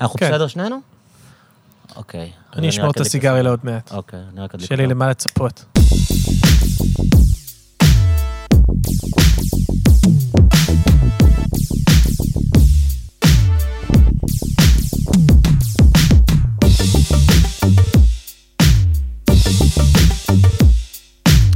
אנחנו 0.00 0.18
כן. 0.18 0.28
בסדר 0.28 0.46
שנינו? 0.46 0.80
אוקיי. 1.96 2.30
אני 2.56 2.68
אשמור 2.68 2.90
את 2.90 3.00
הסיגריה 3.00 3.42
לעוד 3.42 3.60
מעט. 3.62 3.92
אוקיי, 3.92 4.20
אני 4.32 4.40
רק 4.40 4.54
אדליק. 4.54 4.68
שיהיה 4.68 4.82
לי. 4.82 4.86
למה 4.86 5.10
לצפות. 5.10 5.64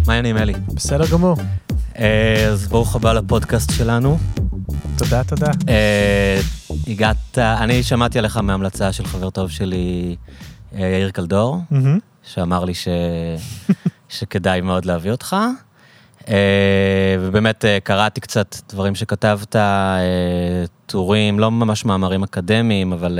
מה 0.07 0.13
העניינים, 0.15 0.37
אלי? 0.43 0.53
בסדר 0.75 1.07
גמור. 1.13 1.37
אה, 1.99 2.49
אז 2.53 2.69
ברוך 2.69 2.97
הבא 2.97 3.13
לפודקאסט 3.13 3.73
שלנו. 3.73 4.19
תודה, 4.97 5.25
תודה. 5.25 5.51
הגעת, 6.87 7.39
אני 7.39 7.83
שמעתי 7.83 8.19
עליך 8.19 8.37
מהמלצה 8.37 8.93
של 8.93 9.07
חבר 9.07 9.31
טוב 9.31 9.51
שלי, 9.51 10.17
אה, 10.75 10.81
יאיר 10.81 11.11
קלדור, 11.11 11.58
מהמם. 11.71 11.99
שאמר 12.22 12.64
לי 12.64 12.75
ש... 12.75 12.89
שכדאי 14.08 14.61
מאוד 14.61 14.85
להביא 14.85 15.11
אותך. 15.11 15.36
אה, 16.29 17.17
ובאמת 17.21 17.64
אה, 17.64 17.79
קראתי 17.85 18.21
קצת 18.21 18.57
דברים 18.68 18.95
שכתבת, 18.95 19.57
טורים, 20.86 21.39
לא 21.39 21.50
ממש 21.50 21.85
מאמרים 21.85 22.22
אקדמיים, 22.22 22.93
אבל 22.93 23.19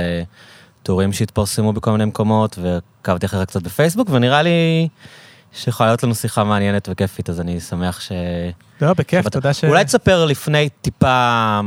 טורים 0.83 1.13
שהתפרסמו 1.13 1.73
בכל 1.73 1.91
מיני 1.91 2.05
מקומות, 2.05 2.59
ועקבתי 2.61 3.25
אחריך 3.25 3.47
קצת 3.49 3.61
בפייסבוק, 3.61 4.07
ונראה 4.11 4.41
לי 4.41 4.87
שיכולה 5.53 5.89
להיות 5.89 6.03
לנו 6.03 6.15
שיחה 6.15 6.43
מעניינת 6.43 6.89
וכיפית, 6.91 7.29
אז 7.29 7.41
אני 7.41 7.59
שמח 7.59 8.01
ש... 8.01 8.11
לא, 8.81 8.93
בכיף. 8.93 9.29
תודה 9.29 9.53
ש... 9.53 9.63
אולי 9.63 9.85
תספר 9.85 10.25
לפני 10.25 10.69
טיפה... 10.81 11.59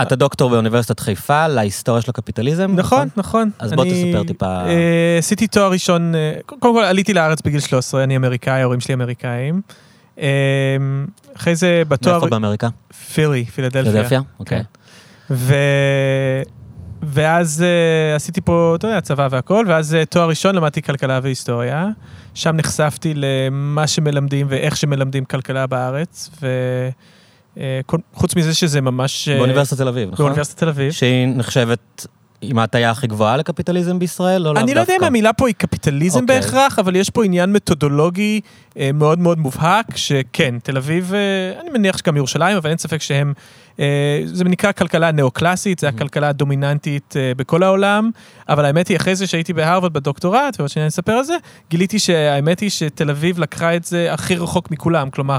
אתה 0.00 0.16
דוקטור 0.16 0.50
באוניברסיטת 0.50 1.00
חיפה 1.00 1.46
להיסטוריה 1.46 2.02
של 2.02 2.10
הקפיטליזם, 2.10 2.72
נכון, 2.76 3.08
נכון. 3.16 3.50
אז 3.58 3.72
בוא 3.72 3.84
תספר 3.84 4.22
טיפה. 4.26 4.46
אה, 4.46 5.16
עשיתי 5.18 5.46
תואר 5.46 5.70
ראשון, 5.70 6.14
אה, 6.14 6.32
קודם 6.46 6.74
כל 6.74 6.84
עליתי 6.84 7.14
לארץ 7.14 7.42
בגיל 7.42 7.60
13, 7.60 8.04
אני 8.04 8.16
אמריקאי, 8.16 8.60
ההורים 8.60 8.80
שלי 8.80 8.94
אמריקאים. 8.94 9.60
אה, 10.18 10.26
אחרי 11.36 11.56
זה 11.56 11.82
בתואר... 11.88 12.14
מאיפה 12.14 12.30
באמריקה? 12.30 12.68
פילי, 13.14 13.44
פילדלפיה. 13.44 13.92
פילדלפיה? 13.92 14.20
אוקיי. 14.38 14.58
כן. 14.58 14.64
ו... 15.30 15.54
ואז 17.02 17.64
uh, 17.64 18.16
עשיתי 18.16 18.40
פה, 18.40 18.74
אתה 18.78 18.86
יודע, 18.86 19.00
צבא 19.00 19.28
והכל, 19.30 19.64
ואז 19.68 19.96
uh, 20.02 20.06
תואר 20.06 20.28
ראשון 20.28 20.54
למדתי 20.54 20.82
כלכלה 20.82 21.20
והיסטוריה. 21.22 21.88
שם 22.34 22.56
נחשפתי 22.56 23.14
למה 23.16 23.86
שמלמדים 23.86 24.46
ואיך 24.50 24.76
שמלמדים 24.76 25.24
כלכלה 25.24 25.66
בארץ, 25.66 26.30
וחוץ 27.56 28.36
מזה 28.36 28.54
שזה 28.54 28.80
ממש... 28.80 29.28
אה, 29.28 29.36
באוניברסיטת 29.36 29.80
תל 29.80 29.88
אביב, 29.88 30.10
נכון? 30.10 30.24
באוניברסיטת 30.24 30.58
תל 30.58 30.68
אביב. 30.68 30.92
שהיא 30.92 31.26
נחשבת 31.26 32.06
עם 32.42 32.58
ההטייה 32.58 32.90
הכי 32.90 33.06
גבוהה 33.06 33.36
לקפיטליזם 33.36 33.98
בישראל, 33.98 34.48
או 34.48 34.52
לאו 34.52 34.62
אני 34.62 34.74
לא 34.74 34.80
יודע 34.80 34.92
אם 34.92 34.98
דווקא? 34.98 35.06
המילה 35.06 35.32
פה 35.32 35.46
היא 35.46 35.54
קפיטליזם 35.54 36.20
אוקיי. 36.20 36.40
בהכרח, 36.40 36.78
אבל 36.78 36.96
יש 36.96 37.10
פה 37.10 37.24
עניין 37.24 37.52
מתודולוגי 37.52 38.40
אה, 38.71 38.71
מאוד 38.94 39.18
מאוד 39.18 39.38
מובהק, 39.38 39.96
שכן, 39.96 40.54
תל 40.62 40.76
אביב, 40.76 41.14
אה, 41.14 41.60
אני 41.60 41.70
מניח 41.70 41.98
שגם 41.98 42.16
ירושלים, 42.16 42.56
אבל 42.56 42.70
אין 42.70 42.78
ספק 42.78 43.02
שהם, 43.02 43.32
אה, 43.80 44.20
זה 44.24 44.44
נקרא 44.44 44.72
כלכלה 44.72 45.12
נאו-קלאסית, 45.12 45.78
זה 45.78 45.88
הכלכלה 45.88 46.28
הדומיננטית 46.28 47.14
אה, 47.16 47.32
בכל 47.36 47.62
העולם, 47.62 48.10
אבל 48.48 48.64
האמת 48.64 48.88
היא, 48.88 48.96
אחרי 48.96 49.14
זה 49.14 49.26
שהייתי 49.26 49.52
בהרווארד 49.52 49.92
בדוקטורט, 49.92 50.56
ועוד 50.58 50.70
שניה 50.70 50.84
אני 50.84 50.88
אספר 50.88 51.12
על 51.12 51.24
זה, 51.24 51.36
גיליתי 51.70 51.98
שהאמת 51.98 52.60
היא 52.60 52.70
שתל 52.70 53.10
אביב 53.10 53.38
לקחה 53.38 53.76
את 53.76 53.84
זה 53.84 54.12
הכי 54.12 54.36
רחוק 54.36 54.70
מכולם, 54.70 55.10
כלומר, 55.10 55.38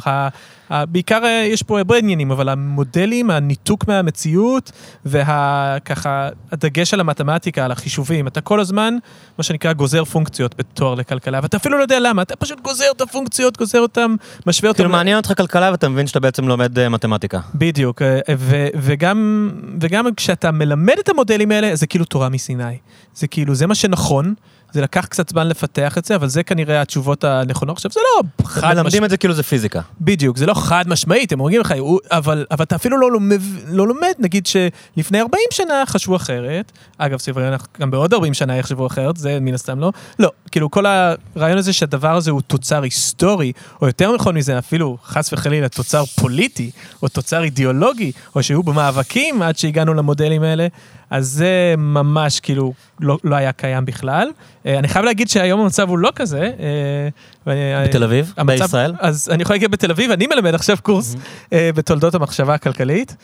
בעיקר 0.70 1.26
אה, 1.26 1.30
יש 1.30 1.64
פה 1.64 1.78
הרבה 1.78 1.98
עניינים, 1.98 2.32
אבל 2.32 2.50
המודלים, 2.50 3.30
הניתוק 3.30 3.88
מהמציאות, 3.88 4.72
וככה, 5.06 6.30
הדגש 6.52 6.94
על 6.94 7.00
המתמטיקה, 7.00 7.66
על 7.66 7.72
החישובים, 7.72 8.28
אתה 8.28 8.42
כל 8.42 8.60
הזמן, 8.60 8.98
מה 9.38 9.44
שנקרא, 9.44 9.74
גוזר 9.74 10.04
פונקציות 10.04 10.56
בתואר 10.58 10.96
לכלכלה, 10.96 11.40
ואתה 11.44 11.58
אפילו 11.58 11.78
לא 11.78 11.84
יודע 11.84 12.00
למה, 12.00 12.22
אתה 12.22 12.36
פשוט 12.36 12.62
גוזר 12.62 12.86
את 12.96 13.02
הפונקציות, 13.02 13.23
גוזר 13.58 13.80
אותם, 13.80 14.16
משווה 14.48 14.70
אותם. 14.70 14.78
כאילו 14.78 14.90
מעניין 14.90 15.18
אותך 15.18 15.34
כלכלה 15.38 15.72
ואתה 15.72 15.90
מבין 15.90 16.08
שאתה 16.08 16.20
בעצם 16.20 16.48
לומד 16.48 16.80
אה, 16.80 16.90
מתמטיקה. 16.90 17.40
בדיוק, 17.56 18.02
אה, 18.02 18.20
ו- 18.38 18.68
וגם, 18.76 19.50
וגם 19.82 20.06
כשאתה 20.16 20.52
מלמד 20.52 20.96
את 21.00 21.10
המודלים 21.10 21.52
האלה, 21.52 21.76
זה 21.76 21.88
כאילו 21.88 22.06
תורה 22.06 22.30
מסיני. 22.30 22.78
זה 23.16 23.28
כאילו, 23.28 23.56
זה 23.56 23.68
מה 23.68 23.76
שנכון, 23.76 24.34
זה 24.74 24.82
לקח 24.82 25.06
קצת 25.06 25.30
זמן 25.30 25.48
לפתח 25.48 25.98
את 25.98 26.06
זה, 26.06 26.16
אבל 26.16 26.28
זה 26.28 26.44
כנראה 26.44 26.82
התשובות 26.82 27.24
הנכונות. 27.24 27.78
עכשיו, 27.78 27.92
זה 27.92 28.00
לא 28.00 28.46
חד 28.46 28.76
מלמדים 28.76 29.06
את 29.06 29.10
זה 29.10 29.18
כאילו 29.18 29.34
זה 29.34 29.44
פיזיקה. 29.44 29.82
בדיוק, 30.02 30.38
זה 30.38 30.46
לא 30.46 30.54
חד 30.54 30.84
משמעית, 30.88 31.32
הם 31.32 31.40
אומרים 31.40 31.62
לך, 31.62 31.74
אבל, 32.12 32.46
אבל 32.52 32.64
אתה 32.64 32.76
אפילו 32.76 32.98
לא 32.98 33.12
לומד, 33.12 33.40
לא 33.68 33.88
לומד, 33.88 34.14
נגיד 34.20 34.46
שלפני 34.46 35.22
40 35.22 35.44
שנה 35.52 35.84
חשבו 35.86 36.16
אחרת, 36.16 36.72
אגב, 36.98 37.20
סביב 37.20 37.38
גם 37.80 37.92
בעוד 37.92 38.14
40 38.14 38.34
שנה 38.34 38.58
יחשבו 38.58 38.88
אחרת, 38.88 39.18
זה 39.18 39.38
מן 39.42 39.54
הסתם 39.54 39.80
לא, 39.80 39.92
לא, 40.20 40.32
כאילו 40.52 40.72
כל 40.72 40.86
הרעיון 40.86 41.58
הזה 41.58 41.74
שהדבר 41.74 42.16
הזה 42.16 42.32
הוא 42.32 42.42
תוצר 42.42 42.84
היסטורי, 42.84 43.52
או 43.82 43.88
יותר 43.88 44.16
נכון 44.16 44.36
מזה, 44.36 44.58
אפילו 44.58 44.98
חס 45.06 45.34
וחלילה 45.34 45.70
תוצר 45.70 46.06
פוליטי, 46.06 46.72
או 47.04 47.08
תוצר 47.08 47.44
אידיאולוגי, 47.44 48.12
או 48.36 48.44
שהיו 48.44 48.64
במאבקים 48.64 49.42
עד 49.42 49.58
שהגענו 49.58 49.94
למודלים 49.94 50.44
האלה, 50.44 50.68
אז 51.14 51.28
זה 51.30 51.76
ממש 51.78 52.40
כאילו 52.40 52.74
לא, 53.00 53.18
לא 53.24 53.36
היה 53.36 53.52
קיים 53.52 53.86
בכלל. 53.86 54.28
אה, 54.66 54.80
אני 54.80 54.88
חייב 54.88 55.06
להגיד 55.06 55.30
שהיום 55.30 55.60
המצב 55.62 55.90
הוא 55.90 55.98
לא 55.98 56.12
כזה. 56.16 56.40
אה, 56.60 57.08
ואני- 57.48 57.88
בתל 57.90 58.04
אביב? 58.04 58.34
המצב- 58.38 58.64
בישראל? 58.64 58.94
אז 59.00 59.30
אני 59.32 59.42
יכול 59.44 59.54
להגיד 59.54 59.72
בתל 59.72 59.92
אביב, 59.92 60.12
אני 60.12 60.28
מלמד 60.28 60.56
עכשיו 60.56 60.78
קורס 60.82 61.16
אה, 61.54 61.70
בתולדות 61.76 62.16
המחשבה 62.16 62.54
הכלכלית, 62.54 63.16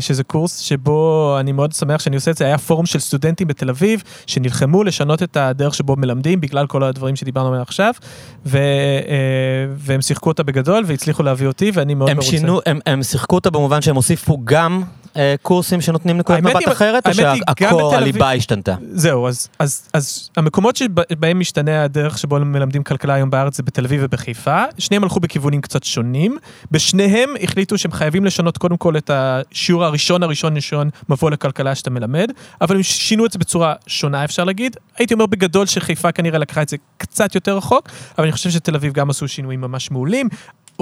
שזה 0.00 0.24
קורס 0.24 0.58
שבו 0.58 1.36
אני 1.40 1.52
מאוד 1.52 1.72
שמח 1.72 2.00
שאני 2.00 2.16
עושה 2.16 2.30
את 2.30 2.36
זה, 2.36 2.44
היה 2.44 2.58
פורום 2.58 2.86
של 2.86 2.98
סטודנטים 2.98 3.46
בתל 3.48 3.70
אביב, 3.70 4.02
שנלחמו 4.26 4.84
לשנות 4.84 5.22
את 5.22 5.36
הדרך 5.36 5.74
שבו 5.74 5.96
מלמדים, 5.96 6.40
בגלל 6.40 6.66
כל 6.66 6.82
הדברים 6.82 7.16
שדיברנו 7.16 7.48
עליהם 7.48 7.62
עכשיו, 7.62 7.92
ו, 8.46 8.58
והם 9.76 10.02
שיחקו 10.02 10.30
אותה 10.30 10.42
בגדול 10.42 10.84
והצליחו 10.86 11.22
להביא 11.22 11.46
אותי, 11.46 11.70
ואני 11.74 11.94
מאוד 11.94 12.10
הם 12.10 12.16
מרוצה. 12.16 12.30
שינו, 12.30 12.60
הם- 12.66 12.78
הם 12.86 13.02
שיחקו 13.02 13.34
אותה 13.36 13.50
במובן 13.50 13.82
שהם 13.82 13.96
הוסיפו 13.96 14.38
גם 14.44 14.82
קורסים 15.42 15.80
שנותנים 15.80 16.18
נקודת 16.18 16.42
מבט 16.42 16.68
אחרת, 16.72 17.06
או 17.06 17.14
שהקור, 17.14 17.94
הליבה 17.94 18.32
השתנתה? 18.32 18.74
זהו, 18.92 19.28
אז, 19.28 19.48
אז, 19.58 19.88
אז 19.92 20.30
המקומות 20.36 20.76
שבהם 20.76 21.40
משתנה 21.40 21.84
הדרך 21.84 22.18
שבו 22.18 22.38
מלמדים 22.38 22.82
כלכלה 22.82 23.14
היום 23.14 23.30
בארץ 23.30 23.56
זה 23.56 23.62
בתל 23.62 23.84
אביב 23.84 24.00
ובחיפה. 24.04 24.64
שניהם 24.78 25.02
הלכו 25.02 25.20
בכיוונים 25.20 25.60
קצת 25.60 25.84
שונים. 25.84 26.36
בשניהם 26.70 27.28
החליטו 27.42 27.78
שהם 27.78 27.92
חייבים 27.92 28.24
לשנות 28.24 28.58
קודם 28.58 28.76
כל 28.76 28.96
את 28.96 29.10
השיעור 29.14 29.84
הראשון 29.84 30.22
הראשון 30.22 30.56
ראשון 30.56 30.90
מבוא 31.08 31.30
לכלכלה 31.30 31.74
שאתה 31.74 31.90
מלמד, 31.90 32.30
אבל 32.60 32.76
הם 32.76 32.82
שינו 32.82 33.26
את 33.26 33.32
זה 33.32 33.38
בצורה 33.38 33.74
שונה 33.86 34.24
אפשר 34.24 34.44
להגיד. 34.44 34.76
הייתי 34.98 35.14
אומר 35.14 35.26
בגדול 35.26 35.66
שחיפה 35.66 36.12
כנראה 36.12 36.38
לקחה 36.38 36.62
את 36.62 36.68
זה 36.68 36.76
קצת 36.98 37.34
יותר 37.34 37.56
רחוק, 37.56 37.88
אבל 38.18 38.24
אני 38.24 38.32
חושב 38.32 38.50
שתל 38.50 38.74
אביב 38.74 38.92
גם 38.92 39.10
עשו 39.10 39.28
שינויים 39.28 39.60
ממש 39.60 39.90
מעולים. 39.90 40.28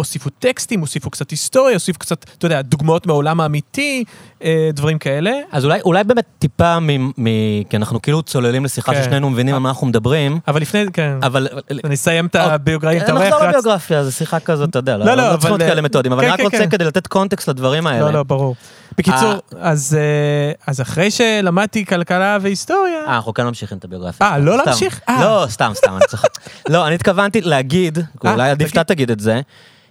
הוסיפו 0.00 0.30
טקסטים, 0.30 0.80
הוסיפו 0.80 1.10
קצת 1.10 1.30
היסטוריה, 1.30 1.74
הוסיפו 1.74 1.98
קצת, 1.98 2.24
אתה 2.38 2.46
יודע, 2.46 2.62
דוגמאות 2.62 3.06
מהעולם 3.06 3.40
האמיתי, 3.40 4.04
אה, 4.44 4.70
דברים 4.72 4.98
כאלה. 4.98 5.30
אז 5.52 5.64
אולי, 5.64 5.80
אולי 5.80 6.04
באמת 6.04 6.24
טיפה, 6.38 6.80
מ, 6.80 7.10
מ, 7.16 7.24
כי 7.70 7.76
אנחנו 7.76 8.02
כאילו 8.02 8.22
צוללים 8.22 8.64
לשיחה 8.64 8.94
כן. 8.94 9.02
ששנינו 9.02 9.30
מבינים 9.30 9.54
על 9.54 9.60
מה 9.60 9.68
אנחנו 9.68 9.86
מדברים, 9.86 10.40
אבל 10.48 10.60
לפני, 10.60 10.84
כן. 10.92 11.16
אבל... 11.22 11.48
אני 11.84 11.94
אסיים 11.94 12.26
את 12.26 12.36
הביוגרפיה, 12.36 13.14
נחזור. 13.14 13.44
לביוגרפיה, 13.44 14.04
זו 14.04 14.12
שיחה 14.12 14.40
כזאת, 14.40 14.70
אתה 14.70 14.78
יודע, 14.78 14.96
לא, 14.96 15.04
לא, 15.04 15.14
לא, 15.14 15.32
לא 15.32 15.36
צריכים 15.36 15.56
להיות 15.58 15.70
כאלה 15.70 15.82
מתודים, 15.82 16.12
אבל 16.12 16.22
כן, 16.22 16.26
אני 16.26 16.32
רק 16.32 16.38
כן, 16.38 16.44
רוצה 16.44 16.58
כן. 16.58 16.70
כדי 16.70 16.84
לתת 16.84 17.06
קונטקסט 17.06 17.48
לדברים 17.48 17.86
האלה. 17.86 18.00
לא, 18.06 18.12
לא, 18.12 18.22
ברור. 18.22 18.54
בקיצור, 18.98 19.32
אה. 19.32 19.38
אז, 19.60 19.98
אה, 20.00 20.52
אז 20.66 20.80
אחרי 20.80 21.10
שלמדתי 21.10 21.84
כלכלה 21.84 22.38
והיסטוריה, 22.40 23.04
אה, 23.06 23.16
אנחנו 23.16 23.34
כן 23.34 23.44
ממשיכים 23.44 23.78
את 23.78 23.84
הביוגרפיה. 23.84 24.26
אה, 24.26 24.38
לא. 24.38 24.56
להמשיך? 24.56 25.00
אה. 25.08 25.24
לא, 25.24 25.46
סתם, 25.48 25.70
סתם, 25.74 25.92
אני 25.96 26.06
צוחק. 26.08 26.28
לא, 26.68 26.86
אני 26.86 26.94
התכוונתי 26.94 27.40
להגיד, 27.40 27.98
אה, 27.98 28.32
אולי 28.32 28.50
עדיף. 28.50 28.68
שאתה 28.68 28.84
תגיד 28.84 29.10
את 29.10 29.20
זה, 29.20 29.34
אה, 29.34 29.40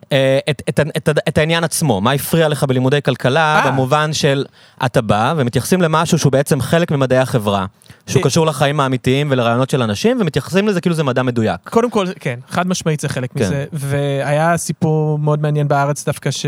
את, 0.07 0.61
את, 0.69 0.79
את, 0.79 0.79
את, 0.97 1.09
את 1.27 1.37
העניין 1.37 1.63
עצמו, 1.63 2.01
מה 2.01 2.11
הפריע 2.11 2.47
לך 2.47 2.63
בלימודי 2.63 3.01
כלכלה, 3.01 3.59
אה. 3.59 3.71
במובן 3.71 4.13
של 4.13 4.45
אתה 4.85 5.01
בא 5.01 5.33
ומתייחסים 5.37 5.81
למשהו 5.81 6.19
שהוא 6.19 6.31
בעצם 6.31 6.61
חלק 6.61 6.91
ממדעי 6.91 7.19
החברה, 7.19 7.65
שהוא 8.07 8.19
אה. 8.19 8.23
קשור 8.23 8.45
לחיים 8.45 8.79
האמיתיים 8.79 9.27
ולרעיונות 9.31 9.69
של 9.69 9.81
אנשים, 9.81 10.17
ומתייחסים 10.21 10.67
לזה 10.67 10.81
כאילו 10.81 10.95
זה 10.95 11.03
מדע 11.03 11.23
מדויק. 11.23 11.69
קודם 11.69 11.89
כל, 11.89 12.07
כן, 12.19 12.39
חד 12.49 12.67
משמעית 12.67 12.99
זה 12.99 13.09
חלק 13.09 13.29
כן. 13.33 13.39
מזה, 13.39 13.65
והיה 13.73 14.57
סיפור 14.57 15.19
מאוד 15.19 15.41
מעניין 15.41 15.67
בארץ 15.67 16.05
דווקא 16.05 16.31
ש... 16.31 16.45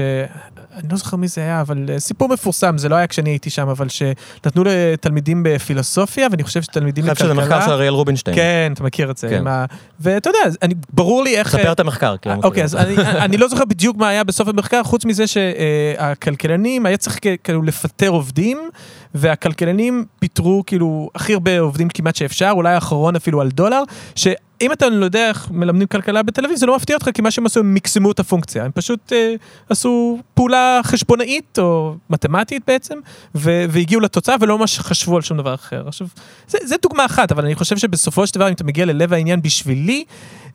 אני 0.76 0.88
לא 0.90 0.98
זוכר 0.98 1.18
מי 1.18 1.28
זה 1.28 1.42
היה, 1.42 1.62
אבל 1.62 1.86
אה, 1.90 2.00
סיפור 2.00 2.30
מפורסם, 2.30 2.78
זה 2.78 2.90
לא 2.90 2.96
היה 2.96 3.08
כשאני 3.08 3.30
הייתי 3.30 3.50
שם, 3.50 3.70
אבל 3.70 3.90
שנתנו 3.90 4.64
לתלמידים 4.66 5.44
בפילוסופיה, 5.46 6.28
ואני 6.32 6.44
חושב 6.44 6.62
שתלמידים 6.62 7.06
אני 7.06 7.14
חושב 7.14 7.26
שזה 7.26 7.34
מחקר 7.34 7.62
של 7.62 7.72
אריאל 7.72 7.94
רובינשטיין. 7.94 8.36
כן, 8.36 8.72
אתה 8.74 8.84
מכיר 8.84 9.12
את 9.12 9.18
זה. 9.18 9.30
כן. 9.30 9.38
עם 9.38 9.48
ה... 9.48 9.66
ואתה 10.00 10.30
יודע, 10.30 10.40
אני, 10.62 10.74
ברור 10.94 11.24
לי 11.24 11.38
איך... 11.38 11.50
ספר 11.50 11.72
את 11.72 11.80
המחקר. 11.80 12.14
מכיר 12.14 12.36
אוקיי, 12.44 12.64
אז. 12.64 12.76
אני, 12.76 12.96
אני 12.98 13.38
לא 13.38 13.48
זוכר 13.48 13.66
בדיוק 13.66 13.98
מה 13.98 14.08
היה 14.08 14.24
בסוף 14.24 14.48
המחקר, 14.48 14.84
חוץ 14.84 15.06
מזה 15.06 15.28
שהכלכלנים, 15.28 16.86
היה 16.86 16.98
צריך 16.98 17.20
כאילו 17.44 17.62
לפטר 17.62 18.10
עובדים, 18.10 18.70
והכלכלנים 19.14 20.06
פיטרו 20.20 20.64
כאילו 20.66 21.10
הכי 21.16 21.34
הרבה 21.34 21.60
עובדים 21.60 21.90
כמעט 21.90 22.16
שאפשר, 22.16 22.50
אולי 22.52 22.74
האחרון 22.74 23.16
אפילו 23.16 23.42
על 23.42 23.50
דולר, 23.50 23.84
ש... 24.16 24.28
אם 24.62 24.72
אתה 24.72 24.90
לא 24.90 25.06
יודע 25.06 25.28
איך 25.28 25.52
מלמדים 25.52 25.88
כלכלה 25.88 26.24
בתל 26.24 26.46
אביב, 26.46 26.58
זה 26.58 26.66
לא 26.66 26.76
מפתיע 26.76 26.96
אותך, 26.96 27.10
כי 27.14 27.22
מה 27.22 27.32
שהם 27.32 27.46
עשו, 27.46 27.60
הם 27.60 27.74
מקסמו 27.74 28.12
את 28.12 28.20
הפונקציה. 28.20 28.66
הם 28.66 28.72
פשוט 28.72 29.14
אה, 29.14 29.36
עשו 29.70 30.20
פעולה 30.34 30.82
חשבונאית, 30.84 31.60
או 31.60 31.96
מתמטית 32.10 32.64
בעצם, 32.68 32.96
ו- 33.36 33.66
והגיעו 33.70 34.02
לתוצאה, 34.02 34.36
ולא 34.40 34.58
ממש 34.58 34.80
חשבו 34.80 35.16
על 35.16 35.22
שום 35.22 35.38
דבר 35.38 35.54
אחר. 35.54 35.88
עכשיו, 35.88 36.08
זה, 36.48 36.58
זה 36.64 36.76
דוגמה 36.82 37.06
אחת, 37.06 37.32
אבל 37.32 37.46
אני 37.46 37.56
חושב 37.56 37.78
שבסופו 37.78 38.28
של 38.28 38.36
דבר, 38.36 38.48
אם 38.48 38.54
אתה 38.54 38.64
מגיע 38.64 38.86
ללב 38.86 39.14
העניין 39.14 39.42
בשבילי, 39.42 40.04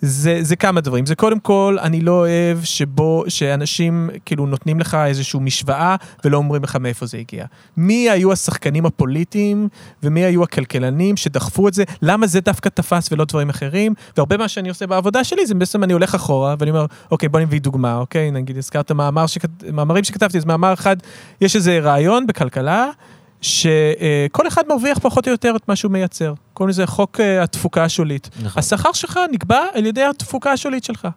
זה, 0.00 0.38
זה 0.42 0.56
כמה 0.56 0.80
דברים. 0.80 1.06
זה 1.06 1.14
קודם 1.14 1.40
כל, 1.40 1.76
אני 1.82 2.00
לא 2.00 2.12
אוהב 2.12 2.64
שבו, 2.64 3.24
שאנשים 3.28 4.10
כאילו 4.24 4.46
נותנים 4.46 4.80
לך 4.80 4.94
איזושהי 4.94 5.40
משוואה 5.40 5.96
ולא 6.24 6.36
אומרים 6.36 6.64
לך 6.64 6.76
מאיפה 6.76 7.06
זה 7.06 7.18
הגיע. 7.18 7.44
מי 7.76 8.10
היו 8.10 8.32
השחקנים 8.44 8.86
הפוליטיים 8.86 9.68
ומי 10.02 10.24
היו 10.24 10.42
הכלכלנים 10.42 11.16
שדחפו 11.16 11.68
את 11.68 11.74
זה, 11.74 11.84
למה 12.02 12.26
זה 12.26 12.40
דווקא 12.40 12.68
תפס 12.68 13.12
ולא 13.12 13.24
דברים 13.24 13.50
אחרים, 13.50 13.94
והרבה 14.16 14.36
מה 14.36 14.48
שאני 14.48 14.68
עושה 14.68 14.86
בעבודה 14.86 15.24
שלי 15.24 15.46
זה 15.46 15.54
בעצם 15.54 15.84
אני 15.84 15.92
הולך 15.92 16.14
אחורה 16.14 16.54
ואני 16.58 16.70
אומר, 16.70 16.86
אוקיי, 17.10 17.28
בוא 17.28 17.40
נביא 17.40 17.60
דוגמה, 17.60 17.96
אוקיי, 17.96 18.30
נגיד 18.30 18.58
הזכרת 18.58 18.92
מאמר 18.92 19.26
שכת... 19.26 19.50
מאמרים 19.72 20.04
שכתבתי, 20.04 20.38
אז 20.38 20.44
מאמר 20.44 20.72
אחד, 20.72 20.96
יש 21.40 21.56
איזה 21.56 21.78
רעיון 21.78 22.26
בכלכלה, 22.26 22.90
שכל 23.40 24.48
אחד 24.48 24.62
מרוויח 24.68 24.98
פחות 24.98 25.26
או 25.26 25.32
יותר 25.32 25.56
את 25.56 25.68
מה 25.68 25.76
שהוא 25.76 25.92
מייצר. 25.92 26.34
קוראים 26.54 26.70
לזה 26.70 26.86
חוק 26.86 27.20
אה, 27.20 27.42
התפוקה 27.42 27.84
השולית. 27.84 28.30
נכון. 28.42 28.60
השכר 28.60 28.92
שלך 28.92 29.20
נקבע 29.32 29.60
על 29.74 29.86
ידי 29.86 30.04
התפוקה 30.04 30.52
השולית 30.52 30.84
שלך. 30.84 31.08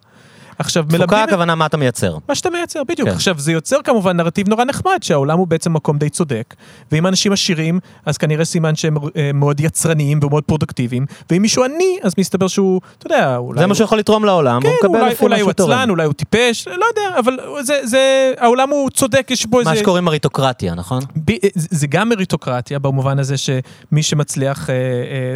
עכשיו, 0.58 0.82
תפוקה 0.82 0.98
מלמדים... 0.98 1.24
את- 1.24 1.28
הכוונה 1.28 1.54
מה 1.54 1.66
אתה 1.66 1.76
מייצר. 1.76 2.16
מה 2.28 2.34
שאתה 2.34 2.50
מייצר, 2.50 2.82
בדיוק. 2.88 3.08
כן. 3.08 3.14
עכשיו, 3.14 3.38
זה 3.38 3.52
יוצר 3.52 3.76
כמובן 3.84 4.16
נרטיב 4.16 4.48
נורא 4.48 4.64
נחמד, 4.64 4.98
שהעולם 5.02 5.38
הוא 5.38 5.46
בעצם 5.46 5.72
מקום 5.72 5.98
די 5.98 6.10
צודק, 6.10 6.54
ואם 6.92 7.06
אנשים 7.06 7.32
עשירים, 7.32 7.80
אז 8.06 8.18
כנראה 8.18 8.44
סימן 8.44 8.76
שהם 8.76 8.96
אה, 9.16 9.30
מאוד 9.34 9.60
יצרניים 9.60 10.20
ומאוד 10.22 10.44
פרודוקטיביים, 10.44 11.06
ואם 11.30 11.42
מישהו 11.42 11.64
עני, 11.64 11.98
אז 12.02 12.12
מסתבר 12.18 12.48
שהוא, 12.48 12.80
אתה 12.98 13.06
יודע, 13.06 13.36
אולי... 13.36 13.60
זה 13.60 13.66
מה 13.66 13.74
שיכול 13.74 13.98
לתרום 13.98 14.24
לעולם, 14.24 14.62
כן, 14.62 14.68
הוא 14.68 14.76
מקבל 14.76 14.98
אולי, 15.00 15.10
לפי 15.12 15.24
אולי 15.24 15.40
הוא. 15.40 15.50
עצלן, 15.50 15.90
אולי 15.90 16.04
הוא 16.04 16.12
טיפש, 16.12 16.68
לא 16.68 16.86
יודע, 16.86 17.18
אבל 17.18 17.32
זה, 17.60 17.74
זה, 17.84 18.32
העולם 18.38 18.70
הוא 18.70 18.90
צודק, 18.90 19.26
יש 19.30 19.46
בו 19.46 19.60
איזה... 19.60 19.70
מה 19.70 19.76
שקוראים 19.76 20.04
מריטוקרטיה, 20.04 20.74
נכון? 20.74 21.02
ב- 21.24 21.32
זה 21.54 21.68
זה 21.70 21.86
גם 21.86 22.08
מריטוקרטיה 22.08 22.78
במובן 22.78 23.18
הזה 23.18 23.34
שמי 23.36 24.02
שמצליח 24.02 24.70
אה, 24.70 24.74
אה, 24.74 24.80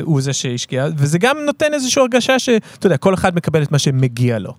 הוא 0.03 0.21
זה 0.21 0.33
שהשקיע, 0.33 0.87
וזה 0.97 1.19
גם 1.19 1.37
נותן 1.47 1.75
איזושהי 1.75 2.01
הרגשה 2.03 2.39
שאתה 2.39 2.87
יודע, 2.87 2.97
כל 2.97 3.15
אחד 3.15 3.37
מקבל 3.37 3.63
את 3.63 3.73
מה 3.73 3.79
שמגיע 3.79 4.39
לו. 4.39 4.55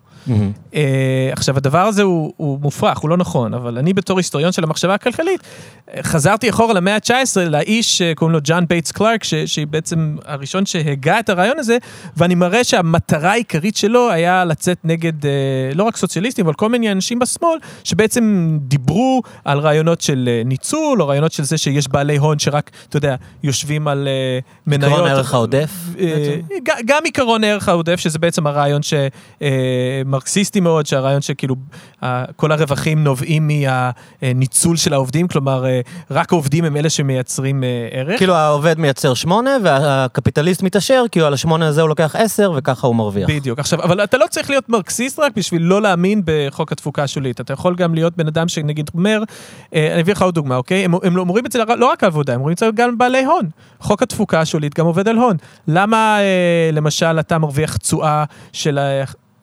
אה, 0.76 1.30
עכשיו 1.32 1.58
הדבר 1.58 1.80
הזה 1.80 2.02
הוא, 2.02 2.34
הוא 2.38 2.60
מופרך, 2.60 2.98
הוא 2.98 3.10
לא 3.10 3.18
נכון, 3.18 3.54
אבל 3.54 3.78
אני 3.78 3.94
בתור 3.94 4.18
היסטוריון 4.18 4.52
של 4.52 4.64
המחשבה 4.64 4.94
הכלכלית, 4.94 5.42
חזרתי 6.02 6.50
אחורה 6.50 6.74
למאה 6.74 6.96
ה-19 6.96 7.40
לאיש 7.50 7.98
שקוראים 7.98 8.34
לו 8.34 8.40
ג'ון 8.44 8.66
בייטס 8.68 8.92
קלארק, 8.92 9.24
ש- 9.24 9.34
שהוא 9.36 9.68
בעצם 9.68 10.16
הראשון 10.26 10.66
שהגה 10.66 11.20
את 11.20 11.30
הרעיון 11.30 11.60
הזה, 11.60 11.78
ואני 12.18 12.36
מראה 12.36 12.64
שהמטרה 12.64 13.32
העיקרית 13.32 13.76
שלו 13.76 14.12
היה 14.12 14.46
לצאת 14.46 14.78
נגד 14.84 15.26
אה, 15.26 15.32
לא 15.76 15.84
רק 15.84 15.98
סוציאליסטים, 15.98 16.46
אבל 16.46 16.54
כל 16.54 16.70
מיני 16.70 16.92
אנשים 16.92 17.20
בשמאל, 17.20 17.60
שבעצם 17.84 18.58
דיברו 18.62 19.22
על 19.46 19.60
רעיונות 19.60 20.02
של 20.02 20.30
אה, 20.32 20.42
ניצול, 20.46 21.02
או 21.02 21.08
רעיונות 21.08 21.32
של 21.32 21.44
זה 21.44 21.58
שיש 21.58 21.88
בעלי 21.88 22.18
הון 22.18 22.40
שרק, 22.40 22.72
אתה 22.90 22.98
יודע, 22.98 23.16
יושבים 23.44 23.88
על 23.88 24.08
מניות. 24.68 24.92
עקרון 24.94 25.10
הערך 25.10 25.34
העודף, 25.34 25.70
גם 26.86 27.02
עיקרון 27.04 27.44
הערך 27.44 27.70
העודף, 27.70 28.00
שזה 28.00 28.20
בעצם 28.20 28.48
הרעיון 28.48 28.82
שמרקסיסטי 30.14 30.60
מאוד, 30.60 30.86
שהרעיון 30.86 31.22
שכאילו 31.22 31.56
כל 32.36 32.52
הרווחים 32.52 33.04
נובעים 33.04 33.50
מהניצול 34.22 34.78
של 34.78 34.94
העובדים, 34.94 35.28
כלומר, 35.28 35.66
אה, 35.66 35.82
רק 36.12 36.32
העובדים 36.34 36.66
הם 36.66 36.78
אלה 36.78 36.90
שמייצרים 36.90 37.64
אה, 37.64 37.88
ערך. 37.92 38.18
כאילו 38.18 38.36
העובד 38.36 38.80
מייצר 38.80 39.14
שמונה, 39.14 39.58
והקפיטליסט 39.64 40.64
מתעשר, 40.64 41.04
כי 41.12 41.22
על 41.22 41.34
השמונה 41.34 41.68
הזה 41.68 41.82
הוא 41.82 41.90
לוקח 41.90 42.16
עשר, 42.16 42.52
וככה 42.56 42.88
הוא 42.88 42.96
מרוויח. 42.96 43.30
בדיוק. 43.30 43.60
עכשיו, 43.60 43.84
אבל 43.84 44.04
אתה 44.04 44.18
לא 44.18 44.26
צריך 44.30 44.50
להיות 44.50 44.70
מרקסיסט 44.70 45.20
רק 45.20 45.32
בשביל 45.36 45.62
לא 45.62 45.82
להאמין 45.82 46.22
בחוק 46.26 46.72
התפוקה 46.72 47.04
השולית. 47.04 47.42
אתה 47.42 47.54
יכול 47.54 47.76
גם 47.76 47.94
להיות 47.94 48.18
בן 48.18 48.28
אדם 48.28 48.48
שנגיד 48.48 48.90
אומר, 48.94 49.24
אה, 49.76 49.94
אני 49.94 50.02
אביא 50.02 50.14
לך 50.14 50.22
עוד 50.22 50.36
דוגמה, 50.36 50.56
אוקיי? 50.56 50.86
הם, 50.86 50.94
הם 51.04 51.18
אומרים 51.18 51.46
את 51.46 51.52
זה 51.52 51.60
לא 51.78 51.86
רק 51.86 52.04
עבודה, 52.04 52.34
הם 52.34 52.40
אומרים 52.40 52.54
את 52.54 52.58
זה 52.58 52.66
גם 52.76 52.98
בעלי 52.98 53.26
הון. 53.26 53.50
חוק 53.80 54.04
התפוקה 54.04 54.42
השולית 54.42 54.80
גם 54.80 54.86
עובד 54.86 55.08
על 55.08 55.18
הון. 55.18 55.38
למה, 55.68 56.18
למשל, 56.74 57.20
אתה 57.20 57.38
מרוויח 57.38 57.78
תשואה 57.78 58.24
של, 58.54 58.80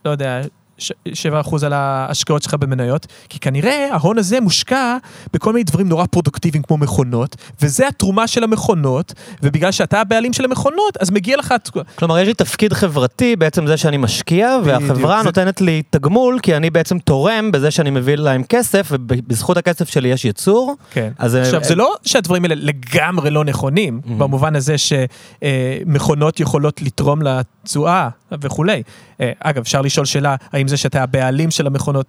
לא 0.04 0.10
יודע, 0.10 0.40
7% 0.80 1.66
על 1.66 1.72
ההשקעות 1.72 2.42
שלך 2.42 2.54
במניות, 2.54 3.06
כי 3.28 3.38
כנראה 3.38 3.88
ההון 3.92 4.18
הזה 4.18 4.40
מושקע 4.40 4.96
בכל 5.32 5.52
מיני 5.52 5.64
דברים 5.64 5.88
נורא 5.88 6.06
פרודוקטיביים 6.06 6.62
כמו 6.62 6.76
מכונות, 6.76 7.36
וזה 7.62 7.88
התרומה 7.88 8.26
של 8.26 8.44
המכונות, 8.44 9.12
ובגלל 9.42 9.72
שאתה 9.72 10.00
הבעלים 10.00 10.32
של 10.32 10.44
המכונות, 10.44 10.96
אז 11.00 11.10
מגיע 11.10 11.36
לך... 11.36 11.54
כלומר, 11.94 12.18
יש 12.18 12.28
לי 12.28 12.34
תפקיד 12.34 12.72
חברתי 12.72 13.36
בעצם 13.36 13.66
זה 13.66 13.76
שאני 13.76 13.96
משקיע, 13.96 14.56
והחברה 14.64 15.18
זה- 15.18 15.24
נותנת 15.24 15.60
לי 15.60 15.82
תגמול, 15.90 16.38
כי 16.42 16.56
אני 16.56 16.70
בעצם 16.70 16.98
תורם 16.98 17.52
בזה 17.52 17.70
שאני 17.70 17.90
מביא 17.90 18.14
להם 18.16 18.42
כסף, 18.42 18.88
ובזכות 18.90 19.56
הכסף 19.56 19.88
שלי 19.88 20.08
יש 20.08 20.24
ייצור. 20.24 20.76
כן. 20.92 21.10
אז 21.18 21.36
אה, 21.36 21.40
עכשיו, 21.42 21.64
זה 21.64 21.74
לא 21.74 21.94
שהדברים 22.02 22.44
האלה 22.44 22.54
לגמרי 22.58 23.30
לא 23.30 23.44
נכונים, 23.44 24.00
Mhm. 24.04 24.08
במובן 24.18 24.56
הזה 24.56 24.74
שמכונות 24.78 26.40
יכולות 26.40 26.82
לתרום 26.82 27.20
לתשואה 27.22 28.08
וכולי. 28.32 28.82
אה, 29.20 29.32
אגב, 29.40 29.60
אפשר 29.60 29.82
לשאול 29.82 30.06
שאלה, 30.06 30.36
האם 30.52 30.68
זה 30.68 30.76
שאתה 30.76 31.02
הבעלים 31.02 31.50
של 31.50 31.66
המכונות 31.66 32.06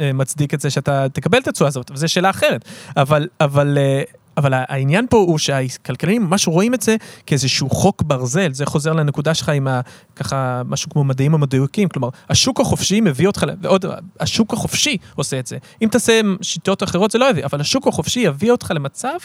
אה, 0.00 0.12
מצדיק 0.12 0.54
את 0.54 0.60
זה 0.60 0.70
שאתה 0.70 1.06
תקבל 1.12 1.38
את 1.38 1.48
התשואה 1.48 1.68
הזאת, 1.68 1.90
וזו 1.94 2.08
שאלה 2.08 2.30
אחרת. 2.30 2.64
אבל, 2.96 3.28
אבל, 3.40 3.78
אה, 3.80 4.02
אבל 4.36 4.52
העניין 4.54 5.06
פה 5.10 5.16
הוא 5.16 5.38
שהכלכלנים 5.38 6.22
ממש 6.22 6.48
רואים 6.48 6.74
את 6.74 6.82
זה 6.82 6.96
כאיזשהו 7.26 7.70
חוק 7.70 8.02
ברזל, 8.02 8.52
זה 8.52 8.66
חוזר 8.66 8.92
לנקודה 8.92 9.34
שלך 9.34 9.48
עם 9.48 9.68
ה, 9.68 9.80
ככה 10.16 10.62
משהו 10.68 10.90
כמו 10.90 11.04
מדעים 11.04 11.34
המדויקים, 11.34 11.88
כלומר, 11.88 12.08
השוק 12.30 12.60
החופשי 12.60 13.00
מביא 13.00 13.26
אותך, 13.26 13.44
ועוד, 13.62 13.84
השוק 14.20 14.52
החופשי 14.52 14.96
עושה 15.14 15.38
את 15.38 15.46
זה. 15.46 15.56
אם 15.82 15.88
תעשה 15.90 16.20
שיטות 16.42 16.82
אחרות 16.82 17.10
זה 17.10 17.18
לא 17.18 17.30
יביא, 17.30 17.44
אבל 17.44 17.60
השוק 17.60 17.86
החופשי 17.86 18.20
יביא 18.20 18.50
אותך 18.50 18.70
למצב 18.74 19.16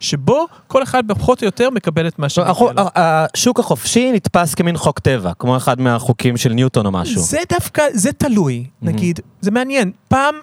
שבו 0.00 0.46
כל 0.66 0.82
אחד 0.82 1.02
פחות 1.08 1.42
או 1.42 1.44
יותר 1.44 1.70
מקבל 1.70 2.08
את 2.08 2.18
מה 2.18 2.28
שמגיע 2.28 2.52
לו. 2.76 2.84
השוק 2.94 3.60
החופשי 3.60 4.12
נתפס 4.12 4.54
כמין 4.54 4.76
חוק 4.76 4.98
טבע, 4.98 5.32
כמו 5.38 5.56
אחד 5.56 5.80
מהחוקים 5.80 6.36
של 6.36 6.52
ניוטון 6.52 6.86
או 6.86 6.90
משהו. 6.90 7.22
זה 7.22 7.38
דווקא, 7.52 7.82
זה 7.92 8.12
תלוי, 8.12 8.64
נגיד, 8.82 9.20
זה 9.40 9.50
מעניין. 9.50 9.90
פעם, 10.08 10.34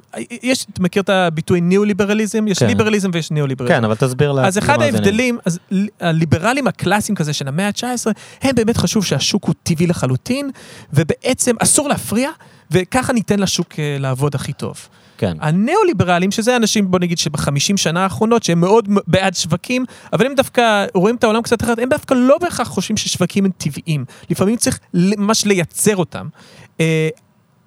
יש, 0.44 0.66
אתה 0.74 0.84
מכיר 0.84 1.02
את 1.02 1.10
הביטוי 1.10 1.62
ניאו-ליברליזם? 1.62 2.48
יש 2.48 2.60
כן. 2.60 2.68
ליברליזם 2.68 3.10
ויש 3.14 3.32
ניאו-ליברליזם. 3.32 3.76
כן, 3.76 3.84
אבל 3.84 3.96
תסביר 4.14 4.32
לה. 4.32 4.48
אז 4.48 4.58
אחד 4.58 4.74
למאזינים. 4.74 4.96
ההבדלים, 4.96 5.38
אז 5.46 5.60
הליברלים 6.00 6.68
הקלאסיים 6.68 7.16
כזה 7.16 7.34
של 7.34 7.48
המאה 7.48 7.68
ה-19, 7.68 8.12
הם 8.42 8.56
באמת 8.56 8.78
חשוב 8.78 9.06
שהשוק 9.06 9.46
הוא 9.46 9.56
טבעי 9.64 9.88
לחלוטין, 9.88 10.50
ובעצם 10.94 11.56
אסור 11.60 11.90
להפריע, 11.90 12.30
וככה 12.72 13.14
ניתן 13.14 13.40
לשוק 13.40 13.80
אה, 13.80 13.98
לעבוד 14.00 14.36
הכי 14.36 14.54
טוב. 14.54 14.88
כן. 15.18 15.38
הניאו-ליברלים, 15.42 16.32
שזה 16.32 16.56
אנשים, 16.56 16.92
בוא 16.92 17.00
נגיד 17.00 17.18
שבחמישים 17.18 17.78
שנה 17.78 18.04
האחרונות, 18.04 18.44
שהם 18.44 18.60
מאוד 18.60 18.90
בעד 19.08 19.36
שווקים, 19.36 19.86
אבל 20.14 20.26
הם 20.26 20.36
דווקא 20.36 20.86
רואים 20.94 21.16
את 21.16 21.24
העולם 21.24 21.42
קצת 21.42 21.64
אחרת, 21.64 21.80
הם 21.80 21.90
דווקא 21.90 22.14
לא 22.14 22.38
בהכרח 22.38 22.68
חושבים 22.68 22.98
ששווקים 22.98 23.46
הם 23.46 23.52
טבעיים. 23.58 24.06
לפעמים 24.30 24.56
צריך 24.56 24.80
ממש 24.94 25.46
לייצר 25.46 25.96
אותם. 25.96 26.28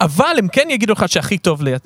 אה, 0.00 0.06
אבל 0.06 0.34
הם 0.38 0.48
כן 0.48 0.68
יגידו 0.70 0.92
לך 0.92 1.08
שהכי 1.08 1.38
טוב 1.38 1.62
לי- 1.62 1.72
אה, 1.72 1.78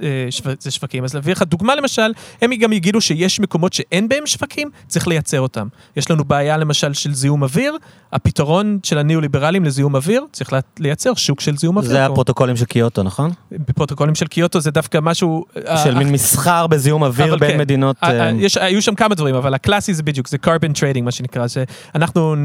זה 0.61 0.71
שווקים. 0.71 1.05
אז 1.05 1.15
להביא 1.15 1.33
לך 1.33 1.43
דוגמה 1.43 1.75
למשל, 1.75 2.13
הם 2.43 2.55
גם 2.55 2.73
יגידו 2.73 3.01
שיש 3.01 3.41
מקומות 3.41 3.73
שאין 3.73 4.09
בהם 4.09 4.27
שווקים, 4.27 4.71
צריך 4.89 5.09
לייצר 5.09 5.41
אותם. 5.41 5.67
יש 5.97 6.11
לנו 6.11 6.25
בעיה 6.25 6.57
למשל 6.57 6.93
של 6.93 7.15
זיהום 7.15 7.43
אוויר, 7.43 7.77
הפתרון 8.13 8.79
של 8.83 8.99
הניאו-ליברלים 8.99 9.65
לזיהום 9.65 9.95
אוויר, 9.97 10.25
צריך 10.33 10.51
לייצר 10.79 11.15
שוק 11.15 11.41
של 11.41 11.57
זיהום 11.57 11.77
אוויר. 11.77 11.91
זה 11.91 12.07
הפרוטוקולים 12.07 12.57
של 12.57 12.65
קיוטו, 12.65 13.03
נכון? 13.03 13.31
בפרוטוקולים 13.53 14.15
של 14.15 14.27
קיוטו 14.27 14.61
זה 14.61 14.71
דווקא 14.71 14.99
משהו... 15.03 15.45
של 15.55 15.95
אה, 15.95 15.99
מין 15.99 16.09
מסחר 16.13 16.67
בזיהום 16.67 17.03
אוויר 17.03 17.37
בין 17.37 17.51
כן. 17.51 17.59
מדינות... 17.59 17.97
אה, 18.03 18.11
אה, 18.11 18.27
אה, 18.27 18.33
יש, 18.37 18.57
היו 18.57 18.83
שם 18.83 18.95
כמה 18.95 19.15
דברים, 19.15 19.35
אבל 19.35 19.55
הקלאסי 19.55 19.95
זה 19.95 20.03
בדיוק, 20.03 20.29
זה 20.29 20.37
carbon 20.47 20.73
trading 20.77 21.03
מה 21.03 21.11
שנקרא, 21.11 21.47
שאנחנו 21.49 22.35
אה, 22.35 22.37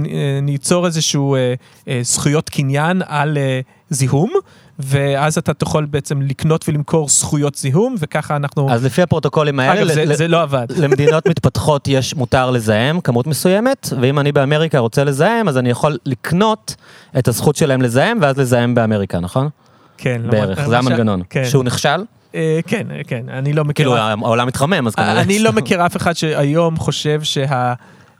ניצור 0.41 0.85
איזשהו 0.85 1.35
אה, 1.35 1.53
אה, 1.87 1.99
זכויות 2.03 2.49
קניין 2.49 3.01
על 3.07 3.37
אה, 3.37 3.59
זיהום, 3.89 4.31
ואז 4.79 5.37
אתה 5.37 5.53
תוכל 5.53 5.85
בעצם 5.85 6.21
לקנות 6.21 6.69
ולמכור 6.69 7.09
זכויות 7.09 7.55
זיהום, 7.55 7.95
וככה 7.99 8.35
אנחנו... 8.35 8.71
אז 8.73 8.85
לפי 8.85 9.01
הפרוטוקולים 9.01 9.59
האלה, 9.59 9.81
אגב, 9.81 9.87
זה, 9.93 10.15
זה 10.15 10.27
לא 10.27 10.41
עבד. 10.41 10.67
למדינות 10.83 11.27
מתפתחות 11.27 11.87
יש 11.87 12.15
מותר 12.15 12.51
לזהם 12.51 13.01
כמות 13.01 13.27
מסוימת, 13.27 13.89
ואם 14.01 14.19
אני 14.19 14.31
באמריקה 14.31 14.79
רוצה 14.79 15.03
לזהם, 15.03 15.47
אז 15.47 15.57
אני 15.57 15.69
יכול 15.69 15.97
לקנות 16.05 16.75
את 17.17 17.27
הזכות 17.27 17.55
שלהם 17.55 17.81
לזהם, 17.81 18.17
ואז 18.21 18.37
לזהם 18.39 18.75
באמריקה, 18.75 19.19
נכון? 19.19 19.49
כן. 19.97 20.21
בערך, 20.29 20.57
למרות- 20.57 20.69
זה 20.69 20.77
המנגנון. 20.77 21.21
כן. 21.29 21.45
שהוא 21.45 21.63
נכשל, 21.63 22.03
אה, 22.35 22.59
כן, 22.67 22.87
אה, 22.91 23.01
כן, 23.07 23.29
אני 23.29 23.53
לא 23.53 23.65
מכיר... 23.65 23.85
כאילו 23.85 23.97
העולם 23.97 24.47
מתחמם, 24.47 24.87
אז 24.87 24.95
כנראה... 24.95 25.21
אני 25.21 25.39
לא 25.39 25.51
מכיר 25.57 25.85
אף 25.85 25.97
אחד 25.97 26.13
שהיום 26.13 26.77
חושב 26.77 27.23
שה... 27.23 27.73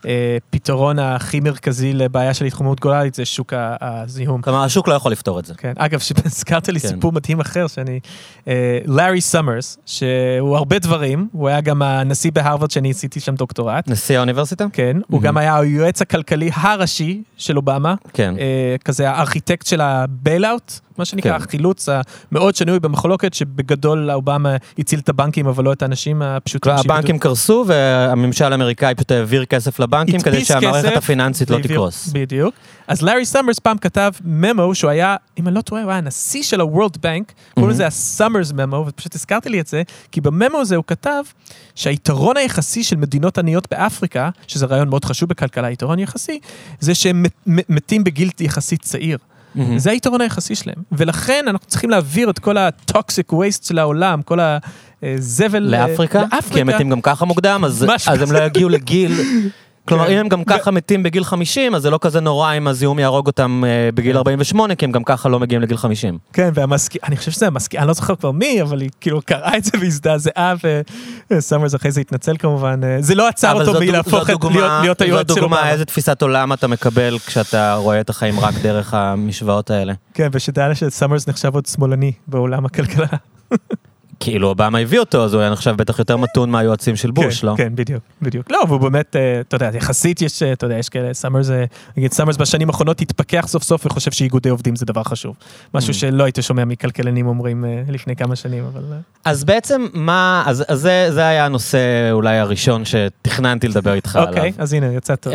הפתרון 0.06 0.98
הכי 0.98 1.40
מרכזי 1.40 1.92
לבעיה 1.92 2.34
של 2.34 2.44
התחומות 2.44 2.80
גוללית 2.80 3.14
זה 3.14 3.24
שוק 3.24 3.52
הזיהום. 3.80 4.42
כלומר, 4.42 4.64
השוק 4.64 4.88
לא 4.88 4.94
יכול 4.94 5.12
לפתור 5.12 5.40
את 5.40 5.44
זה. 5.44 5.54
כן, 5.54 5.72
אגב, 5.78 5.98
שהזכרת 5.98 6.68
לי 6.68 6.80
כן. 6.80 6.88
סיפור 6.88 7.12
מדהים 7.12 7.40
אחר, 7.40 7.66
שאני... 7.66 8.00
אה, 8.48 8.78
לארי 8.84 9.20
סמרס, 9.20 9.78
שהוא 9.86 10.56
הרבה 10.56 10.78
דברים, 10.78 11.28
הוא 11.32 11.48
היה 11.48 11.60
גם 11.60 11.82
הנשיא 11.82 12.32
בהרווארד 12.32 12.70
שאני 12.70 12.90
עשיתי 12.90 13.20
שם 13.20 13.34
דוקטורט. 13.34 13.88
נשיא 13.88 14.18
האוניברסיטה? 14.18 14.66
כן, 14.72 14.96
הוא 15.08 15.20
גם 15.20 15.36
היה 15.36 15.58
היועץ 15.58 16.02
הכלכלי 16.02 16.50
הראשי 16.54 17.22
של 17.36 17.56
אובמה, 17.56 17.94
כן. 18.12 18.34
אה, 18.38 18.76
כזה 18.84 19.10
הארכיטקט 19.10 19.66
של 19.66 19.80
ה 19.80 19.91
bailout, 19.91 20.80
מה 20.98 21.04
שנקרא, 21.04 21.38
כן. 21.38 21.44
החילוץ 21.44 21.88
המאוד 22.32 22.56
שנוי 22.56 22.80
במחלוקת, 22.80 23.34
שבגדול 23.34 24.10
אובמה 24.10 24.56
הציל 24.78 24.98
את 24.98 25.08
הבנקים, 25.08 25.46
אבל 25.46 25.64
לא 25.64 25.72
את 25.72 25.82
האנשים 25.82 26.22
הפשוטים. 26.22 26.72
שאיבדו- 26.76 26.92
הבנקים 26.92 27.18
קרסו 27.18 27.64
והממשל 27.66 28.52
האמריקאי 28.52 28.94
פשוט 28.94 29.10
העביר 29.10 29.44
כסף 29.44 29.80
לבנקים 29.80 30.20
כדי 30.20 30.44
שהמערכת 30.44 30.96
הפיננסית 30.96 31.50
לא 31.50 31.58
תקרוס. 31.62 32.08
בדיוק. 32.12 32.54
אז 32.88 33.02
לארי 33.02 33.24
סמרס 33.26 33.58
פעם 33.58 33.78
כתב 33.78 34.12
ממו 34.24 34.74
שהוא 34.74 34.90
היה, 34.90 35.16
אם 35.38 35.46
אני 35.48 35.54
לא 35.54 35.60
טועה, 35.60 35.82
הוא 35.82 35.90
היה 35.90 35.98
הנשיא 35.98 36.42
של 36.42 36.60
ה-World 36.60 36.96
Bank, 36.96 37.32
קוראים 37.54 37.70
לזה 37.70 37.86
ה-Summers 37.86 38.54
memo, 38.54 38.84
ופשוט 38.88 39.14
הזכרת 39.14 39.48
לי 39.48 39.60
את 39.60 39.66
זה, 39.66 39.82
כי 40.12 40.20
בממו 40.20 40.58
הזה 40.58 40.76
הוא 40.76 40.84
כתב 40.86 41.22
שהיתרון 41.74 42.36
היחסי 42.36 42.84
של 42.84 42.96
מדינות 42.96 43.38
עניות 43.38 43.66
באפריקה, 43.70 44.30
שזה 44.46 44.66
רעיון 44.66 44.88
מאוד 44.88 45.04
חשוב 45.04 45.28
בכלכלה, 45.28 45.70
יתרון 45.70 45.98
יחסי, 45.98 46.38
זה 46.80 46.94
שהם 46.94 47.22
מת- 47.22 47.32
מת- 47.46 47.70
מתים 47.70 48.04
בגיל 48.04 48.30
יחסית 48.40 48.82
צעיר. 48.82 49.18
מהמם. 49.56 49.78
זה 49.78 49.90
היתרון 49.90 50.20
היחסי 50.20 50.54
שלהם. 50.54 50.76
ולכן 50.92 51.44
אנחנו 51.48 51.66
צריכים 51.66 51.90
להעביר 51.90 52.30
את 52.30 52.38
כל 52.38 52.56
ה-toxic 52.56 53.32
waste 53.32 53.68
של 53.68 53.78
העולם, 53.78 54.22
כל 54.22 54.38
הזבל... 55.02 55.62
לאפריקה? 55.62 56.22
כי 56.50 56.60
הם 56.60 56.66
מתים 56.66 56.90
גם 56.90 57.00
ככה 57.00 57.24
מוקדם, 57.24 57.62
אז 57.64 57.86
אז 58.06 58.22
הם 58.22 58.32
לא 58.32 58.38
יגיעו 58.38 58.68
לגיל... 58.68 59.12
כלומר, 59.88 60.06
כן. 60.06 60.12
אם 60.12 60.18
הם 60.18 60.28
גם 60.28 60.44
ככה 60.44 60.70
מתים 60.70 61.02
בגיל 61.02 61.24
50, 61.24 61.74
אז 61.74 61.82
זה 61.82 61.90
לא 61.90 61.98
כזה 62.02 62.20
נורא 62.20 62.56
אם 62.56 62.68
הזיהום 62.68 62.98
יהרוג 62.98 63.26
אותם 63.26 63.62
אה, 63.66 63.90
בגיל 63.94 64.16
48, 64.16 64.74
כי 64.74 64.84
הם 64.84 64.92
גם 64.92 65.04
ככה 65.04 65.28
לא 65.28 65.40
מגיעים 65.40 65.62
לגיל 65.62 65.76
50. 65.76 66.18
כן, 66.32 66.50
אני 67.04 67.16
חושב 67.16 67.30
שזה 67.30 67.46
המזכיר, 67.46 67.80
אני 67.80 67.88
לא 67.88 67.92
זוכר 67.92 68.16
כבר 68.16 68.30
מי, 68.30 68.62
אבל 68.62 68.80
היא 68.80 68.90
כאילו 69.00 69.22
קראה 69.22 69.56
את 69.56 69.64
זה 69.64 69.70
והזדעזעה, 69.80 70.54
וסמרס 71.30 71.74
אחרי 71.74 71.90
זה 71.90 72.00
התנצל 72.00 72.36
כמובן. 72.36 72.80
אה, 72.84 72.96
זה 73.00 73.14
לא 73.14 73.28
עצר 73.28 73.52
אותו 73.52 73.72
זו 73.72 73.80
מלהפוך 73.80 74.30
זו 74.30 74.50
להיות, 74.82 75.00
היועץ 75.00 75.28
זו 75.28 75.34
של 75.34 75.40
דוגמה. 75.40 75.70
איזה 75.70 75.84
תפיסת 75.84 76.22
עולם 76.22 76.52
אתה 76.52 76.66
מקבל 76.66 77.18
כשאתה 77.18 77.74
רואה 77.74 78.00
את 78.00 78.10
החיים 78.10 78.40
רק 78.40 78.54
דרך 78.62 78.94
המשוואות 78.94 79.70
האלה. 79.70 79.92
כן, 80.14 80.28
ושתדע 80.32 80.74
שסמרס 80.74 81.28
נחשב 81.28 81.54
עוד 81.54 81.66
שמאלני 81.66 82.12
בעולם 82.26 82.64
הכלכלה. 82.64 83.06
כאילו 84.20 84.48
אובמה 84.48 84.78
הביא 84.78 84.98
אותו, 84.98 85.24
אז 85.24 85.34
הוא 85.34 85.40
היה 85.40 85.50
נחשב 85.50 85.74
בטח 85.76 85.98
יותר 85.98 86.16
מתון 86.16 86.50
מהיועצים 86.50 86.96
של 86.96 87.10
בוש, 87.10 87.40
כן, 87.40 87.46
לא? 87.46 87.54
כן, 87.56 87.72
בדיוק, 87.74 88.02
בדיוק. 88.22 88.50
לא, 88.50 88.62
והוא 88.68 88.80
באמת, 88.80 89.16
אה, 89.16 89.40
אתה 89.40 89.56
יודע, 89.56 89.70
יחסית 89.74 90.22
יש, 90.22 90.42
אה, 90.42 90.52
אתה 90.52 90.66
יודע, 90.66 90.78
יש 90.78 90.88
כאלה, 90.88 91.14
סמרס, 91.14 91.50
אה, 91.50 91.64
נגיד 91.96 92.12
סמרס 92.12 92.36
בשנים 92.36 92.68
האחרונות 92.68 93.00
התפכח 93.00 93.46
סוף 93.48 93.62
סוף 93.62 93.86
וחושב 93.86 94.10
שאיגודי 94.10 94.48
עובדים 94.48 94.76
זה 94.76 94.86
דבר 94.86 95.02
חשוב. 95.02 95.36
משהו 95.74 95.90
Mm. 95.90 95.96
שלא 95.96 96.24
היית 96.24 96.38
שומע 96.40 96.64
מכלכלנים 96.64 97.26
אומרים 97.26 97.64
לפני 97.88 98.16
כמה 98.16 98.36
שנים, 98.36 98.64
אבל... 98.72 98.82
אז 99.24 99.44
בעצם 99.44 99.86
מה, 99.94 100.42
אז 100.46 100.64
אז 100.68 100.80
זה 100.80 101.06
זה 101.10 101.26
היה 101.26 101.44
הנושא 101.44 102.10
אולי 102.12 102.38
הראשון 102.38 102.82
שתכננתי 102.84 103.68
לדבר 103.68 103.94
איתך 103.94 104.16
עליו. 104.16 104.28
אוקיי, 104.28 104.52
אז 104.58 104.72
הנה, 104.72 104.86
יצא 104.86 105.16
טוב. 105.16 105.32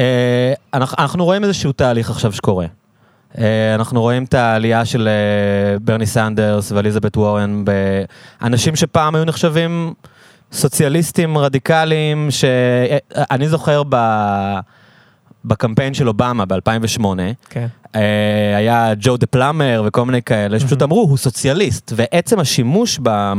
אנחנו, 0.73 0.97
אנחנו 0.99 1.25
רואים 1.25 1.43
איזשהו 1.43 1.71
תהליך 1.71 2.09
עכשיו 2.09 2.33
שקורה. 2.33 2.65
אה, 3.37 3.75
אנחנו 3.75 4.01
רואים 4.01 4.23
את 4.23 4.33
העלייה 4.33 4.85
של 4.85 5.07
אה, 5.07 5.79
ברני 5.79 6.05
סנדרס 6.05 6.71
ואליזבת 6.71 7.17
וורן 7.17 7.63
באנשים 8.41 8.75
שפעם 8.75 9.15
היו 9.15 9.25
נחשבים 9.25 9.93
סוציאליסטים 10.51 11.37
רדיקליים, 11.37 12.27
שאני 12.31 13.49
זוכר 13.49 13.83
ב... 13.89 13.95
בקמפיין 15.45 15.93
של 15.93 16.07
אובמה 16.07 16.45
ב-2008, 16.45 17.03
כן. 17.49 17.67
אה, 17.95 18.57
היה 18.57 18.91
ג'ו 18.99 19.17
דה 19.17 19.25
פלאמבר 19.25 19.83
וכל 19.85 20.05
מיני 20.05 20.21
כאלה, 20.21 20.59
שפשוט 20.59 20.81
אמרו, 20.81 21.01
הוא 21.01 21.17
סוציאליסט, 21.17 21.93
ועצם 21.95 22.39
השימוש 22.39 22.99
ב... 23.03 23.33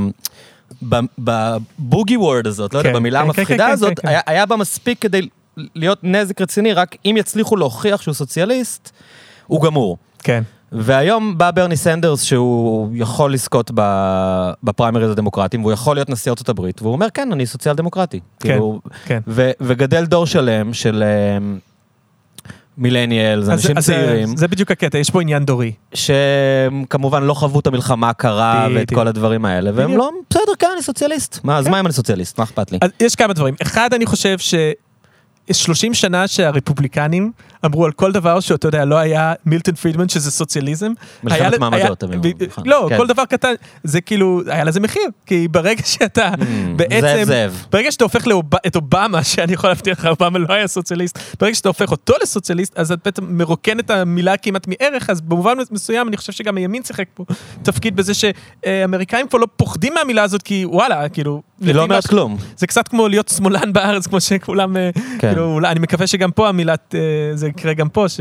ב 1.19 1.33
boogie 1.33 2.17
word 2.17 2.47
הזאת, 2.47 2.75
לא 2.75 2.79
יודע, 2.79 2.91
כן, 2.91 2.97
במילה 2.97 3.19
כן, 3.19 3.33
כן, 3.33 3.41
המפחידה 3.41 3.67
כן, 3.67 3.73
הזאת, 3.73 3.89
כן, 3.89 4.03
כן. 4.03 4.09
היה- 4.09 4.21
היה 4.27 4.47
בה 4.47 4.57
מספיק 4.57 4.99
כדי 4.99 5.29
להיות 5.75 5.99
נזק 6.03 6.41
רציני, 6.41 6.73
רק 6.73 6.97
אם 7.05 7.15
יצליחו 7.19 7.57
להוכיח 7.57 8.03
שהוא 8.03 8.15
סוציאליסט, 8.15 8.91
הוא 9.47 9.63
גמור. 9.63 9.97
כן. 10.19 10.43
והיום 10.73 11.39
בא 11.39 11.51
ברני 11.51 11.77
סנדרס 11.77 12.23
שהוא 12.23 12.89
יכול 12.95 13.33
לזכות 13.35 13.71
בפריימריז 14.63 15.11
הדמוקרטיים, 15.11 15.63
והוא 15.63 15.73
יכול 15.73 15.97
להיות 15.97 16.11
נשיא 16.11 16.31
ארצות 16.31 16.49
הברית, 16.49 16.83
והוא 16.83 16.93
אומר, 16.93 17.07
כן, 17.15 17.29
אני 17.33 17.47
סוציאל 17.47 17.75
דמוקרטי. 17.75 18.21
כן, 18.41 18.49
כאילו, 18.49 18.81
כן. 19.05 19.21
ו- 19.29 19.51
וגדל 19.61 20.05
דור 20.05 20.27
שלם 20.27 20.73
של 20.75 21.05
אמ, 21.39 21.59
מילניאלס, 22.79 23.45
אז- 23.45 23.51
אנשים 23.51 23.79
אז 23.79 23.87
זה- 23.87 23.93
צעירים, 23.93 24.37
זה 24.37 24.49
בדיוק 24.49 24.71
הקטע, 24.71 24.99
יש 24.99 25.11
פה 25.11 25.21
עניין 25.23 25.45
דורי. 25.45 25.73
שכמובן 25.95 27.23
לא 27.23 27.35
חוו 27.35 27.61
את 27.61 27.67
המלחמה 27.67 28.09
הקרה 28.11 28.69
ואת. 28.75 28.95
כל 28.95 29.09
הדברים 29.09 29.45
האלה, 29.45 29.71
והם. 29.75 29.97
לא, 29.97 30.11
בסדר, 30.31 30.43
כן, 30.59 30.67
אני 30.75 30.83
סוציאליסט. 30.83 31.39
מה, 31.45 31.59
אז 31.59 31.65
כן. 31.65 31.71
מה 31.71 31.81
אם 31.81 31.87
אני 31.87 31.93
סוציאליסט? 31.93 32.39
מה 32.39 32.45
אכפת 32.45 32.73
לי? 32.73 32.79
אז 32.83 32.91
יש 33.01 33.15
כמה 33.15 33.33
דברים. 33.33 33.55
אחד, 33.63 33.95
אני 33.95 34.07
חושב 34.07 34.39
ש... 34.39 34.55
30 35.53 35.95
שנה 35.95 36.29
שהרפובליקנים 36.29 37.33
אמרו 37.65 37.85
על 37.85 37.93
כל 37.93 38.13
דבר 38.13 38.41
שאתה 38.41 38.69
יודע, 38.69 38.85
לא 38.85 38.99
היה 38.99 39.35
מילטון 39.47 39.75
פרידמן 39.75 40.09
שזה 40.09 40.31
סוציאליזם. 40.31 40.93
מלחמת 41.25 41.59
מעמדות, 41.59 42.05
נכון. 42.49 42.65
לא, 42.67 42.87
כן. 42.89 42.97
כל 42.97 43.07
דבר 43.07 43.25
קטן, 43.25 43.53
זה 43.85 44.01
כאילו, 44.01 44.43
היה 44.47 44.65
לזה 44.65 44.81
מחיר, 44.81 45.09
כי 45.27 45.49
ברגע 45.49 45.83
שאתה 45.85 46.31
בעצם, 46.77 47.01
זאב 47.01 47.25
זאב. 47.25 47.67
ברגע 47.73 47.93
שאתה 47.93 48.05
הופך 48.05 48.25
את 48.67 48.77
אובמה, 48.77 49.25
שאני 49.25 49.53
יכול 49.53 49.71
להבטיח 49.71 49.99
לך, 49.99 50.07
אובמה 50.07 50.39
לא 50.39 50.55
היה 50.55 50.67
סוציאליסט, 50.67 51.19
ברגע 51.41 51.55
שאתה 51.55 51.69
הופך 51.69 51.91
אותו 51.91 52.15
לסוציאליסט, 52.23 52.79
אז 52.79 52.93
את 52.93 52.99
בעצם 53.05 53.25
מרוקן 53.29 53.79
את 53.79 53.91
המילה 53.91 54.37
כמעט 54.37 54.67
מערך, 54.69 55.11
אז 55.11 55.21
במובן 55.21 55.59
מסוים 55.71 56.09
אני 56.09 56.17
חושב 56.17 56.33
שגם 56.33 56.57
הימין 56.57 56.83
שיחק 56.85 57.07
פה 57.15 57.25
תפקיד 57.63 57.97
בזה 57.97 58.13
שאמריקאים 58.15 59.29
כבר 59.29 59.39
לא 59.39 59.47
פוחדים 59.57 59.95
מהמילה 59.95 60.23
הזאת, 60.23 60.43
כי 60.43 60.65
וואלה, 60.65 61.09
כאילו... 61.09 61.43
היא 61.61 61.75
לא 61.75 61.83
אומרת 61.83 62.07
כלום. 62.07 62.37
זה 62.57 62.67
קצת 62.67 62.89
כמו 62.89 63.09
להיות 63.09 63.29
שמאלן 63.29 63.73
בארץ, 63.73 64.07
כמו 64.07 64.21
שכולם, 64.21 64.77
אה, 64.77 64.91
כן. 64.95 65.29
כאילו, 65.29 65.59
אני 65.65 65.81
מקווה 65.81 66.07
שגם 66.07 66.31
פה 66.31 66.49
המילה, 66.49 66.75
אה, 66.95 66.99
זה 67.35 67.52
יקרה 67.59 67.75
גם 67.75 67.89
פה, 67.89 68.09
ש... 68.09 68.21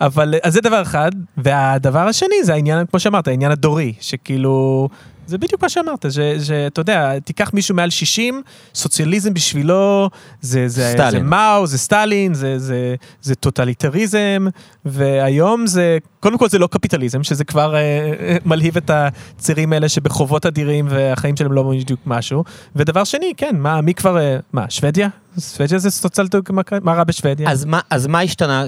אבל, 0.00 0.34
אז 0.42 0.52
זה 0.52 0.60
דבר 0.60 0.82
אחד, 0.82 1.10
והדבר 1.36 2.08
השני 2.08 2.44
זה 2.44 2.52
העניין, 2.54 2.86
כמו 2.86 3.00
שאמרת, 3.00 3.28
העניין 3.28 3.52
הדורי, 3.52 3.92
שכאילו, 4.00 4.88
זה 5.26 5.38
בדיוק 5.38 5.62
מה 5.62 5.68
שאמרת, 5.68 6.06
שאתה 6.44 6.80
יודע, 6.80 7.18
תיקח 7.18 7.50
מישהו 7.54 7.74
מעל 7.74 7.90
60, 7.90 8.42
סוציאליזם 8.74 9.34
בשבילו, 9.34 10.10
זה, 10.40 10.68
זה, 10.68 10.92
סטלין. 10.92 11.10
זה 11.10 11.20
מאו, 11.20 11.66
זה 11.66 11.78
סטלין, 11.78 12.34
זה, 12.34 12.58
זה, 12.58 12.94
זה 13.22 13.34
טוטליטריזם, 13.34 14.46
והיום 14.84 15.66
זה, 15.66 15.98
קודם 16.20 16.38
כל 16.38 16.48
זה 16.48 16.58
לא 16.58 16.66
קפיטליזם, 16.66 17.22
שזה 17.22 17.44
כבר 17.44 17.74
אה, 17.74 17.80
אה, 17.80 18.36
מלהיב 18.44 18.76
את 18.76 18.90
הצעירים 18.90 19.72
האלה 19.72 19.88
שבחובות 19.88 20.46
אדירים 20.46 20.86
והחיים 20.90 21.36
שלהם 21.36 21.52
לא 21.52 21.62
בדיוק 21.62 22.00
משהו. 22.06 22.44
ודבר 22.76 23.04
שני, 23.04 23.32
כן, 23.36 23.56
מה, 23.58 23.80
מי 23.80 23.94
כבר, 23.94 24.18
אה, 24.18 24.36
מה, 24.52 24.64
שוודיה? 24.68 25.08
שוודיה 25.40 25.78
זה 25.78 25.90
סוציאליסטי, 25.90 26.50
מה 26.82 26.94
רע 26.94 27.04
בשוודיה? 27.04 27.50
אז 27.50 27.64
מה, 27.64 27.80
אז 27.90 28.06
מה 28.06 28.20
השתנה 28.20 28.66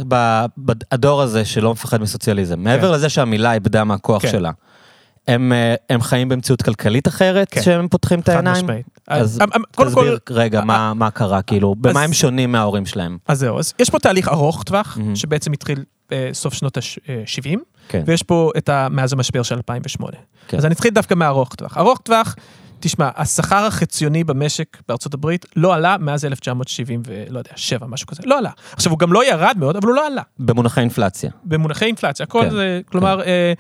בדור 0.58 1.22
הזה 1.22 1.44
שלא 1.44 1.72
מפחד 1.72 2.00
מסוציאליזם? 2.00 2.58
מעבר 2.58 2.90
לזה 2.90 3.08
שהמילה 3.08 3.52
איבדה 3.52 3.84
מהכוח 3.84 4.22
כן. 4.22 4.28
שלה. 4.28 4.50
הם, 5.28 5.52
אה, 5.52 5.74
הם 5.90 6.00
חיים 6.00 6.28
במציאות 6.28 6.62
כלכלית 6.62 7.08
אחרת 7.08 7.48
כן. 7.50 7.60
כשהם 7.60 7.88
פותחים 7.88 8.20
את 8.20 8.28
חד 8.28 8.34
העיניים? 8.34 8.56
משמעית. 8.64 8.86
אז 9.08 9.40
אה, 9.40 9.46
אה, 9.54 9.60
קודם 9.74 9.92
כל, 9.92 10.00
תסביר 10.00 10.18
רגע 10.30 10.60
מה, 10.64 10.94
מה 10.94 11.10
קרה, 11.10 11.42
כאילו, 11.42 11.74
במה 11.74 12.00
אז- 12.00 12.06
הם 12.08 12.12
שונים 12.12 12.52
מההורים 12.52 12.86
שלהם? 12.86 13.18
אז 13.28 13.38
זהו, 13.38 13.58
אז 13.58 13.72
יש 13.78 13.90
פה 13.90 13.98
תהליך 13.98 14.28
ארוך 14.28 14.62
טווח, 14.62 14.96
מהמם. 15.00 15.16
שבעצם 15.16 15.52
התחיל 15.52 15.84
אה, 16.12 16.30
סוף 16.32 16.54
שנות 16.54 16.76
ה-70, 16.76 17.58
כן. 17.88 18.02
ויש 18.06 18.22
פה 18.22 18.50
את 18.58 18.68
ה... 18.68 18.88
מאז 18.90 19.12
המשבר 19.12 19.42
של 19.42 19.54
2008. 19.54 20.12
כן. 20.48 20.56
אז 20.58 20.64
אני 20.66 20.74
אתחיל 20.74 20.90
דווקא 20.90 21.14
מהארוך 21.14 21.54
טווח. 21.54 21.76
ארוך 21.78 21.98
טווח, 21.98 22.34
תשמע, 22.80 23.08
השכר 23.16 23.64
החציוני 23.64 24.24
במשק 24.24 24.76
בארצות 24.88 25.14
הברית 25.14 25.46
לא 25.56 25.74
עלה 25.74 25.96
מאז 26.00 26.24
1970 26.24 27.02
ולא 27.06 27.38
יודע, 27.38 27.50
7, 27.56 27.86
משהו 27.86 28.06
כזה, 28.06 28.22
לא 28.24 28.38
עלה. 28.38 28.50
עכשיו, 28.72 28.92
הוא 28.92 28.98
גם 28.98 29.12
לא 29.12 29.28
ירד 29.30 29.54
מאוד, 29.58 29.76
אבל 29.76 29.88
הוא 29.88 29.94
לא 29.96 30.06
עלה. 30.06 30.22
במונחי 30.38 30.80
אינפלציה. 30.80 31.30
במונחי 31.44 31.84
אינפלציה, 31.84 32.24
הכל 32.24 32.42
כן, 32.44 32.50
זה, 32.50 32.80
כלומר, 32.86 33.20
אה, 33.20 33.26
אה, 33.26 33.52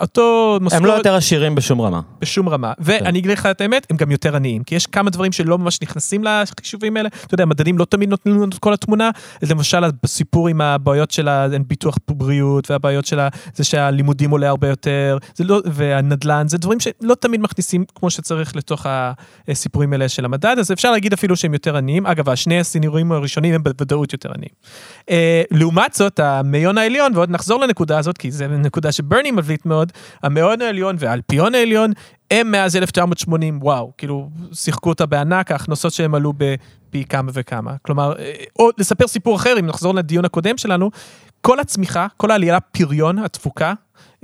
אותו 0.00 0.58
משכורת... 0.60 0.82
הם 0.82 0.86
לא 0.86 0.92
יותר 0.92 1.14
עשירים 1.14 1.54
בשום 1.54 1.80
רמה. 1.80 2.00
בשום 2.20 2.48
רמה. 2.48 2.72
ואני 2.78 3.18
אגיד 3.18 3.30
לך 3.30 3.46
את 3.46 3.60
האמת, 3.60 3.86
הם 3.90 3.96
גם 3.96 4.10
יותר 4.10 4.36
עניים, 4.36 4.62
כי 4.64 4.74
יש 4.74 4.86
כמה 4.86 5.10
דברים 5.10 5.32
שלא 5.32 5.58
ממש 5.58 5.82
נכנסים 5.82 6.24
לחישובים 6.24 6.96
האלה. 6.96 7.08
אתה 7.26 7.34
יודע, 7.34 7.44
מדענים 7.44 7.78
לא 7.78 7.84
תמיד 7.84 8.08
נותנים 8.08 8.34
לנו 8.34 8.44
את 8.44 8.58
כל 8.58 8.72
התמונה. 8.72 9.10
למשל, 9.42 9.78
בסיפור 10.02 10.48
עם 10.48 10.60
הבעיות 10.60 11.10
של 11.10 11.28
ביטוח 11.66 11.96
בריאות, 12.10 12.70
והבעיות 12.70 13.06
של 13.06 13.20
זה 13.54 13.64
שהלימודים 13.64 14.30
עולה 14.30 14.48
הרבה 14.48 14.68
יותר, 14.68 15.18
לא, 15.40 15.62
והנדל"ן, 15.64 16.48
זה 16.48 16.58
דברים 16.58 16.80
שלא 16.80 17.14
תמיד 17.20 17.40
מכניסים 17.40 17.84
כמו 17.94 18.10
שצריך 18.10 18.56
לתוך 18.56 18.86
הסיפורים 19.48 19.92
האלה 19.92 20.08
של 20.08 20.24
המדד, 20.24 20.56
אז 20.58 20.72
אפשר 20.72 20.90
להגיד 20.90 21.12
אפילו 21.12 21.36
שהם 21.36 21.52
יותר 21.52 21.76
עניים. 21.76 22.06
אגב, 22.06 22.28
השני 22.28 22.60
הסינורים 22.60 23.12
הראשונים 23.12 23.54
הם 23.54 23.62
בוודאות 23.62 24.12
יותר 24.12 24.28
עניים. 24.34 24.52
אה, 25.10 25.42
לעומת 25.50 25.94
זאת, 25.94 26.20
המאיון 26.20 26.78
העליון, 26.78 27.12
ועוד 27.14 27.30
נחזור 27.30 27.60
לנקודה 27.60 27.98
הזאת, 27.98 28.18
כי 28.18 28.30
זו 28.30 28.44
נקודה 28.48 28.92
שברני 28.92 29.30
מביא 29.30 29.55
מרכזית 29.56 29.66
מאוד. 29.66 29.92
המאון 30.22 30.62
העליון 30.62 30.96
והאלפיון 30.98 31.54
העליון, 31.54 31.92
הם 32.30 32.50
מאז 32.50 32.76
1980, 32.76 33.58
וואו, 33.62 33.92
כאילו, 33.98 34.28
שיחקו 34.52 34.88
אותה 34.88 35.06
בענק, 35.06 35.50
ההכנסות 35.50 35.92
שהם 35.92 36.14
עלו 36.14 36.32
בפי 36.36 37.04
כמה 37.04 37.30
וכמה. 37.34 37.76
כלומר, 37.82 38.12
אה, 38.18 38.32
או 38.58 38.70
לספר 38.78 39.06
סיפור 39.06 39.36
אחר, 39.36 39.58
אם 39.60 39.66
נחזור 39.66 39.94
לדיון 39.94 40.24
הקודם 40.24 40.56
שלנו, 40.56 40.90
כל 41.40 41.60
הצמיחה, 41.60 42.06
כל 42.16 42.30
העלייה 42.30 42.60
פריון, 42.60 43.18
התפוקה, 43.18 43.74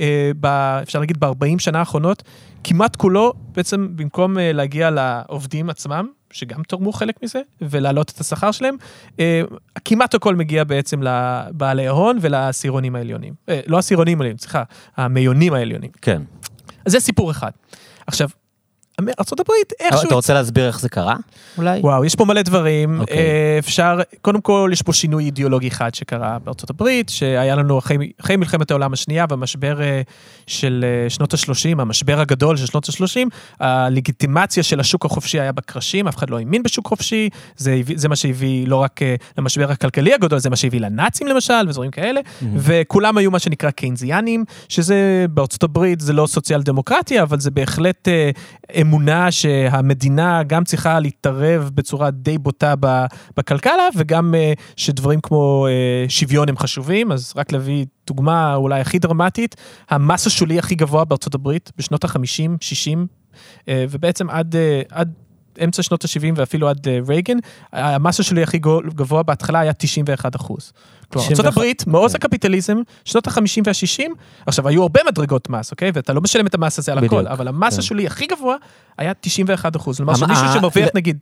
אה, 0.01 0.31
ב, 0.41 0.47
אפשר 0.83 0.99
להגיד 0.99 1.21
ב-40 1.21 1.59
שנה 1.59 1.79
האחרונות, 1.79 2.23
כמעט 2.65 2.97
כולו, 2.97 3.33
בעצם 3.55 3.89
במקום 3.97 4.39
אה, 4.39 4.53
להגיע 4.53 4.91
לעובדים 4.91 5.71
עצמם, 5.71 6.09
שגם 6.33 6.62
תורמו 6.62 6.93
חלק 6.93 7.23
מזה, 7.23 7.41
ולהעלות 7.62 8.11
את 8.11 8.21
השכר 8.21 8.51
שלהם, 8.51 8.77
אה, 9.21 9.43
כמעט 9.85 10.15
הכל 10.15 10.37
מגיע 10.37 10.65
בעצם 10.65 11.03
לבעלי 11.03 11.87
ההון 11.87 12.19
ולעשירונים 12.21 12.97
העליונים. 12.97 13.35
אה, 13.49 13.61
לא 13.67 13.79
עשירונים 13.79 14.21
העליונים, 14.21 14.39
סליחה, 14.39 14.62
המיונים 14.97 15.55
העליונים. 15.55 15.91
כן. 16.03 16.23
אז 16.87 16.93
זה 16.93 17.01
סיפור 17.01 17.31
אחד. 17.31 17.51
עכשיו, 18.07 18.29
ארה"ב 19.09 19.50
איכשהו... 19.80 20.06
אתה 20.06 20.14
רוצה 20.14 20.35
להסביר 20.35 20.66
איך 20.66 20.80
זה 20.80 20.88
קרה? 20.88 21.16
אולי? 21.59 21.80
וואו, 21.80 22.04
יש 22.04 22.14
פה 22.14 22.25
מלא 22.25 22.42
דברים. 22.42 23.00
אוקיי. 23.00 23.16
אה, 23.16 23.56
אפשר, 23.59 24.00
קודם 24.23 24.40
כל, 24.40 24.71
יש 24.73 24.82
פה 24.82 24.92
שינוי 24.92 25.25
אידיאולוגי 25.25 25.68
אחד 25.68 25.94
שקרה 25.94 26.38
הברית, 26.71 27.09
שהיה 27.09 27.56
לנו 27.56 27.78
אחרי, 27.78 27.97
אחרי 28.21 28.37
מלחמת 28.37 28.71
העולם 28.71 28.92
השנייה 28.92 29.25
והמשבר 29.28 29.82
אה, 29.82 30.02
של 30.47 30.85
אה, 31.04 31.11
שנות 31.11 31.35
ה-30, 31.35 31.80
המשבר 31.80 32.21
הגדול 32.21 32.56
של 32.56 32.66
שנות 32.66 32.88
ה-30, 32.88 33.28
הלגיטימציה 33.61 34.62
של 34.62 34.80
השוק 34.80 35.04
החופשי 35.04 35.40
היה 35.40 35.52
בקרשים, 35.52 36.09
אף 36.09 36.16
אחד 36.16 36.30
לא 36.30 36.38
האמין 36.38 36.62
בשוק 36.62 36.87
חופשי, 36.87 37.28
זה, 37.56 37.80
זה 37.94 38.09
מה 38.09 38.16
שהביא 38.16 38.68
לא 38.68 38.76
רק 38.76 39.00
למשבר 39.38 39.71
הכלכלי 39.71 40.14
הגדול, 40.14 40.38
זה 40.38 40.50
מה 40.50 40.56
שהביא 40.56 40.80
לנאצים 40.80 41.26
למשל, 41.26 41.54
ודברים 41.68 41.90
כאלה, 41.90 42.21
וכולם 42.56 43.18
היו 43.18 43.30
מה 43.30 43.38
שנקרא 43.38 43.71
קיינזיאנים, 43.71 44.44
שזה 44.68 45.26
בארצות 45.30 45.62
הברית 45.62 46.00
זה 46.00 46.12
לא 46.12 46.26
סוציאל 46.26 46.62
דמוקרטיה, 46.62 47.23
אבל 47.23 47.40
זה 47.40 47.50
בהחלט 47.50 48.09
אה, 48.09 48.30
אמונה 48.92 49.30
שהמדינה 49.30 50.42
גם 50.42 50.64
צריכה 50.64 51.00
להתערב 51.00 51.70
בצורה 51.75 52.11
די 52.11 52.38
בוטה 52.38 52.75
בכלכלה, 53.37 53.88
וגם 53.96 54.34
אה, 54.34 54.52
שדברים 54.76 55.20
כמו 55.20 55.66
אה, 55.66 56.08
שוויון 56.08 56.49
הם 56.49 56.56
חשובים, 56.56 57.12
אז 57.12 57.32
רק 57.37 57.52
להביא 57.52 57.87
דוגמה 58.06 58.54
אולי 58.54 58.80
הכי 58.80 58.99
דרמטית, 58.99 59.56
המס 59.90 60.26
השולי 60.26 60.58
הכי 60.58 60.75
גבוה 60.75 61.04
בארצות 61.04 61.34
הברית 61.34 61.72
בשנות 61.78 62.04
ה-50, 62.04 62.50
60, 62.61 63.06
אה, 63.68 63.84
ובעצם 63.90 64.30
עד, 64.30 64.56
עד 64.90 65.12
אמצע 65.64 65.82
שנות 65.82 66.04
ה-70 66.04 66.32
ואפילו 66.37 66.68
עד 66.68 66.88
רייגן, 67.08 67.37
המס 67.72 68.20
השולי 68.20 68.42
הכי 68.42 68.58
גבוה 68.94 69.22
בהתחלה 69.22 69.61
היה 69.61 69.72
91 69.72 70.37
אחוז. 70.37 70.72
כלומר, 71.12 71.26
91, 71.26 71.31
ארצות 71.31 71.47
הברית, 71.47 71.87
מעוז 71.87 72.12
כן. 72.12 72.19
הקפיטליזם, 72.19 72.76
שנות 73.04 73.26
ה-50 73.26 73.62
וה-60, 73.66 74.12
עכשיו, 74.47 74.69
היו 74.69 74.83
הרבה 74.83 75.00
מדרגות 75.07 75.50
מס, 75.50 75.71
אוקיי? 75.71 75.90
ואתה 75.95 76.12
לא 76.12 76.21
משלם 76.21 76.47
את 76.47 76.54
המס 76.54 76.78
הזה 76.78 76.92
על 76.92 77.04
הכל, 77.04 77.26
אבל 77.26 77.49
המס 77.49 77.75
כן. 77.75 77.78
השולי 77.78 78.07
הכי 78.07 78.26
גבוה 78.26 78.57
היה 78.99 79.12
91 79.21 79.76
אחוז. 79.76 79.97
כלומר, 79.97 80.14
שמישהו 80.14 80.45
שמרוויח 80.54 80.88
נגיד, 80.95 81.19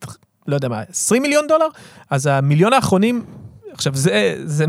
לא 0.46 0.54
יודע 0.54 0.68
מה, 0.68 0.82
20 0.90 1.22
מיליון 1.22 1.46
דולר, 1.48 1.66
אז 2.10 2.26
המיליון 2.26 2.72
האחרונים, 2.72 3.24
עכשיו, 3.74 3.94
זה, 3.94 4.34
זה, 4.44 4.64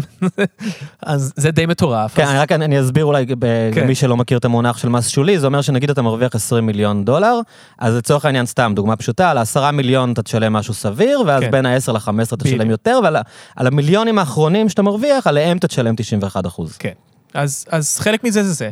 אז 1.03 1.33
זה 1.35 1.51
די 1.51 1.65
מטורף. 1.65 2.15
כן, 2.15 2.23
אז- 2.23 2.29
אני 2.29 2.37
רק 2.39 2.51
אני 2.51 2.81
אסביר 2.81 3.05
אולי 3.05 3.25
כן. 3.27 3.81
למי 3.83 3.95
שלא 3.95 4.17
מכיר 4.17 4.37
את 4.37 4.45
המונח 4.45 4.77
של 4.77 4.89
מס 4.89 5.07
שולי, 5.07 5.39
זה 5.39 5.45
אומר 5.47 5.61
שנגיד 5.61 5.89
אתה 5.89 6.01
מרוויח 6.01 6.35
20 6.35 6.65
מיליון 6.65 7.05
דולר, 7.05 7.39
אז 7.79 7.95
לצורך 7.95 8.25
העניין 8.25 8.45
סתם, 8.45 8.71
דוגמה 8.75 8.95
פשוטה, 8.95 9.31
על 9.31 9.37
ה-10 9.37 9.71
מיליון 9.71 10.11
אתה 10.13 10.21
תשלם 10.21 10.53
משהו 10.53 10.73
סביר, 10.73 11.21
ואז 11.25 11.43
כן. 11.43 11.51
בין 11.51 11.65
ה-10 11.65 11.91
ל-15 11.91 12.23
אתה 12.23 12.37
תשלם. 12.37 12.69
יותר, 12.69 12.99
ועל 13.03 13.67
המיליונים 13.67 14.19
האחרונים 14.19 14.69
שאתה 14.69 14.81
מרוויח, 14.81 15.27
עליהם 15.27 15.57
אתה 15.57 15.67
תשלם 15.67 15.95
91 15.97 16.45
אחוז. 16.45 16.77
כן. 16.77 16.91
אז, 17.33 17.65
אז 17.69 17.99
חלק 17.99 18.23
מזה 18.23 18.43
זה 18.43 18.53
זה. 18.53 18.69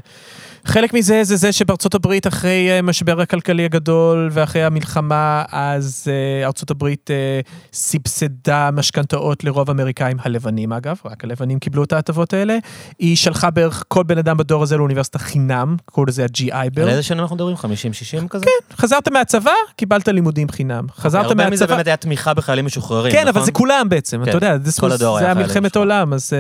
חלק 0.66 0.94
מזה 0.94 1.24
זה 1.24 1.36
זה 1.36 1.52
שבארצות 1.52 1.96
הברית 1.96 2.28
אחרי 2.28 2.70
אה, 2.70 2.82
משבר 2.82 3.22
הכלכלי 3.22 3.66
הגדול 3.66 4.30
ואחרי 4.32 4.64
המלחמה, 4.64 5.44
אז 5.52 6.08
אה, 6.08 6.46
ארצות 6.46 6.72
הברית 6.72 7.12
אה, 7.12 7.40
סבסדה 7.74 8.70
משכנתאות 8.74 9.44
לרוב 9.44 9.70
האמריקאים 9.70 10.18
הלבנים 10.24 10.74
אגב, 10.74 10.98
רק 11.06 11.24
הלבנים 11.24 11.60
קיבלו 11.60 11.84
את 11.84 11.94
ההטבות 11.94 12.34
האלה. 12.34 12.58
היא 13.00 13.16
שלחה 13.16 13.50
בערך 13.52 13.84
כל 13.88 14.04
בן 14.04 14.18
אדם 14.18 14.38
בדור 14.38 14.64
הזה 14.64 14.78
לאוניברסיטה 14.78 15.20
חינם, 15.20 15.76
קוראים 15.86 16.08
לזה 16.10 16.24
ה-GI 16.24 16.56
Bill. 16.56 16.90
איזה 16.90 17.04
שנים 17.04 17.20
אנחנו 17.20 17.36
מדברים? 17.36 17.56
50-60 17.56 18.28
כזה? 18.30 18.46
כן, 18.46 18.76
חזרת 18.76 19.08
מהצבא, 19.08 19.52
קיבלת 19.76 20.08
לימודים 20.08 20.50
חינם. 20.50 20.86
חזרת 20.96 21.26
הרבה 21.26 21.50
מזה 21.50 21.50
מהצבא, 21.50 21.76
באמת 21.76 21.88
היה 21.88 21.98
תמיכה 21.98 22.34
בחיילים 22.34 22.66
משוחררים, 22.66 23.12
כן, 23.12 23.20
נכון? 23.20 23.28
אבל 23.28 23.46
זה 23.46 23.52
כולם 23.52 23.90
בעצם, 23.90 24.18
כן, 24.24 24.30
אתה 24.30 24.38
יודע, 24.38 24.56
was- 24.56 24.94
הדור 24.94 25.20
זה 25.20 25.26
היה 25.26 25.34
מלחמת. 25.34 25.76
עולם, 25.76 26.14
אז 26.14 26.34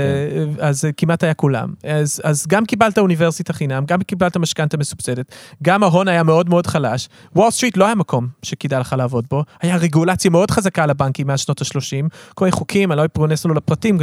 אז 0.59 0.85
אה, 0.85 0.91
כמעט 0.91 1.23
היה 1.23 1.33
כולם. 1.33 1.73
אז 1.83 2.21
אז 2.23 2.45
גם 2.47 2.65
קיבלת 2.65 2.97
אוניברסיטה 2.97 3.53
חינם, 3.53 3.85
גם 3.85 4.01
קיבלת 4.09 4.37
משכנתה 4.37 4.77
מסובסדת, 4.77 5.35
גם 5.63 5.83
ההון 5.83 6.07
היה 6.07 6.23
מאוד 6.23 6.49
מאוד 6.49 6.67
חלש. 6.67 7.09
וול 7.35 7.51
סטריט 7.51 7.77
לא 7.77 7.85
היה 7.85 7.95
מקום 7.95 8.27
שכדאי 8.43 8.79
לך 8.79 8.95
לעבוד 8.97 9.25
בו, 9.29 9.43
היה 9.61 9.77
רגולציה 9.77 10.31
מאוד 10.31 10.51
חזקה 10.51 10.83
על 10.83 10.89
הבנקים 10.89 11.27
מאז 11.27 11.39
שנות 11.39 11.61
ה-30, 11.61 12.09
כל 12.33 12.45
מיני 12.45 12.51
חוקים, 12.51 12.91
אני 12.91 12.97
לא 12.97 13.05
אכנס 13.05 13.45
לנו 13.45 13.53
לפרטים, 13.53 13.97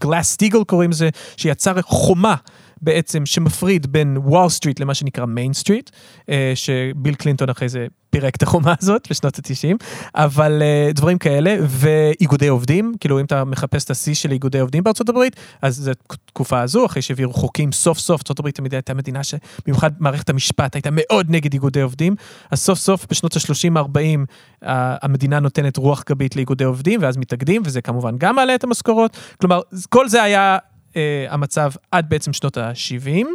גלאס 0.00 0.32
סטיגל 0.32 0.64
קוראים 0.64 0.90
לזה, 0.90 1.08
שיצר 1.36 1.82
חומה. 1.82 2.34
בעצם 2.82 3.26
שמפריד 3.26 3.92
בין 3.92 4.18
וול 4.24 4.48
סטריט 4.48 4.80
למה 4.80 4.94
שנקרא 4.94 5.26
Main 5.26 5.52
Street, 5.52 5.90
אה, 6.28 6.52
שביל 6.54 7.14
קלינטון 7.14 7.50
אחרי 7.50 7.68
זה 7.68 7.86
פירק 8.10 8.36
את 8.36 8.42
החומה 8.42 8.74
הזאת 8.80 9.06
בשנות 9.10 9.38
ה-90, 9.38 9.76
אבל 10.14 10.62
אה, 10.62 10.90
דברים 10.94 11.18
כאלה, 11.18 11.56
ואיגודי 11.66 12.48
עובדים, 12.48 12.94
כאילו 13.00 13.20
אם 13.20 13.24
אתה 13.24 13.44
מחפש 13.44 13.84
את 13.84 13.90
השיא 13.90 14.14
של 14.14 14.32
איגודי 14.32 14.60
עובדים 14.60 14.84
בארצות 14.84 15.08
הברית, 15.08 15.36
אז 15.62 15.76
זו 15.76 15.92
תקופה 16.26 16.60
הזו, 16.60 16.86
אחרי 16.86 17.02
שהעבירו 17.02 17.32
חוקים 17.32 17.72
סוף 17.72 17.98
סוף, 17.98 18.20
ארצות 18.20 18.38
הברית 18.38 18.54
תמיד 18.54 18.74
הייתה 18.74 18.94
מדינה 18.94 19.20
שבמיוחד 19.24 19.90
מערכת 19.98 20.30
המשפט 20.30 20.74
הייתה 20.74 20.88
מאוד 20.92 21.26
נגד 21.30 21.52
איגודי 21.52 21.80
עובדים, 21.80 22.14
אז 22.50 22.60
סוף 22.60 22.78
סוף 22.78 23.06
בשנות 23.10 23.36
ה-30-40 23.36 24.66
המדינה 25.02 25.40
נותנת 25.40 25.76
רוח 25.76 26.02
גבית 26.08 26.36
לאיגודי 26.36 26.64
עובדים, 26.64 27.02
ואז 27.02 27.16
מתאגדים, 27.16 27.62
וזה 27.64 27.80
כמובן 27.80 28.18
גם 28.18 28.36
מעלה 28.36 28.54
את 28.54 28.64
המשכורות, 28.64 29.16
כלומר, 29.40 29.60
כל 29.88 30.08
זה 30.08 30.22
היה 30.22 30.58
אה, 30.96 31.26
המצב 31.30 31.70
עד 31.90 32.08
בעצם 32.08 32.32
שנות 32.32 32.56
ה-70. 32.56 33.26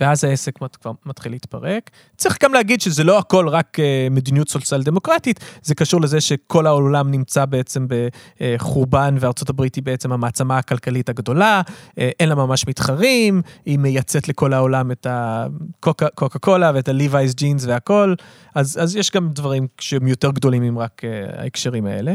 ואז 0.00 0.24
העסק 0.24 0.62
מת- 0.62 0.76
כבר 0.76 0.92
מתחיל 1.06 1.32
להתפרק. 1.32 1.90
צריך 2.16 2.38
גם 2.42 2.52
להגיד 2.52 2.80
שזה 2.80 3.04
לא 3.04 3.18
הכל 3.18 3.48
רק 3.48 3.80
אה, 3.80 4.08
מדיניות 4.10 4.48
סוציאל 4.48 4.82
דמוקרטית, 4.82 5.40
זה 5.62 5.74
קשור 5.74 6.00
לזה 6.00 6.20
שכל 6.20 6.66
העולם 6.66 7.10
נמצא 7.10 7.44
בעצם 7.44 7.86
בחורבן, 8.40 9.16
וארצות 9.20 9.50
הברית 9.50 9.74
היא 9.74 9.84
בעצם 9.84 10.12
המעצמה 10.12 10.58
הכלכלית 10.58 11.08
הגדולה, 11.08 11.62
אה, 11.98 12.10
אין 12.20 12.28
לה 12.28 12.34
ממש 12.34 12.68
מתחרים, 12.68 13.42
היא 13.64 13.78
מייצאת 13.78 14.28
לכל 14.28 14.52
העולם 14.52 14.90
את 14.90 15.06
הקוקה 15.10 16.06
קוקה 16.14 16.38
קולה 16.38 16.70
ואת 16.74 16.88
הליווייז 16.88 17.34
ג'ינס 17.34 17.64
והכל, 17.64 18.14
אז, 18.54 18.78
אז 18.82 18.96
יש 18.96 19.10
גם 19.10 19.28
דברים 19.28 19.66
שהם 19.80 20.08
יותר 20.08 20.30
גדולים 20.30 20.62
עם 20.62 20.78
רק 20.78 21.02
אה, 21.04 21.42
ההקשרים 21.42 21.86
האלה. 21.86 22.14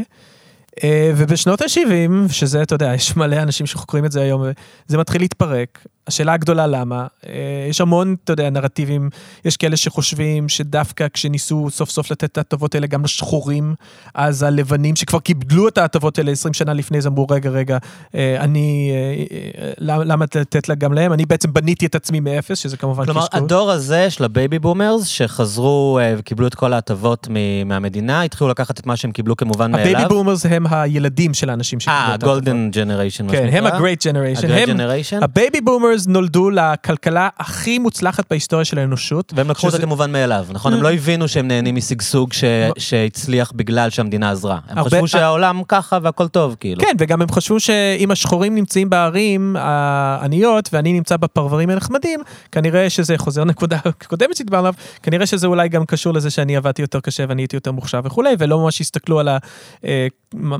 אה, 0.84 1.12
ובשנות 1.16 1.60
ה-70, 1.62 2.32
שזה, 2.32 2.62
אתה 2.62 2.74
יודע, 2.74 2.94
יש 2.94 3.16
מלא 3.16 3.36
אנשים 3.36 3.66
שחוקרים 3.66 4.04
את 4.04 4.12
זה 4.12 4.22
היום, 4.22 4.42
זה 4.86 4.98
מתחיל 4.98 5.20
להתפרק. 5.20 5.86
השאלה 6.08 6.32
הגדולה 6.32 6.66
למה, 6.66 7.06
אה, 7.26 7.32
יש 7.70 7.80
המון, 7.80 8.16
אתה 8.24 8.32
יודע, 8.32 8.50
נרטיבים, 8.50 9.10
יש 9.44 9.56
כאלה 9.56 9.76
שחושבים 9.76 10.48
שדווקא 10.48 11.06
כשניסו 11.12 11.68
סוף 11.70 11.90
סוף 11.90 12.10
לתת 12.10 12.24
את 12.24 12.38
ההטבות 12.38 12.74
האלה 12.74 12.86
גם 12.86 13.04
לשחורים, 13.04 13.74
אז 14.14 14.42
הלבנים 14.42 14.96
שכבר 14.96 15.20
קיבלו 15.20 15.68
את 15.68 15.78
ההטבות 15.78 16.18
האלה 16.18 16.32
20 16.32 16.54
שנה 16.54 16.72
לפני 16.72 17.00
זה 17.00 17.08
אמרו, 17.08 17.26
רגע, 17.30 17.50
רגע, 17.50 17.78
אה, 18.14 18.36
אני, 18.40 18.90
אה, 18.92 19.24
אה, 19.58 19.72
למה 19.78 20.24
לתת 20.24 20.68
לה 20.68 20.74
גם 20.74 20.92
להם? 20.92 21.12
אני 21.12 21.26
בעצם 21.26 21.52
בניתי 21.52 21.86
את 21.86 21.94
עצמי 21.94 22.20
מאפס, 22.20 22.58
שזה 22.58 22.76
כמובן 22.76 23.04
כלומר, 23.04 23.20
קשקוש. 23.20 23.40
הדור 23.40 23.70
הזה 23.70 24.10
של 24.10 24.24
ה 24.24 24.31
baby 24.31 24.58
boomers, 24.58 25.06
שחזרו 25.06 25.98
אה, 26.02 26.14
וקיבלו 26.18 26.46
את 26.46 26.54
כל 26.54 26.72
ההטבות 26.72 27.28
מהמדינה, 27.66 28.22
התחילו 28.22 28.50
לקחת 28.50 28.80
את 28.80 28.86
מה 28.86 28.96
שהם 28.96 29.12
קיבלו 29.12 29.36
כמובן 29.36 29.70
מאליו. 29.70 29.86
הבייבי 29.86 30.08
בומרס 30.08 30.46
הם 30.46 30.66
הילדים 30.70 31.34
של 31.34 31.50
האנשים 31.50 31.80
שקיבלו 31.80 31.98
אה, 31.98 32.06
את 32.06 32.10
ההטבות. 32.10 32.30
golden 32.30 32.70
generation, 32.70 33.26
מה 33.26 33.32
כן. 33.32 33.48
הם. 33.52 35.22
ה 35.22 35.30
baby 35.30 35.60
boomers 35.60 35.97
נולדו 36.06 36.50
לכלכלה 36.50 37.28
הכי 37.38 37.78
מוצלחת 37.78 38.24
בהיסטוריה 38.30 38.64
של 38.64 38.78
האנושות. 38.78 39.32
והם 39.36 39.50
לקחו 39.50 39.66
שזה- 39.68 39.76
אותה 39.76 39.86
כמובן 39.86 40.12
מאליו, 40.12 40.46
נכון? 40.52 40.72
הם 40.72 40.82
לא 40.82 40.92
הבינו 40.92 41.28
שהם 41.28 41.48
נהנים 41.48 41.74
משגשוג 41.74 42.32
ש- 42.32 42.44
שהצליח 42.78 43.52
בגלל 43.56 43.90
שהמדינה 43.90 44.30
עזרה. 44.30 44.58
הם 44.68 44.78
הרבה- 44.78 44.90
חשבו 44.90 45.08
שהעולם 45.08 45.62
ככה 45.68 45.98
והכל 46.02 46.28
טוב, 46.28 46.56
כאילו. 46.60 46.80
כן, 46.80 46.92
וגם 46.98 47.22
הם 47.22 47.28
חשבו 47.30 47.60
שאם 47.60 48.10
השחורים 48.10 48.54
נמצאים 48.54 48.90
בערים 48.90 49.56
העניות 49.58 50.68
ואני 50.72 50.92
נמצא 50.92 51.16
בפרברים 51.16 51.70
הנחמדים, 51.70 52.20
כנראה 52.52 52.90
שזה 52.90 53.18
חוזר 53.18 53.44
נקודה 53.44 53.78
קודמת 54.06 54.36
שדיברנו 54.36 54.66
עליו, 54.66 54.74
כנראה 55.02 55.26
שזה 55.26 55.46
אולי 55.46 55.68
גם 55.68 55.84
קשור 55.86 56.14
לזה 56.14 56.30
שאני 56.30 56.56
עבדתי 56.56 56.82
יותר 56.82 57.00
קשה 57.00 57.24
ואני 57.28 57.42
הייתי 57.42 57.56
יותר 57.56 57.72
מוכשר 57.72 58.00
וכולי, 58.04 58.30
ולא 58.38 58.58
ממש 58.58 58.80
הסתכלו 58.80 59.18
על 59.20 59.28
ה, 59.28 59.38
אה, 59.84 60.06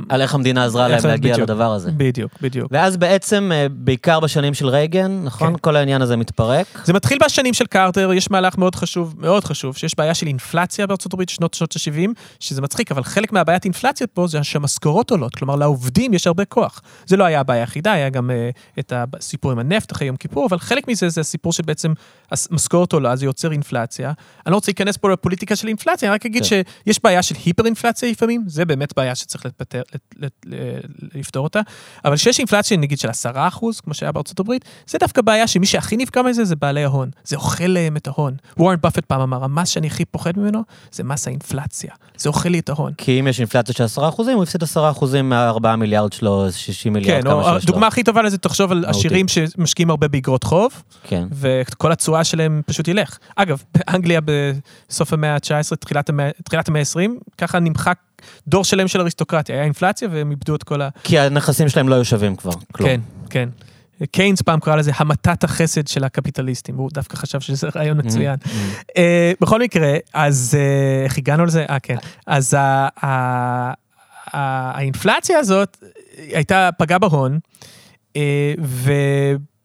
על 0.09 0.23
איך 0.23 0.35
המדינה 0.35 0.65
עזרה 0.65 0.89
להם 0.89 1.01
להגיע 1.07 1.33
בדיוק. 1.33 1.51
לדבר 1.51 1.73
הזה. 1.73 1.91
בדיוק, 1.97 2.33
בדיוק. 2.43 2.69
ואז 2.73 2.97
בעצם, 2.97 3.51
אה, 3.55 3.67
בעיקר 3.71 4.21
בשנים 4.21 4.55
של 4.55 4.69
רייגן, 4.69 5.25
נכון? 5.29 5.53
כן. 5.53 5.59
כל 5.61 5.77
העניין 5.77 6.03
הזה 6.03 6.17
מתפרק. 6.17 6.67
זה 6.85 6.93
מתחיל 6.93 7.19
בשנים 7.25 7.55
של 7.55 7.67
קרטר, 7.67 8.13
יש 8.13 8.31
מהלך 8.31 8.59
מאוד 8.59 8.75
חשוב, 8.75 9.15
מאוד 9.19 9.45
חשוב, 9.45 9.77
שיש 9.77 9.97
בעיה 9.97 10.15
של 10.15 10.27
אינפלציה 10.27 10.87
בארצות 10.87 11.13
הברית, 11.13 11.29
שנות 11.29 11.55
שנות 11.55 11.75
ה-70, 11.77 12.09
שזה 12.41 12.63
מצחיק, 12.63 12.93
אבל 12.93 13.05
חלק 13.05 13.33
מהבעיית 13.33 13.65
אינפלציה 13.65 14.07
פה 14.07 14.27
זה 14.27 14.43
שהמשכורות 14.43 15.11
עולות, 15.11 15.37
כלומר 15.37 15.57
לעובדים 15.57 16.15
יש 16.15 16.27
הרבה 16.27 16.45
כוח. 16.45 16.81
זה 17.07 17.17
לא 17.17 17.25
היה 17.25 17.41
הבעיה 17.41 17.63
היחידה, 17.63 17.93
היה 17.93 18.09
גם 18.09 18.31
אה, 18.31 18.51
את 18.79 18.93
הסיפור 18.97 19.53
עם 19.53 19.59
הנפט 19.59 19.93
אחרי 19.93 20.07
יום 20.07 20.17
כיפור, 20.17 20.47
אבל 20.47 20.59
חלק 20.59 20.89
מזה 20.89 21.09
זה 21.09 21.21
הסיפור 21.21 21.53
של 21.53 21.63
בעצם 21.63 21.93
המשכורת 22.31 22.93
עולה, 22.93 23.17
זה 23.17 23.25
יוצר 23.25 23.53
אינפלציה. 23.53 24.13
אני 24.47 24.51
לא 24.51 24.57
רוצה 24.57 24.71
להיכנס 24.71 24.97
פה 24.97 25.11
לפוליטיקה 25.11 25.57
של 25.57 25.69
אינפלציה, 25.69 26.09
אני 26.09 26.15
רק 26.15 26.27
אגיד 26.27 26.43
כן. 26.43 26.63
שיש 26.87 27.01
בעיה 27.03 27.23
של 27.23 27.35
היפר 27.45 27.67
אינפלציה 27.67 28.11
לפעמים, 28.11 28.45
זה 28.47 28.65
באמת 28.65 28.97
בעיה 28.97 29.15
שצריך 29.15 29.47
לפתר, 29.47 29.83
לפתור 31.15 31.45
אותה, 31.45 31.61
אבל 32.05 32.17
כשיש 32.17 32.39
אינפלציה 32.39 32.77
נגיד 32.77 32.99
של 32.99 33.09
10 33.09 33.31
אחוז, 33.35 33.81
כמו 33.81 33.95
שהיה 33.95 34.13
בארצות 34.13 34.41
הברית, 34.41 34.65
זה 34.87 34.99
דווקא 35.09 35.23
בעיה 35.23 35.47
שמי 35.47 35.67
שהכי 35.67 35.97
נפגע 35.97 36.23
מזה 36.23 36.45
זה 36.45 36.57
בעלי 36.57 36.85
ההון. 36.85 37.11
זה 37.25 37.37
אוכל 37.37 37.67
להם 37.67 37.97
את 37.97 38.07
ההון. 38.07 38.35
וורן 38.57 38.77
באפט 38.83 39.05
פעם 39.05 39.21
אמר, 39.21 39.45
המס 39.45 39.69
שאני 39.69 39.87
הכי 39.87 40.05
פוחד 40.05 40.39
ממנו 40.39 40.63
זה 40.93 41.05
מס 41.05 41.27
האינפלציה. 41.27 41.91
זה 42.17 42.29
אוכל 42.29 42.49
לי 42.49 42.59
את 42.59 42.69
ההון. 42.69 42.93
כי 42.99 43.21
אם 43.21 43.27
יש 43.27 43.41
אינפלציה 43.41 43.75
של 43.75 43.85
10 43.85 44.09
אחוזים, 44.09 44.35
הוא 44.37 44.43
הפסיד 44.43 44.63
10 44.63 44.91
אחוזים 44.91 45.29
מה-4 45.29 45.77
מיליארד 45.77 46.13
שלו, 46.13 46.47
60 46.53 46.93
מיליארד, 46.93 47.23
כן, 47.23 47.31
כמה 47.31 47.43
שיש 47.43 47.53
לו. 47.53 47.59
הדוגמה 47.59 47.87
הכי 47.87 48.03
טובה 48.03 48.23
לזה, 48.23 48.39
תחשוב 48.39 48.73
על. 48.73 48.85
עשירים 48.87 49.29
שמשקיעים 49.29 49.91
הרבה 49.91 50.09
באגרות 50.09 50.45
חוב, 50.45 50.83
כן. 51.05 51.27
וכל 51.33 51.93
התשואה 51.93 52.25
שלהם 52.25 52.63
פשוט 52.67 52.89
ילך. 52.89 53.19
אגב, 53.37 53.63
באנגליה 53.75 54.21
בסוף 54.89 55.13
המאה 55.13 55.35
ה-19, 55.35 55.77
תחילת 55.77 56.09
המאה 56.09 56.31
תחילת 56.45 56.69
המאה 56.69 56.81
ה-20, 56.81 57.11
ככה 57.39 57.59
נמחק 57.59 57.99
דור 58.49 58.65
שלם 58.65 58.89
של 58.89 59.01
אריסטוקרטיה. 59.01 59.55
היה 59.55 59.65
אינפלציה 59.65 60.09
והם 60.13 60.31
איבדו 60.31 60.55
את 60.55 60.63
כל 60.63 60.83
ה... 60.83 60.89
כי 61.05 61.19
הנכסים 61.19 61.69
שלהם 61.69 61.89
לא 61.89 61.95
יושבים 61.95 62.37
כבר, 62.37 62.53
כלום. 62.73 62.89
כן, 62.89 63.01
כן. 63.31 63.49
קיינס 64.07 64.43
פעם 64.43 64.61
קרא 64.61 64.77
לזה 64.77 64.93
המתת 64.97 65.45
החסד 65.45 65.87
של 65.87 66.05
הקפיטליסטים, 66.05 66.79
והוא 66.79 66.91
דווקא 66.93 67.17
חשב 67.17 67.41
שזה 67.41 67.69
רעיון 67.77 67.99
מצוין. 67.99 68.37
Mm, 68.43 68.47
mm. 68.47 68.91
אה, 68.97 69.33
בכל 69.41 69.61
מקרה, 69.61 69.95
אז 70.15 70.57
אה, 70.59 71.05
איך 71.05 71.19
הגענו 71.19 71.45
לזה? 71.45 71.65
אה, 71.71 71.81
כן. 71.81 71.97
אז 72.27 72.57
האינפלציה 74.33 75.39
הזאת 75.39 75.77
הייתה, 76.17 76.71
פגעה 76.79 76.99
בהון, 76.99 77.39
אה, 78.17 78.55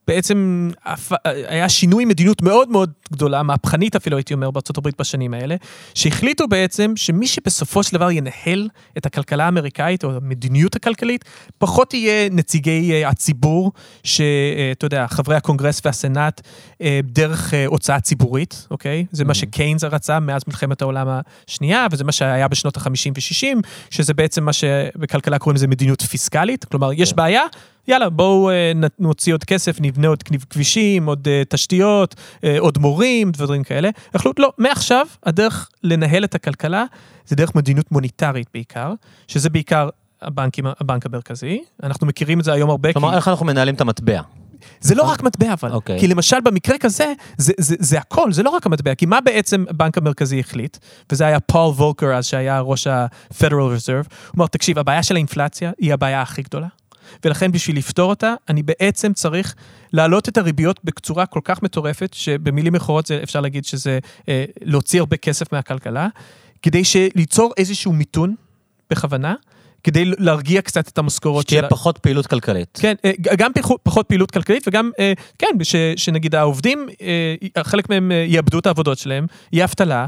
ובעצם 0.08 0.70
הפ- 0.86 1.14
היה 1.26 1.70
שינוי 1.70 2.06
מדיניות 2.06 2.42
מאוד 2.42 2.70
מאוד 2.70 2.92
גדולה, 3.14 3.44
מהפכנית 3.44 3.96
אפילו 3.96 4.18
הייתי 4.18 4.34
אומר 4.34 4.52
בארצות 4.52 4.78
הברית 4.78 4.96
בשנים 5.00 5.34
האלה, 5.34 5.56
שהחליטו 5.96 6.48
בעצם 6.48 6.94
שמי 6.96 7.28
שבסופו 7.28 7.84
של 7.84 7.98
דבר 7.98 8.12
ינהל 8.12 8.70
את 8.98 9.06
הכלכלה 9.06 9.46
האמריקאית 9.46 10.04
או 10.04 10.12
המדיניות 10.16 10.76
הכלכלית, 10.76 11.26
פחות 11.58 11.94
יהיה 11.94 12.30
נציגי 12.32 12.92
אה, 12.94 13.10
הציבור, 13.10 13.72
שאתה 14.04 14.86
יודע, 14.86 15.06
חברי 15.10 15.36
הקונגרס 15.36 15.82
והסנאט, 15.86 16.42
אה, 16.82 17.00
דרך 17.04 17.54
אה, 17.54 17.66
הוצאה 17.66 18.00
ציבורית, 18.00 18.68
אוקיי? 18.72 19.06
זה 19.12 19.26
מה 19.26 19.34
שקיינס 19.34 19.84
רצה 19.84 20.20
מאז 20.20 20.42
מלחמת 20.48 20.82
העולם 20.82 21.08
השנייה, 21.48 21.88
וזה 21.92 22.04
מה 22.04 22.12
שהיה 22.12 22.48
בשנות 22.48 22.78
ה-50 22.78 23.12
ו-60, 23.16 23.68
שזה 23.90 24.14
בעצם 24.14 24.44
מה 24.44 24.54
שבכלכלה 24.54 25.40
קוראים 25.40 25.56
לזה 25.56 25.68
מדיניות 25.68 26.02
פיסקלית, 26.02 26.66
כלומר, 26.66 26.94
יש 26.94 27.10
כן. 27.10 27.16
בעיה, 27.16 27.42
יאללה, 27.88 28.10
בואו 28.10 28.50
אה, 28.50 28.72
נוציא 29.00 29.34
עוד 29.34 29.44
כסף, 29.44 29.78
נבנה 29.82 30.08
עוד 30.08 30.24
כבישים, 30.24 31.06
עוד 31.06 31.28
אה, 31.28 31.42
תשתיות, 31.50 32.16
אה, 32.44 32.60
עוד 32.60 32.78
מורים, 32.78 33.32
דברים 33.32 33.64
כאלה. 33.64 33.90
החלטו, 34.14 34.42
לא, 34.42 34.54
מעכשיו 34.58 35.08
הדרך 35.26 35.70
לנהל 35.84 36.24
את 36.24 36.36
הכלכלה 36.36 36.86
זה 37.26 37.36
דרך 37.36 37.56
מדיניות 37.56 37.92
מוניטרית 37.92 38.48
בעיקר, 38.54 38.94
שזה 39.28 39.50
בעיקר 39.50 39.90
הבנקים, 40.22 40.66
הבנק 40.80 41.06
המרכזי. 41.06 41.64
אנחנו 41.84 42.08
מכירים 42.08 42.40
את 42.40 42.46
זה 42.46 42.54
היום 42.54 42.70
הרבה, 42.70 42.90
כי 42.90 42.94
כלומר, 42.94 43.16
איך 43.16 43.28
אנחנו 43.28 43.46
מנהלים 43.46 43.76
את 43.76 43.82
המטבע? 43.82 44.22
זה 44.82 44.96
לא 44.96 45.04
רק 45.04 45.24
מטבע 45.24 45.54
אבל. 45.54 45.72
אוקיי. 45.72 46.00
כי 46.00 46.08
למשל 46.08 46.42
במקרה 46.44 46.78
כזה, 46.78 47.14
זה, 47.38 47.54
זה, 47.58 47.76
זה 47.80 47.98
הכל, 47.98 48.32
זה 48.32 48.44
לא 48.44 48.50
רק 48.50 48.66
המטבע, 48.66 48.96
כי 48.96 49.06
מה 49.06 49.22
בעצם 49.22 49.66
הבנק 49.70 49.98
המרכזי 49.98 50.40
החליט, 50.40 50.78
וזה 51.12 51.26
היה 51.26 51.40
פול 51.40 51.72
וולקר 51.72 52.14
אז, 52.14 52.26
שהיה 52.26 52.60
ראש 52.60 52.88
ה-Federal 52.88 53.52
Reserve, 53.52 54.08
הוא 54.08 54.38
אמר, 54.38 54.48
תקשיב, 54.48 54.80
הבעיה 54.80 55.04
של 55.04 55.16
האינפלציה 55.16 55.72
היא 55.78 55.94
הבעיה 55.94 56.22
הכי 56.22 56.42
גדולה. 56.42 56.68
ולכן 57.26 57.52
בשביל 57.52 57.78
לפתור 57.78 58.10
אותה, 58.10 58.34
אני 58.50 58.64
בעצם 58.64 59.14
צריך 59.14 59.56
להעלות 59.94 60.30
את 60.30 60.38
הריביות 60.38 60.80
בצורה 60.84 61.26
כל 61.26 61.40
כך 61.44 61.64
מטורפת, 61.64 62.14
שבמילים 62.14 62.76
אחרות 62.76 63.12
אפשר 63.12 63.42
להגיד 63.42 63.66
שזה 63.66 64.00
אה, 64.30 64.46
להוציא 64.62 65.00
הרבה 65.00 65.18
כסף 65.18 65.54
מהכלכלה, 65.54 66.08
כדי 66.62 66.82
ליצור 67.16 67.54
איזשהו 67.58 67.94
מיתון 67.94 68.36
בכוונה, 68.90 69.34
כדי 69.84 70.06
להרגיע 70.06 70.62
קצת 70.62 70.88
את 70.88 70.98
המשכורות 70.98 71.48
שתהיה 71.48 71.66
ה- 71.66 71.70
פחות 71.70 71.98
פעילות 71.98 72.28
כלכלית. 72.28 72.80
כן, 72.82 72.96
אה, 73.06 73.12
גם 73.20 73.52
פחות, 73.84 74.08
פעילות 74.08 74.32
כלכלית 74.32 74.68
וגם, 74.68 74.92
אה, 75.00 75.14
כן, 75.40 75.48
ש, 75.64 75.76
שנגיד 75.96 76.36
העובדים, 76.36 76.88
אה, 77.56 77.64
חלק 77.64 77.90
מהם 77.90 78.12
יאבדו 78.28 78.60
את 78.60 78.66
העבודות 78.66 78.98
שלהם, 78.98 79.26
יהיה 79.54 79.66
אבטלה. 79.66 80.08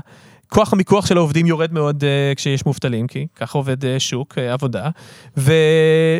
כוח 0.55 0.73
המיקוח 0.73 1.05
של 1.05 1.17
העובדים 1.17 1.45
יורד 1.45 1.73
מאוד 1.73 2.03
uh, 2.03 2.35
כשיש 2.35 2.65
מובטלים, 2.65 3.07
כי 3.07 3.27
ככה 3.35 3.57
עובד 3.57 3.83
uh, 3.83 3.87
שוק 3.99 4.37
uh, 4.37 4.41
עבודה, 4.41 4.89
ו... 5.37 5.53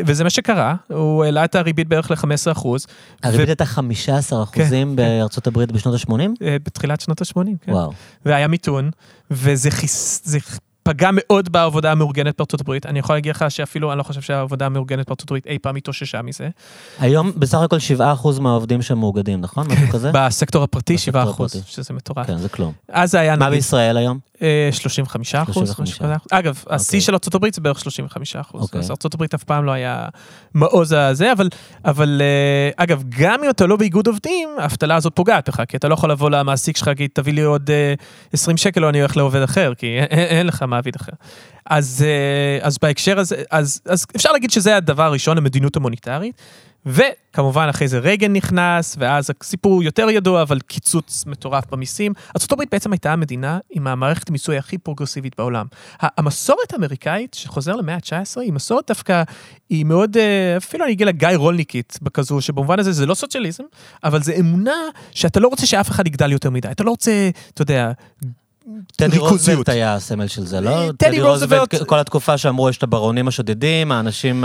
וזה 0.06 0.24
מה 0.24 0.30
שקרה, 0.30 0.76
הוא 0.88 1.24
העלה 1.24 1.45
את 1.45 1.56
הריבית 1.56 1.88
בערך 1.88 2.12
ל-15 2.12 2.52
אחוז, 2.52 2.88
הריבית 3.24 3.48
הייתה 3.48 3.65
15 3.65 4.43
אחוזים 4.43 4.89
כן. 4.89 4.95
בארצות 4.95 5.48
הברית 5.48 5.71
בשנות 5.71 5.95
ה-80? 5.95 6.10
uh, 6.12 6.45
בתחילת 6.65 7.02
שנות 7.02 7.21
ה-80, 7.21 7.36
כן. 7.62 7.71
וואו. 7.71 7.91
והיה 8.26 8.48
מיתון, 8.48 8.89
וזה 9.32 9.71
חיס... 9.71 10.21
זה 10.24 10.39
פגע 10.88 11.10
מאוד 11.13 11.52
בעבודה 11.52 11.91
המאורגנת 11.91 12.38
בארצות 12.38 12.62
הברית. 12.62 12.86
אני 12.86 13.00
יכול 13.00 13.15
להגיד 13.15 13.36
לך 13.36 13.45
שאפילו, 13.50 13.91
אני 13.91 13.98
לא 13.98 14.04
חושב 14.04 14.21
שהעבודה 14.21 14.65
המאורגנת 14.65 15.08
בארצות 15.08 15.30
הברית 15.30 15.48
אי 15.48 15.60
פעם 15.60 15.76
התאוששה 15.76 16.21
מזה. 16.21 16.50
היום 17.00 17.32
בסך 17.36 17.58
הכל 17.58 17.80
7 17.80 18.13
אחוז 18.13 18.39
מהעובדים 18.39 18.82
שם 18.82 18.98
מאוגדים, 18.98 19.41
נכון? 19.41 19.67
משהו 19.67 19.88
כזה? 19.88 20.12
בסקטור 20.13 20.63
הפרטי, 20.63 20.93
בסקטור 20.93 21.21
7 21.21 21.32
אחוז, 21.32 21.56
הפרטי. 21.56 21.71
שזה 21.71 21.93
מטורף. 21.93 22.28
כן, 22.28 22.38
זה 22.38 22.50
כלום. 22.50 22.74
אז 22.89 23.12
זה 23.12 23.19
היה 23.19 23.36
מה 23.36 23.50
בישראל 23.50 23.98
היום? 23.98 24.19
אה, 24.41 24.69
35 24.71 25.36
אחוז, 25.36 25.56
35. 25.56 25.89
משהו 25.89 26.06
כזה. 26.06 26.13
אגב, 26.32 26.63
השיא 26.69 26.88
אוקיי. 26.88 27.02
של 27.02 27.13
ארה"ב 27.13 27.54
זה 27.54 27.62
בערך 27.62 27.80
35 27.80 28.36
אחוז. 28.36 28.62
אוקיי. 28.62 28.80
אז 28.80 28.91
ארה"ב 28.91 29.24
אף 29.36 29.43
פעם 29.43 29.65
לא 29.65 29.71
היה 29.71 30.08
מעוז 30.54 30.91
הזה, 30.91 31.32
אבל, 31.32 31.50
אבל 31.86 32.21
אה, 32.21 32.84
אגב, 32.84 33.04
גם 33.10 33.43
אם 33.43 33.50
אתה 33.50 33.65
לא 33.65 33.76
באיגוד 33.76 34.08
עובדים, 34.08 34.50
האבטלה 34.58 34.95
הזאת 34.95 35.15
פוגעת 35.15 35.50
בך, 35.50 35.62
כי 35.67 35.78
אתה 35.78 35.88
לא 35.88 35.93
יכול 35.93 36.12
לבוא 36.12 36.30
למעסיק 36.30 36.78
שלך, 36.78 36.88
להגיד, 36.88 37.10
תביא 37.13 37.34
לי 37.34 37.41
עוד 37.41 37.69
אה, 37.69 37.93
20 38.34 38.58
שקל 38.58 38.84
או 38.84 38.89
אני 38.89 39.00
הולך 39.00 39.17
לעובד 39.17 39.41
אחר, 39.41 39.74
כי 39.78 40.00
אין, 40.00 40.48
לך 40.48 40.63
מעביד 40.67 40.95
אחר. 40.95 41.12
אז, 41.65 42.06
אה, 42.08 42.67
אז 42.67 42.78
בהקשר 42.82 43.19
הזה, 43.19 43.36
אז, 43.52 43.82
אז 43.86 44.06
אפשר 44.15 44.32
להגיד 44.32 44.52
שזה 44.52 44.78
הדבר 44.78 45.04
הראשון, 45.04 45.38
המדיניות 45.38 45.76
המוניטרית. 45.76 46.41
וכמובן 46.86 47.67
אחרי 47.69 47.88
זה 47.88 48.00
רייגן 48.00 48.34
נכנס, 48.34 48.95
ואז 49.00 49.32
הסיפור 49.41 49.84
יותר 49.84 50.10
ידוע, 50.10 50.41
אבל 50.41 50.60
קיצוץ 50.60 51.26
מטורף 51.26 51.63
במיסים. 51.71 52.13
ארה"ב 52.38 52.63
בעצם 52.71 52.91
הייתה 52.91 53.13
המדינה 53.13 53.60
עם 53.69 53.88
המערכת 53.88 54.30
מיסוי 54.30 54.58
הכי 54.58 54.78
פרוגרסיבית 54.78 55.34
בעולם. 55.38 55.65
המסורת 56.00 56.74
האמריקאית, 56.74 57.34
שחוזר 57.34 57.76
למאה 57.76 57.95
ה-19, 57.95 58.41
היא 58.41 58.54
מסורת 58.54 58.88
דווקא, 58.88 59.24
היא 59.69 59.86
מאוד, 59.86 60.17
אה, 60.17 60.58
אפילו 60.58 60.86
אני 60.86 60.93
אגיד 60.93 61.06
לה 61.06 61.12
גיא 61.12 61.30
רולניקית 61.36 62.00
בכזו, 62.02 62.41
שבמובן 62.41 62.80
הזה 62.80 62.91
זה 62.91 63.06
לא 63.06 63.13
סוציאליזם, 63.13 63.63
אבל 64.04 64.24
זה 64.24 64.34
אמונה 64.39 64.78
שאתה 65.12 65.39
לא 65.39 65.48
רוצה 65.48 65.65
שאף 65.65 65.89
אחד 65.89 66.08
יגדל 66.08 66.32
יותר 66.32 66.50
מדי. 66.50 66.67
אתה 66.71 66.84
לא 66.84 66.89
רוצה, 66.89 67.30
אתה 67.54 67.62
יודע, 67.62 67.91
טדי. 68.95 69.17
רוזוולט 69.17 69.69
היה 69.69 69.93
הסמל 69.95 70.28
של 70.28 70.45
זה, 70.45 70.62
לא? 70.62 70.91
טדי 70.97 71.21
רוזוולט- 71.21 71.84
כל 71.86 71.99
התקופה 71.99 72.38
שאמרו, 72.38 72.69
יש 72.69 72.78
את 72.78 72.84
הברונים 72.84 73.28
השודדים, 73.28 73.91
האנשים, 73.91 74.43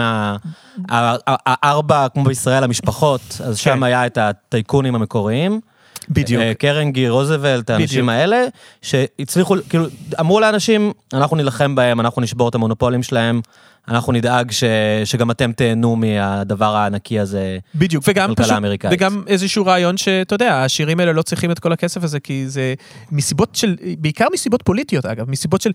הארבע, 0.89 2.07
כמו 2.15 2.25
בישראל, 2.25 2.65
המשפחות, 2.65 3.21
אז 3.45 3.59
שם 3.59 3.75
כן. 3.77 3.83
היה 3.83 4.07
את 4.07 4.19
הטייקונים 4.19 4.95
המקוריים. 4.95 5.61
בדיוק. 6.09 6.43
אה, 6.43 6.55
קרנגי, 6.55 7.09
רוזוולט, 7.09 7.71
האנשים. 7.71 8.09
האלה, 8.09 8.45
שהצליחו, 8.83 9.55
כאילו, 9.69 9.85
אמרו 10.21 10.41
לאנשים, 10.41 10.93
אנחנו 11.13 11.37
נילחם 11.37 11.75
בהם, 11.75 12.01
אנחנו 12.01 12.23
נשבור 12.23 12.49
את 12.49 12.55
המונופולים 12.55 13.03
שלהם, 13.03 13.41
אנחנו 13.89 14.13
נדאג 14.13 14.51
ש, 14.51 14.65
שגם 15.05 15.31
אתם 15.31 15.53
תהנו 15.53 15.97
מהדבר 15.97 16.77
הענקי 16.77 17.21
הזה. 17.21 17.59
בדיוק, 17.75 18.05
וגם 18.07 18.35
פשוט. 18.35 18.53
וגם 18.91 19.23
איזשהו 19.27 19.67
רעיון 19.67 19.97
שאתה 19.97 20.35
יודע, 20.35 20.55
העשירים 20.55 21.01
האלה 21.01 21.13
לא 21.13 21.23
צריכים 21.23 21.51
את 21.51 21.59
כל 21.59 21.73
הכסף 21.73 22.05
הזה, 22.05 22.21
כי 22.21 22.49
זה 22.49 22.75
מסיבות 23.13 23.55
של, 23.55 23.77
בעיקר 23.99 24.27
מסיבות 24.33 24.63
פוליטיות 24.63 25.07
אגב, 25.07 25.31
מסיבות 25.31 25.61
של, 25.61 25.71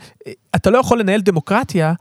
אתה 0.56 0.70
לא 0.70 0.78
יכול 0.78 1.00
לנהל 1.00 1.22
דמוקרטיה 1.22 1.94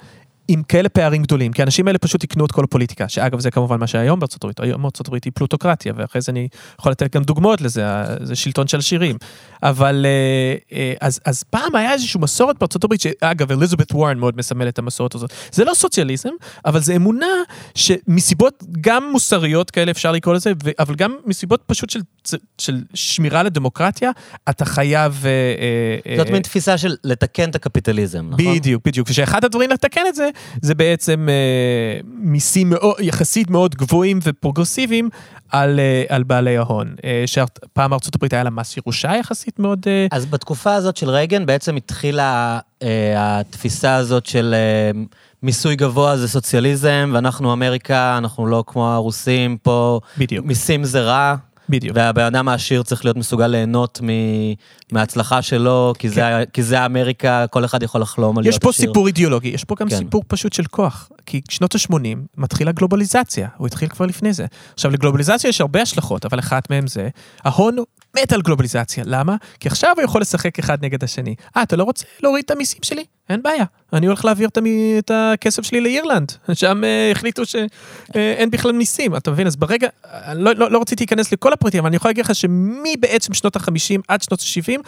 עם 0.48 0.62
כאלה 0.62 0.88
פערים 0.88 1.22
גדולים, 1.22 1.52
כי 1.52 1.62
האנשים 1.62 1.87
האלה 1.87 1.98
פשוט 1.98 2.24
יקנו 2.24 2.46
את 2.46 2.52
כל 2.52 2.64
הפוליטיקה, 2.64 3.09
שאגב 3.09 3.40
זה 3.40 3.50
כמובן 3.50 3.80
מה 3.80 3.87
שהיום 3.87 4.20
בארצות 4.20 4.44
הברית, 4.44 4.61
היום 4.61 4.83
בארצות 4.83 5.07
הברית 5.07 5.24
היא 5.24 5.33
פלוטוקרטיה, 5.35 5.92
ואחרי 5.96 6.20
זה 6.20 6.33
אני 6.33 6.48
יכול 6.78 6.92
לתת 6.92 7.16
גם 7.16 7.22
דוגמאות 7.22 7.61
לזה, 7.61 7.85
זה 8.22 8.37
שלטון 8.37 8.68
של 8.68 8.78
עשירים. 8.78 9.16
אבל 9.62 10.07
אה, 10.09 10.78
אה, 10.78 10.94
אז, 11.00 11.20
אז 11.24 11.42
פעם 11.42 11.76
היה 11.76 11.92
איזושהי 11.92 12.20
מסורת 12.20 12.59
בארצות 12.59 12.85
הברית, 12.85 13.00
שאגב 13.00 13.52
אליזבת 13.52 13.92
וורן 13.92 14.18
מאוד 14.18 14.37
מסמלת 14.37 14.74
את 14.74 14.78
המסורת 14.78 15.14
הזאת. 15.14 15.33
זה 15.52 15.64
לא 15.64 15.74
סוציאליזם, 15.74 16.30
אבל 16.64 16.80
זה 16.80 16.96
אמונה 16.96 17.26
שמסיבות 17.74 18.64
גם 18.80 19.09
מוסריות 19.12 19.70
כאלה 19.70 19.90
אפשר 19.90 20.12
לקרוא 20.12 20.35
לזה, 20.35 20.52
ו- 20.64 20.70
אבל 20.78 20.94
גם 20.94 21.16
מסיבות 21.26 21.62
פשוט 21.66 21.90
של, 21.90 22.00
של 22.59 22.83
שמירה 22.94 23.42
לדמוקרטיה, 23.42 24.11
אתה 24.50 24.64
חייב... 24.64 25.22
אה, 25.26 25.30
אה, 26.11 26.16
זאת 26.16 26.26
אה, 26.26 26.33
מין 26.33 26.42
תפיסה 26.42 26.78
של 26.78 26.96
לתקן 27.04 27.50
את 27.50 27.54
הקפיטליזם, 27.54 28.26
נכון? 28.30 28.54
בדיוק, 28.54 28.83
בדיוק. 28.87 29.09
ושאחד 29.11 29.44
הדברים 29.44 29.70
לתקן 29.70 30.02
את 30.09 30.14
זה, 30.14 30.28
זה 30.62 30.75
בעצם 30.75 31.29
אה, 31.29 32.01
מיסים 32.07 32.70
מאוד, 32.70 32.94
יחסית 33.01 33.51
מאוד 33.51 33.75
גבוהים 33.75 34.18
ופרוגרסיביים 34.23 35.09
על, 35.51 35.81
אה, 35.81 36.05
על 36.09 36.23
בעלי 36.23 36.57
ההון. 36.57 36.94
אה, 37.05 37.25
שפעם 37.27 37.92
הברית 37.92 38.33
היה 38.33 38.42
לה 38.42 38.51
מס 38.51 38.77
ירושה 38.77 39.16
יחסית 39.16 39.59
מאוד... 39.59 39.85
אה, 39.87 40.07
אז 40.11 40.27
בתקופה 40.27 40.75
הזאת 40.75 40.97
של 40.97 41.11
רייגן 41.11 41.47
בעצם 41.47 41.77
התחילה 41.77 42.59
אה, 42.83 43.38
התפיסה 43.40 43.94
הזאת 43.94 44.27
של 44.27 44.55
אה, 44.55 45.01
מיסוי 45.42 45.77
גבוה 45.77 46.16
זה 46.16 46.29
סוציאליזם, 46.29 47.11
ואנחנו 47.14 47.53
אמריקה, 47.53 48.18
אנחנו 48.18 48.47
לא 48.47 48.64
כמו 48.66 48.92
הרוסים 48.92 49.57
פה, 49.62 50.01
בדיוק, 50.18 50.47
מיסים 50.47 50.85
זה 50.85 51.01
רע, 51.01 51.35
בדיוק. 51.68 51.96
והבן 51.96 52.22
אדם 52.24 52.48
העשיר 52.48 52.83
צריך 52.83 53.05
להיות 53.05 53.16
מסוגל 53.16 53.46
ליהנות 53.46 54.00
מ- 54.03 54.55
מההצלחה 54.92 55.42
שלו, 55.42 55.92
כי 55.98 56.09
זה, 56.09 56.22
כי 56.53 56.62
זה 56.62 56.87
אמריקה, 56.87 57.46
כל 57.50 57.64
אחד 57.64 57.83
יכול 57.83 58.00
לחלום 58.00 58.38
על 58.38 58.44
כן. 58.44 58.48
יש 58.48 58.55
להיות 58.55 58.62
פה 58.62 58.70
עשיר. 58.70 58.87
סיפור 58.88 59.07
אידיאולוגי, 59.07 59.48
יש 59.48 59.64
פה 59.64 59.74
גם 59.81 59.88
כן. 59.88 59.96
סיפור 59.96 60.22
פשוט 60.29 60.53
של 60.53 60.64
כוח. 60.64 61.09
כי 61.27 61.40
שנות 61.50 61.74
ה-80 61.74 61.96
מתחילה 62.37 62.72
גלובליזציה, 62.72 63.48
הוא 63.57 63.66
התחיל 63.66 63.88
כבר 63.88 64.07
לפני 64.07 64.33
זה. 64.33 64.46
עכשיו, 64.74 64.90
לגלובליזציה 64.90 65.48
יש 65.48 65.61
הרבה 65.61 65.83
השלכות, 65.83 66.24
אבל 66.24 66.38
אחת 66.38 66.70
מהן 66.70 66.87
זה, 66.87 67.09
ההון 67.44 67.77
מת 68.16 68.33
על 68.33 68.42
גלובליזציה. 68.42 69.05
למה? 69.07 69.37
כי 69.61 69.68
עכשיו 69.68 69.90
הוא 69.96 70.03
יכול 70.05 70.20
לשחק 70.20 70.59
אחד 70.59 70.85
נגד 70.85 71.05
השני. 71.05 71.35
אה, 71.57 71.62
אתה 71.62 71.77
לא 71.77 71.85
רוצה 71.85 72.05
להוריד 72.22 72.44
את 72.44 72.50
המיסים 72.50 72.81
שלי? 72.83 73.05
אין 73.30 73.42
בעיה. 73.42 73.64
אני 73.92 74.06
הולך 74.06 74.24
להעביר 74.24 74.48
את, 74.98 75.10
הכסף 75.14 75.62
שלי 75.62 75.80
לאירלנד. 75.80 76.32
שם 76.52 76.84
אה, 76.84 77.10
החליטו 77.10 77.42
שאין 77.46 78.50
בכלל 78.50 78.72
מיסים, 78.72 79.16
אתה 79.16 79.30
מבין? 79.30 79.46
אז 79.46 79.56
ברגע, 79.56 79.88
אה, 80.04 80.34
לא, 80.34 80.54
לא, 80.54 80.70
לא 80.70 80.80
רציתי 80.80 81.02
להיכנס 81.02 81.32
לכל 81.32 81.52
הפרטים, 81.52 81.80
אבל 81.80 81.87
אני 81.87 81.96
יכול 81.96 82.08
להגיד 82.08 82.24
לך 82.24 82.34
שמבעצם 82.34 83.34
שנות 83.34 83.56
ה-50 83.56 84.00
עד 84.08 84.22
שנות 84.22 84.40
ה-70, 84.40 84.80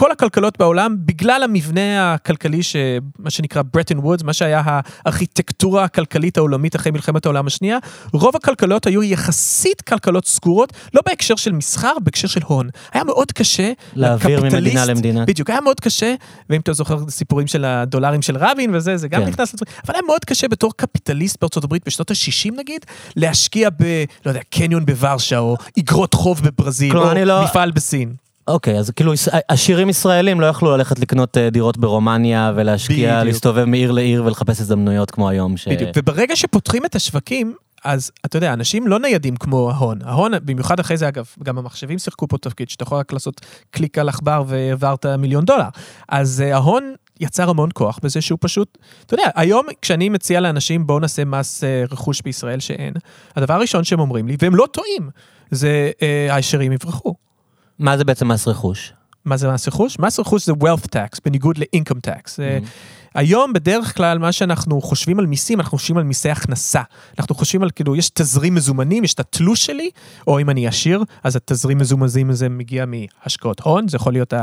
כל 0.00 0.12
הכלכלות 0.12 0.58
בעולם, 0.58 0.96
בגלל 0.98 1.42
המבנה 1.42 2.14
הכלכלי, 2.14 2.62
ש... 2.62 2.76
מה 3.18 3.30
שנקרא 3.30 3.62
ברטן 3.74 3.98
וודס, 3.98 4.22
מה 4.22 4.32
שהיה 4.32 4.62
הארכיטקטורה 4.64 5.84
הכלכלית 5.84 6.36
העולמית 6.36 6.76
אחרי 6.76 6.92
מלחמת 6.92 7.26
העולם 7.26 7.46
השנייה, 7.46 7.78
רוב 8.12 8.36
הכלכלות 8.36 8.86
היו 8.86 9.02
יחסית 9.02 9.82
כלכלות 9.82 10.26
סגורות, 10.26 10.72
לא 10.94 11.00
בהקשר 11.06 11.36
של 11.36 11.52
מסחר, 11.52 11.92
בהקשר 12.02 12.28
של 12.28 12.40
הון. 12.46 12.68
היה 12.92 13.04
מאוד 13.04 13.32
קשה 13.32 13.72
להעביר 13.94 14.42
ממדינה 14.42 14.86
למדינה. 14.86 15.24
בדיוק, 15.24 15.50
היה 15.50 15.60
מאוד 15.60 15.80
קשה, 15.80 16.14
ואם 16.50 16.60
אתה 16.60 16.72
זוכר 16.72 17.08
סיפורים 17.08 17.46
של 17.46 17.64
הדולרים 17.64 18.22
של 18.22 18.36
רבין 18.36 18.74
וזה, 18.74 18.96
זה 18.96 19.08
גם 19.08 19.22
כן. 19.22 19.28
נכנס 19.28 19.54
לדברים, 19.54 19.74
אבל 19.86 19.94
היה 19.94 20.02
מאוד 20.06 20.24
קשה 20.24 20.48
בתור 20.48 20.72
קפיטליסט 20.76 21.36
בארצות 21.40 21.64
הברית 21.64 21.82
בשנות 21.86 22.10
ה-60 22.10 22.52
נגיד, 22.56 22.84
להשקיע 23.16 23.70
ב, 23.70 24.04
לא 24.26 24.30
יודע, 24.30 24.40
קניון 24.50 24.86
בוורשה, 24.86 25.38
או 25.38 25.56
אגרות 25.78 26.14
חוב 26.14 26.40
בברזיל, 26.42 26.92
כלומר, 26.92 27.20
או 27.20 27.24
לא- 27.24 27.44
מפעל 27.44 27.70
בסין. 27.70 28.29
אוקיי, 28.50 28.78
אז 28.78 28.90
כאילו 28.90 29.12
עשירים 29.48 29.88
ישראלים 29.88 30.40
לא 30.40 30.46
יכלו 30.46 30.76
ללכת 30.76 30.98
לקנות 30.98 31.36
אה, 31.36 31.50
דירות 31.50 31.78
ברומניה 31.78 32.52
ולהשקיע, 32.56 33.12
בדיוק. 33.12 33.26
להסתובב 33.26 33.64
מעיר 33.64 33.92
לעיר 33.92 34.24
ולחפש 34.24 34.60
הזדמנויות 34.60 35.10
כמו 35.10 35.28
היום. 35.28 35.56
ש... 35.56 35.68
בדיוק, 35.68 35.90
וברגע 35.96 36.36
שפותחים 36.36 36.84
את 36.84 36.94
השווקים, 36.94 37.54
אז 37.84 38.10
אתה 38.24 38.36
יודע, 38.36 38.52
אנשים 38.52 38.86
לא 38.86 38.98
ניידים 38.98 39.36
כמו 39.36 39.70
ההון. 39.70 39.98
ההון, 40.04 40.32
במיוחד 40.44 40.80
אחרי 40.80 40.96
זה, 40.96 41.08
אגב, 41.08 41.26
גם 41.42 41.58
המחשבים 41.58 41.98
שיחקו 41.98 42.28
פה 42.28 42.38
תפקיד, 42.38 42.70
שאתה 42.70 42.82
יכול 42.82 42.98
רק 42.98 43.12
לעשות 43.12 43.40
קליק 43.70 43.98
על 43.98 44.08
עכבר 44.08 44.44
והעברת 44.46 45.06
מיליון 45.06 45.44
דולר. 45.44 45.68
אז 46.08 46.40
אה, 46.40 46.54
ההון 46.54 46.94
יצר 47.20 47.50
המון 47.50 47.68
כוח 47.74 47.98
בזה 48.02 48.20
שהוא 48.20 48.38
פשוט, 48.40 48.78
אתה 49.06 49.14
יודע, 49.14 49.30
היום 49.34 49.66
כשאני 49.82 50.08
מציע 50.08 50.40
לאנשים, 50.40 50.86
בואו 50.86 50.98
נעשה 50.98 51.24
מס 51.24 51.64
אה, 51.64 51.84
רכוש 51.90 52.22
בישראל 52.22 52.60
שאין, 52.60 52.94
הדבר 53.36 53.54
הראשון 53.54 53.84
שהם 53.84 54.00
אומרים 54.00 54.28
לי, 54.28 54.36
והם 54.42 54.54
לא 54.54 54.66
טועים, 54.72 55.10
זה 55.50 55.90
הישרים 56.30 56.72
יברחו. 56.72 57.29
מה 57.80 57.96
זה 57.98 58.04
בעצם 58.04 58.28
מס 58.28 58.48
רכוש? 58.48 58.92
מה 59.24 59.36
זה 59.36 59.52
מס 59.52 59.68
רכוש? 59.68 59.98
מס 59.98 60.20
רכוש 60.20 60.46
זה 60.46 60.52
wealth 60.52 60.86
tax, 60.94 61.20
בניגוד 61.24 61.58
ל-income 61.58 62.10
tax. 62.10 62.24
Mm-hmm. 62.24 62.66
היום 63.14 63.52
בדרך 63.52 63.96
כלל 63.96 64.18
מה 64.18 64.32
שאנחנו 64.32 64.80
חושבים 64.80 65.18
על 65.18 65.26
מיסים, 65.26 65.60
אנחנו 65.60 65.78
חושבים 65.78 65.96
על 65.96 66.04
מיסי 66.04 66.30
הכנסה. 66.30 66.82
אנחנו 67.18 67.34
חושבים 67.34 67.62
על 67.62 67.70
כאילו, 67.70 67.96
יש 67.96 68.10
תזרים 68.10 68.54
מזומנים, 68.54 69.04
יש 69.04 69.14
את 69.14 69.20
התלוש 69.20 69.66
שלי, 69.66 69.90
או 70.26 70.40
אם 70.40 70.50
אני 70.50 70.66
עשיר, 70.66 71.04
אז 71.24 71.36
התזרים 71.36 71.78
מזומנים 71.78 72.30
הזה 72.30 72.48
מגיע 72.48 72.84
מהשקעות 72.86 73.60
הון, 73.60 73.88
זה 73.88 73.96
יכול 73.96 74.12
להיות 74.12 74.34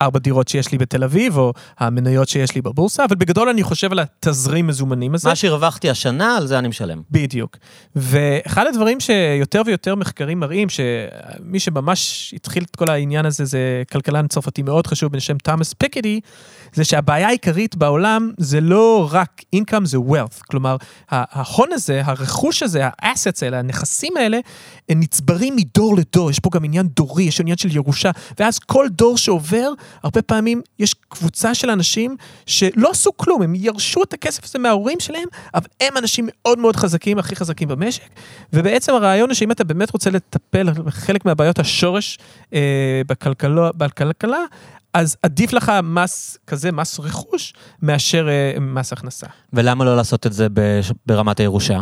הארבע 0.00 0.18
דירות 0.18 0.48
שיש 0.48 0.72
לי 0.72 0.78
בתל 0.78 1.04
אביב, 1.04 1.36
או 1.36 1.52
המניות 1.78 2.28
שיש 2.28 2.54
לי 2.54 2.62
בבורסה, 2.62 3.04
אבל 3.04 3.16
בגדול 3.16 3.48
אני 3.48 3.62
חושב 3.62 3.92
על 3.92 3.98
התזרים 3.98 4.66
מזומנים 4.66 5.14
הזה. 5.14 5.28
מה 5.28 5.36
שהרווחתי 5.36 5.90
השנה, 5.90 6.36
על 6.36 6.46
זה 6.46 6.58
אני 6.58 6.68
משלם. 6.68 7.02
בדיוק. 7.10 7.56
ואחד 7.96 8.66
הדברים 8.66 9.00
שיותר 9.00 9.62
ויותר 9.66 9.94
מחקרים 9.94 10.40
מראים, 10.40 10.68
שמי 10.68 11.60
שממש 11.60 12.34
התחיל 12.36 12.64
את 12.70 12.76
כל 12.76 12.90
העניין 12.90 13.26
הזה, 13.26 13.44
זה 13.44 13.82
כלכלן 13.92 14.26
צרפתי 14.26 14.62
מאוד 14.62 14.86
חשוב 14.86 15.12
בשם 15.12 15.38
תומאס 15.38 15.72
פיקדי, 15.72 16.20
זה 16.72 16.84
שהבעיה 16.84 17.28
העיקרית 17.28 17.76
בעולם 17.76 18.11
זה 18.38 18.60
לא 18.60 19.08
רק 19.12 19.42
income, 19.56 19.84
זה 19.84 19.98
wealth. 19.98 20.40
כלומר, 20.50 20.76
ההון 21.10 21.72
הזה, 21.72 22.02
הרכוש 22.04 22.62
הזה, 22.62 22.86
ה-assets 22.86 23.38
האלה, 23.42 23.58
הנכסים 23.58 24.16
האלה, 24.16 24.38
הם 24.88 25.00
נצברים 25.00 25.56
מדור 25.56 25.96
לדור. 25.96 26.30
יש 26.30 26.40
פה 26.40 26.50
גם 26.52 26.64
עניין 26.64 26.86
דורי, 26.86 27.24
יש 27.24 27.40
עניין 27.40 27.56
של 27.56 27.76
ירושה, 27.76 28.10
ואז 28.38 28.58
כל 28.58 28.86
דור 28.90 29.16
שעובר, 29.16 29.72
הרבה 30.02 30.22
פעמים 30.22 30.60
יש 30.78 30.94
קבוצה 31.08 31.54
של 31.54 31.70
אנשים 31.70 32.16
שלא 32.46 32.90
עשו 32.90 33.16
כלום, 33.16 33.42
הם 33.42 33.54
ירשו 33.54 34.02
את 34.02 34.12
הכסף 34.12 34.44
הזה 34.44 34.58
מההורים 34.58 35.00
שלהם, 35.00 35.28
אבל 35.54 35.66
הם 35.80 35.96
אנשים 35.96 36.28
מאוד 36.28 36.58
מאוד 36.58 36.76
חזקים, 36.76 37.18
הכי 37.18 37.36
חזקים 37.36 37.68
במשק, 37.68 38.02
ובעצם 38.52 38.94
הרעיון 38.94 39.28
הוא 39.30 39.34
שאם 39.34 39.50
אתה 39.50 39.64
באמת 39.64 39.90
רוצה 39.90 40.10
לטפל 40.10 40.72
בחלק 40.72 41.24
מהבעיות 41.24 41.58
השורש 41.58 42.18
אה, 42.54 43.02
בכלכלה, 43.06 43.70
בכלכלה, 43.76 44.44
אז 44.94 45.16
עדיף 45.22 45.52
לך 45.52 45.72
מס 45.82 46.38
כזה, 46.46 46.72
מס 46.72 47.00
רכוש, 47.00 47.54
מאשר 47.82 48.28
אה, 48.28 48.60
מס 48.60 48.92
הכנסה. 48.92 49.26
ולמה 49.52 49.84
לא 49.84 49.96
לעשות 49.96 50.26
את 50.26 50.32
זה 50.32 50.46
ברמת 51.06 51.40
הירושה? 51.40 51.80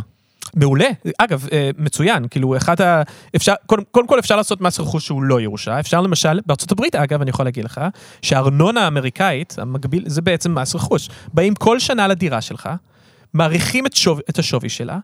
מעולה, 0.55 0.89
אגב, 1.19 1.47
אה, 1.53 1.71
מצוין, 1.79 2.29
כאילו 2.29 2.57
אחד 2.57 2.81
ה... 2.81 3.03
אפשר, 3.37 3.55
קודם, 3.67 3.83
קודם 3.91 4.07
כל 4.07 4.19
אפשר 4.19 4.37
לעשות 4.37 4.61
מס 4.61 4.81
רכוש 4.81 5.07
שהוא 5.07 5.23
לא 5.23 5.41
ירושה, 5.41 5.81
אפשר 5.81 6.01
למשל, 6.01 6.41
בארצות 6.47 6.73
הברית 6.73 6.95
אגב, 6.95 7.21
אני 7.21 7.31
יכול 7.31 7.45
להגיד 7.45 7.65
לך, 7.65 7.81
שהארנונה 8.23 8.81
האמריקאית, 8.81 9.55
המקביל, 9.59 10.05
זה 10.07 10.23
בעצם 10.23 10.59
מס 10.59 10.75
רכוש. 10.75 11.09
באים 11.35 11.55
כל 11.55 11.79
שנה 11.79 12.09
לדירה 12.09 12.41
שלך, 12.41 12.69
מעריכים 13.35 13.87
את, 13.87 13.97
שוב, 13.97 14.21
את 14.31 14.39
השווי 14.39 14.69
שלה, 14.69 14.99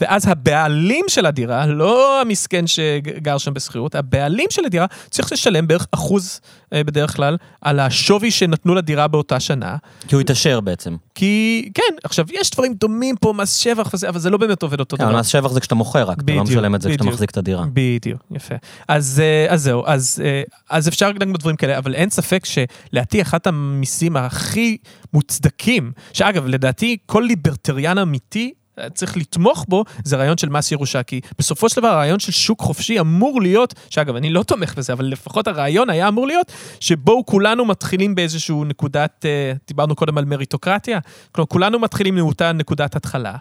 ואז 0.00 0.28
הבעלים 0.28 1.04
של 1.08 1.26
הדירה, 1.26 1.66
לא 1.66 2.20
המסכן 2.20 2.66
שגר 2.66 3.38
שם 3.38 3.54
בשכירות, 3.54 3.94
הבעלים 3.94 4.46
של 4.50 4.64
הדירה 4.64 4.86
צריך 5.10 5.32
לשלם 5.32 5.66
בערך 5.66 5.86
אחוז 5.90 6.40
אה, 6.72 6.84
בדרך 6.84 7.16
כלל 7.16 7.36
על 7.60 7.80
השווי 7.80 8.30
שנתנו 8.30 8.74
לדירה 8.74 9.08
באותה 9.08 9.40
שנה. 9.40 9.76
כי 10.08 10.14
הוא 10.14 10.20
התעשר 10.20 10.60
בעצם. 10.60 10.96
כי 11.14 11.68
כן, 11.74 11.82
עכשיו 12.04 12.26
יש 12.32 12.50
דברים 12.50 12.74
דומים 12.74 13.16
פה, 13.16 13.32
מס 13.32 13.56
שבח 13.56 13.90
וזה, 13.94 14.08
אבל 14.08 14.18
זה 14.18 14.30
לא 14.30 14.38
באמת 14.38 14.62
עובד 14.62 14.80
אותו 14.80 14.96
כן, 14.96 15.04
דבר. 15.04 15.18
מס 15.18 15.26
שבח 15.26 15.52
זה 15.52 15.60
כשאתה 15.60 15.74
מוכר 15.74 16.02
רק, 16.02 16.18
אתה 16.18 16.32
לא 16.32 16.42
בדיוק, 16.42 16.58
משלם 16.58 16.74
את 16.74 16.82
זה 16.82 16.88
כשאתה 16.88 17.02
בדיוק. 17.02 17.14
מחזיק 17.14 17.30
את 17.30 17.36
הדירה. 17.36 17.64
בדיוק, 17.72 18.20
יפה. 18.30 18.54
אז, 18.88 19.22
אה, 19.24 19.52
אז 19.52 19.62
זהו, 19.62 19.82
אז, 19.86 20.22
אה, 20.24 20.42
אז 20.70 20.88
אפשר 20.88 21.12
גם 21.12 21.32
בדברים 21.32 21.56
כאלה, 21.56 21.78
אבל 21.78 21.94
אין 21.94 22.10
ספק 22.10 22.44
שלדעתי 22.44 23.22
אחת 23.22 23.46
המיסים 23.46 24.16
הכי 24.16 24.76
מוצדקים, 25.12 25.92
שאגב, 26.12 26.46
לדעתי 26.46 26.96
כל 27.06 27.24
ליברטריאן 27.26 27.98
אמיתי, 27.98 28.52
צריך 28.94 29.16
לתמוך 29.16 29.64
בו, 29.68 29.84
זה 30.04 30.16
רעיון 30.16 30.38
של 30.38 30.48
מס 30.48 30.72
ירושה, 30.72 31.02
כי 31.02 31.20
בסופו 31.38 31.68
של 31.68 31.80
דבר 31.80 31.88
הרעיון 31.88 32.18
של 32.18 32.32
שוק 32.32 32.60
חופשי 32.60 33.00
אמור 33.00 33.42
להיות, 33.42 33.74
שאגב, 33.90 34.16
אני 34.16 34.30
לא 34.30 34.42
תומך 34.42 34.74
בזה, 34.74 34.92
אבל 34.92 35.04
לפחות 35.04 35.48
הרעיון 35.48 35.90
היה 35.90 36.08
אמור 36.08 36.26
להיות, 36.26 36.52
שבו 36.80 37.26
כולנו 37.26 37.64
מתחילים 37.64 38.14
באיזשהו 38.14 38.64
נקודת, 38.64 39.26
אה, 39.26 39.52
דיברנו 39.68 39.94
קודם 39.94 40.18
על 40.18 40.24
מריטוקרטיה, 40.24 40.98
כלומר, 41.32 41.46
כולנו 41.46 41.78
מתחילים 41.78 42.14
מאותה 42.14 42.52
נקודת 42.52 42.96
התחלה. 42.96 43.36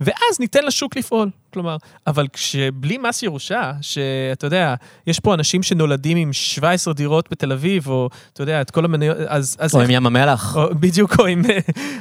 ואז 0.00 0.40
ניתן 0.40 0.64
לשוק 0.64 0.96
לפעול. 0.96 1.30
כלומר, 1.52 1.76
אבל 2.06 2.26
כשבלי 2.32 2.98
מס 2.98 3.22
ירושה, 3.22 3.72
שאתה 3.80 4.46
יודע, 4.46 4.74
יש 5.06 5.20
פה 5.20 5.34
אנשים 5.34 5.62
שנולדים 5.62 6.16
עם 6.16 6.32
17 6.32 6.94
דירות 6.94 7.28
בתל 7.30 7.52
אביב, 7.52 7.88
או 7.88 8.08
אתה 8.32 8.42
יודע, 8.42 8.60
את 8.60 8.70
כל 8.70 8.84
המניות, 8.84 9.16
אז... 9.26 9.56
אז 9.60 9.74
או 9.74 9.80
איך- 9.80 9.88
עם 9.88 9.94
ים 9.96 10.06
המלח. 10.06 10.56
או, 10.56 10.74
בדיוק, 10.74 11.18
או 11.20 11.26
עם... 11.26 11.42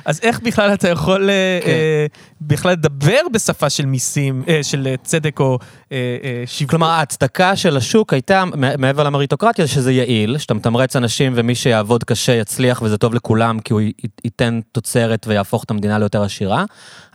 אז 0.05 0.19
איך 0.23 0.39
בכלל 0.39 0.73
אתה 0.73 0.89
יכול 0.89 1.29
אה, 1.29 1.59
כן. 1.63 1.69
אה, 1.69 2.05
בכלל 2.41 2.71
לדבר 2.71 3.19
בשפה 3.33 3.69
של 3.69 3.85
מיסים, 3.85 4.43
אה, 4.47 4.59
של 4.63 4.95
צדק 5.03 5.39
או 5.39 5.59
אה, 5.91 5.97
אה, 6.23 6.43
שיווק? 6.45 6.69
כלומר, 6.71 6.89
ההצדקה 6.89 7.55
של 7.55 7.77
השוק 7.77 8.13
הייתה, 8.13 8.43
מעבר 8.77 9.03
למריטוקרטיה, 9.03 9.67
שזה 9.67 9.91
יעיל, 9.91 10.37
שאתה 10.37 10.53
מתמרץ 10.53 10.95
אנשים 10.95 11.33
ומי 11.35 11.55
שיעבוד 11.55 12.03
קשה 12.03 12.31
יצליח 12.33 12.81
וזה 12.81 12.97
טוב 12.97 13.13
לכולם, 13.13 13.59
כי 13.59 13.73
הוא 13.73 13.81
ייתן 14.23 14.59
תוצרת 14.71 15.25
ויהפוך 15.27 15.63
את 15.63 15.71
המדינה 15.71 15.99
ליותר 15.99 16.23
עשירה. 16.23 16.65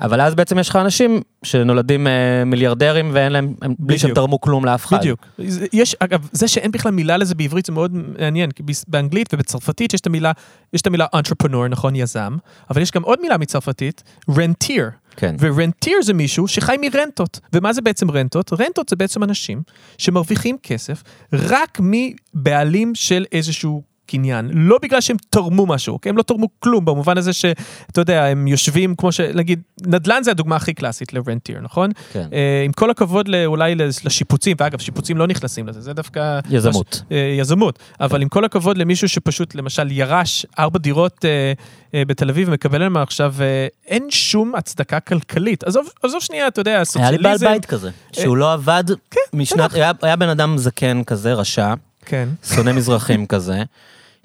אבל 0.00 0.20
אז 0.20 0.34
בעצם 0.34 0.58
יש 0.58 0.68
לך 0.68 0.76
אנשים 0.76 1.20
שנולדים 1.42 2.06
אה, 2.06 2.12
מיליארדרים 2.46 3.10
ואין 3.12 3.32
להם, 3.32 3.54
הם- 3.62 3.74
בלי 3.78 3.98
שהם. 3.98 4.14
תרמו 4.14 4.40
כלום 4.40 4.64
לאף 4.64 4.86
אחד. 4.86 4.98
בדיוק. 4.98 5.26
יש, 5.72 5.96
אגב, 6.00 6.28
זה 6.32 6.48
שאין 6.48 6.70
בכלל 6.70 6.92
מילה 6.92 7.16
לזה 7.16 7.34
בעברית 7.34 7.66
זה 7.66 7.72
מאוד 7.72 7.92
מעניין, 8.18 8.50
כי 8.50 8.62
באנגלית 8.88 9.34
ובצרפתית 9.34 9.94
יש 9.94 10.00
את 10.00 10.06
המילה, 10.06 10.32
יש 10.72 10.80
את 10.80 10.86
המילה 10.86 11.06
entrepreneur, 11.16 11.68
נכון, 11.70 11.96
יזם, 11.96 12.36
אבל 12.70 12.82
יש 12.82 12.90
גם 12.90 13.02
עוד 13.02 13.18
מילה 13.22 13.38
מצרפתית, 13.38 14.02
rentier. 14.30 14.90
כן. 15.16 15.36
ורנטיר 15.40 16.02
זה 16.02 16.14
מישהו 16.14 16.48
שחי 16.48 16.76
מרנטות. 16.80 17.40
ומה 17.52 17.72
זה 17.72 17.80
בעצם 17.82 18.10
רנטות? 18.10 18.52
רנטות 18.52 18.88
זה 18.88 18.96
בעצם 18.96 19.22
אנשים 19.22 19.62
שמרוויחים 19.98 20.56
כסף 20.62 21.02
רק 21.32 21.78
מבעלים 21.82 22.94
של 22.94 23.24
איזשהו 23.32 23.82
קניין, 24.06 24.50
לא 24.52 24.78
בגלל 24.82 25.00
שהם 25.00 25.16
תרמו 25.30 25.66
משהו, 25.66 26.00
כי 26.00 26.08
הם 26.08 26.16
לא 26.16 26.22
תרמו 26.22 26.48
כלום, 26.60 26.84
במובן 26.84 27.18
הזה 27.18 27.32
שאתה 27.32 27.56
יודע, 28.00 28.24
הם 28.24 28.46
יושבים 28.48 28.94
כמו 28.94 29.12
ש... 29.12 29.20
נגיד, 29.20 29.60
נדל"ן 29.86 30.22
זה 30.22 30.30
הדוגמה 30.30 30.56
הכי 30.56 30.74
קלאסית 30.74 31.12
לרנטיר, 31.12 31.60
נכון? 31.62 31.90
כן. 32.12 32.26
אה, 32.32 32.62
עם 32.64 32.72
כל 32.72 32.90
הכבוד 32.90 33.28
לא- 33.28 33.44
אולי 33.44 33.74
לשיפוצים, 33.74 34.56
ואגב, 34.60 34.78
שיפוצים 34.78 35.16
לא 35.16 35.26
נכנסים 35.26 35.66
לזה, 35.68 35.80
זה 35.80 35.92
דווקא... 35.92 36.40
יזמות. 36.50 37.02
אה, 37.12 37.34
יזמות, 37.40 37.78
אבל 38.00 38.22
עם 38.22 38.28
כל 38.28 38.44
הכבוד 38.44 38.78
למישהו 38.78 39.08
שפשוט 39.08 39.54
למשל 39.54 39.90
ירש 39.90 40.46
ארבע 40.58 40.78
דירות 40.78 41.24
אה, 41.24 41.52
אה, 41.94 42.02
בתל 42.04 42.30
אביב 42.30 42.48
ומקבל 42.48 42.76
עליהם 42.76 42.96
עכשיו, 42.96 43.34
אה, 43.40 43.66
אין 43.86 44.06
שום 44.10 44.54
הצדקה 44.54 45.00
כלכלית. 45.00 45.64
עזוב, 45.64 45.88
עזוב 46.02 46.20
שנייה, 46.22 46.48
אתה 46.48 46.60
יודע, 46.60 46.70
היה 46.70 46.78
לי 46.78 46.82
הסוציאליזם... 46.82 47.46
בעל 47.46 47.54
בית 47.54 47.66
כזה, 47.66 47.90
שהוא 48.12 48.36
לא 48.36 48.52
עבד 48.52 48.84
כן, 49.10 49.20
משנת, 49.32 49.74
היה- 49.74 49.92
היה 50.02 50.16
בן 50.16 50.28
אדם 50.28 50.58
זקן 50.58 51.04
כזה, 51.04 51.34
רשע, 51.34 51.74
כן. 52.06 52.28
שונא 52.54 52.72
מזרחים 52.72 53.26
כזה, 53.26 53.62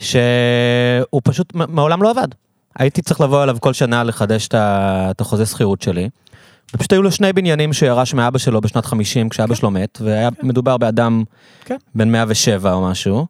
שהוא 0.01 1.21
פשוט 1.23 1.53
מעולם 1.53 2.03
לא 2.03 2.11
עבד. 2.11 2.27
הייתי 2.75 3.01
צריך 3.01 3.21
לבוא 3.21 3.43
אליו 3.43 3.57
כל 3.59 3.73
שנה 3.73 4.03
לחדש 4.03 4.47
את 4.51 5.21
החוזה 5.21 5.45
שכירות 5.45 5.81
שלי. 5.81 6.09
ופשוט 6.75 6.93
היו 6.93 7.01
לו 7.01 7.11
שני 7.11 7.33
בניינים 7.33 7.73
שירש 7.73 8.13
מאבא 8.13 8.37
שלו 8.37 8.61
בשנת 8.61 8.85
50 8.85 9.29
כשאבא 9.29 9.55
שלו 9.55 9.71
מת, 9.71 9.97
והיה 10.01 10.29
מדובר 10.43 10.77
באדם 10.77 11.23
כן. 11.65 11.77
בן 11.95 12.11
107 12.11 12.73
או 12.73 12.89
משהו, 12.89 13.25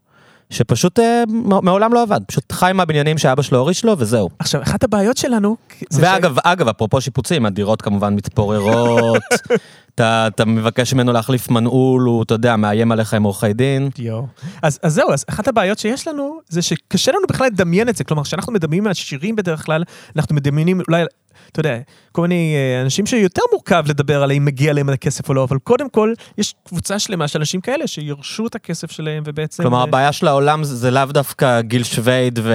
שפשוט 0.52 1.00
אה, 1.00 1.24
מעולם 1.62 1.94
לא 1.94 2.02
עבד, 2.02 2.20
פשוט 2.28 2.52
חי 2.52 2.72
מהבניינים 2.74 3.18
שאבא 3.18 3.42
שלו 3.42 3.58
הוריש 3.60 3.86
לו 3.86 3.96
וזהו. 3.98 4.30
עכשיו, 4.40 4.62
אחת 4.62 4.84
הבעיות 4.84 5.18
שלנו... 5.18 5.56
ואגב, 5.92 6.36
אגב, 6.44 6.68
אפרופו 6.68 7.02
שיפוצים, 7.02 7.46
הדירות 7.46 7.82
כמובן 7.82 8.16
מתפוררות, 8.16 9.22
אתה, 9.96 10.28
אתה 10.28 10.46
מבקש 10.46 10.94
ממנו 10.94 11.14
להחליף 11.14 11.50
מנעול, 11.50 12.02
הוא, 12.02 12.24
אתה 12.24 12.34
יודע, 12.34 12.56
מאיים 12.56 12.92
עליך 12.92 13.14
עם 13.14 13.24
עורכי 13.24 13.54
דין. 13.54 13.90
יואו. 13.98 14.28
אז, 14.62 14.80
אז 14.84 14.94
זהו, 14.94 15.14
אז 15.14 15.26
אחת 15.30 15.48
הבעיות 15.48 15.80
שיש 15.80 16.08
לנו, 16.08 16.40
זה 16.50 16.62
שקשה 16.62 17.12
לנו 17.12 17.22
בכלל 17.30 17.48
לדמיין 17.48 17.90
את 17.90 17.96
זה. 17.96 18.04
כלומר, 18.04 18.24
כשאנחנו 18.24 18.54
מדמיינים 18.54 18.88
על 18.88 18.94
שירים 18.94 19.36
בדרך 19.36 19.66
כלל, 19.66 19.84
אנחנו 20.16 20.36
מדמיינים 20.36 20.82
אולי, 20.88 21.04
אתה 21.52 21.60
יודע, 21.60 21.78
כל 22.12 22.22
מיני 22.22 22.56
אה, 22.56 22.82
אנשים 22.82 23.06
שיותר 23.06 23.41
מורכב 23.52 23.84
לדבר 23.88 24.24
על 24.24 24.32
האם 24.32 24.46
מגיע 24.46 24.74
להם 24.74 24.89
הכסף 24.89 25.30
או 25.30 25.34
לא, 25.34 25.44
אבל 25.44 25.58
קודם 25.58 25.89
כל, 25.89 26.13
יש 26.38 26.56
קבוצה 26.67 27.00
שלמה 27.00 27.28
של 27.28 27.39
אנשים 27.39 27.62
כאלה 27.62 27.88
שירשו 27.88 28.48
את 28.48 28.56
הכסף 28.56 28.91
שלהם, 28.91 29.24
ובעצם... 29.26 29.63
כלומר, 29.63 29.78
אה, 29.78 29.84
הבעיה 29.84 30.12
של 30.12 30.28
העולם 30.28 30.63
זה, 30.63 30.76
זה 30.76 30.91
לאו 30.91 31.06
דווקא 31.06 31.62
גיל 31.62 31.84
שויד 31.84 32.39
ו... 32.44 32.54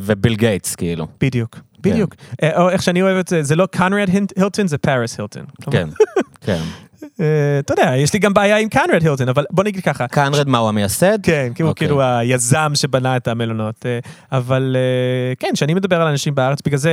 וביל 0.00 0.36
גייטס, 0.36 0.74
כאילו. 0.74 1.06
בדיוק, 1.20 1.58
בדיוק. 1.80 2.14
אה, 2.42 2.62
או 2.62 2.70
איך 2.70 2.82
שאני 2.82 3.02
אוהב 3.02 3.16
את 3.16 3.28
זה, 3.28 3.42
זה 3.42 3.56
לא 3.56 3.66
קונרד 3.76 4.08
הילטון, 4.36 4.66
זה 4.66 4.78
פאריס 4.78 5.18
הילטון. 5.20 5.44
כן, 5.70 5.88
כן. 6.40 6.60
אה, 7.20 7.58
אתה 7.58 7.72
יודע, 7.72 7.92
יש 7.96 8.12
לי 8.12 8.18
גם 8.18 8.34
בעיה 8.34 8.56
עם 8.56 8.68
קונרד 8.68 9.02
הילטון, 9.02 9.28
אבל 9.28 9.44
בוא 9.50 9.64
נגיד 9.64 9.84
ככה. 9.84 10.06
קונרד, 10.08 10.48
מה 10.48 10.58
הוא 10.58 10.68
המייסד? 10.68 11.18
כן, 11.22 11.52
כי 11.54 11.62
הוא 11.62 11.68
אוקיי. 11.68 11.86
כאילו 11.86 12.02
היזם 12.02 12.72
שבנה 12.74 13.16
את 13.16 13.28
המלונות. 13.28 13.86
אה, 13.86 13.98
אבל 14.32 14.76
אה, 14.78 15.34
כן, 15.38 15.48
כשאני 15.54 15.74
מדבר 15.74 16.00
על 16.00 16.06
אנשים 16.06 16.34
בארץ, 16.34 16.58
בגלל 16.66 16.78
זה 16.78 16.92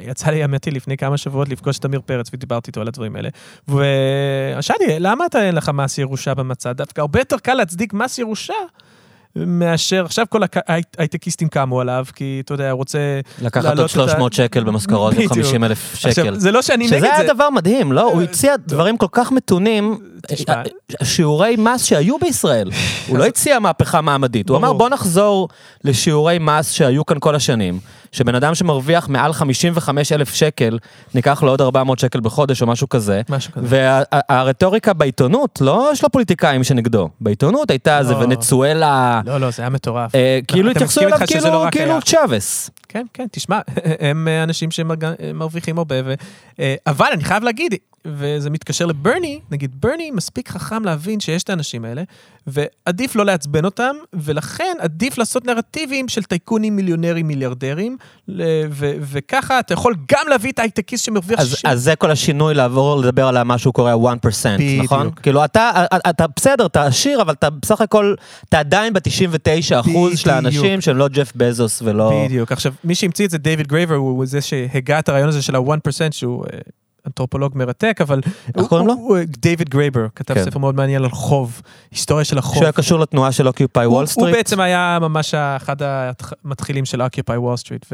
יצא 0.00 0.30
לי, 0.30 0.42
האמת 0.42 0.64
היא, 0.64 0.74
לפני 0.74 0.96
כמה 0.96 1.16
שבועות 1.16 1.48
לפגוש 1.48 1.78
את 1.78 1.84
עמיר 1.84 2.00
פרץ 2.06 2.30
ודיברתי 2.32 2.68
איתו 2.68 2.80
על 2.80 2.88
הדברים 2.88 3.16
האלה. 3.16 3.28
ושאלתי, 3.68 4.84
למה 4.98 5.26
אתה 5.26 5.42
אין 5.42 5.54
לך 5.54 5.68
מס 5.68 5.98
ירושה 5.98 6.34
במצע? 6.34 6.72
דווקא 6.72 7.00
הרבה 7.00 7.20
יותר 7.20 7.38
קל 7.38 7.54
להצדיק 7.54 7.94
מס 7.94 8.18
ירושה. 8.18 8.54
מאשר, 9.36 10.04
עכשיו 10.04 10.26
כל 10.28 10.40
ההייטקיסטים 10.68 11.48
קמו 11.48 11.80
עליו, 11.80 12.04
כי 12.14 12.42
אתה 12.44 12.54
יודע, 12.54 12.70
הוא 12.70 12.78
רוצה... 12.78 12.98
לקחת 13.42 13.56
עוד 13.56 13.64
להעלות 13.64 13.90
את 13.90 13.96
ה- 13.96 14.08
300 14.08 14.32
שקל 14.32 14.64
במשכורות 14.64 15.14
בדיוק. 15.14 15.32
ו-50 15.32 15.64
אלף 15.64 15.94
שקל. 15.94 16.08
עכשיו, 16.08 16.40
זה 16.40 16.52
לא 16.52 16.62
שאני 16.62 16.84
נגד 16.86 16.96
שזה 16.96 17.00
זה. 17.00 17.14
היה 17.16 17.34
דבר 17.34 17.50
מדהים, 17.50 17.92
לא? 17.92 18.12
הוא 18.12 18.22
הציע 18.22 18.54
דברים 18.66 18.96
כל 18.96 19.06
כך 19.12 19.32
מתונים. 19.32 19.98
אה, 20.48 20.54
אה, 21.00 21.04
שיעורי 21.04 21.56
מס 21.58 21.84
שהיו 21.84 22.18
בישראל. 22.18 22.70
הוא 23.06 23.18
לא 23.18 23.24
הציע 23.24 23.58
מהפכה 23.58 24.00
מעמדית, 24.00 24.48
הוא 24.48 24.56
אמר. 24.56 24.72
בוא 24.72 24.88
נחזור 24.88 25.48
לשיעורי 25.84 26.38
מס 26.40 26.70
שהיו 26.72 27.06
כאן 27.06 27.16
כל 27.20 27.34
השנים, 27.34 27.78
שבן 28.12 28.34
אדם 28.34 28.54
שמרוויח 28.54 29.08
מעל 29.08 29.32
55 29.32 30.12
אלף 30.12 30.34
שקל, 30.34 30.78
ניקח 31.14 31.42
לו 31.42 31.50
עוד 31.50 31.60
400 31.60 31.98
שקל 31.98 32.20
בחודש 32.20 32.62
או 32.62 32.66
משהו 32.66 32.88
כזה. 32.88 33.20
משהו 33.28 33.52
כזה. 33.52 33.66
והרטוריקה 33.70 34.92
בעיתונות, 34.92 35.58
לא 35.60 35.90
יש 35.92 36.02
לו 36.02 36.10
פוליטיקאים 36.10 36.64
שנגדו, 36.64 37.08
בעיתונות 37.20 37.70
הייתה 37.70 38.02
זה 38.02 38.12
לא. 38.12 38.18
ונצואלה, 38.18 39.20
לא, 39.26 39.40
לא, 39.40 39.50
זה 39.50 39.62
היה 39.62 39.70
מטורף. 39.70 40.14
אה, 40.14 40.38
כאילו 40.48 40.70
התייחסו 40.70 41.00
אליו 41.00 41.18
כאילו 41.26 41.50
לא 41.50 41.66
כאילו 41.70 42.02
צ'אבס. 42.02 42.70
כן, 42.88 43.06
כן, 43.14 43.26
תשמע, 43.30 43.60
הם 44.08 44.28
אה, 44.28 44.42
אנשים 44.42 44.70
שמרוויחים 44.70 45.78
הרבה, 45.78 45.94
ו... 46.04 46.14
אה, 46.60 46.74
אבל 46.86 47.06
אני 47.12 47.24
חייב 47.24 47.42
להגיד, 47.42 47.74
וזה 48.06 48.50
מתקשר 48.50 48.86
לברני, 48.86 49.40
נגיד 49.50 49.80
ברני 49.80 50.10
מספיק 50.10 50.48
חכם 50.48 50.84
להבין 50.84 51.20
שיש 51.20 51.42
את 51.42 51.50
האנשים 51.50 51.84
האלה, 51.84 52.02
ועדיף 52.46 53.16
לא 53.16 53.24
לעצבן 53.24 53.64
אותם, 53.64 53.96
ולכן 54.12 54.76
עדיף 54.80 55.18
לעשות 55.18 55.46
נרטיבים 55.46 56.08
של 56.08 56.22
טייקונים, 56.22 56.76
מיליונרים, 56.76 57.26
מיליארדרים, 57.28 57.96
ו- 58.70 58.92
וככה 59.00 59.58
אתה 59.58 59.74
יכול 59.74 59.94
גם 60.12 60.28
להביא 60.28 60.52
את 60.52 60.58
ההייטקיסט 60.58 61.04
שמרוויח 61.04 61.40
אז, 61.40 61.48
60. 61.48 61.70
אז 61.70 61.82
זה 61.82 61.96
כל 61.96 62.10
השינוי 62.10 62.54
לעבור 62.54 62.96
לדבר 62.96 63.28
על 63.28 63.42
מה 63.42 63.58
שהוא 63.58 63.74
קורא 63.74 63.94
1%, 63.94 63.96
בדיוק. 64.54 64.84
נכון? 64.84 65.10
כאילו 65.22 65.44
אתה, 65.44 65.84
אתה 66.08 66.26
בסדר, 66.36 66.66
אתה 66.66 66.84
עשיר, 66.84 67.22
אבל 67.22 67.32
אתה 67.32 67.50
בסך 67.50 67.80
הכל, 67.80 68.14
אתה 68.48 68.58
עדיין 68.58 68.92
ב-99 68.92 69.80
אחוז 69.80 70.18
של 70.18 70.30
בדיוק. 70.30 70.44
האנשים 70.44 70.80
שהם 70.80 70.96
לא 70.96 71.08
ג'ף 71.08 71.32
בזוס 71.36 71.82
ולא... 71.84 72.24
בדיוק. 72.26 72.52
עכשיו, 72.52 72.72
מי 72.84 72.94
שהמציא 72.94 73.24
את 73.24 73.30
זה, 73.30 73.38
דיוויד 73.38 73.66
גרייבר, 73.66 73.94
הוא 73.94 74.26
זה 74.26 74.40
שהגה 74.40 74.98
את 74.98 75.08
הרעיון 75.08 75.28
הזה 75.28 75.42
של 75.42 75.56
ה-1%, 75.56 75.90
שהוא 76.10 76.44
אה, 76.52 76.58
אנתרופולוג 77.06 77.52
מרתק, 77.58 77.98
אבל... 78.00 78.20
הוא- 78.56 78.68
קוראים 78.68 78.86
לו? 78.86 78.92
הוא- 78.92 79.08
הוא- 79.18 79.24
דיוויד 79.38 79.68
גרייבר, 79.68 80.06
כתב 80.16 80.34
כן. 80.34 80.44
ספר 80.44 80.58
מאוד 80.58 80.74
מעניין 80.74 81.04
על 81.04 81.10
חוב, 81.10 81.62
היסטוריה 81.90 82.24
של 82.24 82.38
החוב. 82.38 82.54
שהוא 82.54 82.64
היה 82.64 82.72
קשור 82.72 83.00
לתנועה 83.00 83.32
של 83.32 83.48
Occupy 83.48 83.84
הוא- 83.84 83.94
Wall 83.94 84.02
הוא 84.04 84.08
Street. 84.08 84.36
בעצם 84.36 84.60
היה 84.60 84.98
ממש 85.00 85.34
אחד 85.34 85.76
המתחילים 86.44 86.84
של 86.84 87.02
Occupy 87.02 87.36
Wall 87.36 87.56
Street. 87.56 87.86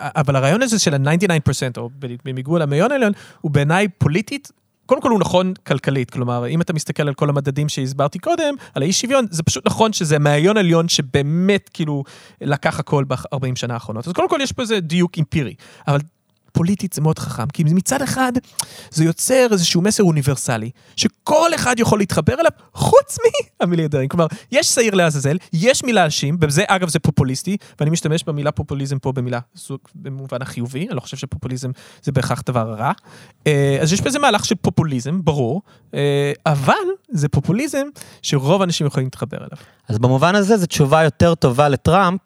אבל 0.00 0.36
הרעיון 0.36 0.62
הזה 0.62 0.78
של 0.78 0.94
ה-99% 0.94 1.76
או 1.76 1.90
בניגוד 2.24 2.58
למאיון 2.58 2.92
העליון, 2.92 3.12
הוא 3.40 3.50
בעיניי 3.50 3.88
פוליטית. 3.98 4.50
קודם 4.86 5.00
כל 5.02 5.10
הוא 5.10 5.20
נכון 5.20 5.52
כלכלית, 5.66 6.10
כלומר, 6.10 6.46
אם 6.48 6.60
אתה 6.60 6.72
מסתכל 6.72 7.08
על 7.08 7.14
כל 7.14 7.28
המדדים 7.28 7.68
שהסברתי 7.68 8.18
קודם, 8.18 8.54
על 8.74 8.82
האי 8.82 8.92
שוויון, 8.92 9.26
זה 9.30 9.42
פשוט 9.42 9.66
נכון 9.66 9.92
שזה 9.92 10.18
מאיון 10.18 10.56
עליון 10.56 10.88
שבאמת 10.88 11.70
כאילו 11.72 12.04
לקח 12.40 12.78
הכל 12.78 13.04
ב-40 13.04 13.16
שנה 13.54 13.74
האחרונות. 13.74 14.06
אז 14.06 14.12
קודם 14.12 14.28
כל 14.28 14.38
יש 14.42 14.52
פה 14.52 14.62
איזה 14.62 14.80
דיוק 14.80 15.18
אמפירי, 15.18 15.54
אבל 15.88 15.98
פוליטית 16.52 16.92
זה 16.92 17.00
מאוד 17.00 17.18
חכם, 17.18 17.46
כי 17.46 17.64
מצד 17.64 18.02
אחד 18.02 18.32
זה 18.90 19.04
יוצר 19.04 19.46
איזשהו 19.52 19.82
מסר 19.82 20.02
אוניברסלי, 20.02 20.70
שכל 20.96 21.54
אחד 21.54 21.74
יכול 21.78 21.98
להתחבר 21.98 22.34
אליו, 22.34 22.50
חוץ 22.74 23.18
מהמיליארדרים. 23.60 24.08
כלומר, 24.08 24.26
יש 24.52 24.66
שעיר 24.66 24.94
לעזאזל, 24.94 25.36
יש 25.52 25.84
מי 25.84 25.92
להאשים, 25.92 26.36
וזה, 26.40 26.64
אגב, 26.66 26.88
זה 26.88 26.98
פופוליסטי, 26.98 27.56
ואני 27.80 27.90
משתמש 27.90 28.24
במילה 28.24 28.52
פופוליזם 28.52 28.98
פה 28.98 29.12
במילה, 29.12 29.40
סוג, 29.56 29.78
במובן 29.94 30.42
החיובי, 30.42 30.86
אני 30.86 30.96
לא 30.96 31.00
חושב 31.00 31.16
שפופוליזם 31.16 31.70
זה 32.02 32.12
בהכרח 32.12 32.42
דבר 32.46 32.74
רע. 32.74 32.92
אה, 33.46 33.78
אז 33.80 33.92
יש 33.92 34.00
איזה 34.06 34.18
מהלך 34.18 34.44
של 34.44 34.54
פופוליזם, 34.54 35.20
ברור, 35.24 35.62
אה, 35.94 36.32
אבל 36.46 36.72
זה 37.08 37.28
פופוליזם 37.28 37.86
שרוב 38.22 38.60
האנשים 38.60 38.86
יכולים 38.86 39.06
להתחבר 39.06 39.38
אליו. 39.38 39.58
אז 39.88 39.98
במובן 39.98 40.34
הזה 40.34 40.56
זו 40.56 40.66
תשובה 40.66 41.04
יותר 41.04 41.34
טובה 41.34 41.68
לטראמפ. 41.68 42.20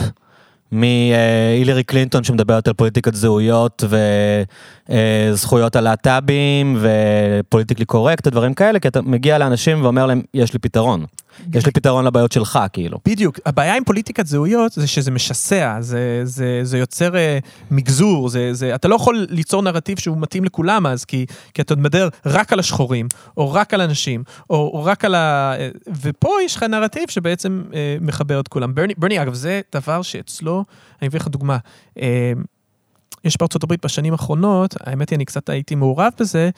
מהילרי 0.73 1.85
קלינטון 1.85 2.25
שמדברת 2.25 2.69
על 2.69 2.75
פוליטיקת 2.75 3.15
זהויות 3.15 3.85
וזכויות 4.89 5.77
הלהט"בים 5.77 6.79
ופוליטיקלי 6.81 7.85
קורקט, 7.85 8.29
דברים 8.29 8.55
כאלה, 8.55 8.79
כי 8.79 8.89
אתה 8.89 9.03
מגיע 9.03 9.39
לאנשים 9.39 9.83
ואומר 9.83 10.07
להם, 10.07 10.23
יש 10.35 10.53
לי 10.53 10.59
פתרון. 10.59 11.05
יש 11.55 11.67
לי 11.67 11.73
פתרון 11.73 12.05
לבעיות 12.05 12.33
שלך, 12.33 12.59
כאילו. 12.73 12.99
בדיוק, 13.05 13.39
הבעיה 13.47 13.77
עם 13.77 13.85
פוליטיקת 13.85 14.27
זהויות 14.27 14.73
זה 14.73 14.87
שזה 14.87 15.11
משסע, 15.11 15.77
זה, 15.81 16.21
זה, 16.25 16.61
זה 16.63 16.79
יוצר 16.79 17.13
uh, 17.13 17.47
מגזור, 17.71 18.29
זה, 18.29 18.55
זה, 18.55 18.75
אתה 18.75 18.89
לא 18.89 18.95
יכול 18.95 19.27
ליצור 19.31 19.63
נרטיב 19.63 19.99
שהוא 19.99 20.17
מתאים 20.21 20.45
לכולם 20.45 20.87
אז, 20.87 21.05
כי, 21.05 21.27
כי 21.55 21.63
אתה 21.63 21.77
מדבר 21.77 22.09
רק 22.27 22.53
על 22.53 22.59
השחורים, 22.59 23.09
או 23.37 23.53
רק 23.53 23.75
על 23.75 23.81
אנשים, 23.81 24.25
או, 24.51 24.57
או 24.57 24.85
רק 24.85 25.05
על 25.05 25.15
ה... 25.15 25.55
ופה 26.03 26.31
יש 26.45 26.57
לך 26.57 26.63
נרטיב 26.63 27.09
שבעצם 27.09 27.63
uh, 27.71 27.75
מחבר 28.01 28.41
את 28.41 28.49
כולם. 28.49 28.75
ברני, 28.75 28.95
ברני, 28.99 29.23
אגב, 29.23 29.35
זה 29.35 29.61
דבר 29.75 30.03
שאצלו, 30.03 30.65
אני 31.01 31.09
אביא 31.09 31.21
לך 31.21 31.29
דוגמה. 31.29 31.59
Uh, 31.99 32.01
יש 33.25 33.37
בארצות 33.41 33.63
הברית 33.63 33.85
בשנים 33.85 34.13
האחרונות, 34.13 34.75
האמת 34.81 35.11
היא, 35.11 35.17
אני 35.17 35.25
קצת 35.25 35.49
הייתי 35.49 35.75
מעורב 35.75 36.13
בזה, 36.21 36.51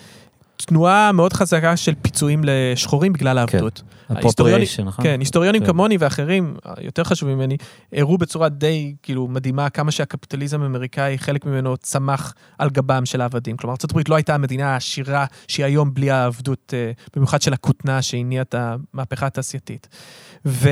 תנועה 0.67 1.13
מאוד 1.13 1.33
חזקה 1.33 1.77
של 1.77 1.95
פיצויים 2.03 2.43
לשחורים 2.45 3.13
בגלל 3.13 3.39
העבדות. 3.39 3.83
ההיסטוריונים- 4.09 4.67
appropriation, 4.67 4.83
נכון? 4.83 5.05
כן, 5.05 5.21
היסטוריונים 5.21 5.61
כן. 5.61 5.67
כמוני 5.67 5.97
ואחרים, 6.01 6.57
יותר 6.81 7.05
חשובים 7.05 7.39
ממני, 7.39 7.57
הראו 7.93 8.19
בצורה 8.19 8.49
די 8.49 8.95
כאילו 9.03 9.29
מדהימה 9.29 9.71
כמה 9.71 9.91
שהקפיטליזם 9.91 10.63
האמריקאי, 10.63 11.19
חלק 11.19 11.45
ממנו 11.45 11.77
צמח 11.77 12.35
על 12.59 12.71
גבם 12.71 13.07
של 13.07 13.21
העבדים. 13.21 13.57
כלומר, 13.57 13.77
ארה"ב 13.95 14.09
לא 14.09 14.15
הייתה 14.15 14.35
המדינה 14.35 14.73
העשירה 14.73 15.27
שהיא 15.49 15.67
היום 15.67 15.95
בלי 15.95 16.11
העבדות, 16.11 16.75
אה, 16.77 16.93
במיוחד 17.17 17.43
של 17.43 17.53
הכותנה 17.53 18.03
שהניעה 18.03 18.43
את 18.43 18.55
המהפכה 18.59 19.27
התעשייתית. 19.27 19.89
ו... 20.47 20.69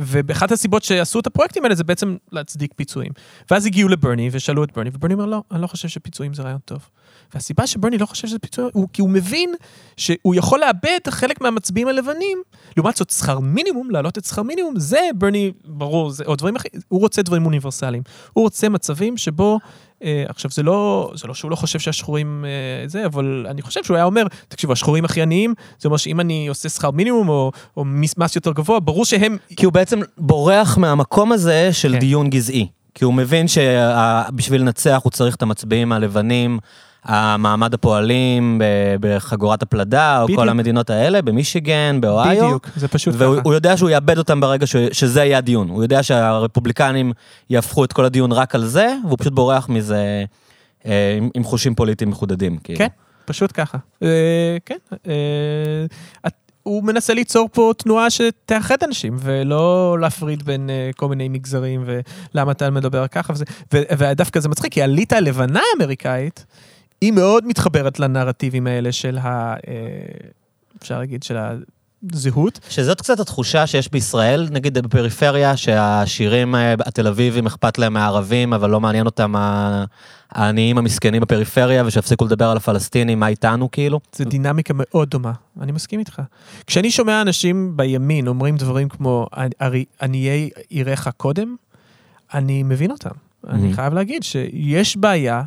ובאחת 0.00 0.52
הסיבות 0.52 0.82
שעשו 0.82 1.20
את 1.20 1.26
הפרויקטים 1.26 1.64
האלה 1.64 1.74
זה 1.74 1.84
בעצם 1.84 2.16
להצדיק 2.32 2.72
פיצויים. 2.76 3.12
ואז 3.50 3.66
הגיעו 3.66 3.88
לברני 3.88 4.28
ושאלו 4.32 4.64
את 4.64 4.72
ברני, 4.72 4.90
וברני 4.92 5.14
אומר, 5.14 5.26
לא, 5.26 5.42
אני 5.50 5.62
לא 5.62 5.66
חושב 5.66 5.88
שפיצויים 5.88 6.34
זה 6.34 6.42
רעיון 6.42 6.60
טוב. 6.64 6.88
והסיבה 7.34 7.66
שברני 7.66 7.98
לא 7.98 8.06
חושב 8.06 8.28
שזה 8.28 8.38
פיצוי, 8.38 8.70
הוא 8.72 8.88
כי 8.92 9.02
הוא 9.02 9.10
מבין 9.10 9.54
שהוא 9.96 10.34
יכול 10.34 10.60
לאבד 10.60 10.98
חלק 11.08 11.40
מהמצביעים 11.40 11.88
הלבנים. 11.88 12.42
לעומת 12.76 12.96
זאת, 12.96 13.10
שכר 13.10 13.38
מינימום, 13.38 13.90
להעלות 13.90 14.18
את 14.18 14.24
שכר 14.24 14.42
מינימום, 14.42 14.74
זה 14.78 15.00
ברני, 15.14 15.52
ברור, 15.64 16.10
זה, 16.10 16.24
או 16.26 16.36
דברים 16.36 16.56
אחרים, 16.56 16.72
הוא 16.88 17.00
רוצה 17.00 17.22
דברים 17.22 17.46
אוניברסליים. 17.46 18.02
הוא 18.32 18.44
רוצה 18.44 18.68
מצבים 18.68 19.16
שבו, 19.16 19.58
אה, 20.02 20.24
עכשיו, 20.28 20.50
זה 20.50 20.62
לא, 20.62 21.12
זה 21.14 21.28
לא 21.28 21.34
שהוא 21.34 21.50
לא 21.50 21.56
חושב 21.56 21.78
שהשחורים 21.78 22.44
אה, 22.44 22.88
זה, 22.88 23.06
אבל 23.06 23.46
אני 23.50 23.62
חושב 23.62 23.84
שהוא 23.84 23.94
היה 23.96 24.04
אומר, 24.04 24.26
תקשיבו, 24.48 24.72
השחורים 24.72 25.04
הכי 25.04 25.22
עניים, 25.22 25.54
זה 25.78 25.88
אומר 25.88 25.96
שאם 25.96 26.20
אני 26.20 26.48
עושה 26.48 26.68
שכר 26.68 26.90
מינימום 26.90 27.28
או, 27.28 27.52
או 27.76 27.84
מס 27.84 28.36
יותר 28.36 28.52
גבוה, 28.52 28.80
ברור 28.80 29.04
שהם... 29.04 29.36
כי 29.56 29.64
הוא 29.64 29.72
בעצם 29.72 30.00
בורח 30.18 30.78
מהמקום 30.78 31.32
הזה 31.32 31.72
של 31.72 31.92
כן. 31.92 31.98
דיון 31.98 32.30
גזעי. 32.30 32.68
כי 32.94 33.04
הוא 33.04 33.14
מבין 33.14 33.46
שבשביל 33.48 34.60
לנצח 34.60 35.00
הוא 35.02 35.10
צריך 35.10 35.34
את 35.34 35.42
המצביעים 35.42 35.92
הלבנים, 35.92 36.58
המעמד 37.04 37.74
הפועלים 37.74 38.60
בחגורת 39.00 39.62
הפלדה, 39.62 40.20
או 40.20 40.24
בדיוק. 40.24 40.40
כל 40.40 40.48
המדינות 40.48 40.90
האלה, 40.90 41.22
במישיגן, 41.22 41.98
באוהיו. 42.00 42.44
בדיוק, 42.44 42.68
זה 42.76 42.88
פשוט 42.88 43.14
והוא 43.18 43.34
ככה. 43.34 43.42
הוא 43.44 43.54
יודע 43.54 43.76
שהוא 43.76 43.90
יאבד 43.90 44.18
אותם 44.18 44.40
ברגע 44.40 44.66
ש, 44.66 44.76
שזה 44.76 45.24
יהיה 45.24 45.38
הדיון. 45.38 45.68
הוא 45.68 45.82
יודע 45.82 46.02
שהרפובליקנים 46.02 47.12
יהפכו 47.50 47.84
את 47.84 47.92
כל 47.92 48.04
הדיון 48.04 48.32
רק 48.32 48.54
על 48.54 48.64
זה, 48.64 48.94
והוא 49.06 49.18
פשוט 49.18 49.32
בורח 49.32 49.68
מזה 49.68 50.24
אה, 50.86 51.14
עם, 51.18 51.30
עם 51.34 51.44
חושים 51.44 51.74
פוליטיים 51.74 52.10
מחודדים. 52.10 52.56
כאילו. 52.64 52.78
כן, 52.78 52.88
פשוט 53.24 53.50
ככה. 53.54 53.78
אה, 54.02 54.56
כן. 54.66 54.78
אה, 55.06 56.30
הוא 56.62 56.84
מנסה 56.84 57.14
ליצור 57.14 57.48
פה 57.52 57.72
תנועה 57.78 58.10
שתאחד 58.10 58.76
אנשים, 58.84 59.16
ולא 59.18 59.96
להפריד 60.00 60.42
בין 60.42 60.70
אה, 60.70 60.90
כל 60.96 61.08
מיני 61.08 61.28
מגזרים, 61.28 61.84
ולמה 62.34 62.52
אתה 62.52 62.70
מדבר 62.70 63.06
ככה 63.06 63.32
וזה. 63.32 63.44
ו- 63.74 63.82
ודווקא 63.98 64.40
זה 64.40 64.48
מצחיק, 64.48 64.72
כי 64.72 64.82
הליטא 64.82 65.14
הלבנה 65.14 65.60
האמריקאית, 65.72 66.46
היא 67.02 67.12
מאוד 67.12 67.46
מתחברת 67.46 68.00
לנרטיבים 68.00 68.66
האלה 68.66 68.92
של 68.92 69.18
ה... 69.18 69.54
אה, 69.68 69.72
אפשר 70.82 70.98
להגיד, 70.98 71.22
של 71.22 71.36
הזהות. 72.12 72.60
שזאת 72.68 73.00
קצת 73.00 73.20
התחושה 73.20 73.66
שיש 73.66 73.90
בישראל, 73.90 74.48
נגיד 74.50 74.78
בפריפריה, 74.78 75.56
שהעשירים 75.56 76.54
אה, 76.54 76.72
התל 76.86 77.06
אביבים 77.06 77.46
אכפת 77.46 77.78
להם 77.78 77.92
מהערבים, 77.92 78.52
אבל 78.52 78.70
לא 78.70 78.80
מעניין 78.80 79.06
אותם 79.06 79.34
העניים 80.30 80.78
המסכנים 80.78 81.22
בפריפריה, 81.22 81.82
ושיפסיקו 81.86 82.24
לדבר 82.24 82.44
על 82.50 82.56
הפלסטינים, 82.56 83.20
מה 83.20 83.28
איתנו 83.28 83.70
כאילו. 83.70 84.00
זו 84.16 84.24
דינמיקה 84.24 84.74
מאוד 84.76 85.10
דומה, 85.10 85.32
אני 85.60 85.72
מסכים 85.72 85.98
איתך. 86.00 86.22
כשאני 86.66 86.90
שומע 86.90 87.22
אנשים 87.22 87.76
בימין 87.76 88.26
אומרים 88.28 88.56
דברים 88.56 88.88
כמו 88.88 89.26
"ערי- 89.58 89.84
עניי 90.02 90.50
עירך 90.68 91.08
קודם, 91.16 91.56
אני 92.34 92.62
מבין 92.62 92.90
אותם. 92.90 93.10
אני 93.48 93.72
Mhm. 93.72 93.76
חייב 93.76 93.94
להגיד 93.94 94.22
שיש 94.22 94.96
בעיה, 94.96 95.42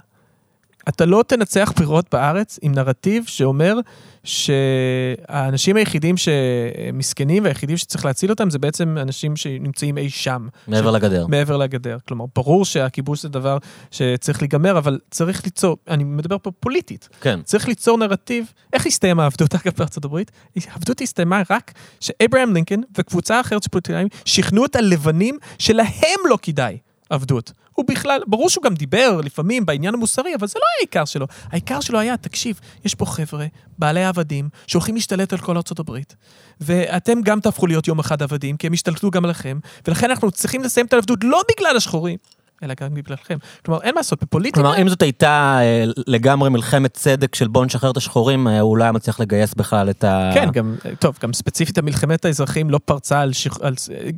אתה 0.89 1.05
לא 1.05 1.23
תנצח 1.27 1.71
בחירות 1.75 2.05
בארץ 2.11 2.59
עם 2.61 2.71
נרטיב 2.71 3.23
שאומר 3.27 3.75
שהאנשים 4.23 5.75
היחידים 5.75 6.15
שמסכנים 6.17 7.43
והיחידים 7.43 7.77
שצריך 7.77 8.05
להציל 8.05 8.29
אותם 8.29 8.49
זה 8.49 8.59
בעצם 8.59 8.97
אנשים 9.01 9.36
שנמצאים 9.36 9.97
אי 9.97 10.09
שם. 10.09 10.47
מעבר 10.67 10.91
לגדר. 10.91 11.27
מעבר 11.27 11.57
לגדר. 11.57 11.97
כלומר, 12.07 12.25
ברור 12.36 12.65
שהכיבוש 12.65 13.21
זה 13.21 13.29
דבר 13.29 13.57
שצריך 13.91 14.41
להיגמר, 14.41 14.77
אבל 14.77 14.99
צריך 15.11 15.45
ליצור, 15.45 15.77
אני 15.88 16.03
מדבר 16.03 16.38
פה 16.41 16.51
פוליטית, 16.59 17.09
כן. 17.21 17.39
צריך 17.43 17.67
ליצור 17.67 17.97
נרטיב, 17.97 18.45
איך 18.73 18.86
הסתיים 18.86 19.19
העבדות 19.19 19.55
אגב 19.55 19.73
בארצות 19.77 20.05
הברית? 20.05 20.31
העבדות 20.67 21.01
הסתיימה 21.01 21.41
רק 21.49 21.71
שאברהם 21.99 22.53
לינקולן 22.53 22.81
וקבוצה 22.97 23.41
אחרת 23.41 23.63
של 23.63 23.69
פוליטיקאים 23.69 24.07
שכנעו 24.25 24.65
את 24.65 24.75
הלבנים 24.75 25.38
שלהם 25.59 26.19
לא 26.29 26.38
כדאי 26.41 26.77
עבדות. 27.09 27.51
הוא 27.76 27.86
בכלל, 27.88 28.21
ברור 28.28 28.49
שהוא 28.49 28.63
גם 28.63 28.73
דיבר 28.73 29.21
לפעמים 29.23 29.65
בעניין 29.65 29.93
המוסרי, 29.93 30.36
אבל 30.36 30.47
זה 30.47 30.59
לא 30.59 30.65
היה 30.69 30.78
העיקר 30.80 31.05
שלו. 31.05 31.28
העיקר 31.51 31.82
שלו 31.82 31.99
היה, 31.99 32.17
תקשיב, 32.17 32.59
יש 32.86 32.95
פה 32.95 33.05
חבר'ה, 33.05 33.45
בעלי 33.78 34.05
עבדים, 34.05 34.49
שהולכים 34.67 34.95
להשתלט 34.95 35.34
על 35.34 35.39
כל 35.39 35.57
ארצות 35.57 35.80
הברית, 35.80 36.15
ואתם 36.61 37.21
גם 37.21 37.39
תהפכו 37.39 37.67
להיות 37.67 37.88
יום 37.88 37.99
אחד 37.99 38.21
עבדים, 38.21 38.57
כי 38.57 38.67
הם 38.67 38.73
ישתלטו 38.73 39.11
גם 39.11 39.26
עליכם, 39.26 39.59
ולכן 39.88 40.09
אנחנו 40.09 40.32
צריכים 40.32 40.63
לסיים 40.63 40.86
את 40.86 40.93
העבדות 40.93 41.19
לא 41.23 41.41
בגלל 41.51 41.78
השחורים, 41.78 42.17
אלא 42.66 42.74
גם 42.82 42.93
בגללכם. 42.93 43.38
כלומר, 43.66 43.82
אין 43.82 43.95
מה 43.95 43.99
לעשות, 43.99 44.24
בפוליטיקה... 44.24 44.61
כלומר, 44.61 44.82
אם 44.82 44.89
זאת 44.89 45.01
הייתה 45.01 45.57
אה, 45.61 45.86
לגמרי 46.07 46.49
מלחמת 46.49 46.93
צדק 46.93 47.36
של 47.36 47.47
בוא 47.47 47.66
נשחרר 47.66 47.91
את 47.91 47.97
השחורים, 47.97 48.47
אה, 48.47 48.59
הוא 48.59 48.78
לא 48.78 48.84
היה 48.84 48.91
מצליח 48.91 49.20
לגייס 49.20 49.53
בכלל 49.53 49.89
את 49.89 50.03
ה... 50.03 50.32
כן, 50.34 50.49
גם, 50.53 50.76
טוב, 50.99 51.18
גם 51.24 51.34
ספציפית 51.34 51.78
המלחמת 51.78 52.26
האזרחים 52.26 52.70
לא 52.70 52.80
פרצה 52.86 53.20
על 53.22 53.34
שח... 53.34 53.57
על... 53.61 53.74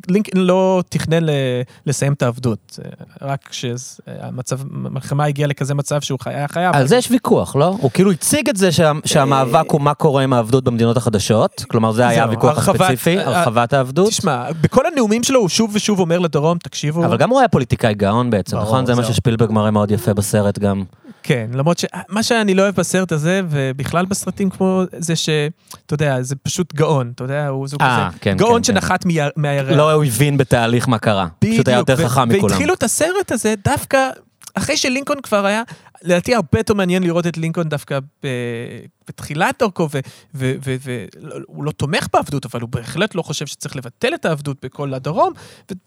לינקולן 0.09 0.43
לא 0.43 0.83
תכנן 0.89 1.23
ל... 1.23 1.29
לסיים 1.85 2.13
את 2.13 2.21
העבדות, 2.23 2.79
רק 3.21 3.49
שהמצב, 3.51 4.59
המלחמה 4.61 5.25
הגיעה 5.25 5.47
לכזה 5.47 5.73
מצב 5.73 6.01
שהוא 6.01 6.19
חי- 6.19 6.29
היה 6.29 6.47
חייב. 6.47 6.75
על 6.75 6.87
זה 6.87 6.95
יש 6.95 7.11
ויכוח, 7.11 7.55
לא? 7.55 7.75
הוא 7.81 7.91
כאילו 7.91 8.11
הציג 8.11 8.49
את 8.49 8.57
זה 8.57 8.71
שה, 8.71 8.91
שהמאבק 9.05 9.71
הוא 9.71 9.81
מה 9.81 9.93
קורה 9.93 10.23
עם 10.23 10.33
העבדות 10.33 10.63
במדינות 10.63 10.97
החדשות, 10.97 11.65
כלומר 11.67 11.91
זה 11.91 12.07
היה 12.07 12.23
הוויכוח 12.23 12.69
הספציפי, 12.69 13.17
אה, 13.17 13.27
הרחבת 13.27 13.73
העבדות. 13.73 14.09
תשמע, 14.09 14.51
בכל 14.61 14.85
הנאומים 14.87 15.23
שלו 15.23 15.39
הוא 15.39 15.49
שוב 15.49 15.71
ושוב 15.73 15.99
אומר 15.99 16.19
לדרום, 16.19 16.57
תקשיבו, 16.57 17.05
אבל 17.05 17.17
גם 17.17 17.29
הוא 17.29 17.39
היה 17.39 17.47
פוליטיקאי 17.47 17.93
גאון 17.93 18.29
בעצם, 18.37 18.57
נכון? 18.57 18.85
זה 18.85 18.95
מה. 18.95 19.03
ששפילברג 19.03 19.51
מראה 19.51 19.71
מאוד 19.71 19.91
יפה 19.91 20.13
בסרט 20.13 20.59
גם. 20.59 20.83
כן, 21.23 21.47
למרות 21.53 21.77
שמה 21.77 22.23
שאני 22.23 22.53
לא 22.53 22.61
אוהב 22.61 22.75
בסרט 22.75 23.11
הזה, 23.11 23.41
ובכלל 23.49 24.05
בסרטים 24.05 24.49
כמו 24.49 24.81
זה 24.97 25.15
ש... 25.15 25.29
אתה 25.85 25.93
יודע, 25.93 26.21
זה 26.21 26.35
פשוט 26.35 26.73
גאון, 26.75 27.11
אתה 27.15 27.23
יודע, 27.23 27.47
הוא 27.47 27.67
זה 27.67 27.77
אה, 27.81 28.09
כזה, 28.09 28.19
כן, 28.21 28.37
גאון 28.37 28.51
כן, 28.51 28.57
כן. 28.57 28.63
שנחת 28.63 29.05
מה- 29.05 29.11
מהירח. 29.35 29.77
לא 29.77 29.91
הוא 29.91 30.03
הבין 30.03 30.37
בתהליך 30.37 30.87
מה 30.89 30.97
קרה. 30.97 31.27
פשוט 31.39 31.67
היה 31.67 31.77
יותר 31.77 31.95
חכם 31.95 32.29
מכולם. 32.29 32.43
והתחילו 32.43 32.73
את 32.73 32.83
הסרט 32.83 33.31
הזה 33.31 33.53
דווקא 33.65 34.09
אחרי 34.53 34.77
שלינקולן 34.77 35.21
כבר 35.21 35.45
היה, 35.45 35.61
לדעתי 36.03 36.35
הרבה 36.35 36.59
יותר 36.59 36.73
מעניין 36.73 37.03
לראות 37.03 37.27
את 37.27 37.37
לינקולן 37.37 37.69
דווקא 37.69 37.99
ב... 38.23 38.27
בתחילת 39.07 39.55
דרכו, 39.59 39.87
והוא 40.33 41.63
לא 41.63 41.71
תומך 41.71 42.07
בעבדות, 42.13 42.45
אבל 42.45 42.61
הוא 42.61 42.69
בהחלט 42.69 43.15
לא 43.15 43.21
חושב 43.21 43.45
שצריך 43.45 43.75
לבטל 43.75 44.13
את 44.13 44.25
העבדות 44.25 44.57
בכל 44.65 44.93
הדרום, 44.93 45.33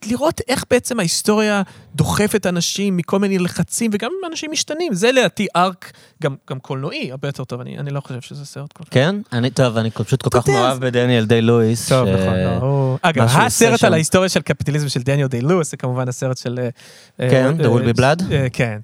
ולראות 0.04 0.40
איך 0.48 0.64
בעצם 0.70 0.98
ההיסטוריה 0.98 1.62
דוחפת 1.94 2.46
אנשים 2.46 2.96
מכל 2.96 3.18
מיני 3.18 3.38
לחצים, 3.38 3.90
וגם 3.94 4.10
אנשים 4.30 4.50
משתנים. 4.50 4.94
זה 4.94 5.12
לדעתי 5.12 5.46
ארק, 5.56 5.92
גם, 6.22 6.36
גם 6.50 6.58
קולנועי, 6.58 7.10
הרבה 7.10 7.28
יותר 7.28 7.44
טוב, 7.44 7.60
אני, 7.60 7.78
אני 7.78 7.90
לא 7.90 8.00
חושב 8.00 8.20
שזה 8.20 8.46
סרט 8.46 8.72
כל 8.72 8.84
כך. 8.84 8.90
כן? 8.90 9.16
אני, 9.32 9.50
טוב, 9.50 9.76
אני 9.76 9.90
פשוט 9.90 10.22
כל 10.22 10.30
כך 10.32 10.48
מאוהב 10.48 10.78
בדניאל 10.86 11.24
דיי 11.26 11.42
לואיס. 11.42 11.88
טוב, 11.88 12.08
ש- 12.08 12.10
נכון, 12.10 12.34
לא. 12.34 12.96
אגב, 13.02 13.28
הסרט. 13.30 13.84
על 13.84 13.92
ההיסטוריה 13.92 14.28
של 14.28 14.40
קפיטליזם 14.40 14.88
של 14.88 15.00
דניאל 15.02 15.26
דיי 15.28 15.40
לואיס, 15.40 15.70
זה 15.70 15.76
כמובן 15.76 16.08
הסרט 16.08 16.36
של... 16.38 16.58
אה, 16.58 17.30
כן, 17.30 17.46
אה, 17.60 17.66
The 17.66 17.68
Will 17.68 17.94
Be 17.94 17.98
Blood? 18.00 18.32
אה, 18.32 18.46
כן, 18.52 18.78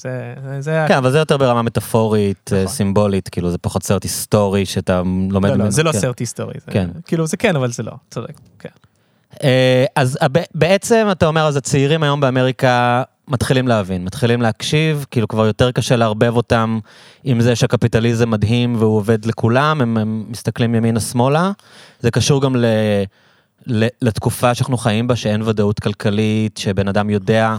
זה... 0.61 0.85
כן, 0.89 0.97
אבל 0.97 1.11
זה 1.16 1.20
יותר 1.20 1.36
ברמה 1.36 1.62
מטאפורית, 1.62 2.50
אה, 2.52 2.62
נכון. 2.62 2.74
סימבולית, 2.74 3.28
כאילו 3.28 3.50
זה 3.50 3.58
פחות 3.58 3.82
סרט 3.82 4.02
היסטורי 4.02 4.66
שאתה 4.66 4.98
לומד 5.30 5.44
לא, 5.44 5.50
לא, 5.50 5.56
ממנו. 5.56 5.70
זה 5.70 5.82
לא 5.82 5.92
כן. 5.92 5.98
סרט 6.00 6.18
היסטורי. 6.20 6.54
זה- 6.66 6.72
כן. 6.72 6.90
כאילו, 7.06 7.26
זה 7.26 7.36
כן, 7.36 7.56
אבל 7.56 7.70
זה 7.72 7.82
לא, 7.82 7.92
צודק, 8.10 8.32
כן. 8.58 8.68
אה, 9.44 9.84
אז 9.96 10.18
הב- 10.20 10.44
בעצם 10.54 11.08
אתה 11.12 11.26
אומר, 11.26 11.46
אז 11.46 11.56
הצעירים 11.56 12.02
היום 12.02 12.20
באמריקה 12.20 13.02
מתחילים 13.28 13.68
להבין, 13.68 14.04
מתחילים 14.04 14.42
להקשיב, 14.42 15.06
כאילו 15.10 15.28
כבר 15.28 15.46
יותר 15.46 15.70
קשה 15.72 15.96
לערבב 15.96 16.36
אותם 16.36 16.78
עם 17.24 17.40
זה 17.40 17.56
שהקפיטליזם 17.56 18.30
מדהים 18.30 18.76
והוא 18.78 18.96
עובד 18.96 19.24
לכולם, 19.24 19.80
הם, 19.80 19.96
הם 19.96 20.24
מסתכלים 20.28 20.74
ימינה-שמאלה. 20.74 21.50
זה 22.00 22.10
קשור 22.10 22.42
גם 22.42 22.56
ל, 22.56 22.64
ל, 23.66 23.86
לתקופה 24.02 24.54
שאנחנו 24.54 24.76
חיים 24.76 25.06
בה, 25.06 25.16
שאין 25.16 25.42
ודאות 25.42 25.80
כלכלית, 25.80 26.56
שבן 26.56 26.88
אדם 26.88 27.10
יודע 27.10 27.56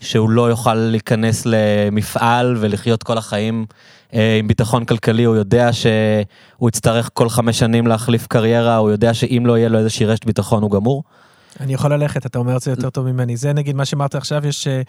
שהוא 0.00 0.30
לא 0.30 0.50
יוכל 0.50 0.74
להיכנס 0.74 1.42
למפעל 1.46 2.56
ולחיות 2.60 3.02
כל 3.02 3.18
החיים 3.18 3.66
אה, 4.14 4.36
עם 4.38 4.48
ביטחון 4.48 4.84
כלכלי, 4.84 5.24
הוא 5.24 5.36
יודע 5.36 5.72
שהוא 5.72 6.68
יצטרך 6.68 7.10
כל 7.12 7.28
חמש 7.28 7.58
שנים 7.58 7.86
להחליף 7.86 8.26
קריירה, 8.26 8.76
הוא 8.76 8.90
יודע 8.90 9.14
שאם 9.14 9.42
לא 9.46 9.58
יהיה 9.58 9.68
לו 9.68 9.78
איזושהי 9.78 10.06
רשת 10.06 10.24
ביטחון 10.24 10.62
הוא 10.62 10.70
גמור. 10.70 11.02
אני 11.60 11.74
יכול 11.74 11.92
ללכת, 11.92 12.26
אתה 12.26 12.38
אומר 12.38 12.56
את 12.56 12.62
זה 12.62 12.70
יותר 12.70 12.90
טוב 12.90 13.06
ממני. 13.06 13.36
זה 13.36 13.52
נגיד 13.52 13.76
מה 13.76 13.84
שאמרת 13.84 14.14
עכשיו, 14.14 14.46
יש 14.46 14.66
אה, 14.66 14.82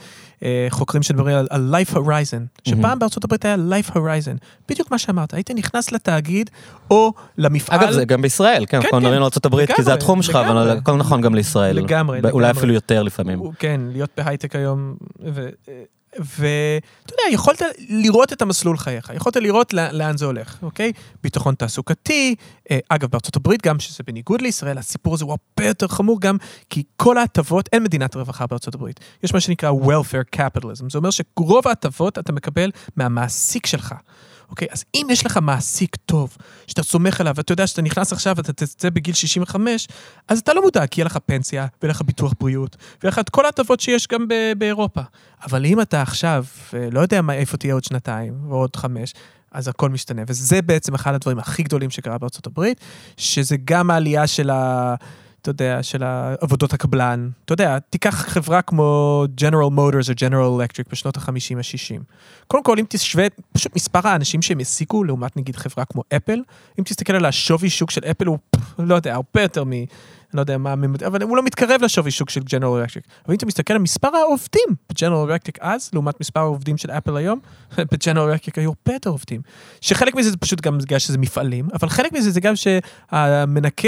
אה, 0.44 0.68
חוקרים 0.70 1.04
שמדברים 1.04 1.36
על, 1.38 1.48
על 1.50 1.76
Life 1.76 1.94
Horizon, 1.94 2.68
שפעם 2.68 3.00
בארצות 3.00 3.24
הברית 3.24 3.46
היה 3.46 3.56
Life 3.56 3.90
Horizon. 3.92 4.38
בדיוק 4.70 4.92
מה 4.92 4.98
שאמרת, 4.98 5.34
היית 5.34 5.52
נכנס 5.52 5.92
לתאגיד 5.92 6.50
או 6.92 7.14
למפעל. 7.38 7.80
אגב, 7.80 7.92
זה 7.92 8.06
גם 8.06 8.22
בישראל, 8.22 8.66
כן, 8.66 8.72
כן, 8.72 8.78
אנחנו 8.78 8.92
כן. 8.92 8.98
מדברים 8.98 9.18
על 9.24 9.24
ארה"ב, 9.24 9.66
כי 9.66 9.74
זה 9.74 9.82
לגמרי, 9.82 9.94
התחום 9.94 10.22
שלך, 10.22 10.36
אבל 10.36 10.50
לגמרי. 10.50 10.78
הכל 10.78 10.96
נכון 10.96 11.22
גם 11.22 11.36
לישראל. 11.36 11.76
לגמרי, 11.76 12.22
ב- 12.22 12.26
אולי 12.26 12.48
לגמרי. 12.48 12.60
אפילו 12.60 12.74
יותר 12.74 13.04
לפעמים. 13.04 13.42
כן, 13.60 13.82
להיות 13.92 14.10
בהייטק 14.18 14.56
היום, 14.56 14.96
ואתה 16.20 17.14
יודע, 17.14 17.24
יכולת 17.34 17.62
לראות 17.90 18.34
את 18.34 18.42
המסלול 18.42 18.78
חייך, 18.78 19.12
יכולת 19.16 19.36
לראות 19.36 19.74
לא- 19.74 19.92
לאן 19.92 20.18
זה 20.18 20.26
הולך, 20.26 20.58
אוקיי? 20.62 20.92
ביטחון 21.24 21.56
תעסוקתי, 21.56 22.36
אה, 22.72 22.80
אגב, 22.90 23.10
בארצות 23.10 23.36
הברית 23.36 23.62
גם, 23.62 23.80
שזה 23.80 24.04
בניגוד 24.08 24.42
לישראל, 24.42 24.78
הסיפור 24.78 25.14
הזה 25.14 25.24
הוא 25.26 25.32
הרבה 25.32 25.68
יותר 25.68 25.88
חמור 25.88 26.22
גם, 26.22 26.38
כי 26.70 26.84
כל 26.96 27.18
ההטבות, 27.18 27.70
אין 27.74 27.84
מדינת 27.84 28.16
רווחה 28.16 28.48
בארצות 28.48 28.76
הברית. 28.76 29.00
יש 29.24 29.34
מה 29.34 29.40
שנקרא 29.40 29.72
welfare 29.72 30.38
capitalism, 30.40 30.90
זה 30.90 30.98
אומר 30.98 31.10
שרוב 31.10 31.68
ההטבות 31.68 32.20
אתה 32.20 32.32
מקבל 32.34 32.72
מהמעסיק 32.96 33.66
שלך. 33.66 33.96
אוקיי, 34.52 34.68
אז 34.72 34.84
אם 34.96 35.08
יש 35.10 35.26
לך 35.26 35.40
מעסיק 35.42 35.96
טוב, 35.96 36.38
שאתה 36.68 36.84
סומך 36.84 37.22
עליו, 37.22 37.34
ואתה 37.38 37.52
יודע 37.52 37.68
שאתה 37.68 37.82
נכנס 37.82 38.14
עכשיו 38.14 38.34
ואתה 38.38 38.54
תצא 38.54 38.90
בגיל 38.90 39.14
65, 39.14 39.88
אז 40.28 40.40
אתה 40.40 40.54
לא 40.54 40.62
מודע, 40.62 40.88
כי 40.88 41.02
יהיה 41.02 41.06
לך 41.06 41.18
פנסיה, 41.26 41.68
ויהיה 41.82 41.92
לך 41.92 42.02
ביטוח 42.02 42.34
בריאות, 42.40 42.78
ויהיה 43.04 43.12
לך 43.12 43.20
את 43.20 43.30
כל 43.30 43.46
ההטבות 43.46 43.80
שיש 43.80 44.08
גם 44.08 44.28
ב- 44.28 44.54
באירופה. 44.58 45.02
אבל 45.44 45.66
אם 45.66 45.82
אתה 45.82 46.02
עכשיו, 46.02 46.46
אה, 46.74 46.88
לא 46.92 47.00
יודע 47.00 47.22
מה, 47.22 47.34
איפה 47.34 47.58
תהיה 47.58 47.74
עוד 47.74 47.84
שנתיים, 47.84 48.34
או 48.50 48.56
עוד 48.56 48.76
חמש, 48.76 49.14
אז 49.52 49.68
הכל 49.68 49.90
משתנה. 49.90 50.22
וזה 50.28 50.62
בעצם 50.62 50.94
אחד 50.94 51.14
הדברים 51.14 51.40
הכי 51.40 51.64
גדולים 51.64 51.90
שקרה 51.90 52.18
בארצות 52.18 52.48
הברית, 52.48 52.80
שזה 53.18 53.56
גם 53.66 53.92
העלייה 53.92 54.28
של 54.28 54.50
ה... 54.50 54.96
אתה 55.42 55.50
יודע, 55.50 55.84
של 55.84 56.04
עבודות 56.42 56.74
הקבלן. 56.74 57.30
אתה 57.46 57.54
יודע, 57.54 57.80
תיקח 57.80 58.16
חברה 58.16 58.62
כמו 58.62 59.26
General 59.38 59.72
Motors 59.78 60.10
או 60.10 60.14
General 60.14 60.62
Electric 60.62 60.84
בשנות 60.92 61.18
ה-50 61.18 61.58
ה-60. 61.58 62.02
קודם 62.48 62.64
כל, 62.64 62.80
אם 62.80 62.86
תשווה 62.90 63.28
פשוט 63.54 63.76
מספר 63.76 64.08
האנשים 64.08 64.42
שהם 64.42 64.60
העסיקו, 64.60 65.04
לעומת 65.04 65.38
נגיד 65.38 65.56
חברה 65.56 65.86
כמו 65.86 66.04
אפל, 66.16 66.40
אם 66.80 66.84
תסתכל 66.84 67.14
על 67.14 67.26
השווי 67.26 67.70
שוק 67.70 67.92
של 67.92 68.02
אפל, 68.12 68.26
הוא, 68.26 68.38
לא 68.80 68.96
יודע, 68.96 69.14
הרבה 69.16 69.42
יותר 69.42 69.64
מ... 69.64 69.72
אני 70.32 70.38
לא 70.38 70.42
יודע 70.42 70.58
מה, 70.58 70.74
אבל 71.06 71.22
הוא 71.24 71.38
לא 71.38 71.44
מתקרב 71.44 71.82
לשווי 71.84 72.12
שוק 72.12 72.30
של 72.30 72.42
ג'נרל 72.42 72.80
אלקטריק. 72.80 73.06
אבל 73.26 73.34
אם 73.34 73.38
אתה 73.38 73.46
מסתכל 73.46 73.74
על 73.74 73.80
מספר 73.80 74.16
העובדים 74.16 74.68
בג'נרל 74.90 75.32
אלקטריק 75.32 75.58
אז, 75.62 75.90
לעומת 75.94 76.20
מספר 76.20 76.40
העובדים 76.40 76.78
של 76.78 76.92
אפל 76.92 77.18
היום, 77.18 77.40
בג'נרל 77.92 78.30
אלקטריק 78.30 78.58
היו 78.58 78.70
הרבה 78.70 78.96
יותר 78.96 79.10
עובדים. 79.10 79.42
שחלק 79.82 80.16
מזה 80.16 80.30
זה 80.32 80.38
פשוט 80.38 80.62
גם 80.62 80.78
בגלל 80.78 81.00
שזה 81.00 81.18
מפעלים, 81.18 81.68
אבל 81.74 81.90
חלק 81.90 82.14
מזה 82.14 82.32
זה 82.32 82.40
גם 82.40 82.54
שהמנקה, 82.56 83.88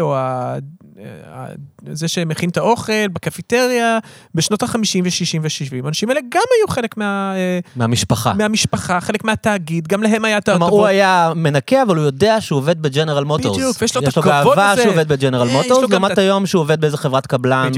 או 0.00 0.16
ה... 0.16 0.56
זה 1.92 2.08
שמכין 2.08 2.50
את 2.50 2.56
האוכל 2.56 3.08
בקפיטריה, 3.12 3.98
בשנות 4.34 4.62
ה-50 4.62 5.02
ו-60 5.04 5.40
ו-70. 5.42 5.84
האנשים 5.84 6.08
האלה 6.08 6.20
גם 6.20 6.42
היו 6.58 6.68
חלק 6.68 6.96
מה... 6.96 7.32
מהמשפחה. 7.76 8.32
מהמשפחה, 8.32 9.00
חלק 9.00 9.24
מהתאגיד, 9.24 9.88
גם 9.88 10.02
להם 10.02 10.24
היה 10.24 10.38
את 10.38 10.48
ההטבות. 10.48 10.68
כלומר, 10.68 10.82
הוא 10.82 10.86
היה 10.86 11.32
מנקה, 11.36 11.82
אבל 11.82 11.96
הוא 11.96 12.04
יודע 12.04 12.40
שהוא 12.40 12.58
עובד 12.58 12.82
בג'נרל 12.82 13.24
מוטורס. 13.24 13.56
בדיוק, 13.56 13.76
ויש 13.80 13.96
לו 13.96 14.02
את 14.02 14.08
הכבוד 14.08 14.24
לזה. 14.26 14.40
יש 14.40 14.44
לו 14.44 14.54
גאווה 14.54 14.76
שהוא 14.76 14.92
עובד 14.92 15.08
בג'נרל 15.08 15.48
מוטורס. 15.48 15.67
מוטורס, 15.68 15.90
לעומת 15.90 16.18
היום 16.18 16.46
שהוא 16.46 16.60
עובד 16.60 16.80
באיזה 16.80 16.96
חברת 16.96 17.26
קבלן, 17.26 17.70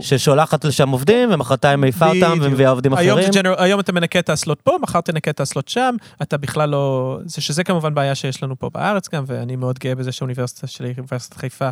ששולחת 0.00 0.64
לשם 0.64 0.88
עובדים, 0.88 1.28
ומחרתיים 1.32 1.80
מעיפה 1.80 2.06
אותם 2.08 2.38
ומביאה 2.42 2.70
עובדים 2.70 2.92
אחרים. 2.92 3.18
היום 3.58 3.80
אתה 3.80 3.92
מנקה 3.92 4.18
את 4.18 4.28
האסלות 4.28 4.60
פה, 4.60 4.76
מחר 4.82 5.00
תנקה 5.00 5.30
את 5.30 5.40
האסלות 5.40 5.68
שם, 5.68 5.94
אתה 6.22 6.36
בכלל 6.36 6.68
לא... 6.68 7.18
זה 7.24 7.40
שזה 7.40 7.64
כמובן 7.64 7.94
בעיה 7.94 8.14
שיש 8.14 8.42
לנו 8.42 8.58
פה 8.58 8.70
בארץ 8.74 9.08
גם, 9.14 9.24
ואני 9.26 9.56
מאוד 9.56 9.78
גאה 9.78 9.94
בזה 9.94 10.12
שהאוניברסיטה 10.12 10.66
שלי, 10.66 10.94
אוניברסיטת 10.96 11.36
חיפה, 11.36 11.68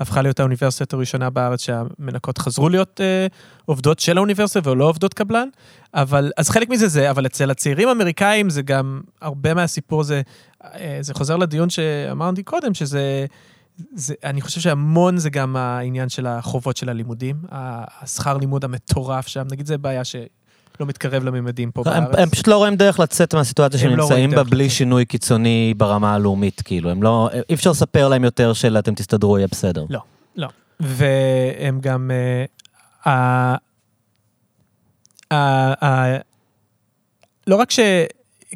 הפכה 0.00 0.22
להיות 0.22 0.40
האוניברסיטה 0.40 0.96
הראשונה 0.96 1.30
בארץ 1.30 1.64
שהמנקות 1.64 2.38
חזרו 2.38 2.68
להיות 2.68 3.00
אה, 3.00 3.26
עובדות 3.64 3.98
של 3.98 4.16
האוניברסיטה 4.16 4.70
ולא 4.70 4.84
עובדות 4.84 5.14
קבלן. 5.14 5.48
אבל, 5.94 6.32
אז 6.36 6.50
חלק 6.50 6.68
מזה 6.68 6.88
זה, 6.88 7.10
אבל 7.10 7.26
אצל 7.26 7.50
הצעירים 7.50 7.88
האמריקאים 7.88 8.50
זה 8.50 8.62
גם, 8.62 9.00
הרבה 9.22 9.54
מהסיפור 9.54 10.00
הזה, 10.00 10.22
אה, 10.64 10.98
זה 11.00 11.14
חוזר 11.14 11.36
לדיון 11.36 11.70
שאמרתי 11.70 12.42
קודם, 12.42 12.74
שזה... 12.74 13.26
זה, 13.94 14.14
אני 14.24 14.40
חושב 14.40 14.60
שהמון 14.60 15.18
זה 15.18 15.30
גם 15.30 15.56
העניין 15.56 16.08
של 16.08 16.26
החובות 16.26 16.76
של 16.76 16.88
הלימודים, 16.88 17.36
השכר 17.52 18.36
לימוד 18.36 18.64
המטורף 18.64 19.26
שם, 19.26 19.44
נגיד 19.50 19.66
זה 19.66 19.78
בעיה 19.78 20.04
שלא 20.04 20.26
מתקרב 20.80 21.24
לממדים 21.24 21.70
פה 21.70 21.82
הם, 21.86 22.04
בארץ. 22.04 22.18
הם 22.18 22.30
פשט 22.30 22.46
לא 22.48 22.56
רואים 22.56 22.76
דרך 22.76 23.00
לצאת 23.00 23.34
מהסיטואציה 23.34 23.80
שהם 23.80 23.96
לא 23.96 24.04
נמצאים 24.04 24.30
בה 24.30 24.42
בלי 24.44 24.64
לצאת. 24.64 24.76
שינוי 24.76 25.04
קיצוני 25.04 25.74
ברמה 25.76 26.14
הלאומית, 26.14 26.62
כאילו, 26.64 26.90
הם 26.90 27.02
לא, 27.02 27.30
אי 27.48 27.54
אפשר 27.54 27.70
לספר 27.70 28.08
להם 28.08 28.24
יותר 28.24 28.52
של 28.52 28.78
אתם 28.78 28.94
תסתדרו, 28.94 29.38
יהיה 29.38 29.48
בסדר. 29.50 29.84
לא, 29.90 30.00
לא. 30.36 30.48
והם 30.80 31.80
גם... 31.80 32.10
אה, 32.10 32.44
ה- 33.12 33.56
ה- 35.30 35.86
ה- 35.86 36.18
לא 37.46 37.56
רק 37.56 37.70
ש... 37.70 37.80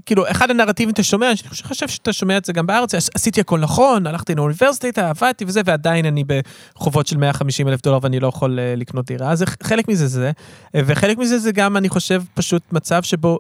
כאילו, 0.07 0.31
אחד 0.31 0.51
הנרטיבים 0.51 0.91
שאתה 0.91 1.03
שומע, 1.03 1.29
אני 1.31 1.37
חושב 1.63 1.89
שאתה 1.89 2.13
שומע 2.13 2.37
את 2.37 2.45
זה 2.45 2.53
גם 2.53 2.67
בארץ, 2.67 2.95
עש- 2.95 3.09
עשיתי 3.15 3.41
הכל 3.41 3.61
נכון, 3.61 4.07
הלכתי 4.07 4.35
לאוניברסיטה, 4.35 5.11
עבדתי 5.11 5.45
וזה, 5.49 5.61
ועדיין 5.65 6.07
אני 6.07 6.25
בחובות 6.27 7.07
של 7.07 7.17
150 7.17 7.69
אלף 7.69 7.83
דולר 7.83 7.99
ואני 8.03 8.21
לא 8.21 8.29
יכול 8.29 8.59
אה, 8.59 8.75
לקנות 8.77 9.07
דירה. 9.07 9.31
אז 9.31 9.45
חלק 9.63 9.89
מזה 9.89 10.07
זה, 10.07 10.31
אה, 10.75 10.81
וחלק 10.87 11.19
מזה 11.19 11.39
זה 11.39 11.53
גם, 11.53 11.77
אני 11.77 11.89
חושב, 11.89 12.23
פשוט 12.35 12.63
מצב 12.73 13.03
שבו 13.03 13.39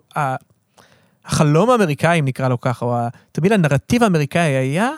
החלום 1.27 1.71
האמריקאי, 1.71 2.21
אם 2.21 2.25
נקרא 2.25 2.49
לו 2.49 2.61
ככה, 2.61 2.85
או 2.87 2.97
תמיד 3.33 3.53
הנרטיב 3.53 4.03
האמריקאי 4.03 4.41
היה 4.53 4.91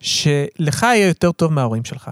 שלך 0.00 0.82
יהיה 0.82 1.08
יותר 1.08 1.32
טוב 1.32 1.52
מההורים 1.52 1.84
שלך. 1.84 2.10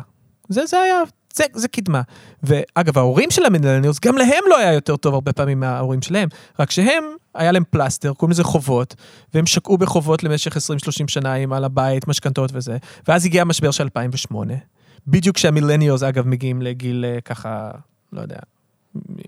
זה, 0.49 0.67
זה 0.67 0.77
היה, 0.81 0.97
זה, 1.35 1.45
זה 1.55 1.69
קדמה. 1.69 2.03
ואגב, 2.43 2.99
ההורים 2.99 3.31
של 3.31 3.45
המילניאלס, 3.45 4.01
גם 4.05 4.17
להם 4.17 4.43
לא 4.51 4.59
היה 4.59 4.73
יותר 4.73 4.97
טוב 4.97 5.15
הרבה 5.15 5.33
פעמים 5.33 5.61
מההורים 5.61 6.03
שלהם, 6.03 6.29
רק 6.59 6.71
שהם, 6.71 7.05
היה 7.35 7.53
להם 7.53 7.65
פלסטר, 7.71 8.13
קוראים 8.13 8.31
לזה 8.31 8.45
חובות, 8.45 8.95
והם 9.35 9.47
שקעו 9.47 9.79
בחובות 9.79 10.23
למשך 10.23 10.57
20-30 10.57 10.59
שנה 11.07 11.35
עם 11.35 11.53
על 11.53 11.65
הבית, 11.65 12.09
משכנתות 12.09 12.51
וזה, 12.55 12.77
ואז 13.09 13.25
הגיע 13.25 13.43
המשבר 13.43 13.71
של 13.71 13.85
2008, 13.85 14.55
בדיוק 15.07 15.37
כשהמילניאלס, 15.37 16.03
אגב, 16.03 16.27
מגיעים 16.27 16.63
לגיל 16.63 17.05
אה, 17.09 17.21
ככה, 17.21 17.71
לא 18.13 18.21
יודע. 18.21 18.37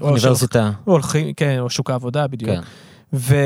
או 0.00 0.09
אוניברסיטה. 0.09 0.70
או 0.86 0.92
הולכים, 0.92 1.34
כן, 1.34 1.59
או 1.59 1.70
שוק 1.70 1.90
העבודה 1.90 2.26
בדיוק. 2.26 2.50
כן. 2.50 2.61
ו... 3.12 3.36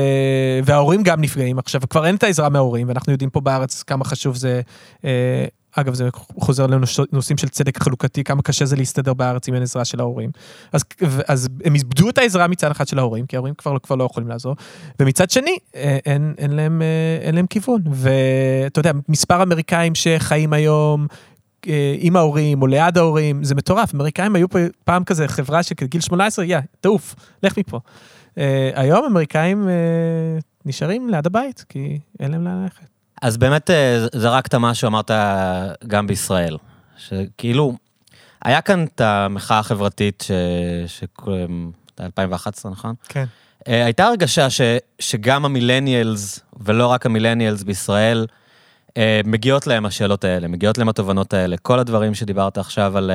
וההורים 0.63 1.03
גם 1.03 1.21
נפגעים. 1.21 1.59
עכשיו, 1.59 1.81
כבר 1.89 2.05
אין 2.05 2.15
את 2.15 2.23
העזרה 2.23 2.49
מההורים, 2.49 2.87
ואנחנו 2.87 3.11
יודעים 3.11 3.29
פה 3.29 3.41
בארץ 3.41 3.83
כמה 3.83 4.05
חשוב 4.05 4.35
זה, 4.35 4.61
אה, 5.05 5.45
אגב, 5.75 5.93
זה 5.93 6.09
חוזר 6.39 6.67
לנושאים 6.67 7.37
של 7.37 7.49
צדק 7.49 7.83
חלוקתי, 7.83 8.23
כמה 8.23 8.41
קשה 8.41 8.65
זה 8.65 8.75
להסתדר 8.75 9.13
בארץ 9.13 9.47
אם 9.49 9.53
אין 9.53 9.63
עזרה 9.63 9.85
של 9.85 9.99
ההורים. 9.99 10.29
אז, 10.71 10.83
אז 11.27 11.49
הם 11.65 11.75
איבדו 11.75 12.09
את 12.09 12.17
העזרה 12.17 12.47
מצד 12.47 12.71
אחד 12.71 12.87
של 12.87 12.99
ההורים, 12.99 13.25
כי 13.25 13.35
ההורים 13.35 13.53
כבר, 13.53 13.79
כבר 13.79 13.95
לא 13.95 14.03
יכולים 14.03 14.29
לעזור, 14.29 14.55
ומצד 14.99 15.29
שני, 15.29 15.57
אה, 15.75 15.97
אין, 16.05 16.33
אין, 16.37 16.51
להם, 16.51 16.81
אה, 16.81 17.25
אין 17.25 17.35
להם 17.35 17.47
כיוון. 17.47 17.81
ואתה 17.91 18.79
יודע, 18.79 18.91
מספר 19.09 19.43
אמריקאים 19.43 19.95
שחיים 19.95 20.53
היום, 20.53 21.07
אה, 21.67 21.95
עם 21.99 22.15
ההורים 22.15 22.61
או 22.61 22.67
ליד 22.67 22.97
ההורים, 22.97 23.43
זה 23.43 23.55
מטורף. 23.55 23.95
אמריקאים 23.95 24.35
היו 24.35 24.47
פעם 24.83 25.03
כזה 25.03 25.27
חברה 25.27 25.63
שגיל 25.63 26.01
18, 26.01 26.45
יא, 26.45 26.57
תעוף, 26.81 27.15
לך 27.43 27.57
מפה. 27.57 27.79
היום 28.73 29.05
אמריקאים 29.05 29.67
נשארים 30.65 31.09
ליד 31.09 31.25
הבית, 31.25 31.65
כי 31.69 31.99
אין 32.19 32.31
להם 32.31 32.43
לאן 32.43 32.63
ללכת. 32.63 32.98
אז 33.21 33.37
באמת 33.37 33.69
אה, 33.69 34.05
זרקת 34.15 34.55
משהו, 34.55 34.87
אמרת 34.87 35.11
גם 35.87 36.07
בישראל, 36.07 36.57
שכאילו, 36.97 37.73
היה 38.45 38.61
כאן 38.61 38.85
את 38.85 39.01
המחאה 39.01 39.59
החברתית, 39.59 40.23
ש... 40.27 40.31
ש... 40.87 41.03
2011, 41.99 42.71
נכון? 42.71 42.95
כן. 43.09 43.25
אה, 43.67 43.85
הייתה 43.85 44.05
הרגשה 44.05 44.49
ש... 44.49 44.61
שגם 44.99 45.45
המילניאלס, 45.45 46.39
ולא 46.59 46.87
רק 46.87 47.05
המילניאלס 47.05 47.63
בישראל, 47.63 48.25
אה, 48.97 49.21
מגיעות 49.25 49.67
להם 49.67 49.85
השאלות 49.85 50.23
האלה, 50.23 50.47
מגיעות 50.47 50.77
להם 50.77 50.89
התובנות 50.89 51.33
האלה. 51.33 51.57
כל 51.57 51.79
הדברים 51.79 52.13
שדיברת 52.13 52.57
עכשיו 52.57 52.97
על, 52.97 53.11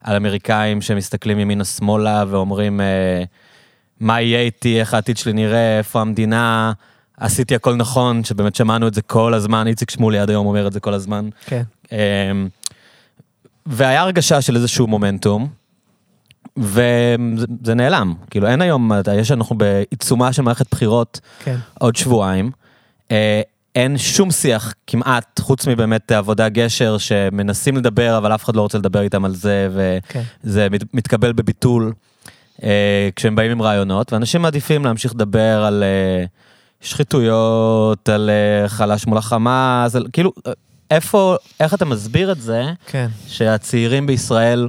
על 0.00 0.16
אמריקאים 0.16 0.80
שמסתכלים 0.82 1.38
ימינה-שמאלה 1.38 2.24
ואומרים, 2.28 2.80
אה, 2.80 3.24
מה 4.00 4.20
יהיה 4.20 4.40
איתי, 4.40 4.80
איך 4.80 4.94
העתיד 4.94 5.16
שלי 5.16 5.32
נראה, 5.32 5.78
איפה 5.78 6.00
המדינה, 6.00 6.72
עשיתי 7.16 7.54
הכל 7.54 7.74
נכון, 7.74 8.24
שבאמת 8.24 8.54
שמענו 8.54 8.88
את 8.88 8.94
זה 8.94 9.02
כל 9.02 9.34
הזמן, 9.34 9.66
איציק 9.66 9.90
שמולי 9.90 10.18
עד 10.18 10.30
היום 10.30 10.46
אומר 10.46 10.66
את 10.66 10.72
זה 10.72 10.80
כל 10.80 10.94
הזמן. 10.94 11.28
כן. 11.46 11.62
אמ, 11.92 11.96
והיה 13.66 14.00
הרגשה 14.02 14.40
של 14.40 14.56
איזשהו 14.56 14.86
מומנטום, 14.86 15.48
וזה 16.56 17.46
זה 17.64 17.74
נעלם. 17.74 18.14
כאילו 18.30 18.46
אין 18.48 18.62
היום, 18.62 18.90
יש 19.16 19.30
אנחנו 19.32 19.58
בעיצומה 19.58 20.32
של 20.32 20.42
מערכת 20.42 20.66
בחירות 20.70 21.20
כן. 21.44 21.56
עוד 21.80 21.96
שבועיים. 21.96 22.50
אה, 23.10 23.40
אין 23.74 23.98
שום 23.98 24.30
שיח 24.30 24.74
כמעט, 24.86 25.40
חוץ 25.40 25.66
מבאמת 25.66 26.12
עבודה 26.12 26.48
גשר, 26.48 26.98
שמנסים 26.98 27.76
לדבר, 27.76 28.18
אבל 28.18 28.34
אף 28.34 28.44
אחד 28.44 28.56
לא 28.56 28.62
רוצה 28.62 28.78
לדבר 28.78 29.00
איתם 29.00 29.24
על 29.24 29.34
זה, 29.34 29.68
כן. 30.08 30.22
וזה 30.44 30.68
מת- 30.70 30.94
מתקבל 30.94 31.32
בביטול 31.32 31.92
אה, 32.62 33.08
כשהם 33.16 33.36
באים 33.36 33.50
עם 33.50 33.62
רעיונות, 33.62 34.12
ואנשים 34.12 34.42
מעדיפים 34.42 34.84
להמשיך 34.84 35.14
לדבר 35.14 35.64
על 35.64 35.82
אה, 35.82 36.24
שחיתויות, 36.84 38.08
על 38.08 38.30
אה, 38.30 38.68
חלש 38.68 39.06
מול 39.06 39.18
החמאס, 39.18 39.96
על 39.96 40.06
כאילו, 40.12 40.32
איפה, 40.90 41.36
איך 41.60 41.74
אתה 41.74 41.84
מסביר 41.84 42.32
את 42.32 42.40
זה, 42.40 42.64
כן. 42.86 43.08
שהצעירים 43.26 44.06
בישראל 44.06 44.68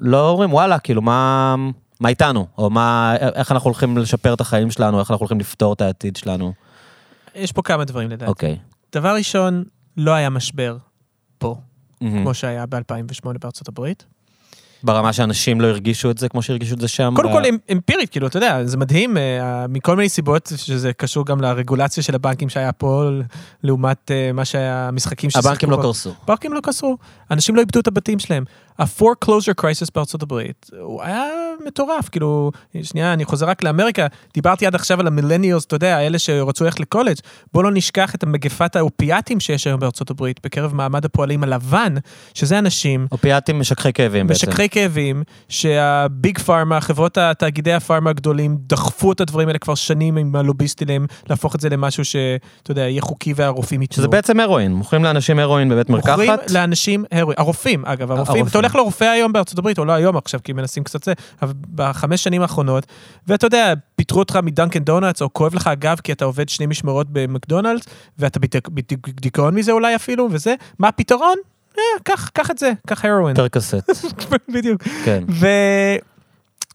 לא 0.00 0.30
אומרים, 0.30 0.52
וואלה, 0.52 0.78
כאילו, 0.78 1.02
מה, 1.02 1.54
מה 2.00 2.08
איתנו? 2.08 2.46
או 2.58 2.70
מה, 2.70 3.14
איך 3.16 3.52
אנחנו 3.52 3.68
הולכים 3.68 3.98
לשפר 3.98 4.34
את 4.34 4.40
החיים 4.40 4.70
שלנו, 4.70 5.00
איך 5.00 5.10
אנחנו 5.10 5.22
הולכים 5.22 5.40
לפתור 5.40 5.72
את 5.72 5.80
העתיד 5.80 6.16
שלנו? 6.16 6.52
יש 7.34 7.52
פה 7.52 7.62
כמה 7.62 7.84
דברים 7.84 8.10
לדעתי. 8.10 8.30
אוקיי. 8.30 8.58
דבר 8.92 9.14
ראשון, 9.14 9.64
לא 9.96 10.12
היה 10.12 10.30
משבר 10.30 10.76
פה, 11.38 11.56
מהמם. 12.00 12.22
כמו 12.22 12.34
שהיה 12.34 12.66
ב-2008 12.66 13.38
בארצות 13.40 13.68
הברית. 13.68 14.04
ברמה 14.84 15.12
שאנשים 15.12 15.60
לא 15.60 15.66
הרגישו 15.66 16.10
את 16.10 16.18
זה 16.18 16.28
כמו 16.28 16.42
שהרגישו 16.42 16.74
את 16.74 16.80
זה 16.80 16.88
שם? 16.88 17.12
קודם 17.16 17.32
כל, 17.32 17.44
אמ- 17.44 17.56
אמפירית, 17.72 18.10
כאילו, 18.10 18.26
אתה 18.26 18.36
יודע, 18.36 18.64
זה 18.64 18.76
מדהים, 18.76 19.16
אה, 19.16 19.66
מכל 19.68 19.96
מיני 19.96 20.08
סיבות, 20.08 20.52
שזה 20.56 20.92
קשור 20.92 21.26
גם 21.26 21.40
לרגולציה 21.40 22.02
של 22.02 22.14
הבנקים 22.14 22.48
שהיה 22.48 22.72
פה, 22.72 23.10
לעומת 23.62 24.10
אה, 24.10 24.32
מה 24.32 24.44
שהיה, 24.44 24.88
המשחקים 24.88 25.30
הבנקים 25.34 25.70
לא. 25.70 25.76
קרסו. 25.76 26.14
פארקים 26.24 26.52
לא 26.52 26.60
קסרו, 26.62 26.96
אנשים 27.30 27.56
לא 27.56 27.60
איבדו 27.60 27.80
את 27.80 27.86
הבתים 27.86 28.18
שלהם. 28.18 28.44
ה-foreclosure 28.80 29.62
crisis 29.64 29.88
בארצות 29.94 30.22
הברית, 30.22 30.70
הוא 30.80 31.02
היה 31.02 31.24
מטורף, 31.66 32.08
כאילו, 32.08 32.50
שנייה, 32.82 33.12
אני 33.12 33.24
חוזר 33.24 33.48
רק 33.48 33.62
לאמריקה, 33.62 34.06
דיברתי 34.34 34.66
עד 34.66 34.74
עכשיו 34.74 35.00
על 35.00 35.06
המילניאלס, 35.06 35.64
אתה 35.64 35.76
יודע, 35.76 36.00
אלה 36.06 36.18
שרצו 36.18 36.64
ללכת 36.64 36.80
לקולג', 36.80 37.16
בוא 37.52 37.64
לא 37.64 37.70
נשכח 37.70 38.14
את 38.14 38.24
מגפת 38.24 38.76
האופיאטים 38.76 39.40
שיש 39.40 39.66
היום 39.66 39.80
בארצות 39.80 40.10
הברית, 40.10 40.40
בקרב 40.44 40.74
מעמד 40.74 41.04
הפועלים 41.04 41.42
הלבן, 41.44 41.94
שזה 42.34 42.58
אנשים... 42.58 43.06
אופיאטים 43.12 43.60
משככי 43.60 43.92
כאבים 43.92 44.26
בעצם. 44.26 44.48
משככי 44.48 44.68
כאבים, 44.68 45.22
שהביג 45.48 46.38
פארמה, 46.38 46.80
חברות 46.80 47.18
התאגידי 47.18 47.72
הפארמה 47.72 48.10
הגדולים, 48.10 48.56
דחפו 48.66 49.12
את 49.12 49.20
הדברים 49.20 49.48
האלה 49.48 49.58
כבר 49.58 49.74
שנים 49.74 50.16
עם 50.16 50.36
הלוביסטים, 50.36 51.06
להפוך 51.30 51.54
את 51.54 51.60
זה 51.60 51.68
למשהו 51.68 52.04
שאתה 52.04 52.70
יודע, 52.70 52.82
יהיה 52.82 53.02
חוקי 53.02 53.32
והרופאים 53.36 53.82
ייתנו. 53.82 53.96
שזה 53.96 54.08
בעצם 54.08 54.40
הרואין, 54.40 54.74
מוכרים 54.74 55.04
לאנשים 55.04 55.38
הרואין 55.38 55.68
בבית 55.68 55.90
מרקחת. 55.90 56.18
מוכרים 56.18 56.30
לאנשים 56.50 57.04
הרואין, 57.12 57.38
הרופאים 57.38 57.86
אגב, 57.86 58.10
הרופאים, 58.12 58.26
הרופאים. 58.26 58.46
אתה 58.46 58.58
הולך 58.58 58.69
לרופא 58.76 59.04
היום 59.04 59.32
בארצות 59.32 59.58
הברית, 59.58 59.78
או 59.78 59.84
לא 59.84 59.92
היום 59.92 60.16
עכשיו, 60.16 60.40
כי 60.44 60.52
מנסים 60.52 60.84
קצת 60.84 61.04
זה, 61.04 61.12
אבל 61.42 61.52
בחמש 61.74 62.24
שנים 62.24 62.42
האחרונות, 62.42 62.86
ואתה 63.28 63.46
יודע, 63.46 63.74
פיטרו 63.96 64.18
אותך 64.18 64.38
מדנקן 64.42 64.84
דונלדס, 64.84 65.22
או 65.22 65.32
כואב 65.32 65.54
לך 65.54 65.66
הגב 65.66 65.96
כי 66.04 66.12
אתה 66.12 66.24
עובד 66.24 66.48
שני 66.48 66.66
משמרות 66.66 67.06
במקדונלדס, 67.12 67.84
ואתה 68.18 68.40
בדיכאון 68.40 69.54
מזה 69.54 69.72
אולי 69.72 69.96
אפילו, 69.96 70.28
וזה, 70.30 70.54
מה 70.78 70.88
הפתרון? 70.88 71.36
אה, 71.78 71.82
קח, 72.02 72.28
קח 72.28 72.50
את 72.50 72.58
זה, 72.58 72.72
קח 72.86 73.04
הרואין. 73.04 73.36
פרקסט, 73.36 73.74
בדיוק. 74.54 74.82
כן. 75.04 75.24
ו... 75.28 75.46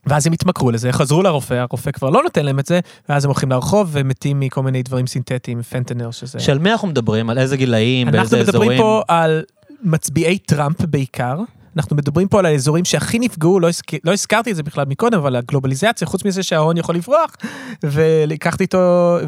ואז 0.05 0.27
הם 0.27 0.33
התמכרו 0.33 0.71
לזה, 0.71 0.91
חזרו 0.91 1.23
לרופא, 1.23 1.53
הרופא 1.53 1.91
כבר 1.91 2.09
לא 2.09 2.23
נותן 2.23 2.45
להם 2.45 2.59
את 2.59 2.65
זה, 2.65 2.79
ואז 3.09 3.25
הם 3.25 3.29
הולכים 3.29 3.51
לרחוב 3.51 3.89
ומתים 3.91 4.39
מכל 4.39 4.63
מיני 4.63 4.83
דברים 4.83 5.07
סינתטיים, 5.07 5.61
פנטנל 5.61 6.11
שזה... 6.11 6.39
של 6.39 6.57
מי 6.57 6.71
אנחנו 6.71 6.87
מדברים? 6.87 7.29
על 7.29 7.37
איזה 7.37 7.57
גילאים? 7.57 8.07
אנחנו 8.07 8.29
באיזה 8.29 8.43
מדברים 8.43 8.71
אזורים? 8.71 8.81
פה 8.81 9.01
על 9.07 9.43
מצביעי 9.83 10.37
טראמפ 10.37 10.81
בעיקר. 10.81 11.39
אנחנו 11.77 11.95
מדברים 11.95 12.27
פה 12.27 12.39
על 12.39 12.45
האזורים 12.45 12.85
שהכי 12.85 13.19
נפגעו, 13.19 13.59
לא, 13.59 13.67
הזכ... 13.69 13.81
לא 14.03 14.13
הזכרתי 14.13 14.51
את 14.51 14.55
זה 14.55 14.63
בכלל 14.63 14.85
מקודם, 14.87 15.17
אבל 15.17 15.35
הגלובליזציה, 15.35 16.07
חוץ 16.07 16.25
מזה 16.25 16.43
שההון 16.43 16.77
יכול 16.77 16.95
לברוח, 16.95 17.35
ולקחת 17.83 18.61
איתו 18.61 18.77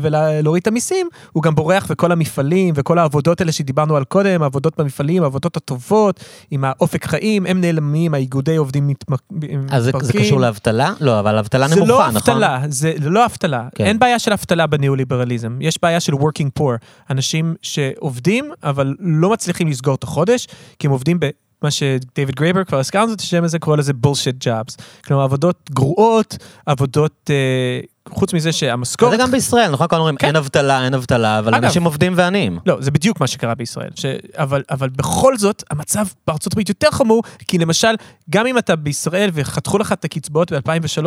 ולהוריד 0.02 0.62
את 0.62 0.68
המיסים, 0.68 1.08
הוא 1.32 1.44
גם 1.44 1.56
בורח 1.56 1.86
וכל 1.90 2.12
המפעלים 2.12 2.74
וכל 2.78 2.98
העבודות 3.00 3.42
האלה 3.42 3.52
שדיברנו 3.52 3.96
על 3.96 4.04
קודם, 4.04 4.42
העבודות 4.42 4.78
במפעלים, 4.78 5.24
העבודות 5.24 5.58
הטובות, 5.58 6.20
עם 6.52 6.64
האופק 6.64 7.06
חיים, 7.06 7.46
הם 7.46 7.62
נעלמים, 7.62 8.14
האיגודי 8.14 8.56
עובדים 8.56 8.88
מתמק- 8.88 9.34
אז 9.72 9.84
זה- 9.84 9.92
זה 10.02 10.14
קשור 10.14 10.40
לאבטלה? 10.40 10.94
לא, 11.02 11.20
אבל 11.20 11.38
אבטלה 11.38 11.68
נמוכה, 11.68 11.86
לא 11.86 12.12
נכון? 12.12 12.44
אבטלה, 12.44 12.60
זה 12.70 13.10
לא 13.10 13.26
אבטלה. 13.26 13.68
כן. 13.76 13.86
אין 13.86 14.00
בעיה 14.00 14.20
של 14.20 14.34
אבטלה 14.34 14.68
בניאו-ליברליזם, 14.68 15.58
יש 15.62 15.80
בעיה 15.82 16.00
של 16.00 16.14
working 16.14 16.60
poor. 16.60 16.78
אנשים 17.10 17.56
שעובדים, 17.62 18.52
אבל 18.64 18.96
לא 19.00 19.30
מצליחים 19.30 19.68
לסגור 19.68 19.96
את 19.96 20.04
החודש, 20.04 20.48
כי 20.80 20.88
הם 20.88 20.92
עובדים 20.94 21.20
ב... 21.20 21.30
מה 21.64 21.72
שדייוויד 21.72 22.36
גרייבר 22.36 22.64
כבר 22.64 22.80
הזכרנו 22.80 23.14
את 23.14 23.20
השם 23.20 23.44
הזה, 23.44 23.60
קורא 23.60 23.78
לזה 23.78 23.94
bullshit 23.94 24.46
jobs. 24.46 24.78
כלומר, 25.06 25.24
עבודות 25.24 25.70
גרועות, 25.72 26.38
עבודות, 26.66 27.30
אה, 27.30 27.80
חוץ 28.10 28.34
מזה 28.34 28.52
שהמשכורת... 28.52 29.12
זה 29.12 29.18
גם 29.18 29.32
בישראל, 29.32 29.72
נכון? 29.72 29.88
כולם 29.88 30.00
אומרים 30.00 30.18
כן. 30.18 30.28
אין 30.28 30.36
אבטלה, 30.36 30.86
אין 30.86 30.94
אבטלה, 30.94 31.40
אבל 31.40 31.56
אגב. 31.56 31.64
אנשים 31.64 31.84
עובדים 31.84 32.14
ועניים. 32.16 32.60
לא, 32.66 32.78
זה 32.80 32.92
בדיוק 32.92 33.20
מה 33.20 33.28
שקרה 33.28 33.56
בישראל. 33.56 33.90
ש... 33.96 34.06
אבל, 34.34 34.64
אבל 34.72 34.90
בכל 34.90 35.38
זאת, 35.38 35.64
המצב 35.72 36.06
בארצות 36.28 36.54
הברית 36.54 36.70
יותר 36.70 36.92
חמור, 36.92 37.24
כי 37.48 37.58
למשל, 37.58 37.96
גם 38.30 38.48
אם 38.48 38.58
אתה 38.58 38.76
בישראל 38.76 39.30
וחתכו 39.34 39.78
לך 39.78 39.92
את 39.92 40.06
הקצבאות 40.06 40.52
ב-2003, 40.52 41.06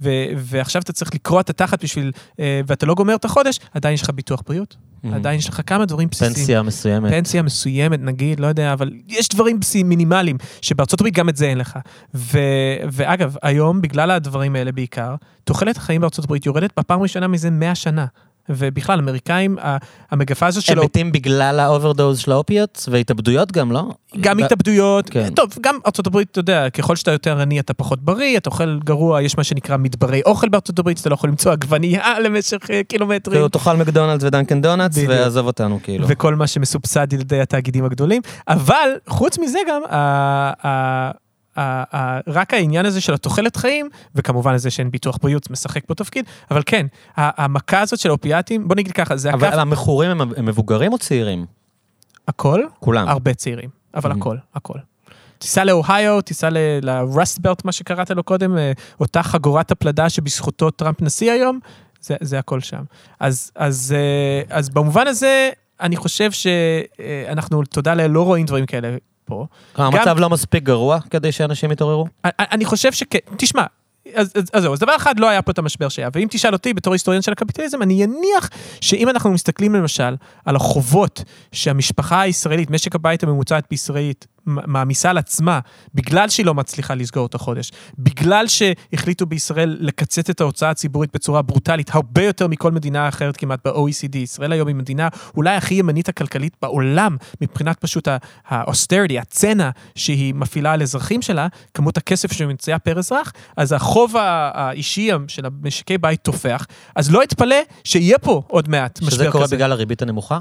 ו... 0.00 0.10
ועכשיו 0.36 0.82
אתה 0.82 0.92
צריך 0.92 1.14
לקרוע 1.14 1.40
את 1.40 1.50
התחת 1.50 1.84
בשביל, 1.84 2.12
אה, 2.40 2.60
ואתה 2.66 2.86
לא 2.86 2.94
גומר 2.94 3.14
את 3.14 3.24
החודש, 3.24 3.58
עדיין 3.74 3.94
יש 3.94 4.02
לך 4.02 4.10
ביטוח 4.10 4.42
בריאות. 4.46 4.91
Mhm. 5.04 5.14
עדיין 5.14 5.38
יש 5.38 5.48
לך 5.48 5.60
כמה 5.66 5.86
דברים 5.86 6.08
בסיסיים. 6.08 6.34
פנסיה 6.34 6.62
מסוימת. 6.62 7.10
פנסיה 7.10 7.42
מסוימת, 7.42 8.00
נגיד, 8.00 8.40
לא 8.40 8.46
יודע, 8.46 8.72
אבל 8.72 8.90
יש 9.08 9.28
דברים 9.28 9.60
בסיסיים 9.60 9.88
מינימליים, 9.88 10.36
שבארצות 10.62 11.00
הברית 11.00 11.14
גם 11.14 11.28
את 11.28 11.36
זה 11.36 11.46
אין 11.46 11.58
לך. 11.58 11.78
ו... 12.14 12.38
ואגב, 12.92 13.36
היום, 13.42 13.82
בגלל 13.82 14.10
הדברים 14.10 14.56
האלה 14.56 14.72
בעיקר, 14.72 15.14
תוחלת 15.44 15.76
החיים 15.76 16.00
בארצות 16.00 16.24
הברית 16.24 16.46
יורדת 16.46 16.70
בפעם 16.78 17.02
ראשונה 17.02 17.28
מזה 17.28 17.50
100 17.50 17.74
שנה. 17.74 18.06
ובכלל, 18.48 18.98
אמריקאים, 18.98 19.56
המגפה 20.10 20.46
הזאת 20.46 20.62
של 20.62 20.78
הם 20.78 20.84
מתים 20.84 21.12
בגלל 21.12 21.60
ה 21.60 21.66
overdose 21.66 22.18
של 22.18 22.32
האופיאטים 22.32 22.88
והתאבדויות 22.90 23.52
גם, 23.52 23.72
לא? 23.72 23.90
גם 24.20 24.36
ב- 24.36 24.44
התאבדויות, 24.44 25.10
כן. 25.10 25.28
טוב, 25.34 25.50
גם 25.60 25.78
ארצות 25.86 26.06
הברית, 26.06 26.30
אתה 26.30 26.40
יודע, 26.40 26.70
ככל 26.70 26.96
שאתה 26.96 27.10
יותר 27.10 27.40
עני 27.40 27.60
אתה 27.60 27.74
פחות 27.74 28.02
בריא, 28.02 28.36
אתה 28.38 28.50
אוכל 28.50 28.78
גרוע, 28.84 29.22
יש 29.22 29.38
מה 29.38 29.44
שנקרא 29.44 29.76
מדברי 29.76 30.20
אוכל 30.26 30.48
בארצות 30.48 30.78
הברית, 30.78 30.98
שאתה 30.98 31.08
לא 31.10 31.14
יכול 31.14 31.30
למצוא 31.30 31.52
עגבנייה 31.52 32.18
למשך 32.24 32.70
אה, 32.70 32.80
קילומטרים, 32.88 33.34
כאילו 33.36 33.48
תאכל 33.48 33.76
מקדונלדס 33.76 34.24
ודנקן 34.24 34.62
דונאטס. 34.62 34.98
ועזוב 35.08 35.46
אותנו 35.46 35.78
כאילו. 35.82 36.04
וכל 36.08 36.34
מה 36.34 36.46
שמסובסד 36.46 37.14
על 37.14 37.20
ידי 37.20 37.40
התאגידים 37.40 37.84
הגדולים, 37.84 38.22
אבל 38.48 38.88
חוץ 39.08 39.38
מזה 39.38 39.58
גם, 39.68 39.82
רק 42.26 42.54
העניין 42.54 42.86
הזה 42.86 43.00
של 43.00 43.14
התוחלת 43.14 43.56
חיים, 43.56 43.88
וכמובן 44.14 44.56
זה 44.56 44.70
שאין 44.70 44.90
ביטוח 44.90 45.18
בריאות 45.22 45.50
משחק 45.50 45.82
פה 45.86 45.94
תפקיד, 45.94 46.24
אבל 46.50 46.62
כן, 46.66 46.86
המכה 47.16 47.80
הזאת 47.80 47.98
של 47.98 48.10
אופיאטים, 48.10 48.68
בוא 48.68 48.76
נגיד 48.76 48.92
ככה, 48.92 49.16
זה 49.16 49.32
אבל 49.32 49.48
הקו, 49.48 49.60
המכורים 49.60 50.20
הם 50.36 50.44
מבוגרים 50.46 50.92
או 50.92 50.98
צעירים? 50.98 51.46
הכל, 52.28 52.62
כולם. 52.80 53.08
הרבה 53.08 53.34
צעירים, 53.34 53.70
אבל 53.94 54.12
Mhm. 54.12 54.16
הכל, 54.16 54.36
הכל. 54.54 54.78
תיסע 55.38 55.64
לאוהיו, 55.64 56.20
תיסע 56.20 56.48
לרסטבלט, 56.82 57.64
מה 57.64 57.72
שקראת 57.72 58.10
לו 58.10 58.22
קודם, 58.22 58.58
אה, 58.58 58.72
אותה 59.00 59.22
חגורת 59.22 59.70
הפלדה 59.70 60.10
שבזכותו 60.10 60.70
טראמפ 60.70 61.02
נשיא 61.02 61.32
היום, 61.32 61.58
זה, 62.00 62.14
זה 62.20 62.38
הכל 62.38 62.60
שם. 62.60 62.82
אז, 63.20 63.52
אז, 63.56 63.94
אה, 63.96 64.56
אז 64.56 64.70
במובן 64.70 65.06
הזה, 65.06 65.50
אני 65.80 65.96
חושב 65.96 66.30
שאנחנו, 66.32 67.62
תודה 67.64 67.94
לאל, 67.94 68.10
לא 68.10 68.24
רואים 68.24 68.46
דברים 68.46 68.66
כאלה 68.66 68.96
פה. 69.24 69.46
כלומר, 69.72 69.98
המצב 69.98 70.18
לא 70.18 70.30
מספיק 70.30 70.64
גרוע 70.64 70.98
כדי 71.10 71.32
שאנשים 71.32 71.72
יתעוררו? 71.72 72.06
אני- 72.24 72.64
חושב 72.64 72.92
שכן, 72.92 73.18
תשמע, 73.36 73.62
אז, 74.14 74.32
אז, 74.36 74.44
אז 74.52 74.62
זהו, 74.62 74.72
אז 74.72 74.78
דבר 74.78 74.96
אחד, 74.96 75.20
לא 75.20 75.28
היה 75.28 75.42
פה 75.42 75.52
את 75.52 75.58
המשבר 75.58 75.88
שהיה, 75.88 76.08
ואם 76.12 76.26
תשאל 76.30 76.52
אותי 76.52 76.74
בתור 76.74 76.92
היסטוריון 76.92 77.22
של 77.22 77.32
הקפיטליזם, 77.32 77.82
אני 77.82 78.04
אניח 78.04 78.48
שאם 78.80 79.08
אנחנו 79.08 79.30
מסתכלים 79.30 79.74
למשל 79.74 80.16
על 80.44 80.56
החובות 80.56 81.24
שהמשפחה 81.52 82.20
הישראלית, 82.20 82.70
משק 82.70 82.94
הבית 82.94 83.22
הממוצעת 83.22 83.64
בישראלית, 83.70 84.26
מעמיסה 84.46 85.10
על 85.10 85.18
עצמה, 85.18 85.60
בגלל 85.94 86.28
שהיא 86.28 86.46
לא 86.46 86.54
מצליחה 86.54 86.94
לסגור 86.94 87.26
את 87.26 87.34
החודש, 87.34 87.70
בגלל 87.98 88.46
שהחליטו 88.48 89.26
בישראל 89.26 89.76
לקצץ 89.80 90.30
את 90.30 90.40
ההוצאה 90.40 90.70
הציבורית 90.70 91.10
בצורה 91.14 91.42
ברוטלית, 91.42 91.90
הרבה 91.94 92.24
יותר 92.24 92.46
מכל 92.46 92.72
מדינה 92.72 93.08
אחרת 93.08 93.36
כמעט 93.36 93.66
ב-OECD. 93.66 94.16
ישראל 94.16 94.52
היום 94.52 94.68
היא 94.68 94.76
מדינה 94.76 95.08
אולי 95.36 95.56
הכי 95.56 95.74
ימנית 95.74 96.08
הכלכלית 96.08 96.56
בעולם, 96.62 97.16
מבחינת 97.40 97.78
פשוט 97.78 98.08
ה-austerity, 98.08 99.20
הצנע 99.20 99.70
שהיא 99.94 100.34
מפעילה 100.34 100.72
על 100.72 100.82
אזרחים 100.82 101.22
שלה, 101.22 101.46
כמות 101.74 101.96
הכסף 101.96 102.32
שמציעה 102.32 102.78
פר 102.78 102.98
אזרח, 102.98 103.32
אז 103.56 103.72
החוב 103.72 104.16
האישי 104.16 105.10
של 105.28 105.46
המשקי 105.46 105.98
בית 105.98 106.24
תופח, 106.24 106.66
אז 106.96 107.10
לא 107.10 107.22
אתפלא 107.22 107.56
שיהיה 107.84 108.18
פה 108.18 108.42
עוד 108.48 108.68
מעט 108.68 108.98
משבר 109.02 109.08
כזה. 109.08 109.24
שזה 109.24 109.32
קורה 109.32 109.46
בגלל 109.46 109.72
הריבית 109.72 110.02
הנמוכה? 110.02 110.38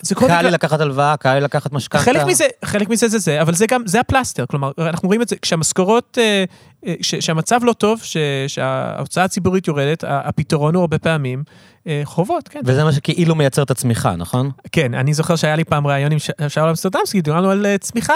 זה 0.00 0.14
קל 0.14 0.42
לי. 0.42 0.50
לקחת 0.50 0.80
הלוואה, 0.80 1.16
קל 1.16 1.34
לי 1.34 1.40
לקחת 1.40 1.72
משכנתה. 1.72 2.04
חלק 2.04 2.22
מזה, 2.26 2.44
חלק 2.64 2.88
מזה 2.88 3.08
זה 3.08 3.18
זה, 3.18 3.42
אבל 3.42 3.54
זה 3.54 3.66
גם, 3.66 3.82
זה 3.86 4.00
הפלסטר, 4.00 4.44
כלומר, 4.46 4.70
אנחנו 4.78 5.06
רואים 5.06 5.22
את 5.22 5.28
זה, 5.28 5.36
כשהמשכורות, 5.42 6.18
אה, 6.20 6.44
אה, 6.86 6.94
ש- 7.02 7.14
שהמצב 7.14 7.60
לא 7.64 7.72
טוב, 7.72 8.00
ש- 8.02 8.16
שההוצאה 8.48 9.24
הציבורית 9.24 9.68
יורדת, 9.68 10.04
הפתרון 10.08 10.74
הוא 10.74 10.80
הרבה 10.80 10.98
פעמים 10.98 11.42
חובות, 12.04 12.48
כן. 12.48 12.60
וזה 12.64 12.84
מה 12.84 12.92
שכאילו 12.92 13.34
מייצר 13.34 13.62
את 13.62 13.70
הצמיחה, 13.70 14.16
נכון? 14.16 14.50
כן, 14.72 14.94
אני 14.94 15.14
זוכר 15.14 15.36
שהיה 15.36 15.56
לי 15.56 15.64
פעם 15.64 15.86
ראיון 15.86 16.12
עם 16.12 16.18
שאול 16.48 16.68
אמסטרדמסקי, 16.68 17.20
דיברנו 17.20 17.50
על 17.50 17.66
אה, 17.66 17.78
צמיחה, 17.78 18.14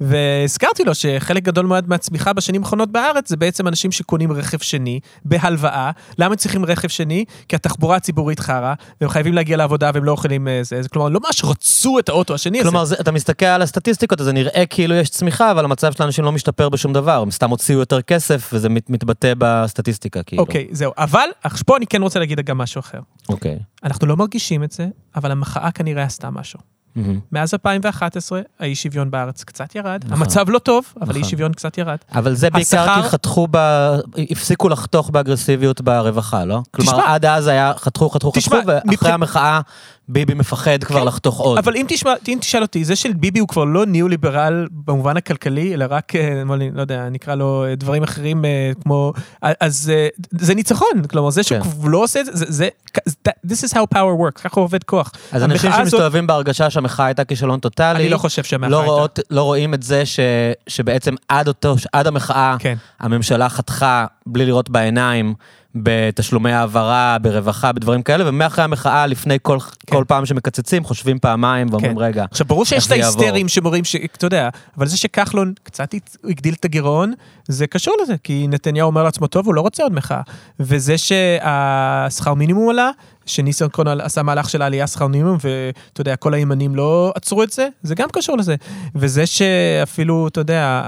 והזכרתי 0.00 0.84
לו 0.84 0.94
שחלק 0.94 1.42
גדול 1.42 1.66
מאוד 1.66 1.88
מהצמיחה 1.88 2.32
בשנים 2.32 2.62
האחרונות 2.62 2.92
בארץ 2.92 3.28
זה 3.28 3.36
בעצם 3.36 3.68
אנשים 3.68 3.92
שקונים 3.92 4.32
רכב 4.32 4.58
שני 4.58 5.00
בהלוואה. 5.24 5.90
למה 6.18 6.36
צריכים 6.36 6.64
רכב 6.64 6.88
שני? 6.88 7.24
כי 7.48 7.56
התחבורה 7.56 7.96
הציבורית 7.96 8.40
חרא, 8.40 8.74
והם 9.00 9.10
חייבים 9.10 9.34
להגיע 9.34 9.56
לעבודה 9.56 9.90
והם 9.94 10.04
לא 10.04 10.12
יכולים... 10.12 10.48
אה, 10.48 10.60
זה, 10.62 10.80
כלומר, 10.92 11.08
לא 11.08 11.20
ממש 11.24 11.44
רצו 11.44 11.98
את 11.98 12.08
האוטו 12.08 12.34
השני 12.34 12.60
הזה. 12.60 12.70
כלומר, 12.70 12.84
אתה 13.00 13.12
מסתכל 13.12 13.46
על 13.46 13.62
הסטטיסטיקות, 13.62 14.20
אז 14.20 14.26
זה 14.26 14.32
נראה 14.32 14.66
כאילו 14.66 14.94
יש 14.94 15.10
צמיחה, 15.10 15.50
אבל 15.50 15.64
המצב 15.64 15.92
של 15.92 16.02
האנשים 16.02 16.24
לא 16.24 16.32
משתפר 16.32 16.68
בשום 16.68 16.92
דבר, 16.92 17.22
הם 17.22 17.30
סתם 17.30 17.50
הוציאו 17.50 17.78
יותר 17.78 18.02
כסף, 18.02 18.50
וזה 18.52 18.68
מת, 18.68 18.90
מתבטא 18.90 19.32
בסטטיסטיקה, 19.38 20.22
כאילו. 20.22 20.42
אוקיי, 20.42 20.66
זהו. 20.70 20.92
אבל, 20.98 21.28
אך 21.42 21.62
פה 21.66 21.76
אני 21.76 21.86
כן 21.86 22.02
רוצה 22.02 22.18
להגיד 22.18 22.40
גם 22.40 22.58
משהו 22.58 22.78
אחר. 22.78 22.98
אוקיי. 23.28 23.58
אנחנו 23.84 24.06
לא 24.06 24.16
מרגישים 24.16 24.64
את 24.64 24.72
זה, 24.72 24.88
אבל 25.16 25.30
המחאה 25.30 25.70
כנראה 25.70 26.02
עשתה 26.02 26.30
משהו. 26.30 26.60
מהמם. 26.96 27.20
מאז 27.32 27.54
2011, 27.54 28.40
האי 28.60 28.74
שוויון 28.74 29.10
בארץ 29.10 29.44
קצת 29.44 29.74
ירד. 29.74 30.00
נכון. 30.06 30.16
המצב 30.22 30.50
לא 30.50 30.58
טוב, 30.58 30.84
אבל 30.96 31.02
נכון. 31.08 31.16
האי 31.22 31.30
שוויון 31.30 31.52
קצת 31.52 31.78
ירד. 31.78 31.96
אבל 32.14 32.34
זה 32.34 32.50
בעיקר 32.50 32.80
השכר- 32.80 33.02
כי 33.02 33.08
חתכו 33.08 33.46
ב... 33.50 33.56
הפסיקו 34.30 34.68
לחתוך 34.68 35.10
באגרסיביות 35.10 35.80
ברווחה, 35.80 36.44
לא? 36.44 36.62
כלומר, 36.70 36.92
תשמע. 36.92 37.14
עד 37.14 37.24
אז 37.24 37.46
היה 37.46 37.72
חתכו, 37.76 38.10
חתכו, 38.10 38.30
תשמע, 38.34 38.56
חתכו, 38.56 38.68
ואחרי 38.68 38.86
מבח- 38.96 39.06
המחאה 39.06 39.60
ביבי 40.12 40.34
מפחד 40.34 40.84
כבר 40.84 41.00
כן, 41.00 41.06
לחתוך 41.06 41.38
עוד. 41.38 41.58
אבל 41.58 41.76
אם 41.76 41.84
תשמע, 41.88 42.12
אם 42.28 42.38
תשאל 42.40 42.62
אותי, 42.62 42.84
זה 42.84 42.96
של 42.96 43.12
ביבי 43.12 43.38
הוא 43.38 43.48
כבר 43.48 43.64
לא 43.64 43.86
ניאו-ליברל 43.86 44.68
במובן 44.72 45.16
הכלכלי, 45.16 45.74
אלא 45.74 45.86
רק, 45.88 46.16
אה, 46.16 46.42
לא 46.74 46.80
יודע, 46.80 47.08
נקרא 47.08 47.34
לו 47.34 47.64
אה, 47.64 47.74
דברים 47.74 48.02
אחרים 48.02 48.44
אה, 48.44 48.70
כמו, 48.82 49.12
אז 49.42 49.92
זה 50.38 50.54
ניצחון, 50.54 51.06
כלומר, 51.10 51.30
זה 51.30 51.42
שהוא 51.42 51.60
כן. 51.60 51.90
לא 51.90 51.98
עושה 51.98 52.20
את 52.20 52.26
זה, 52.26 52.44
זה, 52.48 52.68
this 53.46 53.68
is 53.68 53.74
how 53.74 53.94
power 53.94 54.20
works, 54.20 54.42
ככה 54.42 54.60
עובד 54.60 54.84
כוח. 54.84 55.12
אז 55.32 55.42
אנשים 55.42 55.72
שמסתובבים 55.72 56.26
בהרגשה 56.26 56.70
שהמחאה 56.70 57.06
הייתה 57.06 57.24
כישלון 57.24 57.60
טוטאלי, 57.60 57.98
אני 57.98 58.08
לא 58.08 58.18
חושב 58.18 58.44
שהמחאה 58.44 58.70
לא, 58.70 58.80
הייתה. 58.80 58.92
רואות, 58.92 59.18
לא 59.30 59.42
רואים 59.42 59.74
את 59.74 59.82
זה 59.82 60.06
ש, 60.06 60.20
שבעצם 60.66 61.14
עד, 61.28 61.48
אותו, 61.48 61.74
עד 61.92 62.06
המחאה, 62.06 62.56
כן. 62.58 62.74
הממשלה 63.00 63.48
חתכה 63.48 64.06
בלי 64.26 64.46
לראות 64.46 64.70
בעיניים 64.70 65.34
בתשלומי 65.74 66.52
העברה, 66.52 67.16
ברווחה, 67.22 67.72
בדברים 67.72 68.02
כאלה, 68.02 68.28
ומאחרי 68.28 68.64
המחאה, 68.64 69.06
לפני 69.06 69.38
כל, 69.42 69.58
כן. 69.60 69.96
כל 69.96 70.04
פעם 70.08 70.26
שמקצצים, 70.26 70.84
חושבים 70.84 71.18
פעמיים 71.18 71.66
ואומרים, 71.70 71.92
כן. 71.96 71.98
רגע, 72.02 72.24
עכשיו, 72.30 72.46
ברור 72.46 72.64
שיש 72.64 72.86
את? 72.86 72.92
ההיסטרים 72.92 73.48
שמורים, 73.48 73.84
ש- 73.84 73.96
אתה 73.96 74.26
יודע, 74.26 74.48
אבל 74.76 74.86
זה 74.86 74.96
שכחלון 74.96 75.52
קצת 75.62 75.94
הגדיל 76.24 76.54
את 76.54 76.64
הגירעון, 76.64 77.12
זה 77.48 77.66
קשור 77.66 77.94
לזה, 78.02 78.14
כי 78.24 78.46
נתניהו 78.48 78.86
אומר 78.86 79.02
לעצמו, 79.02 79.26
טוב, 79.26 79.46
הוא 79.46 79.54
לא 79.54 79.60
רוצה 79.60 79.82
עוד 79.82 79.92
מחאה. 79.92 80.20
וזה 80.60 80.98
שהשכר 80.98 82.34
מינימום 82.34 82.68
עלה, 82.70 82.90
שניסנקורן 83.26 84.00
עשה 84.00 84.22
מהלך 84.22 84.50
של 84.50 84.62
העלייה 84.62 84.86
שכר 84.86 85.06
מינימום, 85.06 85.36
ואתה 85.40 86.00
יודע, 86.00 86.16
כל 86.16 86.34
הימנים 86.34 86.74
לא 86.74 87.12
עצרו 87.14 87.42
את 87.42 87.50
זה, 87.52 87.68
זה 87.82 87.94
גם 87.94 88.08
קשור 88.12 88.36
לזה. 88.38 88.54
וזה 88.94 89.26
שאפילו, 89.26 90.28
אתה 90.28 90.40
יודע, 90.40 90.82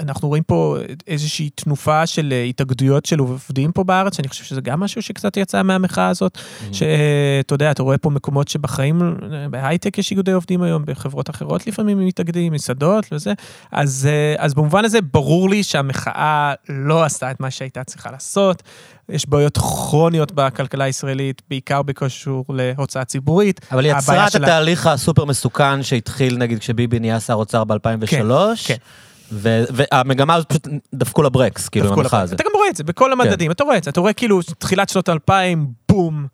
אנחנו 0.00 0.28
רואים 0.28 0.42
פה 0.42 0.76
איזושהי 1.06 1.50
תנופה 1.50 2.06
של 2.06 2.34
התאגדויות 2.48 3.06
של 3.06 3.18
עובדים 3.18 3.72
פה 3.72 3.84
בארץ, 3.84 4.16
שאני 4.16 4.28
חושב 4.28 4.44
שזה 4.44 4.60
גם 4.60 4.80
משהו 4.80 5.02
שקצת 5.02 5.36
יצא 5.36 5.62
מהמחאה 5.62 6.08
הזאת, 6.08 6.38
שאתה 6.72 7.54
יודע, 7.54 7.70
אתה 7.70 7.82
רואה 7.82 7.98
פה 7.98 8.10
מקומות 8.10 8.48
שבחיים, 8.48 9.16
בהייטק 9.50 9.98
יש 9.98 10.10
איגודי 10.10 10.32
עובדים 10.32 10.62
היום, 10.62 10.82
בחברות 10.86 11.30
אחרות 11.30 11.66
לפעמים 11.66 11.98
הם 11.98 12.06
מתאגדים, 12.06 12.52
מסעדות 12.52 13.06
וזה, 13.12 13.32
אז, 13.72 14.08
אה, 14.10 14.44
אז 14.44 14.54
במובן 14.54 14.84
הזה 14.84 14.98
ברור 15.12 15.50
לי 15.50 15.62
שהמחאה 15.62 16.54
לא 16.68 17.04
עשתה 17.04 17.30
את 17.30 17.40
מה 17.40 17.50
שהייתה 17.50 17.84
צריכה 17.84 18.10
לעשות. 18.10 18.62
יש 19.08 19.28
בעיות 19.28 19.58
כרוניות 19.58 20.32
בכלכלה 20.32 20.84
הישראלית, 20.84 21.42
בעיקר 21.50 21.82
בקשור 21.82 22.44
להוצאה 22.48 23.04
ציבורית. 23.04 23.60
אבל 23.72 23.84
היא 23.84 23.92
יצרה 23.96 24.26
את 24.26 24.32
שלה- 24.32 24.46
התהליך 24.46 24.86
הסופר 24.86 25.24
מסוכן 25.24 25.82
שהתחיל, 25.82 26.36
נגיד, 26.38 26.58
כשביבי 26.58 26.98
נהיה 26.98 27.20
שר 27.20 27.34
אוצר 27.34 27.64
ב-2003, 27.64 27.76
כן. 28.66 28.74
ו- 28.74 29.05
והמגמה 29.32 30.34
הזאת 30.34 30.48
פשוט 30.48 30.66
דפקו 30.94 31.22
לה 31.22 31.28
ברקס, 31.28 31.68
כאילו, 31.68 31.86
דפקו 31.86 32.00
המחאה 32.00 32.20
הזאת. 32.20 32.40
אתה 32.40 32.48
גם 32.48 32.50
רואה 32.54 32.68
את 32.68 32.76
זה 32.76 32.84
בכל 32.84 33.12
המדדים, 33.12 33.50
אתה 33.50 33.64
רואה 33.64 33.76
את 33.76 33.84
זה, 33.84 33.90
אתה 33.90 34.00
רואה 34.00 34.12
כאילו 34.12 34.40
תחילת 34.58 34.88
שנות 34.88 35.08
2000, 35.08 35.66
בום, 35.88 36.26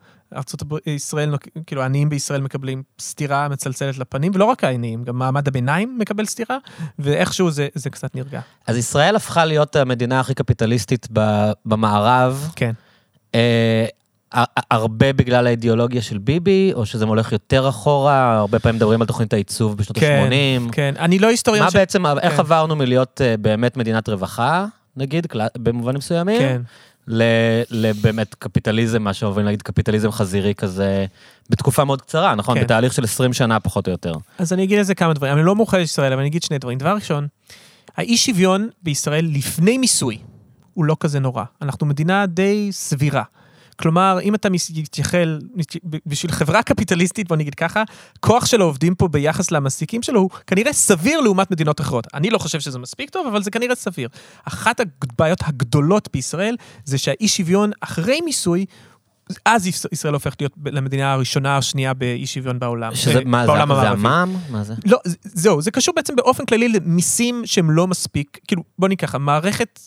הברית, 0.61 0.87
ישראל, 0.87 1.35
כאילו 1.65 1.81
העניים 1.81 2.09
בישראל 2.09 2.41
מקבלים 2.41 2.83
סטירה 2.99 3.47
מצלצלת 3.47 3.97
לפנים, 3.97 4.31
ולא 4.35 4.45
רק 4.45 4.63
העניים, 4.63 5.03
גם 5.03 5.17
מעמד 5.19 5.47
הביניים 5.47 5.97
מקבל 5.99 6.25
סטירה, 6.25 6.57
ואיכשהו 6.99 7.51
זה, 7.51 7.67
זה 7.75 7.89
קצת 7.89 8.15
נרגע. 8.15 8.41
אז 8.67 8.77
ישראל 8.77 9.15
הפכה 9.15 9.45
להיות 9.45 9.75
המדינה 9.75 10.19
הכי 10.19 10.33
קפיטליסטית 10.33 11.07
במערב, 11.65 12.51
כן. 12.55 12.71
הרבה 14.71 15.13
בגלל 15.13 15.47
האידיאולוגיה 15.47 16.01
של 16.01 16.17
ביבי, 16.17 16.71
או 16.73 16.85
שזה 16.85 17.05
הולך 17.05 17.31
יותר 17.31 17.69
אחורה, 17.69 18.37
הרבה 18.37 18.59
פעמים 18.59 18.75
מדברים 18.75 19.01
על 19.01 19.07
תוכנית 19.07 19.33
העיצוב 19.33 19.77
בשנות 19.77 19.97
כן, 19.97 20.29
ה-80. 20.31 20.71
כן, 20.71 20.93
אני 20.99 21.19
לא 21.19 21.27
היסטוריון 21.27 21.65
מה 21.65 21.71
ש... 21.71 21.75
בעצם, 21.75 22.05
איך 22.05 22.33
כן. 22.33 22.39
עברנו 22.39 22.75
מלהיות 22.75 23.21
אה, 23.23 23.37
באמת 23.37 23.77
מדינת 23.77 24.09
רווחה, 24.09 24.65
נגיד, 24.97 25.27
במובנים 25.57 25.97
מסוימים, 25.97 26.39
כן. 26.39 26.61
לבאמת 27.69 28.35
קפיטליזם, 28.35 29.03
מה 29.03 29.13
שאוהבים 29.13 29.45
להגיד 29.45 29.61
קפיטליזם 29.61 30.11
חזירי 30.11 30.55
כזה, 30.55 31.05
בתקופה 31.49 31.83
מאוד 31.83 32.01
קצרה, 32.01 32.35
נכון? 32.35 32.57
כן. 32.57 32.63
בתהליך 32.63 32.93
של 32.93 33.03
20 33.03 33.33
שנה 33.33 33.59
פחות 33.59 33.87
או 33.87 33.91
יותר. 33.91 34.13
אז 34.37 34.53
אני 34.53 34.63
אגיד 34.63 34.77
על 34.77 34.83
זה 34.83 34.95
כמה 34.95 35.13
דברים. 35.13 35.33
אני 35.33 35.43
לא 35.45 35.55
מומחה 35.55 35.77
לישראל, 35.77 36.13
אבל 36.13 36.19
אני 36.19 36.29
אגיד 36.29 36.43
שני 36.43 36.57
דברים. 36.57 36.77
דבר 36.77 36.95
ראשון, 36.95 37.27
האי 37.97 38.17
שוויון 38.17 38.69
בישראל 38.83 39.25
לפני 39.33 39.77
מיסוי 39.77 40.17
הוא 40.73 40.85
לא 40.85 40.95
כזה 40.99 41.19
נורא. 41.19 41.43
אנחנו 41.61 41.87
מדינה 41.87 42.25
די 42.25 42.69
סבירה. 42.71 43.23
כלומר, 43.73 44.19
אם 44.23 44.35
אתה 44.35 44.49
מתייחל, 44.49 45.39
בשביל 46.05 46.31
חברה 46.31 46.63
קפיטליסטית, 46.63 47.27
בוא 47.27 47.37
נגיד 47.37 47.55
ככה, 47.55 47.83
כוח 48.19 48.45
של 48.45 48.61
העובדים 48.61 48.95
פה 48.95 49.07
ביחס 49.07 49.51
למעסיקים 49.51 50.01
שלו 50.01 50.19
הוא 50.19 50.29
כנראה 50.47 50.73
סביר 50.73 51.21
לעומת 51.21 51.51
מדינות 51.51 51.81
אחרות. 51.81 52.07
אני 52.13 52.29
לא 52.29 52.37
חושב 52.37 52.59
שזה 52.59 52.79
מספיק 52.79 53.09
טוב, 53.09 53.27
אבל 53.27 53.43
זה 53.43 53.51
כנראה 53.51 53.75
סביר. 53.75 54.09
אחת 54.43 54.79
הבעיות 54.79 55.39
הגדולות 55.43 56.09
בישראל 56.13 56.55
זה 56.85 56.97
שהאי 56.97 57.27
שוויון 57.27 57.71
אחרי 57.81 58.21
מיסוי, 58.21 58.65
אז 59.45 59.67
ישראל 59.91 60.13
הופכת 60.13 60.41
להיות 60.41 60.53
למדינה 60.65 61.13
הראשונה 61.13 61.53
או 61.53 61.57
השנייה 61.57 61.93
באי 61.93 62.25
שוויון 62.25 62.59
בעולם. 62.59 62.95
שזה, 62.95 63.19
אה, 63.19 63.23
מה 63.25 63.41
זה, 63.41 63.47
בעולם 63.47 63.67
זה 63.67 63.73
המערבי. 63.73 63.99
המע"מ? 63.99 64.35
מה 64.49 64.63
זה? 64.63 64.73
לא, 64.85 64.99
זהו, 65.23 65.61
זה 65.61 65.71
קשור 65.71 65.95
בעצם 65.95 66.15
באופן 66.15 66.45
כללי 66.45 66.69
למיסים 66.69 67.41
שהם 67.45 67.71
לא 67.71 67.87
מספיק, 67.87 68.39
כאילו, 68.47 68.63
בוא 68.79 68.87
ניקח 68.87 69.07
ככה, 69.07 69.17
מערכת 69.17 69.79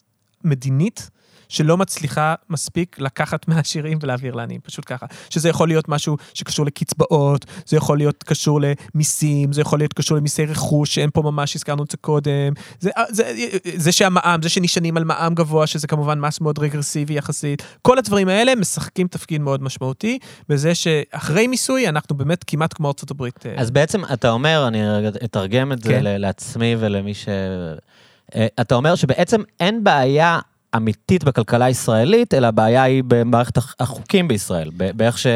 מדינית 0.44 1.10
שלא 1.48 1.76
מצליחה 1.76 2.34
מספיק 2.50 2.96
לקחת 2.98 3.48
מהעשירים 3.48 3.98
ולהעביר 4.02 4.34
לעניים, 4.34 4.60
פשוט 4.60 4.84
ככה. 4.88 5.06
שזה 5.30 5.48
יכול 5.48 5.68
להיות 5.68 5.88
משהו 5.88 6.16
שקשור 6.34 6.66
לקצבאות, 6.66 7.46
זה 7.66 7.76
יכול 7.76 7.98
להיות 7.98 8.22
קשור 8.22 8.60
למיסים, 8.94 9.52
זה 9.52 9.60
יכול 9.60 9.78
להיות 9.78 9.92
קשור 9.92 10.16
למיסי 10.16 10.44
רכוש, 10.44 10.94
שאין 10.94 11.10
פה 11.14 11.22
ממש, 11.22 11.56
הזכרנו 11.56 11.82
את 11.82 11.90
זה 11.90 11.96
קודם. 11.96 12.52
זה, 12.80 12.90
זה, 13.08 13.32
זה 13.76 13.92
שהמע"מ, 13.92 14.42
זה 14.42 14.48
שנשענים 14.48 14.96
על 14.96 15.04
מע"מ 15.04 15.34
גבוה, 15.34 15.66
שזה 15.66 15.86
כמובן 15.86 16.20
מס 16.20 16.40
מאוד 16.40 16.58
רגרסיבי 16.58 17.14
יחסית, 17.14 17.62
כל 17.82 17.98
הדברים 17.98 18.28
האלה 18.28 18.54
משחקים 18.54 19.08
תפקיד 19.08 19.40
מאוד 19.40 19.62
משמעותי, 19.62 20.18
בזה 20.48 20.74
שאחרי 20.74 21.46
מיסוי 21.46 21.88
אנחנו 21.88 22.16
באמת 22.16 22.44
כמעט 22.46 22.74
כמו 22.74 22.88
ארצות 22.88 23.10
הברית. 23.10 23.46
אה, 23.46 23.54
אז 23.56 23.70
בעצם 23.70 24.02
אתה 24.12 24.30
אומר, 24.30 24.64
אני 24.68 25.08
אתרגם 25.24 25.72
את 25.72 25.82
זה 25.82 25.90
כן. 25.90 26.04
ל- 26.04 26.16
לעצמי 26.16 26.76
ולמי 26.78 27.14
ש... 27.14 27.28
אה, 28.34 28.46
אתה 28.60 28.74
אומר 28.74 28.94
שבעצם 28.94 29.42
אין 29.60 29.84
בעיה 29.84 30.38
אמיתית 30.76 31.24
בכלכלה 31.24 31.64
הישראלית, 31.64 32.34
אלא 32.34 32.46
הבעיה 32.46 32.82
היא 32.82 33.02
במערכת 33.06 33.56
הח- 33.56 33.74
החוקים 33.80 34.28
בישראל, 34.28 34.70
באיך, 34.94 35.18
ש... 35.18 35.26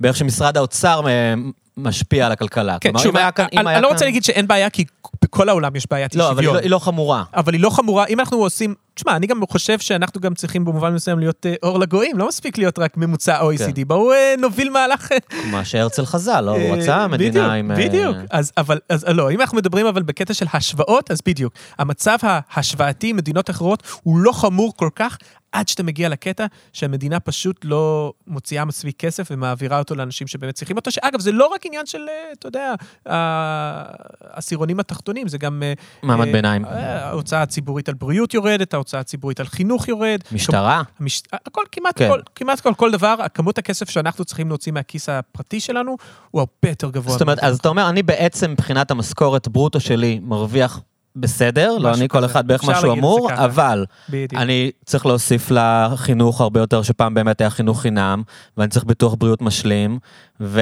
באיך 0.00 0.16
שמשרד 0.16 0.56
האוצר 0.56 1.00
משפיע 1.76 2.26
על 2.26 2.32
הכלכלה. 2.32 2.76
כן, 2.80 2.90
כלומר, 2.90 3.02
שוב, 3.04 3.10
אם 3.16 3.22
היה 3.22 3.30
כאן... 3.30 3.46
אם 3.52 3.58
אני 3.58 3.68
היה 3.68 3.76
אני 3.78 3.82
לא 3.82 3.88
כאן- 3.88 3.94
רוצה 3.94 4.04
להגיד 4.04 4.24
שאין 4.24 4.46
בעיה, 4.48 4.70
כי 4.70 4.84
בכל 5.24 5.48
העולם 5.48 5.76
יש 5.76 5.86
בעיית 5.90 6.14
אי 6.14 6.18
לא, 6.18 6.30
אבל 6.30 6.38
היא 6.38 6.46
שוויון. 6.46 6.54
לא, 6.56 6.60
היא 6.60 6.70
לא 6.70 6.78
חמורה. 6.78 7.24
אבל 7.34 7.52
היא 7.52 7.60
לא 7.62 7.70
חמורה, 7.70 8.04
אם 8.06 8.20
אנחנו 8.20 8.38
עושים, 8.38 8.74
תשמע, 8.94 9.16
אני 9.16 9.26
גם 9.26 9.40
חושב 9.50 9.78
שאנחנו 9.78 10.20
גם 10.20 10.34
צריכים 10.34 10.64
במובן 10.64 10.94
מסוים 10.94 11.18
להיות 11.18 11.46
אה, 11.46 11.54
אור 11.62 11.78
לגויים, 11.78 12.18
לא 12.18 12.28
מספיק 12.28 12.58
להיות 12.58 12.78
רק 12.78 12.96
ממוצע 12.96 13.40
OECD, 13.40 13.76
כן. 13.76 13.82
בואו 13.86 14.12
אה, 14.12 14.34
נוביל 14.38 14.70
מהלך... 14.70 15.12
אה, 15.12 15.18
מה 15.50 15.64
שהרצל 15.64 16.06
חזה, 16.06 16.40
לא? 16.40 16.50
הוא 16.50 16.60
אה, 16.60 16.72
רצה 16.74 17.06
מדינה 17.08 17.30
בדיוק, 17.30 17.46
עם... 17.46 17.70
אה, 17.70 17.76
בדיוק, 17.76 18.16
אז 18.30 18.52
אבל, 18.56 18.78
אז 18.88 19.04
לא, 19.04 19.30
אם 19.30 19.40
אנחנו 19.40 19.58
מדברים 19.58 19.86
אבל 19.86 20.02
בקטע 20.02 20.34
של 20.34 20.46
השוואות, 20.52 21.10
אז 21.10 21.20
בדיוק. 21.26 21.52
המצב 21.78 22.18
ההשוואתי 22.22 23.10
עם 23.10 23.16
מדינות 23.16 23.50
אחרות 23.50 23.82
הוא 24.02 24.18
לא 24.18 24.32
חמור 24.32 24.76
כל 24.76 24.88
כך, 24.96 25.18
עד 25.52 25.68
שאתה 25.68 25.82
מגיע 25.82 26.08
לקטע 26.08 26.46
שהמדינה 26.72 27.20
פשוט 27.20 27.64
לא 27.64 28.12
מוציאה 28.26 28.64
מספיק 28.64 28.96
כסף 28.98 29.28
ומעבירה 29.30 29.78
אותו 29.78 29.94
לאנשים 29.94 30.26
שבאמת 30.26 30.54
צריכים 30.54 30.76
אותו, 30.76 30.90
שאגב, 30.90 31.20
זה 31.20 31.32
לא 31.32 31.46
רק 31.46 31.66
עניין 31.66 31.86
של, 31.86 31.98
אה, 32.08 32.32
אתה 32.32 32.48
יודע, 32.48 32.74
העשירונים 33.06 34.80
התחתונים, 34.80 35.28
זה 35.28 35.38
גם... 35.38 35.62
אה, 35.62 35.72
מעמד 36.02 36.26
אה, 36.26 36.32
ביניים. 36.32 36.64
אה, 36.64 37.08
ההוצאה 37.08 37.42
הציבורית 37.42 37.88
על 37.88 37.94
בריאות 37.94 38.34
יורדת, 38.34 38.74
ההוצאה 38.82 39.00
הציבורית 39.00 39.40
על 39.40 39.46
חינוך 39.46 39.88
יורד. 39.88 40.20
משטרה? 40.32 40.82
המש... 41.00 41.22
הכל, 41.32 41.62
כמעט 41.72 41.98
כן. 41.98 42.08
כל, 42.08 42.20
כמעט 42.34 42.60
כל, 42.60 42.74
כל 42.74 42.90
דבר, 42.90 43.14
כמות 43.34 43.58
הכסף 43.58 43.90
שאנחנו 43.90 44.24
צריכים 44.24 44.48
להוציא 44.48 44.72
מהכיס 44.72 45.08
הפרטי 45.08 45.60
שלנו, 45.60 45.96
הוא 46.30 46.40
הרבה 46.40 46.68
יותר 46.68 46.90
גבוה. 46.90 47.12
זאת 47.12 47.22
אומרת, 47.22 47.38
אז 47.38 47.58
אתה 47.58 47.68
אומר, 47.68 47.88
אני 47.88 48.02
בעצם 48.02 48.50
מבחינת 48.50 48.90
המשכורת 48.90 49.48
ברוטו 49.48 49.80
שלי 49.80 50.20
מרוויח 50.22 50.80
בסדר, 51.16 51.78
לא 51.78 51.94
אני 51.94 52.08
כל. 52.08 52.24
אחד 52.24 52.46
בערך 52.46 52.64
מה 52.64 52.80
שהוא 52.80 52.92
אמור. 52.92 53.30
אבל. 53.32 53.84
אני 54.36 54.70
צריך 54.84 55.06
להוסיף 55.06 55.50
לחינוך 55.50 56.40
הרבה 56.40 56.60
יותר, 56.60 56.82
שפעם 56.82 57.14
באמת 57.14 57.40
היה 57.40 57.50
חינוך 57.50 57.80
חינם, 57.82 58.22
ואני 58.56 58.70
צריך 58.70 58.84
ביטוח 58.84 59.14
בריאות 59.14 59.42
משלים, 59.42 59.98
ו... 60.40 60.60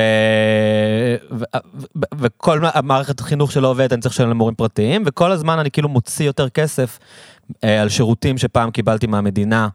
ו... 1.31 1.45
ו... 1.75 2.01
וכל 2.19 2.61
המערכת 2.73 3.21
החינוך 3.21 3.53
שלא 3.53 3.69
עובדת, 3.69 3.93
אני 3.93 4.01
צריך 4.01 4.15
לשלם 4.15 4.31
למורים 4.31 4.55
פרטיים, 4.55 5.03
וכל 5.07 5.33
הזמן 5.33 5.59
אני 5.59 5.71
כאילו 5.71 5.89
מוציא 5.89 6.27
יותר 6.27 6.49
כסף 6.49 6.99
על 7.63 7.89
שירותים 7.89 8.39
שפעם 8.39 8.71
קיבלתי 8.71 9.07
מהמדינה, 9.07 9.69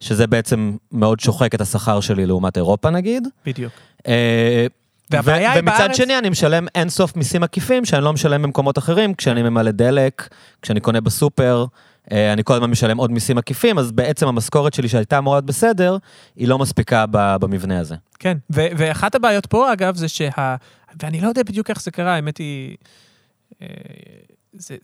שזה 0.00 0.26
בעצם 0.26 0.76
מאוד 0.92 1.20
שוחק 1.20 1.54
את 1.54 1.60
השכר 1.60 2.00
שלי 2.00 2.26
לעומת 2.26 2.56
אירופה 2.56 2.90
נגיד. 2.90 3.28
בדיוק. 3.46 3.72
אה, 4.08 4.66
והבעיה 5.10 5.52
היא 5.52 5.60
ומצד 5.62 5.78
בארץ- 5.78 5.96
שני 5.96 6.18
אני 6.18 6.28
משלם 6.28 6.66
אינסוף 6.74 7.16
מיסים 7.16 7.42
עקיפים 7.42 7.84
שאני 7.84 8.04
לא 8.04 8.12
משלם 8.12 8.42
במקומות 8.42 8.78
אחרים, 8.78 9.14
כשאני 9.14 9.42
ממלא 9.42 9.70
דלק, 9.70 10.28
כשאני 10.62 10.80
קונה 10.80 11.00
בסופר, 11.00 11.64
אה, 12.12 12.32
אני 12.32 12.44
כל 12.44 12.54
הזמן 12.54 12.70
משלם 12.70 12.96
עוד 12.98 13.10
מיסים 13.10 13.38
עקיפים, 13.38 13.78
אז 13.78 13.92
בעצם 13.92 14.28
המשכורת 14.28 14.74
שלי 14.74 14.88
שהייתה 14.88 15.18
אמורה 15.18 15.36
להיות 15.36 15.46
בסדר, 15.46 15.96
היא 16.36 16.48
לא 16.48 16.58
מספיקה 16.58 17.04
במבנה 17.10 17.78
הזה. 17.80 17.94
כן, 18.18 18.38
ו- 18.52 18.66
ואחת 18.76 19.14
הבעיות 19.14 19.46
פה, 19.46 19.72
אגב, 19.72 19.96
זה 19.96 20.08
שה... 20.08 20.56
ואני 21.02 21.20
לא 21.20 21.28
יודע 21.28 21.42
בדיוק 21.42 21.70
איך 21.70 21.82
זה 21.82 21.90
קרה, 21.90 22.14
האמת 22.14 22.38
היא... 22.38 22.76
אה, 23.62 23.66
זה... 24.52 24.76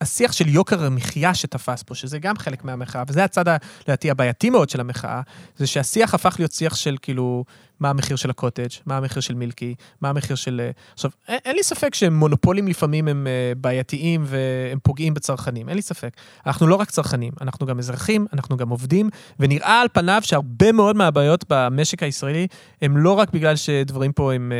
השיח 0.00 0.32
של 0.32 0.48
יוקר 0.48 0.84
המחיה 0.84 1.34
שתפס 1.34 1.82
פה, 1.82 1.94
שזה 1.94 2.18
גם 2.18 2.38
חלק 2.38 2.64
מהמחאה, 2.64 3.02
וזה 3.08 3.24
הצד, 3.24 3.44
לדעתי, 3.84 4.10
הבעייתי 4.10 4.50
מאוד 4.50 4.70
של 4.70 4.80
המחאה, 4.80 5.20
זה 5.56 5.66
שהשיח 5.66 6.14
הפך 6.14 6.36
להיות 6.38 6.52
שיח 6.52 6.76
של 6.76 6.96
כאילו 7.02 7.44
מה 7.80 7.90
המחיר 7.90 8.16
של 8.16 8.30
הקוטג', 8.30 8.68
מה 8.86 8.96
המחיר 8.96 9.20
של 9.20 9.34
מילקי, 9.34 9.74
מה 10.00 10.08
המחיר 10.08 10.36
של... 10.36 10.60
אה, 10.64 10.70
עכשיו, 10.94 11.10
אין, 11.28 11.38
אין 11.44 11.56
לי 11.56 11.62
ספק 11.62 11.94
שמונופולים 11.94 12.68
לפעמים 12.68 13.08
הם 13.08 13.26
אה, 13.26 13.52
בעייתיים 13.56 14.24
והם 14.26 14.78
פוגעים 14.82 15.14
בצרכנים, 15.14 15.68
אין 15.68 15.76
לי 15.76 15.82
ספק. 15.82 16.16
אנחנו 16.46 16.66
לא 16.66 16.74
רק 16.74 16.90
צרכנים, 16.90 17.32
אנחנו 17.40 17.66
גם 17.66 17.78
אזרחים, 17.78 18.26
אנחנו 18.32 18.56
גם 18.56 18.68
עובדים, 18.68 19.10
ונראה 19.40 19.80
על 19.80 19.88
פניו 19.92 20.20
שהרבה 20.24 20.72
מאוד 20.72 20.96
מהבעיות 20.96 21.44
במשק 21.48 22.02
הישראלי 22.02 22.46
הם 22.82 22.96
לא 22.96 23.12
רק 23.12 23.30
בגלל 23.30 23.56
שדברים 23.56 24.12
פה 24.12 24.32
הם... 24.32 24.52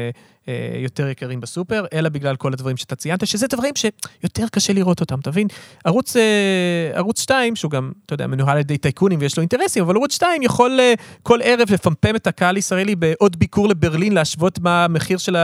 אה, 0.49 0.79
יותר 0.79 1.09
יקרים 1.09 1.41
בסופר, 1.41 1.85
אלא 1.93 2.09
בגלל 2.09 2.37
כל 2.37 2.53
הדברים 2.53 2.77
שאתה 2.77 2.97
ציינת, 2.97 3.27
שזה 3.27 3.47
דברים 3.47 3.75
שיותר 3.77 4.49
קשה 4.53 4.73
לראות 4.73 5.01
אותם, 5.01 5.19
אתה 5.19 5.31
מבין? 5.31 5.47
ערוץ, 5.85 6.17
אה, 6.17 6.91
ערוץ 6.95 7.21
2, 7.21 7.57
שהוא 7.57 7.71
גם, 7.71 7.93
אתה 8.07 8.15
יודע, 8.15 8.27
מנוהל 8.27 8.51
על 8.51 8.59
ידי 8.59 8.79
טייקונים 8.79 9.19
ויש 9.23 9.37
לו 9.37 9.41
אינטרסים, 9.41 9.85
אבל 9.85 9.97
ערוץ 9.97 10.15
2 10.15 10.43
יכול 10.43 10.81
אה, 10.81 10.95
כל 11.23 11.39
ערב 11.43 11.73
לפמפם 11.73 12.17
את 12.17 12.27
הקהל 12.27 12.57
הישראלי 12.57 12.97
בעוד 12.97 13.39
ביקור 13.39 13.69
לברלין, 13.69 14.13
להשוות 14.13 14.59
מה 14.59 14.85
המחיר 14.85 15.19
של 15.19 15.37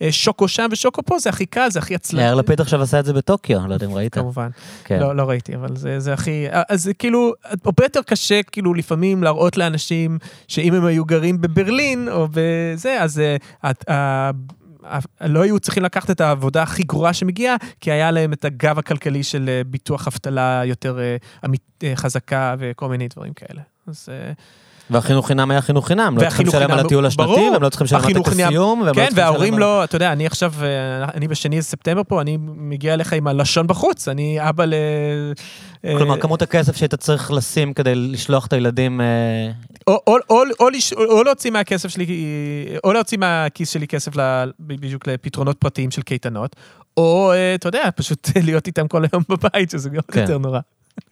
השוקו 0.00 0.48
שם 0.48 0.66
ושוקו 0.70 1.02
פה, 1.02 1.18
זה 1.18 1.30
הכי 1.30 1.46
קל, 1.46 1.70
זה 1.70 1.78
הכי 1.78 1.94
עצלני. 1.94 2.22
יאיר 2.22 2.34
לפיד 2.34 2.60
עכשיו 2.60 2.82
עשה 2.82 3.00
את 3.00 3.04
זה 3.04 3.12
בטוקיו, 3.12 3.66
לא 3.66 3.74
יודע 3.74 3.86
אם 3.86 3.92
ראית. 3.92 4.14
כמובן. 4.14 4.48
כן. 4.84 5.00
לא, 5.00 5.16
לא 5.16 5.22
ראיתי, 5.22 5.54
אבל 5.54 5.76
זה, 5.76 6.00
זה 6.00 6.12
הכי... 6.12 6.46
אז 6.50 6.84
זה 6.84 6.94
כאילו, 6.94 7.32
הרבה 7.64 7.84
יותר 7.84 8.02
קשה 8.02 8.42
כאילו 8.42 8.74
לפעמים 8.74 9.22
להראות 9.22 9.56
לאנשים 9.56 10.18
שאם 10.48 10.74
הם 10.74 10.84
היו 10.84 11.04
גרים 11.04 11.40
בברלין 11.40 12.08
או 12.08 12.28
בזה, 12.32 13.02
אז... 13.02 13.22
לא 15.20 15.42
היו 15.42 15.60
צריכים 15.60 15.82
לקחת 15.82 16.10
את 16.10 16.20
העבודה 16.20 16.62
הכי 16.62 16.82
גרועה 16.82 17.12
שמגיעה, 17.12 17.56
כי 17.80 17.92
היה 17.92 18.10
להם 18.10 18.32
את 18.32 18.44
הגב 18.44 18.78
הכלכלי 18.78 19.22
של 19.22 19.48
אה, 19.48 19.62
ביטוח 19.66 20.06
אבטלה 20.06 20.62
יותר 20.64 20.98
אה, 20.98 21.16
אה, 21.82 21.96
חזקה 21.96 22.54
וכל 22.58 22.88
מיני 22.88 23.08
דברים 23.08 23.32
כאלה. 23.32 23.60
אז... 23.86 24.08
והחינוך 24.90 25.26
חינם 25.26 25.50
היה 25.50 25.60
חינוך 25.60 25.86
חינם, 25.86 26.16
לא 26.16 26.20
צריכים 26.20 26.46
לשלם 26.46 26.70
על 26.70 26.78
הטיול 26.78 27.06
השנתי, 27.06 27.50
והם 27.52 27.62
לא 27.62 27.68
צריכים 27.68 27.84
לשלם 27.84 28.00
על 28.00 28.22
הסיום, 28.26 28.84
לא 28.84 28.92
כן, 28.94 29.08
וההורים 29.14 29.58
לא, 29.58 29.84
אתה 29.84 29.96
יודע, 29.96 30.12
אני 30.12 30.26
עכשיו, 30.26 30.52
אני 31.14 31.28
בשני 31.28 31.62
ספטמבר 31.62 32.02
פה, 32.08 32.20
אני 32.20 32.36
מגיע 32.40 32.94
אליך 32.94 33.12
עם 33.12 33.26
הלשון 33.26 33.66
בחוץ, 33.66 34.08
אני 34.08 34.48
אבא 34.48 34.64
ל... 34.64 34.74
כלומר, 35.82 36.20
כמות 36.20 36.42
הכסף 36.42 36.76
שהיית 36.76 36.94
צריך 36.94 37.32
לשים 37.32 37.74
כדי 37.74 37.94
לשלוח 37.94 38.46
את 38.46 38.52
הילדים... 38.52 39.00
או 39.88 41.22
להוציא 41.24 41.50
מהכסף 41.50 41.88
שלי, 41.88 42.06
או 42.84 42.92
להוציא 42.92 43.18
מהכיס 43.18 43.70
שלי 43.70 43.86
כסף 43.86 44.12
בדיוק 44.60 45.08
לפתרונות 45.08 45.58
פרטיים 45.58 45.90
של 45.90 46.02
קייטנות, 46.02 46.56
או, 46.96 47.32
אתה 47.54 47.68
יודע, 47.68 47.88
פשוט 47.96 48.28
להיות 48.46 48.66
איתם 48.66 48.88
כל 48.88 49.02
היום 49.12 49.22
בבית, 49.28 49.70
שזה 49.70 49.90
גם 49.90 50.02
כן. 50.12 50.20
יותר 50.20 50.38
נורא. 50.38 50.60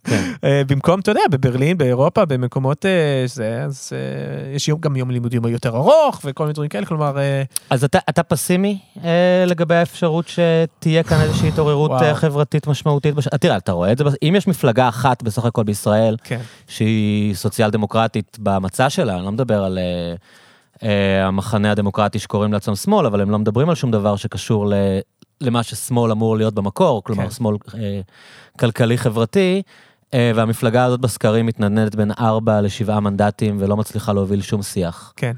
כן. 0.04 0.32
אה, 0.44 0.62
במקום, 0.66 1.00
אתה 1.00 1.10
יודע, 1.10 1.20
בברלין, 1.30 1.78
באירופה, 1.78 2.24
במקומות 2.24 2.86
אה, 2.86 3.24
שזה, 3.28 3.62
אז 3.64 3.92
אה, 3.92 4.54
יש 4.54 4.70
גם 4.80 4.96
יום 4.96 5.10
לימודים 5.10 5.44
יותר 5.44 5.76
ארוך 5.76 6.20
וכל 6.24 6.44
מיני 6.44 6.52
דברים 6.52 6.68
כאלה, 6.68 6.86
כלומר... 6.86 7.16
אז 7.70 7.84
אתה, 7.84 7.98
אתה 8.08 8.22
פסימי 8.22 8.78
לגבי 9.46 9.74
האפשרות 9.74 10.28
שתהיה 10.28 11.02
כאן 11.02 11.20
איזושהי 11.20 11.48
התעוררות 11.48 11.92
חברתית 12.14 12.66
משמעותית? 12.66 13.14
בש... 13.14 13.28
תראה, 13.40 13.56
אתה 13.56 13.72
רואה 13.72 13.92
את 13.92 13.98
זה, 13.98 14.04
אם 14.22 14.34
יש 14.36 14.46
מפלגה 14.46 14.88
אחת 14.88 15.22
בסך 15.22 15.44
הכל 15.44 15.62
בישראל, 15.62 16.16
כן. 16.24 16.40
שהיא 16.68 17.34
סוציאל 17.34 17.70
דמוקרטית 17.70 18.36
במצע 18.40 18.90
שלה, 18.90 19.16
אני 19.16 19.24
לא 19.24 19.32
מדבר 19.32 19.64
על... 19.64 19.78
המחנה 21.22 21.70
הדמוקרטי 21.70 22.18
שקוראים 22.18 22.52
לעצמם 22.52 22.74
שמאל, 22.74 23.06
אבל 23.06 23.20
הם 23.20 23.30
לא 23.30 23.38
מדברים 23.38 23.68
על 23.68 23.74
שום 23.74 23.90
דבר 23.90 24.16
שקשור 24.16 24.66
ל... 24.66 24.74
למה 25.40 25.62
ששמאל 25.62 26.10
אמור 26.10 26.36
להיות 26.36 26.54
במקור, 26.54 27.02
כלומר 27.04 27.24
כן. 27.24 27.30
שמאל 27.30 27.56
אה, 27.74 28.00
כלכלי-חברתי, 28.58 29.62
אה, 30.14 30.32
והמפלגה 30.34 30.84
הזאת 30.84 31.00
בסקרים 31.00 31.46
מתנדנדת 31.46 31.94
בין 31.94 32.10
4 32.18 32.60
ל-7 32.60 33.00
מנדטים 33.00 33.56
ולא 33.60 33.76
מצליחה 33.76 34.12
להוביל 34.12 34.42
שום 34.42 34.62
שיח. 34.62 35.12
כן. 35.16 35.32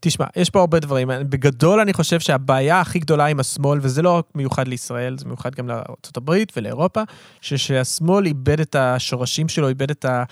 תשמע, 0.00 0.26
יש 0.36 0.50
פה 0.50 0.60
הרבה 0.60 0.78
דברים. 0.78 1.08
בגדול 1.28 1.80
אני 1.80 1.92
חושב 1.92 2.20
שהבעיה 2.20 2.80
הכי 2.80 2.98
גדולה 2.98 3.26
עם 3.26 3.40
השמאל, 3.40 3.78
וזה 3.82 4.02
לא 4.02 4.10
רק 4.10 4.24
מיוחד 4.34 4.68
לישראל, 4.68 5.18
זה 5.18 5.24
מיוחד 5.26 5.54
גם 5.54 5.68
לארה"ב 5.68 6.32
ולאירופה, 6.56 7.02
שהשמאל 7.40 8.26
איבד 8.26 8.60
את 8.60 8.74
השורשים 8.74 9.48
שלו, 9.48 9.68
איבד 9.68 9.90
את 9.90 10.04
ה... 10.04 10.24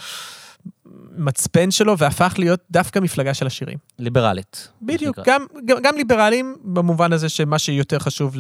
המצפן 1.17 1.71
שלו 1.71 1.99
והפך 1.99 2.35
להיות 2.39 2.61
דווקא 2.71 2.99
מפלגה 2.99 3.35
של 3.35 3.47
עשירים. 3.47 3.79
ליברלית. 3.99 4.69
בדיוק, 4.83 5.19
גם, 5.27 5.47
גם, 5.65 5.77
גם 5.83 5.97
ליברלים 5.97 6.57
במובן 6.65 7.13
הזה 7.13 7.29
שמה 7.29 7.59
שיותר 7.59 7.99
חשוב 7.99 8.37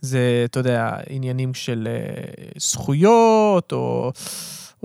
זה, 0.00 0.42
אתה 0.44 0.60
יודע, 0.60 0.96
עניינים 1.08 1.54
של 1.54 1.88
uh, 1.90 2.60
זכויות 2.60 3.72
או... 3.72 4.12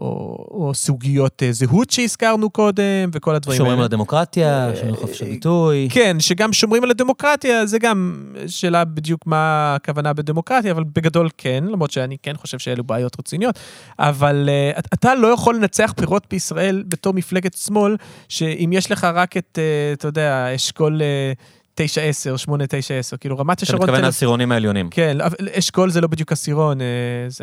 או, 0.01 0.47
או 0.51 0.73
סוגיות 0.73 1.43
אה, 1.43 1.51
זהות 1.51 1.89
שהזכרנו 1.89 2.49
קודם, 2.49 3.09
וכל 3.13 3.35
הדברים 3.35 3.55
האלה. 3.55 3.65
שומרים 3.65 3.79
על 3.79 3.85
הדמוקרטיה, 3.85 4.71
שומרים 4.75 4.93
על 4.93 5.01
חופש 5.01 5.21
הביטוי. 5.21 5.87
כן, 5.91 6.19
שגם 6.19 6.53
שומרים 6.53 6.83
על 6.83 6.91
הדמוקרטיה, 6.91 7.65
זה 7.65 7.79
גם 7.79 8.25
שאלה 8.47 8.85
בדיוק 8.85 9.27
מה 9.27 9.75
הכוונה 9.75 10.13
בדמוקרטיה, 10.13 10.71
אבל 10.71 10.83
בגדול 10.83 11.29
כן, 11.37 11.63
למרות 11.67 11.91
שאני 11.91 12.17
כן 12.23 12.33
חושב 12.37 12.59
שאלו 12.59 12.83
בעיות 12.83 13.19
רציניות. 13.19 13.59
אבל 13.99 14.49
uh, 14.75 14.79
אתה 14.93 15.15
לא 15.15 15.27
יכול 15.27 15.55
לנצח 15.55 15.93
בחירות 15.97 16.25
בישראל 16.29 16.83
בתור 16.87 17.13
מפלגת 17.13 17.53
שמאל, 17.53 17.95
שאם 18.29 18.69
יש 18.73 18.91
לך 18.91 19.03
רק 19.03 19.37
את, 19.37 19.59
uh, 19.59 19.97
אתה 19.97 20.07
יודע, 20.07 20.55
אשכול... 20.55 21.01
Uh, 21.01 21.58
9-10, 21.79 22.47
8-9-10, 22.47 23.17
כאילו 23.17 23.37
רמת 23.37 23.61
השרון... 23.61 23.77
אתה 23.77 23.85
מתכוון 23.85 24.05
לעשירונים 24.05 24.51
העליונים. 24.51 24.89
כן, 24.89 25.17
אשכול 25.59 25.89
זה 25.89 26.01
לא 26.01 26.07
בדיוק 26.07 26.31
עשירון. 26.31 26.81
אה, 26.81 26.85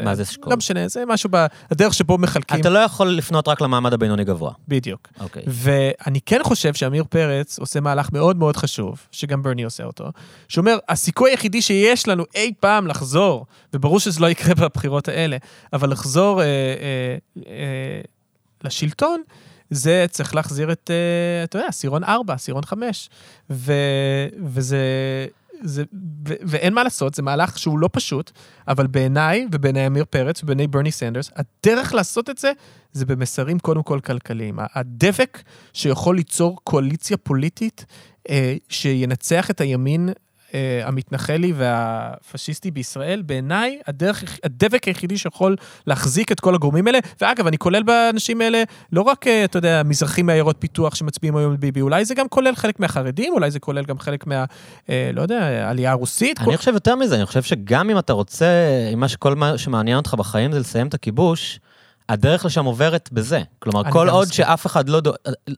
מה 0.04 0.14
זה 0.14 0.22
אשכול? 0.22 0.50
לא 0.50 0.56
משנה, 0.56 0.88
זה 0.88 1.04
משהו 1.06 1.30
בדרך 1.70 1.94
שבו 1.94 2.18
מחלקים. 2.18 2.60
אתה 2.60 2.70
לא 2.70 2.78
יכול 2.78 3.08
לפנות 3.08 3.48
רק 3.48 3.60
למעמד 3.60 3.92
הבינוני 3.92 4.24
גבוה. 4.24 4.52
בדיוק. 4.68 5.08
אוקיי. 5.20 5.42
ואני 5.46 6.20
כן 6.26 6.40
חושב 6.42 6.74
שעמיר 6.74 7.04
פרץ 7.04 7.58
עושה 7.58 7.80
מהלך 7.80 8.12
מאוד 8.12 8.36
מאוד 8.36 8.56
חשוב, 8.56 9.06
שגם 9.12 9.42
ברני 9.42 9.64
עושה 9.64 9.84
אותו, 9.84 10.04
שאומר, 10.48 10.78
הסיכוי 10.88 11.30
היחידי 11.30 11.62
שיש 11.62 12.08
לנו 12.08 12.24
אי 12.34 12.52
פעם 12.60 12.86
לחזור, 12.86 13.46
וברור 13.74 14.00
שזה 14.00 14.20
לא 14.20 14.26
יקרה 14.30 14.54
בבחירות 14.54 15.08
האלה, 15.08 15.36
אבל 15.72 15.90
לחזור 15.90 16.42
אה, 16.42 16.46
אה, 16.46 17.16
אה, 17.46 18.00
לשלטון, 18.64 19.22
זה 19.70 20.06
צריך 20.10 20.34
להחזיר 20.34 20.72
את, 20.72 20.90
אה, 20.90 21.44
אתה 21.44 21.58
יודע, 21.58 21.70
סירון 21.70 22.04
4, 22.04 22.36
סירון 22.36 22.64
5. 22.64 23.10
ו, 23.50 23.72
וזה... 24.44 24.78
זה, 25.62 25.84
ו, 26.28 26.34
ואין 26.42 26.74
מה 26.74 26.84
לעשות, 26.84 27.14
זה 27.14 27.22
מהלך 27.22 27.58
שהוא 27.58 27.78
לא 27.78 27.88
פשוט, 27.92 28.30
אבל 28.68 28.86
בעיניי, 28.86 29.46
ובעיני 29.52 29.86
עמיר 29.86 30.04
פרץ, 30.10 30.42
ובעיני 30.42 30.66
ברני 30.66 30.92
סנדרס, 30.92 31.30
הדרך 31.36 31.94
לעשות 31.94 32.30
את 32.30 32.38
זה, 32.38 32.52
זה 32.92 33.06
במסרים 33.06 33.58
קודם 33.58 33.82
כל 33.82 34.00
כלכליים. 34.00 34.58
הדבק 34.74 35.42
שיכול 35.72 36.16
ליצור 36.16 36.58
קואליציה 36.64 37.16
פוליטית 37.16 37.84
אה, 38.28 38.56
שינצח 38.68 39.50
את 39.50 39.60
הימין 39.60 40.08
המתנחלי 40.84 41.52
והפשיסטי 41.56 42.70
בישראל, 42.70 43.22
בעיניי 43.22 43.78
הדרך, 43.86 44.24
הדבק 44.44 44.84
היחידי 44.84 45.18
שיכול 45.18 45.56
להחזיק 45.86 46.32
את 46.32 46.40
כל 46.40 46.54
הגורמים 46.54 46.86
האלה, 46.86 46.98
ואגב, 47.20 47.46
אני 47.46 47.58
כולל 47.58 47.82
באנשים 47.82 48.40
האלה 48.40 48.62
לא 48.92 49.02
רק, 49.02 49.26
אה, 49.26 49.44
אתה 49.44 49.58
יודע, 49.58 49.82
מזרחים 49.84 50.26
מעיירות 50.26 50.56
פיתוח 50.58 50.94
שמצביעים 50.94 51.36
היום 51.36 51.52
לביבי, 51.52 51.80
אולי 51.80 52.04
זה 52.04 52.14
גם 52.14 52.28
כולל 52.28 52.54
חלק 52.54 52.80
מהחרדים, 52.80 53.32
אולי 53.32 53.50
זה 53.50 53.60
כולל 53.60 53.84
גם 53.84 53.98
חלק 53.98 54.26
מה, 54.26 54.44
אה, 54.90 55.10
לא 55.12 55.22
יודע, 55.22 55.44
העלייה 55.44 55.90
הרוסית. 55.90 56.38
אני 56.38 56.46
כל... 56.46 56.56
חושב 56.56 56.74
יותר 56.74 56.96
מזה, 56.96 57.16
אני 57.16 57.26
חושב 57.26 57.42
שגם 57.42 57.90
אם 57.90 57.98
אתה 57.98 58.12
רוצה, 58.12 58.46
אם 58.92 59.00
מה 59.00 59.08
שכל 59.08 59.34
מה 59.34 59.58
שמעניין 59.58 59.96
אותך 59.96 60.14
בחיים 60.14 60.52
זה 60.52 60.60
לסיים 60.60 60.86
את 60.86 60.94
הכיבוש, 60.94 61.60
הדרך 62.08 62.44
לשם 62.44 62.64
עוברת 62.64 63.08
בזה. 63.12 63.42
כלומר, 63.58 63.90
כל 63.90 64.08
עוד 64.08 64.26
מסכים. 64.26 64.44
שאף 64.44 64.66
אחד 64.66 64.88
לא, 64.88 65.00
דו... 65.00 65.12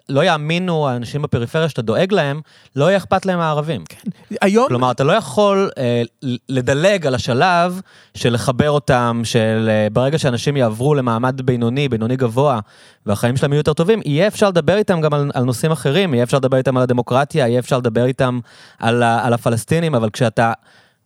לא 0.09 0.25
יאמינו, 0.25 0.89
האנשים 0.89 1.23
בפריפריה 1.23 1.69
שאתה 1.69 1.83
דואג 1.83 2.13
להם, 2.13 2.41
לא 2.77 2.85
יהיה 2.85 2.97
אכפת 2.97 3.27
להם 3.27 3.41
הערבים. 3.41 3.85
כן, 3.89 4.11
היום... 4.41 4.69
כלומר, 4.69 4.91
אתה 4.91 5.05
לא 5.05 5.13
יכול 5.13 5.71
אה, 5.79 6.03
לדלג 6.49 7.07
על 7.07 7.15
השלב 7.15 7.81
של 8.15 8.33
לחבר 8.33 8.71
אותם, 8.71 9.21
של 9.25 9.69
אה, 9.71 9.87
ברגע 9.93 10.19
שאנשים 10.19 10.57
יעברו 10.57 10.95
למעמד 10.95 11.41
בינוני, 11.41 11.89
בינוני 11.89 12.17
גבוה, 12.17 12.61
והחיים 13.07 13.37
שלהם 13.37 13.53
יהיו 13.53 13.61
יותר 13.61 13.73
טובים, 13.73 14.01
יהיה 14.05 14.27
אפשר 14.27 14.49
לדבר 14.49 14.77
איתם 14.77 15.01
גם 15.01 15.15
על, 15.15 15.31
על 15.35 15.45
נושאים 15.45 15.73
אחרים, 15.73 16.15
יהיה 16.15 16.23
אפשר 16.23 16.37
לדבר 16.37 16.57
איתם 16.57 16.77
על 16.77 16.83
הדמוקרטיה, 16.83 17.49
יהיה 17.49 17.59
אפשר 17.59 17.79
לדבר 17.79 18.05
איתם 18.05 18.39
על, 18.79 19.03
על 19.03 19.33
הפלסטינים, 19.33 19.95
אבל 19.95 20.11
כשאתה... 20.11 20.53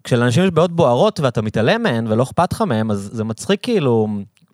כשלאנשים 0.04 0.44
יש 0.44 0.50
בעיות 0.50 0.72
בוערות 0.72 1.20
ואתה 1.20 1.42
מתעלם 1.42 1.82
מהן 1.82 2.06
ולא 2.06 2.22
אכפת 2.22 2.52
לך 2.52 2.62
מהם, 2.62 2.90
אז 2.90 3.10
זה 3.12 3.24
מצחיק 3.24 3.60
כאילו... 3.62 4.08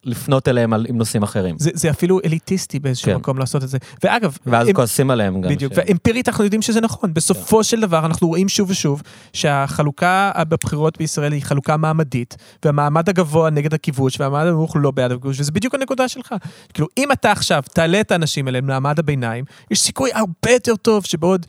לפנות 0.04 0.48
אליהם 0.48 0.72
על, 0.72 0.86
עם 0.88 0.98
נושאים 0.98 1.22
אחרים. 1.22 1.56
זה, 1.58 1.70
זה 1.74 1.90
אפילו 1.90 2.20
אליטיסטי 2.24 2.78
באיזשהו 2.78 3.06
כן. 3.06 3.16
מקום 3.16 3.38
לעשות 3.38 3.64
את 3.64 3.68
זה. 3.68 3.78
ואגב... 4.02 4.36
ואז 4.46 4.68
הם, 4.68 4.74
כועסים 4.74 5.10
עליהם 5.10 5.40
גם. 5.40 5.50
בדיוק, 5.50 5.72
ש... 5.74 5.76
ואמפירית 5.78 6.28
אנחנו 6.28 6.44
יודעים 6.44 6.62
שזה 6.62 6.80
נכון. 6.80 7.14
בסופו 7.14 7.56
כן. 7.56 7.62
של 7.62 7.80
דבר 7.80 8.06
אנחנו 8.06 8.28
רואים 8.28 8.48
שוב 8.48 8.70
ושוב 8.70 9.02
שהחלוקה 9.32 10.32
בבחירות 10.48 10.98
בישראל 10.98 11.32
היא 11.32 11.42
חלוקה 11.42 11.76
מעמדית, 11.76 12.36
והמעמד 12.64 13.08
הגבוה 13.08 13.50
נגד 13.50 13.74
הכיבוש, 13.74 14.20
והמעמד 14.20 14.46
הנמוך 14.46 14.76
לא 14.80 14.90
בעד 14.90 15.12
הכיבוש, 15.12 15.40
וזה 15.40 15.52
בדיוק 15.52 15.74
הנקודה 15.74 16.08
שלך. 16.08 16.34
כאילו, 16.74 16.88
אם 16.98 17.12
אתה 17.12 17.32
עכשיו 17.32 17.62
תעלה 17.72 18.00
את 18.00 18.12
האנשים 18.12 18.46
האלה 18.46 18.58
למעמד 18.58 18.98
הביניים, 18.98 19.44
יש 19.70 19.80
סיכוי 19.80 20.10
הרבה 20.14 20.50
יותר 20.50 20.76
טוב 20.76 21.04
שבעוד 21.04 21.46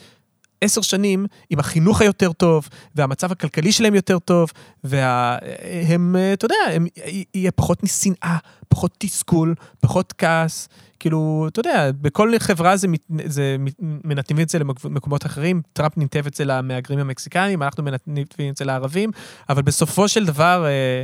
עשר 0.62 0.82
שנים 0.82 1.26
עם 1.49 1.60
החינוך 1.60 2.01
היותר 2.01 2.32
טוב, 2.32 2.70
והמצב 2.95 3.32
הכלכלי 3.32 3.72
שלהם 3.72 3.95
יותר 3.95 4.20
טוב, 4.20 4.51
והם, 4.84 6.16
אתה 6.34 6.45
יודע, 6.45 6.55
הם, 6.74 6.88
יהיה 7.36 7.51
פחות 7.51 7.84
משנאה, 7.84 8.38
פחות 8.68 8.95
תסכול, 8.97 9.55
פחות 9.80 10.14
כעס. 10.18 10.70
כאילו, 10.99 11.45
אתה 11.47 11.60
יודע, 11.60 11.91
בכל 12.01 12.34
חברה 12.39 12.78
זה, 12.78 12.88
זה 13.26 13.55
מנתבים 13.80 14.39
את 14.39 14.49
זה 14.49 14.60
למקומות 14.60 15.26
אחרים, 15.26 15.62
טראמפ 15.74 15.97
ניתב 15.97 16.28
את 16.28 16.34
זה 16.34 16.45
למהגרים 16.45 16.99
המקסיקנים, 16.99 17.64
אנחנו 17.64 17.84
מנתבים 18.07 18.51
את 18.51 18.57
זה 18.57 18.66
לערבים, 18.66 19.12
אבל 19.49 19.62
בסופו 19.62 20.07
של 20.07 20.26
דבר, 20.26 20.66
אה, 20.66 21.03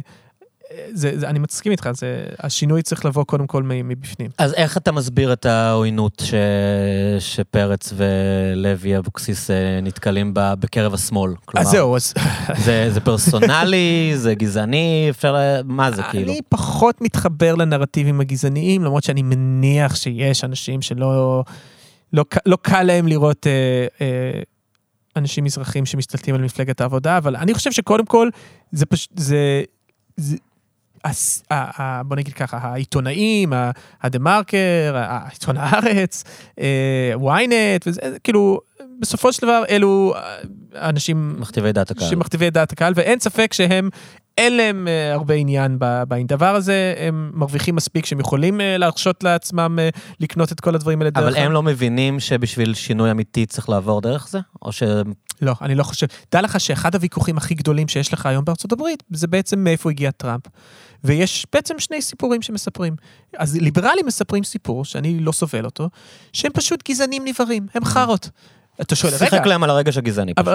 זה, 0.91 1.19
זה, 1.19 1.29
אני 1.29 1.39
מסכים 1.39 1.71
איתך, 1.71 1.89
זה, 1.93 2.25
השינוי 2.39 2.81
צריך 2.81 3.05
לבוא 3.05 3.23
קודם 3.23 3.47
כל 3.47 3.63
מבפנים. 3.63 4.29
אז 4.37 4.53
איך 4.53 4.77
אתה 4.77 4.91
מסביר 4.91 5.33
את 5.33 5.45
העוינות 5.45 6.23
ש, 6.25 6.33
שפרץ 7.19 7.93
ולוי 7.95 8.97
אבוקסיס 8.97 9.51
אה, 9.51 9.79
נתקלים 9.81 10.33
בה 10.33 10.55
בקרב 10.55 10.93
השמאל? 10.93 11.33
כלומר, 11.45 11.67
אז 11.67 11.71
זהו, 11.71 11.95
אז... 11.95 12.13
זה, 12.57 12.89
זה 12.91 12.99
פרסונלי, 12.99 14.11
זה 14.15 14.35
גזעני, 14.35 15.07
אפשר... 15.09 15.35
מה 15.65 15.91
זה 15.91 16.01
כאילו? 16.11 16.31
אני 16.31 16.41
פחות 16.49 17.01
מתחבר 17.01 17.55
לנרטיבים 17.55 18.21
הגזעניים, 18.21 18.83
למרות 18.83 19.03
שאני 19.03 19.21
מניח 19.21 19.95
שיש 19.95 20.43
אנשים 20.43 20.81
שלא... 20.81 21.43
לא, 22.13 22.25
לא 22.45 22.57
קל 22.61 22.83
להם 22.83 23.07
לראות... 23.07 23.47
אה, 23.47 23.87
אה, 24.01 24.41
אנשים 25.17 25.43
מזרחים 25.43 25.85
שמשתלטים 25.85 26.35
על 26.35 26.41
מפלגת 26.41 26.81
העבודה, 26.81 27.17
אבל 27.17 27.35
אני 27.35 27.53
חושב 27.53 27.71
שקודם 27.71 28.05
כל, 28.05 28.29
זה 28.71 28.85
פשוט, 28.85 29.09
זה, 29.17 29.63
זה, 30.17 30.37
בוא 32.05 32.15
נגיד 32.15 32.33
ככה, 32.33 32.57
העיתונאים, 32.57 33.53
הדה 34.01 34.19
מרקר, 34.19 34.95
עיתון 35.31 35.57
הארץ, 35.57 36.23
ynet, 37.15 37.83
וזה 37.85 38.01
כאילו, 38.23 38.59
בסופו 38.99 39.33
של 39.33 39.41
דבר 39.41 39.63
אלו 39.69 40.13
אנשים... 40.75 41.35
מכתיבי 41.39 41.71
דעת 41.71 41.91
הקהל. 41.91 42.09
שמכתיבי 42.09 42.49
דעת 42.49 42.71
הקהל, 42.71 42.93
ואין 42.95 43.19
ספק 43.19 43.53
שהם 43.53 43.89
אין 44.37 44.57
להם 44.57 44.87
uh, 44.87 45.13
הרבה 45.13 45.33
עניין 45.33 45.77
בדבר 45.79 46.55
הזה, 46.55 46.93
הם 46.97 47.31
מרוויחים 47.33 47.75
מספיק 47.75 48.05
שהם 48.05 48.19
יכולים 48.19 48.59
uh, 48.59 48.63
להרשות 48.77 49.23
לעצמם 49.23 49.79
uh, 49.79 49.99
לקנות 50.19 50.51
את 50.51 50.59
כל 50.59 50.75
הדברים 50.75 50.99
האלה 50.99 51.09
דרך... 51.09 51.23
אבל 51.23 51.35
הם 51.35 51.51
לא 51.51 51.63
מבינים 51.63 52.19
שבשביל 52.19 52.73
שינוי 52.73 53.11
אמיתי 53.11 53.45
צריך 53.45 53.69
לעבור 53.69 54.01
דרך 54.01 54.27
זה? 54.27 54.39
או 54.61 54.71
ש... 54.71 54.83
לא, 55.41 55.53
אני 55.61 55.75
לא 55.75 55.83
חושב. 55.83 56.07
דע 56.31 56.41
לך 56.41 56.59
שאחד 56.59 56.95
הוויכוחים 56.95 57.37
הכי 57.37 57.55
גדולים 57.55 57.87
שיש 57.87 58.13
לך 58.13 58.25
היום 58.25 58.45
בארצות 58.45 58.71
הברית, 58.71 59.03
זה 59.11 59.27
בעצם 59.27 59.59
מאיפה 59.59 59.89
הגיע 59.89 60.11
טראמפ. 60.11 60.43
ויש 61.03 61.45
בעצם 61.53 61.79
שני 61.79 62.01
סיפורים 62.01 62.41
שמספרים. 62.41 62.95
אז 63.37 63.55
ליברלים 63.55 64.05
מספרים 64.05 64.43
סיפור, 64.43 64.85
שאני 64.85 65.19
לא 65.19 65.31
סובל 65.31 65.65
אותו, 65.65 65.89
שהם 66.33 66.51
פשוט 66.51 66.89
גזענים 66.89 67.25
נבערים, 67.25 67.67
הם 67.73 67.85
חארות. 67.85 68.29
אתה 68.81 68.95
שואל, 68.95 69.13
רגע... 69.13 69.25
שיחק 69.29 69.45
להם 69.45 69.63
על 69.63 69.69
הרגש 69.69 69.97
הגזעני 69.97 70.33
פשוט. 70.33 70.53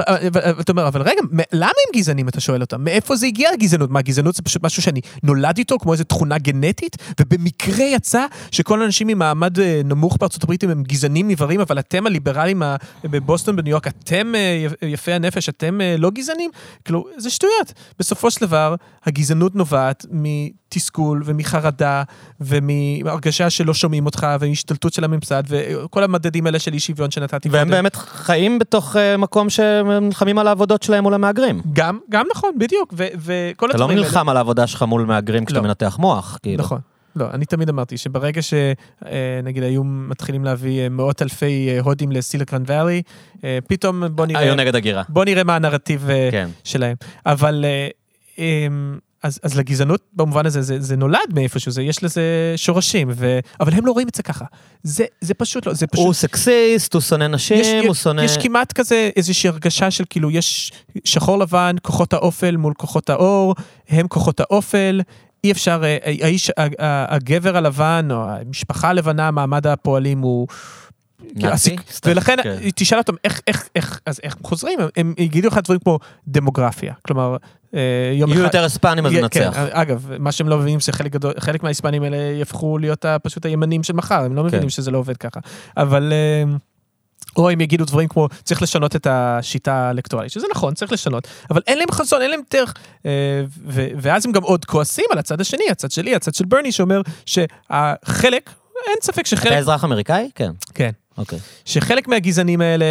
אתה 0.61 0.73
אומר, 0.73 0.89
אבל 0.89 1.03
רגע, 1.03 1.21
למה 1.53 1.67
הם 1.67 2.01
גזענים, 2.01 2.29
אתה 2.29 2.41
שואל 2.41 2.61
אותם? 2.61 2.85
מאיפה 2.85 3.17
זה 3.17 3.27
הגיע 3.27 3.51
הגזענות? 3.51 3.91
מה, 3.91 4.03
גזענות 4.03 4.35
זה 4.35 4.43
פשוט 4.43 4.63
משהו 4.63 4.83
שאני 4.83 5.01
נולד 5.23 5.59
איתו, 5.59 5.79
כמו 5.79 5.93
איזו 5.93 6.05
תכונה 6.05 6.39
גנטית? 6.39 6.97
ובמקרה 7.21 7.85
יצא 7.85 8.27
שכל 8.51 8.83
האנשים 8.83 9.07
ממעמד 9.07 9.59
אה, 9.59 9.81
נמוך 9.85 10.17
בארצות 10.21 10.43
הברית 10.43 10.65
הם 10.65 10.83
גזענים 10.83 11.29
נבערים, 11.29 11.61
אבל 11.61 11.79
אתם 11.79 12.07
הליברלים 12.07 12.63
בבוסטון, 13.05 13.57
בניו 13.57 13.71
יורק, 13.71 13.87
אתם 13.87 14.35
אה, 14.35 14.67
יפי 14.83 15.13
הנפש, 15.13 15.49
אתם 15.49 15.81
אה, 15.81 15.97
לא 15.99 16.11
גזענים? 16.11 16.51
כאילו, 16.85 17.07
זה 17.17 17.31
שטויות. 17.31 17.73
בסופו 17.99 18.31
של 18.31 18.41
דבר, 18.41 18.75
הגזענות 19.05 19.55
נובעת 19.55 20.07
מתסכול 20.11 21.23
ומחרדה 21.25 22.03
ומהרגשה 22.41 23.51
שלא 23.51 23.75
שומעים 23.75 24.07
אותך 24.07 24.27
והשתלטות 24.41 24.93
של 24.93 25.05
הממסד 25.05 25.43
וכל 25.49 26.05
המדדים 26.05 26.47
האלה 26.47 26.59
של 26.59 26.73
אי 26.73 26.81
שוויון 26.81 27.11
שנתתי. 27.11 27.49
והם 27.49 27.71
באמת 27.71 27.97
חיים 28.13 28.59
בתוך 28.59 28.97
uh, 28.97 28.99
מקום 29.19 29.51
שהם 29.51 29.91
נלחמים 29.91 30.39
על 30.39 30.49
העבודות 30.49 30.83
שלהם 30.83 31.03
מול 31.03 31.15
המהגרים. 31.15 31.61
גם, 31.73 31.99
גם 32.11 32.27
נכון, 32.31 32.51
בדיוק, 32.59 32.95
ו- 32.97 33.07
וכל 33.17 33.71
הדברים 33.71 33.71
האלה... 33.71 33.75
אתה 33.75 33.87
לא 33.87 33.95
נלחם 33.95 34.29
על 34.29 34.37
העבודה 34.37 34.67
שלך 34.67 34.83
מול 34.83 35.05
מהגרים 35.05 35.45
כשאתה 35.45 35.61
לא. 35.61 35.67
מנתח 35.67 35.97
מוח, 36.01 36.39
כאילו. 36.43 36.63
נכון. 36.63 36.79
לא, 37.17 37.27
אני 37.33 37.45
תמיד 37.45 37.69
אמרתי 37.69 37.97
שברגע 37.99 38.41
שנגיד 38.43 39.63
אה, 39.63 39.69
היו 39.69 39.85
מתחילים 39.85 40.45
להביא 40.45 40.81
אה, 40.81 40.89
מאות 40.89 41.23
אלפי 41.23 41.79
הודים 41.81 42.13
לסיליקון 42.13 42.63
ואלי, 42.67 43.03
פתאום 43.69 44.05
בוא 44.13 44.27
נראה... 44.27 44.41
היו 44.41 44.55
נגד 44.55 44.77
הגירה. 44.77 45.03
בוא 45.09 45.25
נראה 45.25 45.45
מה 45.45 45.57
הנרטיב 45.57 46.09
כן. 46.31 46.49
שלהם. 46.65 46.97
אבל... 47.27 47.65
אז, 49.23 49.41
אז 49.43 49.59
לגזענות 49.59 50.03
במובן 50.13 50.47
הזה, 50.47 50.63
זה, 50.63 50.81
זה 50.81 50.97
נולד 50.97 51.35
מאיפשהו, 51.35 51.73
זה, 51.73 51.83
יש 51.83 52.05
לזה 52.05 52.23
שורשים, 52.57 53.09
ו... 53.15 53.39
אבל 53.61 53.73
הם 53.75 53.87
לא 53.87 53.93
רואים 53.93 54.09
את 54.09 54.15
זה 54.15 54.23
ככה. 54.23 54.45
זה, 54.83 55.05
זה 55.21 55.35
פשוט 55.35 55.67
לא, 55.67 55.75
זה 55.75 55.87
פשוט... 55.87 56.05
הוא 56.05 56.13
סקסיסט, 56.13 56.95
הוא 56.95 57.03
שונא 57.03 57.29
נשים, 57.29 57.61
יש, 57.61 57.87
הוא 57.87 57.95
שונא... 57.95 58.23
יש 58.23 58.39
כמעט 58.39 58.73
כזה 58.73 59.11
איזושהי 59.17 59.49
הרגשה 59.49 59.91
של 59.91 60.05
כאילו, 60.11 60.31
יש 60.31 60.73
שחור 61.05 61.39
לבן, 61.39 61.77
כוחות 61.83 62.13
האופל 62.13 62.57
מול 62.57 62.75
כוחות 62.75 63.11
האור, 63.11 63.55
הם 63.89 64.09
כוחות 64.09 64.41
האופל, 64.41 65.01
אי 65.45 65.53
אפשר, 65.53 65.83
אה, 65.85 65.99
האיש, 66.05 66.51
הגבר 67.09 67.57
הלבן, 67.57 68.09
או 68.11 68.31
המשפחה 68.31 68.89
הלבנה, 68.89 69.31
מעמד 69.31 69.67
הפועלים 69.67 70.19
הוא... 70.19 70.47
ולכן 72.05 72.37
כן. 72.43 72.57
תשאל 72.75 72.99
אותם 72.99 73.13
איך, 73.25 73.41
איך, 73.47 73.69
איך, 73.77 74.01
אז 74.07 74.21
איך 74.23 74.37
חוזרים, 74.43 74.79
הם 74.97 75.15
יגידו 75.19 75.49
לך 75.49 75.59
דברים 75.65 75.81
כמו 75.81 75.99
דמוגרפיה, 76.29 76.95
כלומר, 77.03 77.37
אה, 77.75 77.81
יום 78.15 78.31
אחד... 78.31 78.39
יהיו 78.39 78.47
יותר 78.47 78.63
היספנים 78.63 79.07
אז 79.07 79.13
ננצח. 79.13 79.55
כן, 79.55 79.67
אגב, 79.71 80.11
מה 80.19 80.33
שהם 80.33 80.49
לא 80.49 80.59
מבינים 80.59 80.81
זה 80.81 80.93
חלק 80.93 81.13
גדול, 81.13 81.33
חלק 81.39 81.63
מההיספנים 81.63 82.03
האלה 82.03 82.17
יהפכו 82.17 82.79
להיות 82.79 83.05
פשוט 83.23 83.47
הימנים 83.47 83.83
של 83.83 83.93
מחר, 83.93 84.25
הם 84.25 84.37
לא 84.37 84.45
מבינים 84.45 84.63
כן. 84.63 84.71
שזה 84.71 84.91
לא 84.91 84.99
עובד 84.99 85.17
ככה. 85.17 85.41
אבל... 85.77 86.13
אה, 86.13 86.57
או 87.37 87.51
הם 87.51 87.61
יגידו 87.61 87.85
דברים 87.85 88.09
כמו, 88.09 88.29
צריך 88.43 88.63
לשנות 88.63 88.97
את 88.97 89.07
השיטה 89.11 89.75
האלקטואלית, 89.75 90.33
שזה 90.33 90.47
נכון, 90.51 90.75
צריך 90.75 90.93
לשנות, 90.93 91.29
אבל 91.51 91.61
אין 91.67 91.79
להם 91.79 91.91
חזון, 91.91 92.23
אין 92.23 92.31
להם 92.31 92.41
דרך. 92.51 92.75
אה, 93.07 93.43
ואז 93.97 94.27
הם 94.27 94.33
גם 94.33 94.43
עוד 94.43 94.65
כועסים 94.65 95.05
על 95.13 95.19
הצד 95.19 95.41
השני, 95.41 95.65
הצד 95.71 95.91
שלי, 95.91 96.15
הצד 96.15 96.35
של 96.35 96.45
ברני, 96.45 96.73
שאומר 96.73 97.03
שהחלק, 97.27 98.51
אין 98.89 98.97
ספק 99.03 99.27
שחלק... 99.27 99.47
אתה 99.47 99.59
אזרח 99.59 99.85
אמריקאי? 99.85 100.31
כן. 100.35 100.51
כן. 100.75 100.91
אוקיי. 101.19 101.39
שחלק 101.65 102.09
מהגזענים 102.09 102.61
האלה 102.61 102.85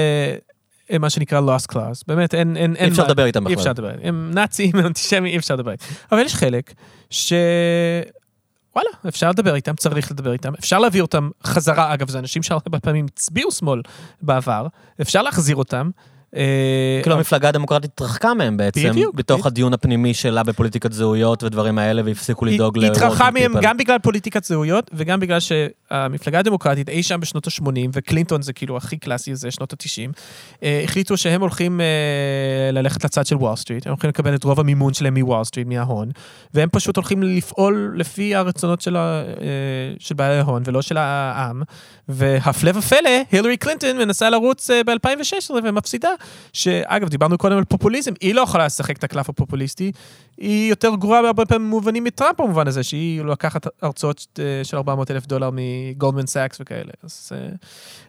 הם 0.89 1.01
מה 1.01 1.09
שנקרא 1.09 1.41
lost 1.41 1.73
class, 1.73 2.03
באמת 2.07 2.33
אין... 2.33 2.57
אין, 2.57 2.75
אי 2.75 2.87
אפשר 2.87 3.03
לדבר 3.03 3.25
איתם 3.25 3.43
בכלל. 3.43 3.53
אי 3.53 3.59
אפשר 3.59 3.69
לדבר, 3.69 3.91
הם 4.03 4.31
נאצים, 4.33 4.71
הם 4.75 4.85
אנטישמים, 4.85 5.25
אי 5.25 5.37
אפשר 5.37 5.55
לדבר 5.55 5.71
איתם. 5.71 5.85
אבל 6.11 6.19
יש 6.19 6.35
חלק 6.35 6.73
ש... 7.09 7.33
וואלה, 8.75 8.89
אפשר 9.07 9.29
לדבר 9.29 9.55
איתם, 9.55 9.75
צריך 9.75 10.11
לדבר 10.11 10.33
איתם, 10.33 10.53
אפשר 10.59 10.79
להביא 10.79 11.01
אותם 11.01 11.29
חזרה, 11.43 11.93
אגב, 11.93 12.09
זה 12.09 12.19
אנשים 12.19 12.43
שהרבה 12.43 12.79
פעמים 12.79 13.05
הצביעו 13.05 13.51
שמאל 13.51 13.81
בעבר, 14.21 14.67
אפשר 15.01 15.21
להחזיר 15.21 15.55
אותם, 15.55 15.89
כאילו 17.03 17.15
המפלגה 17.15 17.49
הדמוקרטית 17.49 17.91
התרחקה 17.93 18.33
מהם 18.33 18.57
בעצם, 18.57 18.91
בתוך 19.13 19.45
הדיון 19.45 19.73
הפנימי 19.73 20.13
שלה 20.13 20.43
בפוליטיקת 20.43 20.91
זהויות 20.91 21.43
ודברים 21.43 21.77
האלה, 21.77 22.01
והפסיקו 22.05 22.45
לדאוג 22.45 22.77
ל... 22.77 22.83
היא 22.83 22.91
התרחקה 22.91 23.31
מהם 23.31 23.53
גם 23.61 23.77
בגלל 23.77 23.99
פוליטיקת 23.99 24.43
זהויות, 24.43 24.91
וגם 24.93 25.19
בגלל 25.19 25.39
שהמפלגה 25.39 26.39
הדמוקרטית 26.39 26.89
אי 26.89 27.03
שם 27.03 27.19
בשנות 27.19 27.47
ה-80, 27.47 27.89
וקלינטון 27.93 28.41
זה 28.41 28.53
כאילו 28.53 28.77
הכי 28.77 28.97
קלאסי, 28.97 29.35
זה 29.35 29.51
שנות 29.51 29.73
ה-90, 29.73 30.11
אה, 30.63 30.81
החליטו 30.83 31.17
שהם 31.17 31.41
הולכים 31.41 31.81
אה, 31.81 32.71
ללכת 32.71 33.03
לצד 33.03 33.25
של 33.25 33.35
וול 33.35 33.55
סטריט, 33.55 33.87
הם 33.87 33.91
הולכים 33.91 34.09
לקבל 34.09 34.35
את 34.35 34.43
רוב 34.43 34.59
המימון 34.59 34.93
שלהם 34.93 35.17
מוול 35.17 35.43
סטריט, 35.43 35.67
מההון, 35.67 36.09
והם 36.53 36.69
פשוט 36.71 36.95
הולכים 36.95 37.23
לפעול 37.23 37.93
לפי 37.95 38.35
הרצונות 38.35 38.81
של 39.99 40.13
בעלי 40.15 40.37
ההון 40.37 40.63
ולא 40.65 40.81
של 40.81 40.97
העם, 40.97 41.61
והפלא 42.09 42.71
ופלא, 42.75 43.09
הילרי 43.31 43.57
קלינטון 43.57 43.97
מנסה 43.97 44.29
לרוץ 44.29 44.69
ב-2016 44.71 45.51
ומפסידה. 45.63 46.09
שאגב, 46.53 47.09
דיברנו 47.09 47.37
קודם 47.37 47.57
על 47.57 47.63
פופוליזם, 47.63 48.11
היא 48.21 48.35
לא 48.35 48.41
יכולה 48.41 48.65
לשחק 48.65 48.97
את 48.97 49.03
הקלף 49.03 49.29
הפופוליסטי, 49.29 49.91
היא 50.37 50.69
יותר 50.69 50.95
גרועה 50.95 51.21
בהרבה 51.21 51.45
פעמים 51.45 51.69
מובנים 51.69 52.03
מטראמפ 52.03 52.39
במובן 52.41 52.67
הזה, 52.67 52.83
שהיא 52.83 53.21
לוקחת 53.21 53.67
הרצאות 53.81 54.39
אה, 54.39 54.63
של 54.63 54.77
400 54.77 55.11
אלף 55.11 55.27
דולר 55.27 55.49
מגולדמן 55.53 56.27
סאקס 56.27 56.57
וכאלה. 56.61 56.91
אז, 57.03 57.31
אה, 57.31 57.47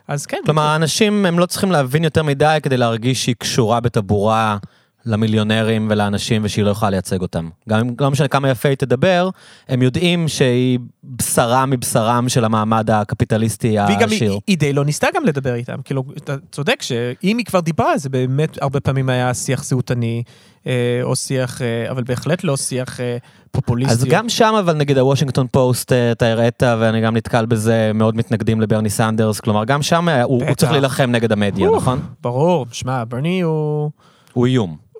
אז 0.07 0.25
כן. 0.25 0.37
כלומר, 0.45 0.61
האנשים, 0.61 1.25
הם 1.25 1.39
לא 1.39 1.45
צריכים 1.45 1.71
להבין 1.71 2.03
יותר 2.03 2.23
מדי 2.23 2.57
כדי 2.63 2.77
להרגיש 2.77 3.23
שהיא 3.23 3.35
קשורה 3.39 3.79
בטבורה 3.79 4.57
למיליונרים 5.05 5.87
ולאנשים 5.91 6.41
ושהיא 6.45 6.65
לא 6.65 6.69
יכולה 6.69 6.89
לייצג 6.89 7.21
אותם. 7.21 7.49
גם 7.69 7.79
אם 7.79 7.95
לא 7.99 8.11
משנה 8.11 8.27
כמה 8.27 8.49
יפה 8.49 8.69
היא 8.69 8.77
תדבר, 8.77 9.29
הם 9.69 9.81
יודעים 9.81 10.27
שהיא 10.27 10.79
בשרה 11.03 11.65
מבשרם 11.65 12.29
של 12.29 12.45
המעמד 12.45 12.89
הקפיטליסטי 12.91 13.79
העשיר. 13.79 13.97
והיא 13.97 14.07
גם, 14.07 14.09
היא, 14.11 14.39
היא 14.47 14.57
די 14.57 14.73
לא 14.73 14.85
ניסתה 14.85 15.07
גם 15.15 15.25
לדבר 15.25 15.53
איתם, 15.53 15.77
כאילו, 15.83 16.03
אתה 16.17 16.35
צודק 16.51 16.81
שאם 16.81 17.37
היא 17.37 17.45
כבר 17.45 17.59
דיברה, 17.59 17.97
זה 17.97 18.09
באמת 18.09 18.61
הרבה 18.61 18.79
פעמים 18.79 19.09
היה 19.09 19.33
שיח 19.33 19.63
זהותני, 19.63 20.23
אה, 20.67 20.99
או 21.03 21.15
שיח, 21.15 21.61
אה, 21.61 21.91
אבל 21.91 22.03
בהחלט 22.03 22.43
לא 22.43 22.57
שיח 22.57 22.99
אה, 22.99 23.17
פופוליסטי. 23.51 23.93
אז 23.93 24.05
גם 24.05 24.29
שם, 24.29 24.53
אבל 24.59 24.73
נגיד 24.73 24.97
הוושינגטון 24.97 25.47
פוסט, 25.51 25.91
אתה 25.91 26.27
הראית, 26.31 26.63
ואני 26.63 27.01
גם 27.01 27.15
נתקל 27.17 27.45
בזה, 27.45 27.91
מאוד 27.93 28.15
מתנגדים 28.15 28.61
לברני 28.61 28.89
סנדרס, 28.89 29.39
כלומר, 29.39 29.65
גם 29.65 29.81
שם 29.81 30.09
הוא, 30.09 30.43
הוא 30.47 30.55
צריך 30.55 30.71
להילחם 30.71 31.11
נגד 31.11 31.31
המדיה, 31.31 31.69
נכון? 31.75 31.99
ברור, 32.21 32.65
שמע, 32.71 33.03
ברני 33.07 33.41
הוא... 33.41 33.91
הוא 34.33 34.45
איום. 34.45 34.90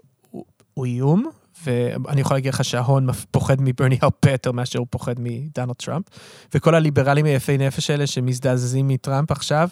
הוא 0.74 0.86
איום, 0.86 1.30
ואני 1.65 2.22
יכול 2.22 2.38
להגיד 2.38 2.53
לך 2.53 2.63
שההון 2.63 3.07
פוחד 3.32 3.55
מברני 3.59 3.97
הרבה 4.01 4.32
יותר 4.32 4.51
מאשר 4.51 4.80
הוא 4.80 4.88
פוחד 4.89 5.13
מדונלד 5.19 5.76
טראמפ. 5.76 6.05
וכל 6.55 6.76
הליברלים 6.76 7.26
היפי 7.26 7.57
נפש 7.57 7.89
האלה 7.89 8.07
שמזדעזעים 8.07 8.88
מטראמפ 8.88 9.32
עכשיו, 9.32 9.69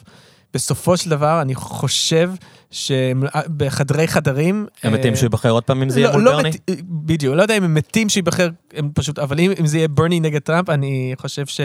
בסופו 0.54 0.98
של 0.98 1.10
דבר, 1.10 1.42
אני 1.42 1.56
חושב 1.56 2.32
שבחדרי 2.72 4.08
חדרים... 4.08 4.68
הם 4.84 4.94
מתים 4.94 5.14
אה, 5.14 5.18
שהוא 5.18 5.26
ייבחר 5.26 5.50
עוד 5.50 5.64
פעם 5.64 5.82
אם 5.82 5.90
זה 5.90 6.00
יהיה 6.00 6.10
לא- 6.10 6.16
מול 6.16 6.24
לא 6.24 6.32
ברני? 6.32 6.52
בדיוק, 6.84 7.36
לא 7.36 7.42
יודע 7.42 7.58
אם 7.58 7.64
הם 7.64 7.74
מתים 7.74 8.10
שייבחר, 8.10 8.50
הם 8.74 8.90
פשוט, 8.94 9.20
אבל 9.20 9.40
אם, 9.40 9.52
אם 9.60 9.66
זה 9.66 9.78
יהיה 9.78 9.88
ברני 9.88 10.20
נגד 10.20 10.40
טראמפ, 10.40 10.70
אני 10.70 11.14
חושב 11.18 11.46
ש... 11.46 11.62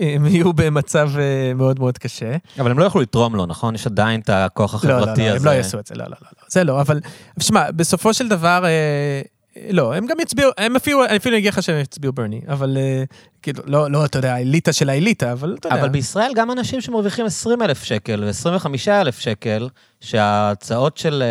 הם 0.00 0.26
יהיו 0.26 0.52
במצב 0.52 1.10
אה, 1.18 1.54
מאוד 1.54 1.78
מאוד 1.78 1.98
קשה. 1.98 2.36
אבל 2.58 2.70
הם 2.70 2.78
לא 2.78 2.84
יכלו 2.84 3.00
לתרום 3.00 3.36
לו, 3.36 3.46
נכון? 3.46 3.74
יש 3.74 3.86
עדיין 3.86 4.20
את 4.20 4.30
הכוח 4.30 4.84
לא, 4.84 4.90
לא, 4.90 4.96
החברתי 4.96 5.20
לא, 5.20 5.26
הם 5.28 5.36
הזה. 5.36 5.46
לא 5.46 5.50
יעשו 5.50 5.78
את 5.78 5.86
זה, 5.86 5.94
לא, 5.94 6.04
לא, 6.04 6.10
לא, 6.10 6.16
לא, 6.22 6.44
זה 6.48 6.64
לא, 6.64 6.80
אבל, 6.80 7.00
שמע, 7.40 7.70
בסופו 7.70 8.14
של 8.14 8.28
דבר, 8.28 8.64
אה, 8.64 9.22
לא, 9.70 9.94
הם 9.94 10.06
גם 10.06 10.20
יצביעו, 10.20 10.50
הם 10.58 10.76
אפילו, 10.76 11.06
אני 11.06 11.16
אפילו 11.16 11.36
אגיד 11.36 11.52
לך 11.52 11.62
שהם 11.62 11.80
יצביעו 11.80 12.12
ברני, 12.12 12.40
אבל 12.48 12.76
אה, 12.76 13.04
כאילו, 13.42 13.62
לא, 13.66 13.90
לא, 13.90 14.04
אתה 14.04 14.18
יודע, 14.18 14.34
האליטה 14.34 14.72
של 14.72 14.90
האליטה, 14.90 15.32
אבל 15.32 15.56
אתה 15.58 15.68
יודע. 15.68 15.80
אבל 15.80 15.88
בישראל 15.88 16.32
גם 16.34 16.50
אנשים 16.50 16.80
שמרוויחים 16.80 17.26
20 17.26 17.62
אלף 17.62 17.82
שקל 17.82 18.24
ו-25 18.24 18.66
אלף 18.88 19.18
שקל, 19.18 19.68
שההצעות 20.00 20.96
של, 20.96 21.22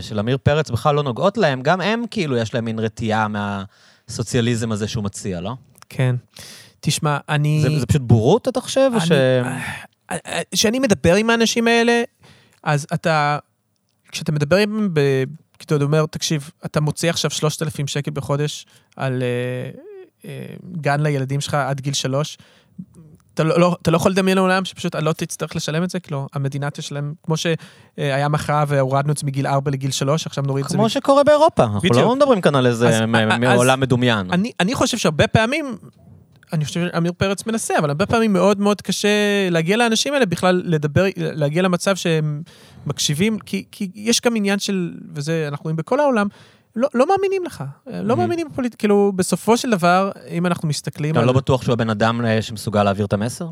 של 0.00 0.18
עמיר 0.18 0.38
פרץ 0.42 0.70
בכלל 0.70 0.94
לא 0.94 1.02
נוגעות 1.02 1.38
להם, 1.38 1.62
גם 1.62 1.80
הם 1.80 2.04
כאילו 2.10 2.36
יש 2.36 2.54
להם 2.54 2.64
מין 2.64 2.78
רתיעה 2.78 3.26
מהסוציאליזם 3.28 4.72
הזה 4.72 4.88
שהוא 4.88 5.04
מציע, 5.04 5.40
לא? 5.40 5.54
כן. 5.88 6.16
תשמע, 6.84 7.18
אני... 7.28 7.60
זה, 7.62 7.80
זה 7.80 7.86
פשוט 7.86 8.02
בורות, 8.02 8.48
אתה 8.48 8.60
חושב? 8.60 8.90
אני- 8.94 9.06
ש... 9.06 9.12
כשאני 10.54 10.78
מדבר 10.78 11.14
עם 11.14 11.30
האנשים 11.30 11.68
האלה, 11.68 12.02
אז 12.62 12.86
אתה, 12.94 13.38
כשאתה 14.12 14.32
מדבר 14.32 14.56
עם, 14.56 14.88
ב- 14.92 15.24
כאילו, 15.58 15.76
אתה 15.76 15.84
אומר, 15.84 16.06
תקשיב, 16.06 16.50
אתה 16.64 16.80
מוציא 16.80 17.10
עכשיו 17.10 17.30
3,000 17.30 17.86
שקל 17.86 18.10
בחודש 18.10 18.66
על 18.96 19.22
אה, 19.22 19.70
אה, 20.24 20.46
גן 20.80 21.00
לילדים 21.00 21.40
שלך 21.40 21.54
עד 21.54 21.80
גיל 21.80 21.92
שלוש, 21.94 22.38
אתה 23.34 23.42
לא, 23.44 23.60
לא, 23.60 23.76
אתה 23.82 23.90
לא 23.90 23.96
יכול 23.96 24.10
לדמיין 24.10 24.36
לעולם 24.36 24.64
שפשוט 24.64 24.96
לא 24.96 25.12
תצטרך 25.12 25.56
לשלם 25.56 25.84
את 25.84 25.90
זה, 25.90 26.00
כאילו, 26.00 26.26
המדינה 26.32 26.70
תשלם, 26.70 27.12
כמו 27.22 27.34
שהיה 27.36 28.28
מחאה 28.28 28.64
והורדנו 28.68 29.12
את 29.12 29.16
זה 29.18 29.26
מגיל 29.26 29.46
4 29.46 29.70
לגיל 29.70 29.90
3, 29.90 30.26
עכשיו 30.26 30.44
נוריד 30.46 30.64
את 30.64 30.70
זה. 30.70 30.76
כמו 30.76 30.88
שקורה 30.88 31.24
באירופה, 31.24 31.64
אנחנו. 31.64 31.88
לא 31.92 32.16
מדברים 32.16 32.40
כאן 32.40 32.54
על 32.54 32.66
איזה 32.66 33.04
עולם 33.54 33.80
מדומיין. 33.80 34.30
אני, 34.32 34.52
אני 34.60 34.74
חושב 34.74 34.98
שהרבה 34.98 35.26
פעמים, 35.26 35.76
אני 36.52 36.64
חושב 36.64 36.88
שעמיר 36.92 37.12
פרץ 37.16 37.46
מנסה, 37.46 37.78
אבל 37.78 37.88
הרבה 37.90 38.06
פעמים 38.06 38.32
מאוד 38.32 38.60
מאוד 38.60 38.82
קשה 38.82 39.08
להגיע 39.50 39.76
לאנשים 39.76 40.14
האלה, 40.14 40.26
בכלל 40.26 40.62
לדבר, 40.64 41.04
להגיע 41.16 41.62
למצב 41.62 41.96
שהם 41.96 42.42
מקשיבים, 42.86 43.38
כי, 43.38 43.64
כי 43.70 43.90
יש 43.94 44.20
גם 44.20 44.36
עניין 44.36 44.58
של, 44.58 44.92
וזה 45.14 45.44
אנחנו 45.48 45.62
רואים 45.62 45.76
בכל 45.76 46.00
העולם, 46.00 46.26
לא, 46.76 46.88
לא 46.94 47.06
מאמינים 47.08 47.44
לך, 47.44 47.64
לא 47.86 48.14
Mhm. 48.14 48.16
מאמינים 48.16 48.48
בפוליטיקה, 48.52 48.80
כאילו, 48.80 49.12
בסופו 49.16 49.56
של 49.56 49.70
דבר, 49.70 50.10
אם 50.30 50.46
אנחנו 50.46 50.68
מסתכלים 50.68 51.10
אתה 51.12 51.20
על... 51.20 51.26
לא 51.26 51.32
בטוח 51.32 51.62
שהוא 51.62 51.72
הבן 51.72 51.90
אדם 51.90 52.24
אה, 52.24 52.42
שמסוגל 52.42 52.82
להעביר 52.82 53.06
את 53.06 53.12
המסר? 53.12 53.46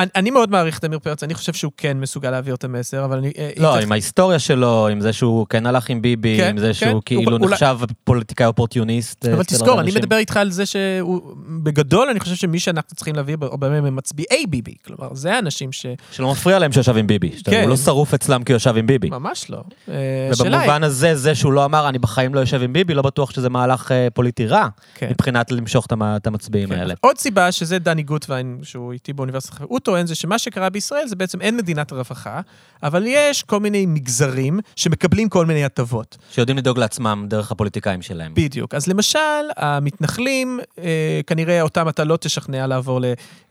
אני, 0.00 0.10
אני 0.16 0.30
מאוד 0.30 0.50
מעריך 0.50 0.78
את 0.78 0.84
עמיר 0.84 0.98
פרץ, 0.98 1.22
אני 1.22 1.34
חושב 1.34 1.52
שהוא 1.52 1.72
כן 1.76 1.96
מסוגל 2.00 2.30
להעביר 2.30 2.54
את 2.54 2.64
המסר, 2.64 3.04
אבל 3.04 3.18
אני... 3.18 3.32
אה, 3.38 3.50
לא, 3.56 3.68
צריך- 3.72 3.82
עם 3.84 3.92
ההיסטוריה 3.92 4.38
שלו, 4.38 4.88
עם 4.88 5.00
זה 5.00 5.12
שהוא 5.12 5.46
כן 5.48 5.66
הלך 5.66 5.90
עם 5.90 6.02
ביבי, 6.02 6.36
כן, 6.38 6.48
עם 6.50 6.58
זה 6.58 6.66
כן. 6.66 6.72
שהוא 6.72 7.02
כאילו 7.04 7.32
אולי- 7.36 7.46
נחשב 7.52 7.78
פוליטיקאי 8.04 8.46
אופורטיוניסט. 8.46 9.26
אה, 9.26 9.34
אבל 9.34 9.44
תזכור, 9.44 9.80
אני. 9.80 9.90
מדבר 9.94 10.16
איתך 10.16 10.36
על 10.36 10.50
זה 10.50 10.66
שהוא, 10.66 11.20
בגדול, 11.62 12.08
אני 12.08 12.20
חושב 12.20 12.34
שמי 12.34 12.58
שאנחנו 12.58 12.96
צריכים 12.96 13.14
להביא, 13.14 13.36
הרבה 13.42 13.68
מהם 13.68 13.84
הם 13.84 13.96
מצביעי 13.96 14.46
ביבי, 14.48 14.74
כלומר, 14.86 15.14
זה 15.14 15.34
האנשים 15.34 15.72
ש... 15.72 15.86
שלא 16.12 16.30
מפריע 16.32 16.58
להם 16.58 16.72
שישב 16.72 16.96
עם 16.96 17.06
ביבי. 17.06 17.30
כן. 17.44 17.60
הוא 17.62 17.68
לא 17.70 17.76
שרוף 17.76 18.14
אצלם 18.14 18.44
כי 18.44 18.52
הוא 18.52 18.56
ישב 18.56 18.74
עם 18.76 18.86
ביבי. 18.86 19.10
ממש 19.10 19.50
לא. 19.50 19.62
אה, 19.88 19.94
ובמובן 20.38 20.82
הזה, 20.84 21.14
זה 21.14 21.34
שהוא 21.34 21.52
לא 21.52 21.64
אמר, 21.64 21.88
אני 21.88 21.98
בחיים 21.98 22.34
לא 22.34 22.40
יושב 22.40 22.62
עם 22.62 22.72
ביבי, 22.72 22.94
לא 22.94 23.02
בטוח 23.02 23.30
שזה 23.30 23.48
מהלך 23.48 23.92
אה, 23.92 24.08
פוליטי 24.14 24.46
רע, 24.46 24.68
כן. 24.94 25.08
מבחינת 25.10 25.50
למשוך 25.52 25.86
את 25.86 25.92
המ- 25.92 26.02
את 26.02 26.26
המצביעים 26.26 26.68
כן. 26.68 26.78
האלה. 26.78 26.94
עוד 27.00 27.18
סיבה, 27.18 27.52
שזה 27.52 27.78
דני 27.78 28.02
גוטווין, 28.02 28.58
שהוא 28.62 28.92
איתי 28.92 29.12
באוניברסיטת 29.12 29.60
הוא 29.60 29.78
טוען 29.90 30.06
זה 30.06 30.14
שמה 30.14 30.38
שקרה 30.38 30.70
בישראל 30.70 31.06
זה 31.06 31.16
בעצם 31.16 31.40
אין 31.40 31.56
מדינת 31.56 31.92
רווחה, 31.92 32.40
אבל 32.82 33.04
יש 33.06 33.42
כל 33.42 33.60
מיני 33.60 33.86
מגזרים 33.86 34.60
שמקבלים 34.76 35.28
כל 35.28 35.46
מיני 35.46 35.64
הטבות. 35.64 36.16
שיודעים 36.30 36.58
לדאוג 36.58 36.78
לעצמם 36.78 37.26
דרך 37.28 37.52
הפוליטיקאים 37.52 38.02
שלהם. 38.02 38.34
בדיוק. 38.34 38.74
אז 38.74 38.86
למשל, 38.86 39.18
המתנחלים, 39.56 40.60
אה, 40.78 41.20
כנראה 41.26 41.62
אותם 41.62 41.88
אתה 41.88 42.04
לא 42.04 42.16
תשכנע 42.16 42.66
לעבור 42.66 43.00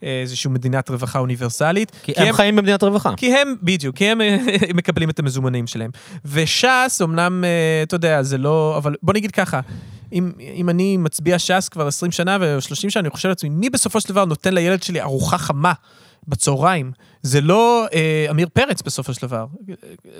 לאיזושהי 0.02 0.50
מדינת 0.50 0.90
רווחה 0.90 1.18
אוניברסלית. 1.18 1.92
כי 2.02 2.12
הם 2.16 2.32
חיים 2.32 2.56
במדינת 2.56 2.82
רווחה. 2.82 3.12
כי 3.16 3.34
הם, 3.34 3.54
בדיוק, 3.62 3.96
כי 3.96 4.06
הם 4.06 4.20
אה, 4.20 4.38
מקבלים 4.74 5.10
את 5.10 5.18
המזומנים 5.18 5.66
שלהם. 5.66 5.90
וש"ס, 6.24 7.00
אמנם, 7.02 7.44
אה, 7.44 7.82
אתה 7.82 7.94
יודע, 7.94 8.22
זה 8.22 8.38
לא, 8.38 8.74
אבל 8.76 8.94
בוא 9.02 9.14
נגיד 9.14 9.30
ככה, 9.30 9.60
אם, 10.12 10.32
אם 10.54 10.68
אני 10.68 10.96
מצביע 10.96 11.38
ש"ס 11.38 11.68
כבר 11.68 11.86
20 11.86 12.12
שנה 12.12 12.36
ו-30 12.40 12.74
שנה, 12.74 13.00
אני 13.00 13.10
חושב 13.10 13.28
לעצמי, 13.28 13.48
מי 13.48 13.70
בסופו 13.70 14.00
של 14.00 14.08
דבר 14.08 14.24
נותן 14.24 14.54
לילד 14.54 14.82
שלי 14.82 15.00
ארוחה 15.00 15.38
חמה 15.38 15.72
בצהריים? 16.28 16.92
זה 17.22 17.40
לא 17.40 17.86
אה, 17.94 18.26
עמיר 18.30 18.48
פרץ 18.52 18.82
בסופו 18.82 19.14
של 19.14 19.26
דבר. 19.26 19.46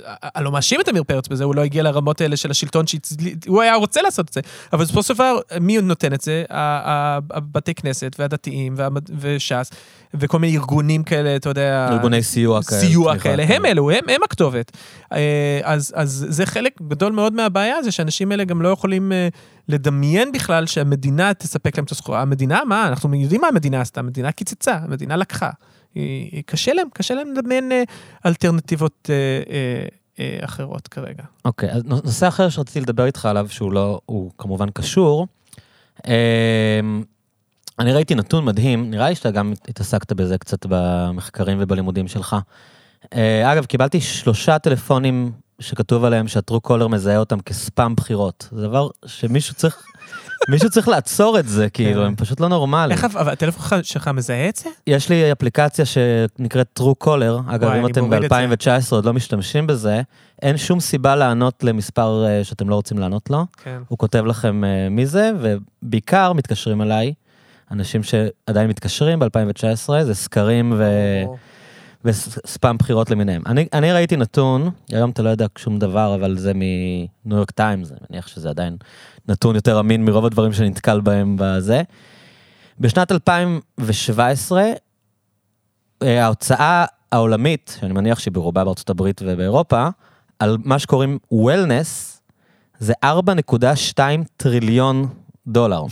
אה, 0.06 0.14
אני 0.36 0.44
לא 0.44 0.52
מאשים 0.52 0.80
את 0.80 0.88
עמיר 0.88 1.04
פרץ 1.04 1.28
בזה, 1.28 1.44
הוא 1.44 1.54
לא 1.54 1.60
הגיע 1.60 1.82
לרמות 1.82 2.20
האלה 2.20 2.36
של 2.36 2.50
השלטון, 2.50 2.84
שהוא 2.86 3.62
היה 3.62 3.74
רוצה 3.74 4.02
לעשות 4.02 4.28
את 4.28 4.32
זה. 4.32 4.40
אבל 4.72 4.84
בסופו 4.84 5.02
של 5.02 5.14
דבר, 5.14 5.38
מי 5.60 5.78
נותן 5.80 6.12
את 6.12 6.20
זה? 6.20 6.44
הבתי 6.50 7.74
כנסת 7.74 8.16
והדתיים 8.18 8.74
וש"ס, 9.20 9.70
וכל 10.14 10.38
מיני 10.38 10.56
ארגונים 10.56 11.02
כאלה, 11.02 11.36
אתה 11.36 11.48
יודע... 11.48 11.88
ארגוני 11.92 12.22
סיוע 12.22 12.62
כאלה. 12.62 12.80
סיוע 12.80 13.12
תמיכה 13.12 13.28
כאלה, 13.28 13.44
הם 13.48 13.66
אלו, 13.66 13.90
הם, 13.90 14.08
הם 14.08 14.22
הכתובת. 14.24 14.72
אה, 15.12 15.60
אז, 15.64 15.92
אז 15.96 16.26
זה 16.28 16.46
חלק 16.46 16.82
גדול 16.88 17.12
מאוד 17.12 17.32
מהבעיה, 17.32 17.82
זה 17.82 17.90
שאנשים 17.90 18.30
האלה 18.30 18.44
גם 18.44 18.62
לא 18.62 18.68
יכולים 18.68 19.12
אה, 19.12 19.28
לדמיין 19.68 20.32
בכלל 20.32 20.66
שהמדינה 20.66 21.34
תספק 21.34 21.76
להם 21.76 21.84
את 21.84 21.90
הסחורה. 21.90 22.22
המדינה, 22.22 22.60
מה? 22.66 22.88
אנחנו 22.88 23.14
יודעים 23.14 23.40
מה 23.40 23.48
המדינה 23.48 23.80
עשתה, 23.80 24.00
המדינה 24.00 24.32
קיצצה, 24.32 24.74
המדינה 24.74 25.16
לקחה. 25.16 25.50
היא, 25.94 26.28
היא, 26.32 26.42
קשה 26.46 26.72
להם, 26.72 26.88
קשה 26.92 27.14
להם 27.14 27.32
לדמיין 27.32 27.72
אה, 27.72 27.82
אלטרנטיבות 28.26 29.10
אה, 29.10 29.14
אה, 29.52 29.86
אה, 30.20 30.44
אחרות 30.44 30.88
כרגע. 30.88 31.22
אוקיי, 31.44 31.70
אז 31.72 31.82
נושא 31.84 32.28
אחר 32.28 32.48
שרציתי 32.48 32.80
לדבר 32.80 33.06
איתך 33.06 33.26
עליו, 33.26 33.46
שהוא 33.50 33.72
לא, 33.72 34.00
הוא 34.06 34.30
כמובן 34.38 34.70
קשור. 34.70 35.26
אמ, 36.06 37.02
אני 37.78 37.92
ראיתי 37.92 38.14
נתון 38.14 38.44
מדהים, 38.44 38.90
נראה 38.90 39.08
לי 39.08 39.14
שאתה 39.14 39.30
גם 39.30 39.52
התעסקת 39.68 40.12
בזה 40.12 40.38
קצת 40.38 40.66
במחקרים 40.68 41.58
ובלימודים 41.60 42.08
שלך. 42.08 42.36
אה, 43.14 43.52
אגב, 43.52 43.64
קיבלתי 43.64 44.00
שלושה 44.00 44.58
טלפונים 44.58 45.32
שכתוב 45.60 46.04
עליהם 46.04 46.28
שהטרו 46.28 46.60
קולר 46.60 46.88
מזהה 46.88 47.18
אותם 47.18 47.40
כספאם 47.40 47.94
בחירות. 47.94 48.48
זה 48.52 48.62
דבר 48.62 48.88
שמישהו 49.06 49.54
צריך, 49.54 49.84
מישהו 50.48 50.70
צריך 50.70 50.88
לעצור 50.88 51.38
את 51.38 51.48
זה, 51.48 51.70
כאילו, 51.70 52.04
הם 52.04 52.16
פשוט 52.16 52.40
לא 52.40 52.48
נורמליים. 52.48 52.90
איך, 52.92 53.04
אבל 53.04 53.32
הטלפון 53.32 53.82
שלך 53.82 54.08
מזהה 54.08 54.48
את 54.48 54.56
זה? 54.56 54.70
יש 54.86 55.08
לי 55.08 55.32
אפליקציה 55.32 55.84
שנקראת 55.84 56.80
True 56.80 57.04
Caller, 57.04 57.54
אגב, 57.54 57.70
אם 57.70 57.86
אתם 57.86 58.04
מוריד 58.04 58.24
את 58.24 58.32
ב-2019 58.32 58.90
עוד 58.90 59.04
לא 59.04 59.12
משתמשים 59.12 59.66
בזה, 59.66 60.02
אין 60.42 60.56
שום 60.56 60.80
סיבה 60.80 61.16
לענות 61.16 61.64
למספר 61.64 62.24
אה, 62.26 62.44
שאתם 62.44 62.68
לא 62.68 62.74
רוצים 62.74 62.98
לענות 62.98 63.30
לו. 63.30 63.46
כן. 63.64 63.78
הוא 63.88 63.98
כותב 63.98 64.24
לכם 64.26 64.64
אה, 64.64 64.88
מי 64.90 65.06
זה, 65.06 65.30
ובעיקר 65.40 66.32
מתקשרים 66.32 66.82
אליי, 66.82 67.12
אנשים 67.70 68.02
שעדיין 68.02 68.68
מתקשרים 68.68 69.18
ב-2019, 69.18 70.02
זה 70.02 70.14
סקרים 70.14 70.72
ו... 70.76 70.84
וספאם 72.04 72.76
בחירות 72.76 73.10
למיניהם. 73.10 73.42
אני, 73.46 73.66
אני 73.72 73.92
ראיתי 73.92 74.16
נתון, 74.16 74.70
היום 74.88 75.10
אתה 75.10 75.22
לא 75.22 75.28
יודע 75.28 75.46
שום 75.58 75.78
דבר, 75.78 76.14
אבל 76.14 76.38
זה 76.38 76.52
מניו 76.54 77.36
יורק 77.36 77.50
טיימס, 77.50 77.90
אני 77.90 78.00
מניח 78.10 78.26
שזה 78.26 78.48
עדיין 78.48 78.76
נתון 79.28 79.54
יותר 79.54 79.80
אמין 79.80 80.04
מרוב 80.04 80.26
הדברים 80.26 80.52
שנתקל 80.52 81.00
בהם 81.00 81.36
בזה. 81.38 81.82
בשנת 82.80 83.12
2017, 83.12 84.62
אה, 86.02 86.24
ההוצאה 86.24 86.84
העולמית, 87.12 87.78
שאני 87.80 87.92
מניח 87.92 88.18
שהיא 88.18 88.32
ברובה 88.32 88.64
בארצות 88.64 88.90
הברית 88.90 89.20
ובאירופה, 89.24 89.88
על 90.38 90.56
מה 90.64 90.78
שקוראים 90.78 91.18
וולנס, 91.32 92.20
זה 92.78 92.92
4.2 93.04 93.98
טריליון 94.36 95.08
דולר. 95.46 95.84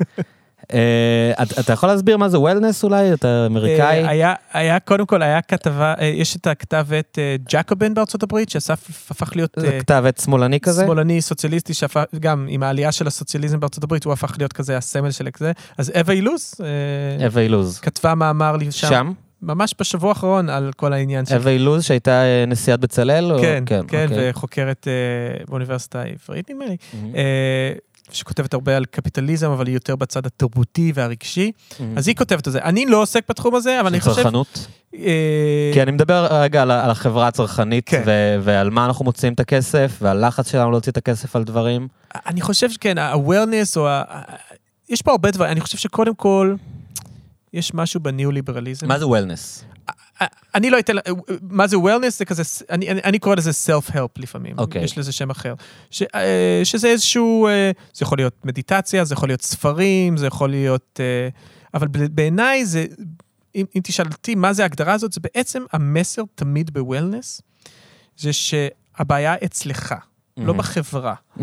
אה, 0.74 1.32
אתה- 1.60 1.72
יכול 1.72 1.88
להסביר 1.88 2.16
מה 2.16 2.28
זה 2.28 2.38
וולנס 2.40 2.84
אולי? 2.84 3.12
אתה 3.12 3.46
אמריקאי? 3.46 4.04
אה, 4.04 4.08
היה, 4.08 4.34
היה, 4.52 4.80
קודם 4.80 5.06
כל, 5.06 5.22
היה 5.22 5.42
כתבה, 5.42 5.94
אה, 6.00 6.06
יש 6.06 6.36
את 6.36 6.46
הכתב 6.46 6.86
עת 6.96 7.18
ג'קובן 7.48 7.94
בארצות 7.94 8.22
הברית, 8.22 8.48
שהפך 8.50 9.32
להיות 9.36 9.58
כתב 9.78 10.04
עת 10.08 10.18
שמאלני 10.24 10.60
כזה? 10.60 10.84
שמאלני 10.84 11.20
סוציאליסטי, 11.22 11.74
שהפך, 11.74 12.02
גם 12.20 12.46
עם 12.50 12.62
העלייה 12.62 12.92
של 12.92 13.06
הסוציאליזם 13.06 13.60
בארצות 13.60 13.84
הברית, 13.84 14.04
הוא 14.04 14.12
הפך 14.12 14.34
להיות 14.38 14.52
כזה 14.52 14.76
הסמל 14.76 15.10
של 15.10 15.26
זה. 15.38 15.52
אז 15.78 15.92
אווה 16.00 16.14
אילוז 16.14 16.54
אווה 17.24 17.42
אילוז. 17.42 17.78
כתבה 17.80 18.14
מאמר 18.14 18.56
לי 18.56 18.72
שם, 18.72 18.88
שם? 18.88 19.12
ממש 19.42 19.74
בשבוע 19.80 20.08
האחרון, 20.08 20.48
על 20.48 20.70
כל 20.76 20.92
העניין 20.92 21.26
של... 21.26 21.34
אווה 21.34 21.52
אילוז 21.52 21.84
שהייתה 21.84 22.22
נשיאת 22.46 22.80
בצלאל? 22.80 23.32
או- 23.32 23.38
כן, 23.40 23.62
כן, 23.66 23.78
אוקיי. 23.78 24.06
וחוקרת 24.10 24.88
אה, 24.88 25.44
באוניברסיטה 25.48 26.02
העברית, 26.02 26.50
נדמה 26.50 26.64
לי. 26.66 26.76
אה, 27.14 27.72
שכותבת 28.10 28.54
הרבה 28.54 28.76
על 28.76 28.84
קפיטליזם, 28.84 29.50
אבל 29.50 29.66
היא 29.66 29.74
יותר 29.74 29.96
בצד 29.96 30.26
התרבותי 30.26 30.92
והרגשי. 30.94 31.52
מהמם. 31.80 31.98
אז 31.98 32.08
היא 32.08 32.16
כותבת 32.16 32.48
את 32.48 32.52
זה. 32.52 32.62
אני 32.62 32.86
לא 32.86 33.02
עוסק 33.02 33.28
בתחום 33.28 33.54
הזה, 33.54 33.80
אבל 33.80 33.88
אני 33.88 34.00
של 34.00 34.10
חושב... 34.10 34.22
צרכנות? 34.22 34.66
אה, 34.94 35.70
כי 35.74 35.82
אני 35.82 35.90
מדבר 35.90 36.26
רגע 36.30 36.62
על 36.62 36.70
על 36.70 36.90
החברה 36.90 37.28
הצרכנית, 37.28 37.88
כן. 37.88 38.02
ו- 38.06 38.36
ועל 38.42 38.70
מה 38.70 38.84
אנחנו 38.84 39.04
מוציאים 39.04 39.32
את 39.32 39.40
הכסף, 39.40 39.98
ועל 40.02 40.26
לחץ 40.26 40.50
שלנו 40.50 40.70
להוציא 40.70 40.92
את 40.92 40.96
הכסף 40.96 41.36
על 41.36 41.44
דברים. 41.44 41.88
אני 42.26 42.40
חושב 42.40 42.70
שכן, 42.70 42.98
ה-awareness 42.98 43.76
או 43.76 43.88
ה... 43.88 44.02
יש 44.88 45.02
פה 45.02 45.10
הרבה 45.10 45.30
דברים, 45.30 45.52
אני 45.52 45.60
חושב 45.60 45.78
שקודם 45.78 46.14
כל, 46.14 46.54
יש 47.52 47.74
משהו 47.74 48.00
בניאו-ליברליזם. 48.00 48.88
מה 48.88 48.98
זה 48.98 49.06
וולנס? 49.06 49.64
אני 50.54 50.70
לא 50.70 50.78
אתן, 50.78 50.92
מה 51.42 51.66
זה 51.66 51.78
וולנס? 51.78 52.18
זה 52.18 52.24
כזה, 52.24 52.42
אני, 52.70 52.88
אני, 52.90 53.00
אני 53.04 53.18
קורא 53.18 53.34
לזה 53.34 53.50
self-help 53.50 54.08
לפעמים. 54.16 54.58
אוקיי. 54.58 54.82
יש 54.84 54.98
לזה 54.98 55.12
שם 55.12 55.30
אחר. 55.30 55.54
ש, 55.90 56.02
אה, 56.14 56.60
שזה 56.64 56.88
איזשהו, 56.88 57.46
אה, 57.46 57.70
זה 57.94 58.02
יכול 58.04 58.18
להיות 58.18 58.44
מדיטציה, 58.44 59.04
זה 59.04 59.14
יכול 59.14 59.28
להיות 59.28 59.42
ספרים, 59.42 60.16
זה 60.16 60.26
יכול 60.26 60.50
להיות... 60.50 61.00
אה, 61.02 61.28
אבל 61.74 61.86
בעיניי 61.88 62.66
זה, 62.66 62.86
אם, 63.54 63.64
אם 63.76 63.80
תשאל 63.84 64.06
אותי 64.12 64.34
מה 64.34 64.52
זה 64.52 64.62
ההגדרה 64.62 64.92
הזאת, 64.92 65.12
זה 65.12 65.20
בעצם 65.20 65.62
המסר 65.72 66.22
תמיד 66.34 66.70
בוולנס, 66.74 67.40
זה 68.16 68.30
שהבעיה 68.32 69.34
אצלך, 69.44 69.94
לא 70.36 70.52
Mhm. 70.52 70.56
בחברה. 70.56 71.14
Mhm. 71.38 71.42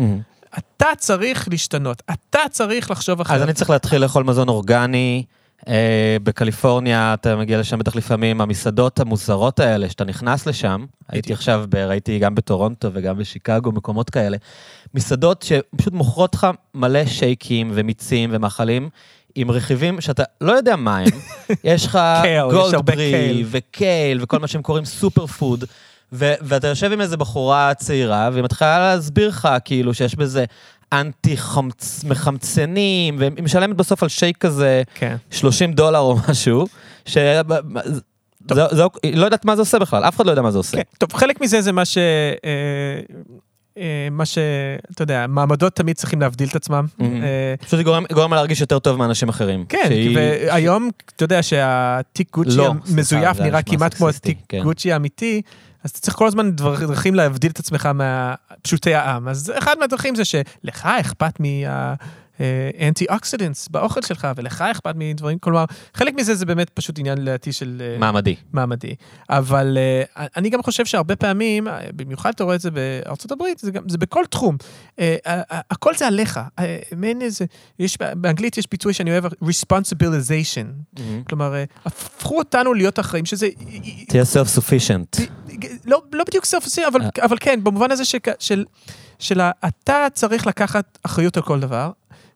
אתה 0.58 0.86
צריך 0.98 1.48
להשתנות, 1.50 2.02
אתה 2.12 2.38
צריך 2.50 2.90
לחשוב 2.90 3.20
אחרת. 3.20 3.36
אז 3.36 3.42
אני 3.42 3.52
צריך 3.52 3.70
להתחיל 3.70 3.98
לאכול 4.02 4.24
מזון 4.24 4.48
אורגני. 4.48 5.24
אה, 5.68 6.16
בקליפורניה, 6.22 7.14
אתה 7.14 7.36
מגיע 7.36 7.58
לשם 7.60 7.78
בטח 7.78 7.96
לפעמים, 7.96 8.40
המסעדות 8.40 9.00
המוזרות 9.00 9.60
האלה, 9.60 9.88
שאתה 9.90 10.04
נכנס 10.04 10.46
לשם, 10.46 10.84
הייתי 11.08 11.32
עכשיו, 11.32 11.64
ב- 11.68 11.74
ראיתי 11.76 12.18
גם 12.18 12.34
בטורונטו 12.34 12.88
וגם 12.92 13.18
בשיקגו, 13.18 13.72
מקומות 13.72 14.10
כאלה, 14.10 14.36
מסעדות 14.94 15.42
שפשוט 15.42 15.92
מוכרות 15.92 16.34
לך 16.34 16.46
מלא 16.74 17.06
שייקים 17.06 17.70
ומיצים 17.74 18.30
ומאכלים. 18.32 18.88
עם 19.34 19.50
רכיבים 19.50 20.00
שאתה 20.00 20.22
לא 20.40 20.52
יודע 20.52 20.76
מה 20.76 20.98
הם, 20.98 21.06
יש 21.64 21.86
לך 21.86 21.98
goldberry 22.50 23.10
kale. 23.10 23.46
ו 23.50 23.64
kale 23.64 24.22
וכל 24.22 24.38
מה 24.38 24.46
שהם 24.46 24.62
קוראים 24.62 24.84
superfood, 24.84 25.64
ו- 26.12 26.34
ואתה 26.40 26.66
יושב 26.68 26.92
עם 26.92 27.00
איזה 27.00 27.16
בחורה 27.16 27.74
צעירה, 27.74 28.28
והיא 28.32 28.44
מתחילה 28.44 28.78
להסביר 28.78 29.28
לך 29.28 29.48
כאילו 29.64 29.94
שיש 29.94 30.14
בזה 30.14 30.44
אנטי 30.92 31.36
מחמצנים, 32.04 33.16
והיא 33.18 33.30
משלמת 33.42 33.76
בסוף 33.76 34.02
על 34.02 34.08
שייק 34.08 34.38
כזה 34.38 34.82
כן. 34.94 35.16
30 35.30 35.72
דולר 35.72 35.98
או 35.98 36.16
משהו, 36.28 36.66
ש... 37.04 37.18
זה, 38.54 38.62
זה, 38.70 38.82
היא 39.02 39.16
לא 39.16 39.24
יודעת 39.24 39.44
מה 39.44 39.56
זה 39.56 39.62
עושה 39.62 39.78
בכלל, 39.78 40.04
אף 40.04 40.16
אחד 40.16 40.26
לא 40.26 40.30
יודע 40.30 40.42
מה 40.42 40.50
זה 40.50 40.58
עושה. 40.58 40.76
כן, 40.76 40.82
טוב, 40.98 41.12
חלק 41.14 41.40
מזה 41.40 41.60
זה 41.60 41.72
מה 41.72 41.84
ש... 41.84 41.98
אה, 41.98 43.00
אה, 43.78 44.08
מה 44.10 44.26
ש... 44.26 44.38
אתה 44.94 45.02
יודע, 45.02 45.26
מעמדות 45.28 45.72
תמיד 45.76 45.96
צריכים 45.96 46.20
להבדיל 46.20 46.48
את 46.48 46.56
עצמם. 46.56 46.86
Mhm. 46.98 47.02
אה, 47.02 47.54
פשוט 47.58 47.76
זה 47.78 47.82
גורם, 47.82 48.04
גורם 48.12 48.30
לה 48.30 48.36
להרגיש 48.36 48.60
יותר 48.60 48.78
טוב 48.78 48.96
מאנשים 48.98 49.28
אחרים. 49.28 49.64
כן, 49.68 49.84
שהיא- 49.88 50.16
והיום, 50.16 50.90
אתה 51.16 51.24
יודע 51.24 51.42
שהתיק 51.42 52.32
גוצ'י 52.32 52.56
לא, 52.56 52.66
המזויף 52.88 53.06
סליחה, 53.32 53.44
נראה 53.44 53.62
כמעט 53.62 53.94
כמו 53.94 54.08
התיק 54.08 54.38
כן. 54.48 54.62
גוצ'י 54.62 54.92
האמיתי, 54.92 55.42
אז 55.84 55.90
אתה 55.90 56.00
צריך 56.00 56.16
כל 56.16 56.26
הזמן 56.26 56.50
דרכים 56.50 57.14
להבדיל 57.14 57.50
את 57.50 57.58
עצמך 57.58 57.86
מהפשוטי 57.86 58.94
העם. 58.94 59.28
אז 59.28 59.52
אחד 59.58 59.78
מהדרכים 59.80 60.14
זה 60.14 60.24
שלך 60.24 60.86
אכפת 60.86 61.40
מה... 61.40 61.94
אנטי 62.80 63.06
אוקסידנטס 63.10 63.68
באוכל 63.68 64.02
שלך, 64.02 64.28
ולך 64.36 64.62
אכפת 64.62 64.94
מדברים, 64.96 65.38
כלומר, 65.38 65.64
חלק 65.94 66.14
מזה 66.14 66.34
זה 66.34 66.46
באמת 66.46 66.70
פשוט 66.70 66.98
עניין 66.98 67.18
לדעתי 67.18 67.52
של... 67.52 67.82
אה, 67.84 67.98
מעמדי. 67.98 68.34
מעמדי. 68.52 68.94
אבל 69.30 69.78
אני 70.36 70.50
גם 70.50 70.62
חושב 70.62 70.84
שהרבה 70.84 71.16
פעמים, 71.16 71.68
אה, 71.68 71.80
במיוחד 71.96 72.32
אתה 72.34 72.44
רואה 72.44 72.54
את 72.54 72.60
זה 72.60 72.70
בארצות 72.70 73.32
הברית, 73.32 73.58
זה, 73.58 73.70
גם, 73.70 73.88
זה 73.88 73.98
בכל 73.98 74.24
תחום. 74.30 74.56
הכל 75.70 75.94
זה 75.94 76.06
עליך. 76.06 76.40
מעין 76.96 77.22
איזה, 77.22 77.44
יש, 77.78 77.98
באנגלית 78.16 78.58
יש 78.58 78.66
ביטוי 78.70 78.92
שאני 78.92 79.10
אוהב, 79.10 79.24
responsibilization. 79.26 81.00
כלומר, 81.28 81.54
uh, 81.54 81.80
הפכו 81.86 82.38
אותנו 82.38 82.74
להיות 82.74 83.00
אחראים, 83.00 83.24
שזה... 83.24 83.48
תהיה 84.08 84.22
self 84.22 84.58
sufficient. 84.58 85.20
לא, 85.84 86.02
לא 86.12 86.24
בדיוק 86.24 86.44
סוף 86.44 86.66
סוף, 86.66 86.84
אבל, 86.88 87.00
אבל 87.22 87.36
כן, 87.40 87.64
במובן 87.64 87.90
הזה 87.90 88.04
שכ- 88.04 88.36
של, 88.38 88.64
של 89.18 89.40
אתה 89.40 90.06
צריך 90.12 90.46
לקחת 90.46 90.98
אחריות 91.02 91.36
על 91.36 91.42
כל 91.42 91.60
דבר, 91.60 91.90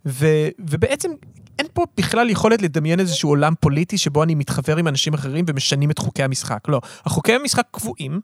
ו, 0.07 0.27
ובעצם 0.59 1.11
אין 1.59 1.67
פה 1.73 1.85
בכלל 1.97 2.31
יכולת 2.31 2.63
לדמיין 2.63 3.01
איזשהו 3.01 3.29
עולם 3.29 3.55
פוליטי 3.61 3.99
שבו 3.99 4.23
אני 4.23 4.35
מתחבר 4.35 4.77
עם 4.77 4.89
אנשים 4.89 5.15
אחרים 5.15 5.45
ומשנים 5.49 5.91
את 5.91 5.99
חוקי 5.99 6.23
המשחק. 6.23 6.69
לא, 6.69 6.81
החוקי 7.05 7.33
המשחק 7.33 7.65
קבועים, 7.71 8.21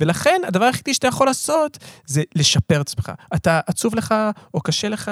ולכן 0.00 0.40
הדבר 0.46 0.64
היחידי 0.64 0.94
שאתה 0.94 1.06
יכול 1.06 1.26
לעשות 1.26 1.78
זה 2.06 2.22
לשפר 2.34 2.80
את 2.80 2.86
עצמך. 2.86 3.12
אתה 3.34 3.60
עצוב 3.66 3.94
לך 3.94 4.14
או 4.54 4.60
קשה 4.60 4.88
לך, 4.88 5.10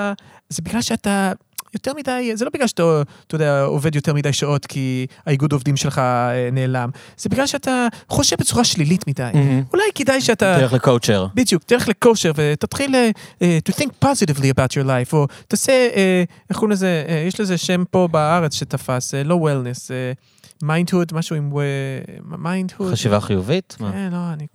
זה 0.48 0.62
בגלל 0.62 0.82
שאתה... 0.82 1.32
יותר 1.74 1.92
מדי, 1.94 2.30
זה 2.34 2.44
לא 2.44 2.50
בגלל 2.54 2.66
שאתה, 2.66 3.02
אתה 3.26 3.34
יודע, 3.34 3.62
עובד 3.62 3.94
יותר 3.94 4.14
מדי 4.14 4.32
שעות 4.32 4.66
כי 4.66 5.06
האיגוד 5.26 5.52
עובדים 5.52 5.76
שלך 5.76 5.98
אה, 5.98 6.48
נעלם, 6.52 6.90
זה 7.16 7.28
בגלל 7.28 7.46
שאתה 7.46 7.86
חושב 8.08 8.36
בצורה 8.40 8.64
שלילית 8.64 9.08
מדי. 9.08 9.30
מהמם. 9.34 9.62
אולי 9.72 9.84
כדאי 9.94 10.20
שאתה... 10.20 10.56
תלך 10.58 10.72
לקואוצ'ר. 10.72 11.26
בדיוק, 11.34 11.62
תלך 11.62 11.88
לכושר 11.88 12.32
ותתחיל 12.34 12.94
אה, 12.94 13.58
to 13.68 13.72
think 13.72 14.04
positively 14.04 14.50
about 14.54 14.72
your 14.72 14.86
life, 14.86 15.12
או 15.12 15.26
תעשה, 15.48 15.72
אה, 15.72 16.24
איך 16.50 16.58
קוראים 16.58 16.72
לזה, 16.72 17.04
אה, 17.08 17.24
יש 17.28 17.40
לזה 17.40 17.58
שם 17.58 17.84
פה 17.90 18.08
בארץ 18.10 18.54
שתפס, 18.54 19.14
אה, 19.14 19.22
לא 19.22 19.34
וולנס, 19.34 19.90
mindhood, 20.62 21.12
משהו 21.14 21.36
עם 21.36 21.52
mindhood. 22.38 22.92
חשיבה 22.92 23.20
חיובית? 23.20 23.76
מה? 23.80 23.92
כן, 23.92 24.08
לא, 24.12 24.32
אני... 24.32 24.46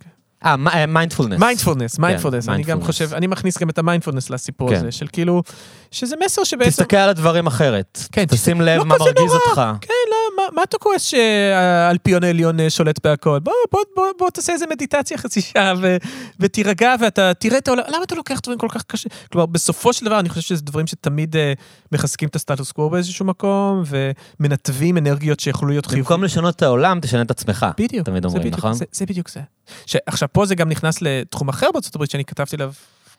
אה, 0.44 0.86
mindfulness. 0.86 1.40
mindfulness, 1.40 1.98
mindfulness, 1.98 2.48
אני 2.48 2.62
גם. 2.62 2.82
חושב, 2.82 3.14
אני 3.14 3.26
מכניס 3.26 3.58
גם 3.58 3.70
את 3.70 3.78
המיינדפולנס 3.78 4.30
לסיפור 4.30 4.68
כן. 4.68 4.76
הזה, 4.76 4.92
של 4.92 5.06
כאילו, 5.12 5.42
שזה 5.90 6.16
מסר 6.24 6.44
שבעצם... 6.44 6.70
תסתכל 6.70 6.96
על 6.96 7.08
הדברים 7.08 7.46
אחרת. 7.46 7.98
כן, 8.12 8.24
תשים 8.24 8.60
לא 8.60 8.66
לב 8.66 8.82
מה 8.82 8.94
כזה 8.94 9.04
מרגיז. 9.04 9.32
אותך. 9.34 9.62
כן, 9.80 9.92
לא, 10.10 10.23
מה, 10.36 10.42
מה 10.52 10.62
אתה 10.62 10.78
כועס 10.78 11.02
שהאלפיון 11.02 12.24
העליון 12.24 12.60
אה, 12.60 12.70
שולט 12.70 13.06
בהכל? 13.06 13.38
בוא, 13.38 13.52
בוא, 13.72 13.80
בוא, 13.96 14.06
בוא 14.18 14.30
תעשה 14.30 14.52
איזה 14.52 14.66
מדיטציה 14.66 15.18
חצי 15.18 15.40
שעה 15.40 15.74
ו, 15.82 15.96
ותירגע 16.40 16.94
ואתה 17.00 17.34
תראה 17.34 17.58
את 17.58 17.68
העולם. 17.68 17.82
למה 17.88 18.04
אתה 18.04 18.14
לוקח 18.14 18.40
דברים 18.42 18.58
כל 18.58 18.68
כך 18.70 18.82
קשה? 18.82 19.08
כלומר, 19.32 19.46
בסופו 19.46 19.92
של 19.92 20.06
דבר 20.06 20.20
אני 20.20 20.28
חושב 20.28 20.40
שזה 20.40 20.62
דברים 20.62 20.86
שתמיד 20.86 21.36
אה, 21.36 21.52
מחזקים 21.92 22.28
את 22.28 22.36
הסטטוס 22.36 22.72
קוו 22.72 22.90
באיזשהו 22.90 23.24
מקום 23.24 23.82
ומנתבים 23.86 24.98
אנרגיות 24.98 25.40
שיכולו 25.40 25.70
להיות 25.70 25.86
חיוביות. 25.86 26.06
במקום 26.06 26.24
לשנות 26.24 26.56
את 26.56 26.62
העולם, 26.62 27.00
תשנה 27.00 27.22
את 27.22 27.30
עצמך. 27.30 27.66
בדיוק, 27.78 28.06
תמיד 28.06 28.22
זה 28.22 28.28
אומרים, 28.28 28.42
בדיוק, 28.42 28.58
נכון? 28.58 28.72
זה, 28.72 28.84
זה 28.92 29.06
בדיוק 29.06 29.28
זה. 29.30 29.40
שעכשיו 29.86 30.28
פה 30.32 30.46
זה 30.46 30.54
גם 30.54 30.68
נכנס 30.68 31.02
לתחום 31.02 31.48
אחר 31.48 31.66
בארצות 31.72 31.94
הברית 31.94 32.10
שאני 32.10 32.24
כתבתי 32.24 32.56
עליו, 32.56 32.72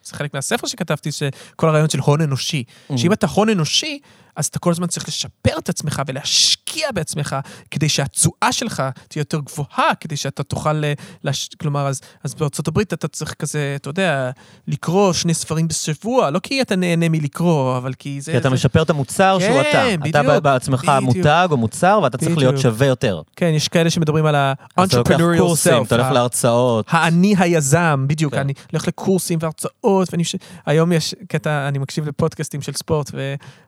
זה 0.04 0.14
חלק 0.16 0.34
מהספר 0.34 0.66
שכתבתי, 0.66 1.12
שכל 1.12 1.68
הרעיון 1.68 1.88
של 1.88 1.98
הון 1.98 2.20
אנושי. 2.20 2.64
Mm. 2.66 2.98
שאם 2.98 3.12
אתה 3.12 3.26
הון 3.26 3.48
אנושי, 3.48 3.98
אז 4.36 4.46
אתה 4.46 4.58
כל 4.58 4.70
הזמן 4.70 4.86
צריך 4.86 5.08
לשפר 5.08 5.58
את 5.58 5.68
עצמך 5.68 6.02
ולהשקיע 6.06 6.92
בעצמך, 6.92 7.36
כדי 7.70 7.88
שהתשואה 7.88 8.52
שלך 8.52 8.82
תהיה 9.08 9.20
יותר 9.20 9.38
גבוהה, 9.40 9.94
כדי 10.00 10.16
שאתה 10.16 10.42
תוכל, 10.42 10.84
אה, 10.84 10.92
לש... 11.24 11.48
כלומר, 11.60 11.86
אז, 11.86 12.00
אז 12.24 12.34
בארצות 12.34 12.68
הברית 12.68 12.92
אתה 12.92 13.08
צריך 13.08 13.34
כזה, 13.34 13.72
אתה 13.76 13.90
יודע, 13.90 14.30
לקרוא 14.68 15.12
שני 15.12 15.34
ספרים 15.34 15.68
בשבוע, 15.68 16.30
לא 16.30 16.38
כי 16.38 16.62
אתה 16.62 16.76
נהנה 16.76 17.08
מלקרוא, 17.08 17.76
אבל 17.76 17.92
כי 17.94 18.20
זה... 18.20 18.32
כי 18.32 18.38
אתה 18.38 18.48
זה... 18.48 18.54
משפר 18.54 18.82
את 18.82 18.90
המוצר 18.90 19.38
שהוא 19.38 19.62
כן, 19.62 19.70
אתה. 19.70 19.94
אתה 20.08 20.22
בדיוק, 20.22 20.42
בעצמך 20.42 20.84
בדיוק. 20.84 21.16
מותג 21.16 21.48
או 21.50 21.56
מוצר, 21.56 22.00
ואתה 22.02 22.18
צריך 22.18 22.38
להיות 22.38 22.54
בדיוק. 22.54 22.62
שווה 22.62 22.86
יותר. 22.86 23.22
כן, 23.36 23.52
יש 23.54 23.68
כאלה 23.68 23.90
שמדברים 23.90 24.26
על 24.26 24.34
אתה 24.34 24.52
ה-entrepreneurial 24.82 25.68
self. 25.68 25.86
אתה 25.86 25.94
הולך 25.94 26.10
להרצאות. 26.12 26.86
האני 26.88 27.34
היזם, 27.38 28.04
בדיוק, 28.08 28.34
כן. 28.34 28.40
אני 28.40 28.52
הולך 28.72 28.88
לקורסים 28.88 29.38
והרצאות, 29.42 30.08
ואני... 30.12 30.22
היום 30.66 30.92
יש 30.92 31.14
קטע, 31.28 31.68
אני 31.68 31.78
מקשיב 31.78 32.08
לפודקאסטים 32.08 32.62
של 32.62 32.72
ספורט, 32.72 33.10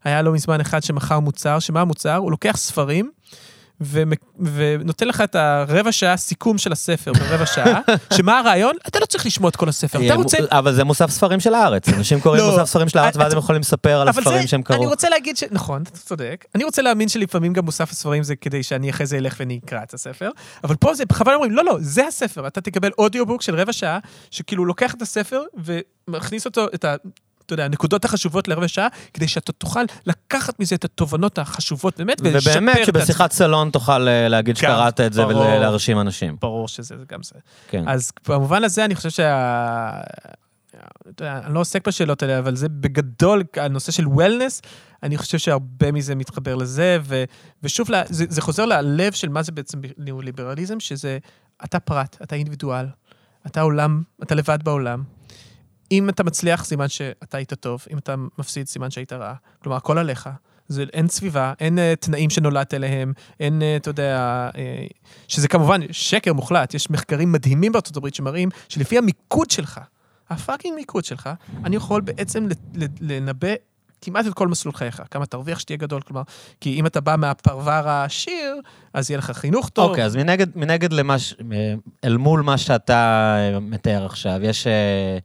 והיה 0.04 0.22
לא 0.22 0.32
מזמן 0.32 0.57
אחד 0.60 0.82
שמכר 0.82 1.20
מוצר, 1.20 1.58
שמה 1.58 1.80
המוצר? 1.80 2.16
הוא 2.16 2.30
לוקח 2.30 2.56
ספרים. 2.56 3.10
ונותן 3.80 5.08
לך 5.08 5.20
את 5.20 5.34
הרבע 5.34 5.92
שעה 5.92 6.16
סיכום 6.16 6.58
של 6.58 6.72
הספר 6.72 7.12
ברבע 7.12 7.46
שעה, 7.46 7.80
שמה 8.16 8.38
הרעיון? 8.38 8.74
אתה 8.88 8.98
לא 8.98 9.06
צריך 9.06 9.26
לשמוע 9.26 9.48
את 9.48 9.56
כל 9.56 9.68
הספר, 9.68 10.06
אתה 10.06 10.14
רוצה... 10.14 10.38
אבל 10.50 10.74
זה 10.74 10.84
מוסף 10.84 11.10
ספרים 11.10 11.40
של 11.40 11.54
הארץ. 11.54 11.88
אנשים 11.88 12.20
קוראים 12.20 12.42
לא. 12.42 12.50
מוסף 12.50 12.64
ספרים 12.64 12.88
של 12.88 12.98
הארץ, 12.98 13.16
אה, 13.16 13.22
ואז 13.22 13.32
הם 13.32 13.38
יכולים 13.38 13.60
לספר 13.60 14.00
על 14.00 14.08
הספרים 14.08 14.46
שהם 14.46 14.60
אני 14.60 14.64
קראו. 14.64 14.88
רוצה 14.88 15.08
להגיד 15.08 15.36
ש... 15.36 15.44
נכון, 15.50 15.82
אתה 15.82 15.98
צודק. 15.98 16.44
אני 16.54 16.64
רוצה 16.64 16.82
להאמין 16.82 17.08
שלפעמים 17.08 17.52
גם 17.52 17.64
מוסף 17.64 17.90
הספרים 17.90 18.22
זה 18.22 18.36
כדי 18.36 18.62
שאני 18.62 18.90
אחרי 18.90 19.06
זה 19.06 19.16
אלך 19.16 19.36
ואני 19.38 19.60
אקרא 19.64 19.82
את 19.82 19.94
הספר, 19.94 20.30
אבל 20.64 20.76
פה 20.76 20.94
זה 20.94 21.04
בכוונה 21.04 21.36
אומרים, 21.36 21.52
לא, 21.52 21.64
לא, 21.64 21.76
זה 21.80 22.06
הספר. 22.06 22.46
אתה 22.46 22.60
תקבל 22.60 22.90
אודיובוק 22.98 23.42
של 23.42 23.54
רבע 23.54 23.72
שעה, 23.72 23.98
שכאילו 24.30 24.64
לוקח 24.64 24.94
את 24.94 25.02
הספר 25.02 25.42
ומכניס 26.08 26.46
אותו, 26.46 26.66
את. 26.74 26.84
אתה 27.48 27.54
יודע, 27.54 27.64
הנקודות 27.64 28.04
החשובות 28.04 28.48
לרבע 28.48 28.68
שעה, 28.68 28.88
כדי 29.14 29.28
שאתה 29.28 29.52
תוכל 29.52 29.80
לקחת 30.06 30.60
מזה 30.60 30.74
את 30.74 30.84
התובנות 30.84 31.38
החשובות 31.38 31.98
באמת, 31.98 32.20
ולשפר 32.20 32.50
ובאמת 32.50 32.76
את 32.80 32.86
שבשיחת 32.86 33.32
סלון 33.32 33.70
תוכל 33.70 34.08
אה, 34.08 34.28
להגיד 34.28 34.54
גם, 34.54 34.60
שקראת 34.60 35.00
את 35.00 35.12
זה. 35.12 35.26
ולהרשים 35.26 36.00
אנשים. 36.00 36.36
ברור 36.40 36.68
שזה 36.68 36.96
זה 36.98 37.04
גם 37.12 37.22
זה. 37.22 37.34
כן. 37.68 37.84
אז 37.88 38.12
במובן 38.28 38.64
הזה 38.64 38.84
אני 38.84 38.94
חושב 38.94 39.10
שה... 39.10 40.00
אני 41.20 41.54
לא 41.54 41.60
עוסק 41.60 41.88
בשאלות 41.88 42.22
האלה, 42.22 42.38
אבל 42.38 42.56
זה 42.56 42.68
בגדול, 42.68 43.42
הנושא 43.56 43.92
של 43.92 44.08
וולנס, 44.08 44.62
אני 45.02 45.18
חושב 45.18 45.38
שהרבה 45.38 45.92
מזה 45.92 46.14
מתחבר 46.14 46.54
לזה, 46.54 46.98
ו, 47.02 47.24
ושוב, 47.62 47.88
זה, 48.08 48.24
זה 48.28 48.40
חוזר 48.42 48.66
ללב 48.66 49.12
של 49.12 49.28
מה 49.28 49.42
זה 49.42 49.52
בעצם 49.52 49.80
ניאו-ליברליזם, 49.98 50.80
שזה 50.80 51.18
אתה 51.64 51.80
פרט, 51.80 52.16
אתה 52.22 52.36
אינדיבידואל, 52.36 52.86
אתה 53.46 53.60
עולם, 53.60 54.02
אתה 54.22 54.34
לבד 54.34 54.58
בעולם. 54.62 55.02
אם 55.92 56.08
אתה 56.08 56.24
מצליח, 56.24 56.64
סימן 56.64 56.88
שאתה 56.88 57.36
היית 57.36 57.54
טוב, 57.54 57.84
אם 57.92 57.98
אתה 57.98 58.14
מפסיד, 58.38 58.66
סימן 58.66 58.90
שהיית 58.90 59.12
רע. 59.12 59.34
כלומר, 59.62 59.76
הכל 59.76 59.98
עליך. 59.98 60.28
זה, 60.68 60.84
אין 60.92 61.08
סביבה, 61.08 61.52
אין 61.60 61.78
uh, 61.78 61.96
תנאים 62.00 62.30
שנולדת 62.30 62.74
אליהם, 62.74 63.12
אין, 63.40 63.62
uh, 63.62 63.80
אתה 63.82 63.90
יודע, 63.90 64.50
uh, 64.52 64.56
שזה 65.28 65.48
כמובן 65.48 65.80
שקר 65.90 66.32
מוחלט. 66.32 66.74
יש 66.74 66.90
מחקרים 66.90 67.32
מדהימים 67.32 67.72
בארצות 67.72 67.96
הברית 67.96 68.14
שמראים 68.14 68.48
שלפי 68.68 68.98
המיקוד 68.98 69.50
שלך, 69.50 69.80
הפאקינג 70.30 70.74
מיקוד 70.74 71.04
שלך, 71.04 71.30
אני 71.64 71.76
יכול 71.76 72.00
בעצם 72.00 72.48
לנבא 73.00 73.54
כמעט 74.00 74.26
את 74.26 74.34
כל 74.34 74.48
מסלול 74.48 74.74
חייך, 74.74 75.02
כמה 75.10 75.26
תרוויח 75.26 75.58
שתהיה 75.58 75.76
גדול, 75.76 76.00
כלומר, 76.00 76.22
כי 76.60 76.80
אם 76.80 76.86
אתה 76.86 77.00
בא 77.00 77.16
מהפרבר 77.18 77.88
העשיר, 77.88 78.60
אז 78.94 79.10
יהיה 79.10 79.18
לך 79.18 79.30
חינוך 79.30 79.68
טוב. 79.68 79.90
אוקיי, 79.90 80.04
אז 80.04 80.16
מנגד, 80.16 80.46
מנגד 80.56 80.92
למה, 80.92 81.16
אל 82.04 82.16
מול 82.16 82.42
מה 82.42 82.58
שאתה 82.58 83.36
מתאר 83.60 84.06
עכשיו, 84.06 84.40
יש 84.42 84.66
אה, 84.66 85.18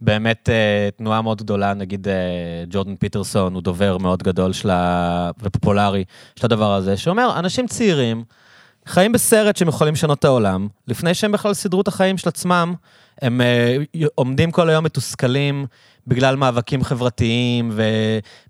באמת 0.00 0.48
אה, 0.48 0.88
תנועה 0.96 1.22
מאוד 1.22 1.42
גדולה, 1.42 1.74
נגיד 1.74 2.08
אה, 2.08 2.64
ג'ורדן 2.70 2.96
פיטרסון 2.96 3.54
הוא 3.54 3.62
דובר 3.62 3.98
מאוד 3.98 4.22
גדול 4.22 4.52
של 4.52 4.70
ה... 4.70 5.30
ופופולרי 5.42 6.04
של 6.36 6.46
הדבר 6.46 6.74
הזה, 6.74 6.96
שאומר, 6.96 7.38
אנשים 7.38 7.66
צעירים 7.66 8.24
חיים 8.86 9.12
בסרט 9.12 9.56
שהם 9.56 9.68
יכולים 9.68 9.94
לשנות 9.94 10.18
את 10.18 10.24
העולם, 10.24 10.68
לפני 10.88 11.14
שהם 11.14 11.32
בכלל 11.32 11.54
סידרו 11.54 11.80
את 11.80 11.88
החיים 11.88 12.18
של 12.18 12.28
עצמם, 12.28 12.74
הם 13.22 13.40
אה, 13.40 13.76
עומדים 14.14 14.50
כל 14.50 14.70
היום 14.70 14.84
מתוסכלים 14.84 15.66
בגלל 16.06 16.36
מאבקים 16.36 16.84
חברתיים 16.84 17.72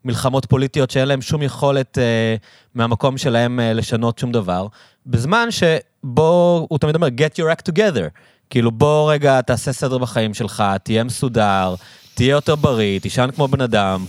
ומלחמות 0.05 0.47
פוליטיות 0.47 0.91
שאין 0.91 1.09
להם 1.09 1.23
שום 1.23 1.43
יכולת 1.43 1.99
אה, 1.99 2.37
מהמקום 2.75 3.19
שלהם 3.19 3.61
אה, 3.61 3.73
לשנות 3.73 4.19
שום 4.19 4.33
דבר, 4.33 4.67
בזמן 5.07 5.49
שבו, 5.51 6.67
הוא 6.71 6.79
תמיד 6.79 6.95
אומר, 6.95 7.09
get 7.09 7.41
your 7.41 7.59
act 7.59 7.73
together. 7.73 8.09
כאילו, 8.51 8.71
בוא 8.71 9.13
רגע, 9.13 9.41
תעשה 9.41 9.73
סדר 9.73 9.99
בחיים 9.99 10.35
שלך, 10.35 10.65
תהיה 10.83 11.05
מסודר, 11.05 11.75
תהיה 12.15 12.31
יותר 12.31 12.57
בריא, 12.57 12.99
תישן 12.99 13.29
כמו 13.35 13.49
בן 13.49 13.61
אדם, 13.61 14.05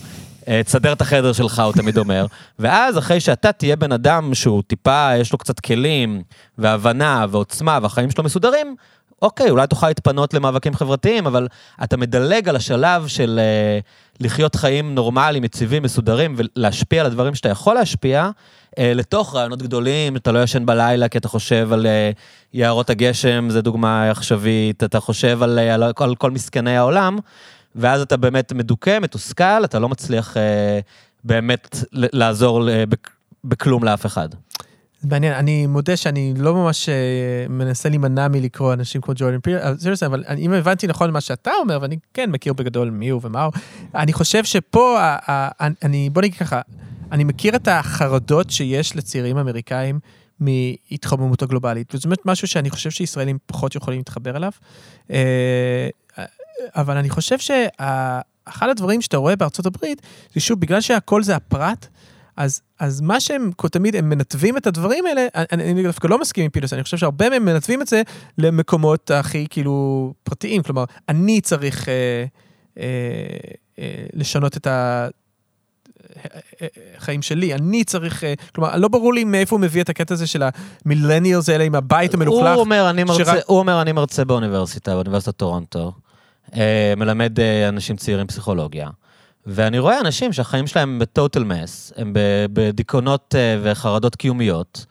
אה, 0.48 0.62
תסדר 0.64 0.94
את 0.94 1.02
החדר 1.02 1.34
שלך, 1.34 1.60
הוא 1.60 1.74
תמיד 1.74 1.98
אומר. 1.98 2.26
ואז, 2.60 2.98
אחרי 2.98 3.20
שאתה 3.20 3.52
תהיה 3.52 3.76
בן 3.76 3.92
אדם 3.92 4.34
שהוא 4.34 4.64
טיפה, 4.68 5.12
יש 5.18 5.32
לו 5.32 5.38
קצת 5.38 5.60
כלים, 5.60 6.22
והבנה, 6.58 7.26
ועוצמה, 7.30 7.80
והחיים 7.82 8.12
שלו 8.12 8.24
מסודרים, 8.24 8.76
אוקיי, 9.22 9.50
אולי 9.50 9.68
תוכל 9.68 9.88
להתפנות 9.88 10.34
למאבקים 10.34 10.74
חברתיים, 10.76 11.28
אבל 11.28 11.48
אתה 11.84 11.98
מדלג 11.98 12.50
על 12.50 12.56
השלב 12.56 13.08
של 13.08 13.40
אה, 13.44 13.80
לחיות 14.20 14.56
חיים 14.56 14.96
נורמליים, 14.96 15.44
יציבים, 15.44 15.84
מסודרים, 15.84 16.36
ולהשפיע 16.38 17.02
על 17.02 17.08
הדברים 17.08 17.36
שאתה 17.36 17.50
יכול 17.50 17.76
להשפיע, 17.76 18.30
אה, 18.80 18.94
לתוך 18.96 19.36
רעיונות 19.36 19.62
גדולים, 19.62 20.16
אתה 20.16 20.32
לא 20.32 20.44
ישן 20.44 20.66
בלילה 20.66 21.08
כי 21.08 21.18
אתה 21.18 21.28
חושב 21.28 21.74
על 21.74 21.86
אה, 21.86 22.12
יערות 22.54 22.90
הגשם, 22.90 23.48
זו 23.50 23.62
דוגמה 23.62 24.10
עכשווית, 24.12 24.84
אתה 24.84 25.00
חושב 25.00 25.44
על, 25.44 25.60
אה, 25.60 25.74
על, 25.74 25.84
על 25.98 26.16
כל 26.16 26.32
מסכני 26.32 26.78
העולם, 26.78 27.18
ואז 27.76 28.02
אתה 28.02 28.18
באמת 28.18 28.54
מדוכא, 28.54 29.00
מתוסכל, 29.02 29.64
אתה 29.66 29.80
לא 29.80 29.90
מצליח 29.90 30.38
אה, 30.38 30.80
באמת 31.24 31.78
לעזור 31.92 32.62
בכ- 32.90 33.10
בכלום 33.44 33.84
לאף 33.84 34.06
אחד. 34.06 34.30
מעניין, 35.04 35.34
אני 35.34 35.68
מודה 35.68 35.98
שאני 35.98 36.34
לא 36.38 36.54
ממש 36.56 36.90
אה, 36.90 36.96
מנסה 37.50 37.90
להימנע 37.90 38.28
מלקרוא 38.28 38.74
אנשים 38.74 39.02
כמו 39.02 39.14
ג'ורדן 39.18 39.40
פיטרסון, 39.40 40.06
אבל 40.06 40.24
אני- 40.28 40.42
אם 40.46 40.54
הבנתי 40.54 40.88
נכון 40.88 41.12
מה 41.12 41.22
שאתה 41.22 41.52
אומר, 41.62 41.80
ואני 41.82 41.98
כן 42.14 42.32
מכיר 42.32 42.54
בגדול 42.54 42.90
מי 42.90 43.10
הוא 43.10 43.22
ומה 43.24 43.44
הוא, 43.44 43.54
אני 43.96 44.14
חושב 44.14 44.44
שפה, 44.44 45.00
ה- 45.00 45.18
ה- 45.32 45.68
אני, 45.84 46.10
בוא 46.10 46.22
נגיד 46.22 46.38
ככה, 46.38 46.62
אני 47.12 47.24
מכיר 47.24 47.56
את 47.56 47.68
החרדות 47.68 48.50
שיש 48.50 48.96
לצעירים 48.96 49.38
אמריקאים 49.38 50.00
מהתחממות 50.40 51.42
הגלובלית, 51.42 51.96
וזה 51.96 52.10
באמת 52.10 52.26
משהו 52.26 52.48
שאני 52.48 52.70
חושב 52.70 52.90
שישראלים 52.90 53.38
פחות 53.46 53.76
יכולים 53.76 54.00
להתחבר 54.00 54.38
אליו. 54.38 54.52
אה, 55.12 55.88
אבל 56.76 56.98
אני 56.98 57.10
חושב 57.10 57.40
שאחד 57.40 58.70
הדברים 58.70 59.02
שאתה 59.02 59.18
רואה 59.18 59.36
בארצות 59.36 59.66
הברית, 59.66 60.02
זה 60.34 60.40
שוב, 60.42 60.60
בגלל 60.60 60.82
שהכל 60.82 61.24
זה 61.24 61.36
הפרט, 61.36 61.88
אז, 62.38 62.62
אז 62.80 63.02
מה 63.02 63.20
שהם 63.20 63.52
תמיד, 63.72 63.96
הם 63.96 64.10
מנתבים 64.10 64.58
את 64.58 64.68
הדברים 64.68 65.06
האלה, 65.06 65.28
אני, 65.36 65.72
אני 65.72 65.84
דווקא 65.84 66.08
לא 66.08 66.22
מסכים 66.22 66.44
עם 66.44 66.50
פילוס, 66.50 66.74
אני 66.74 66.84
חושב 66.84 66.98
שהרבה 66.98 67.30
מהם 67.30 67.46
מנתבים 67.46 67.82
את 67.82 67.88
זה 67.88 68.02
למקומות 68.38 69.12
הכי 69.12 69.48
כאילו 69.50 70.14
פרטיים, 70.24 70.64
כלומר, 70.64 70.84
אני 71.10 71.42
צריך 71.42 71.90
אה, 71.90 71.94
אה, 72.78 72.84
אה, 73.80 73.86
לשנות 74.14 74.58
את 74.58 74.68
ה... 74.68 75.08
חיים 76.98 77.22
שלי, 77.22 77.54
אני 77.54 77.84
צריך, 77.84 78.24
אה, 78.24 78.34
כלומר, 78.56 78.78
לא 78.78 78.88
ברור 78.88 79.14
לי 79.14 79.24
מאיפה 79.24 79.56
הוא 79.56 79.62
מביא 79.62 79.82
את 79.82 79.90
הקטע 79.90 80.14
הזה 80.14 80.28
של 80.28 80.44
המילניאלס 80.86 81.50
האלה 81.50 81.64
עם 81.64 81.76
הבית 81.76 82.14
המלוכלך. 82.14 82.54
הוא 82.54 82.60
אומר, 82.60 82.90
אני 82.90 83.04
מרצה, 83.04 83.26
שרק- 83.26 83.44
הוא 83.48 83.60
אומר, 83.60 83.82
אני 83.82 83.92
מרצה 83.92 84.26
באוניברסיטה, 84.26 84.94
באוניברסיטת 84.96 85.36
טורונטו, 85.38 85.94
אה, 86.56 86.94
מלמד 86.98 87.40
אה, 87.40 87.70
אנשים 87.70 87.96
צעירים 87.96 88.28
פסיכולוגיה, 88.28 88.90
ואני 89.46 89.80
רואה 89.80 90.00
אנשים 90.00 90.34
שהחיים 90.34 90.68
שלהם 90.68 91.00
בטוטל 91.00 91.44
מס, 91.44 91.94
הם 91.98 92.14
בדיכאונות 92.54 93.36
אה, 93.38 93.58
וחרדות 93.64 94.16
קיומיות, 94.16 94.86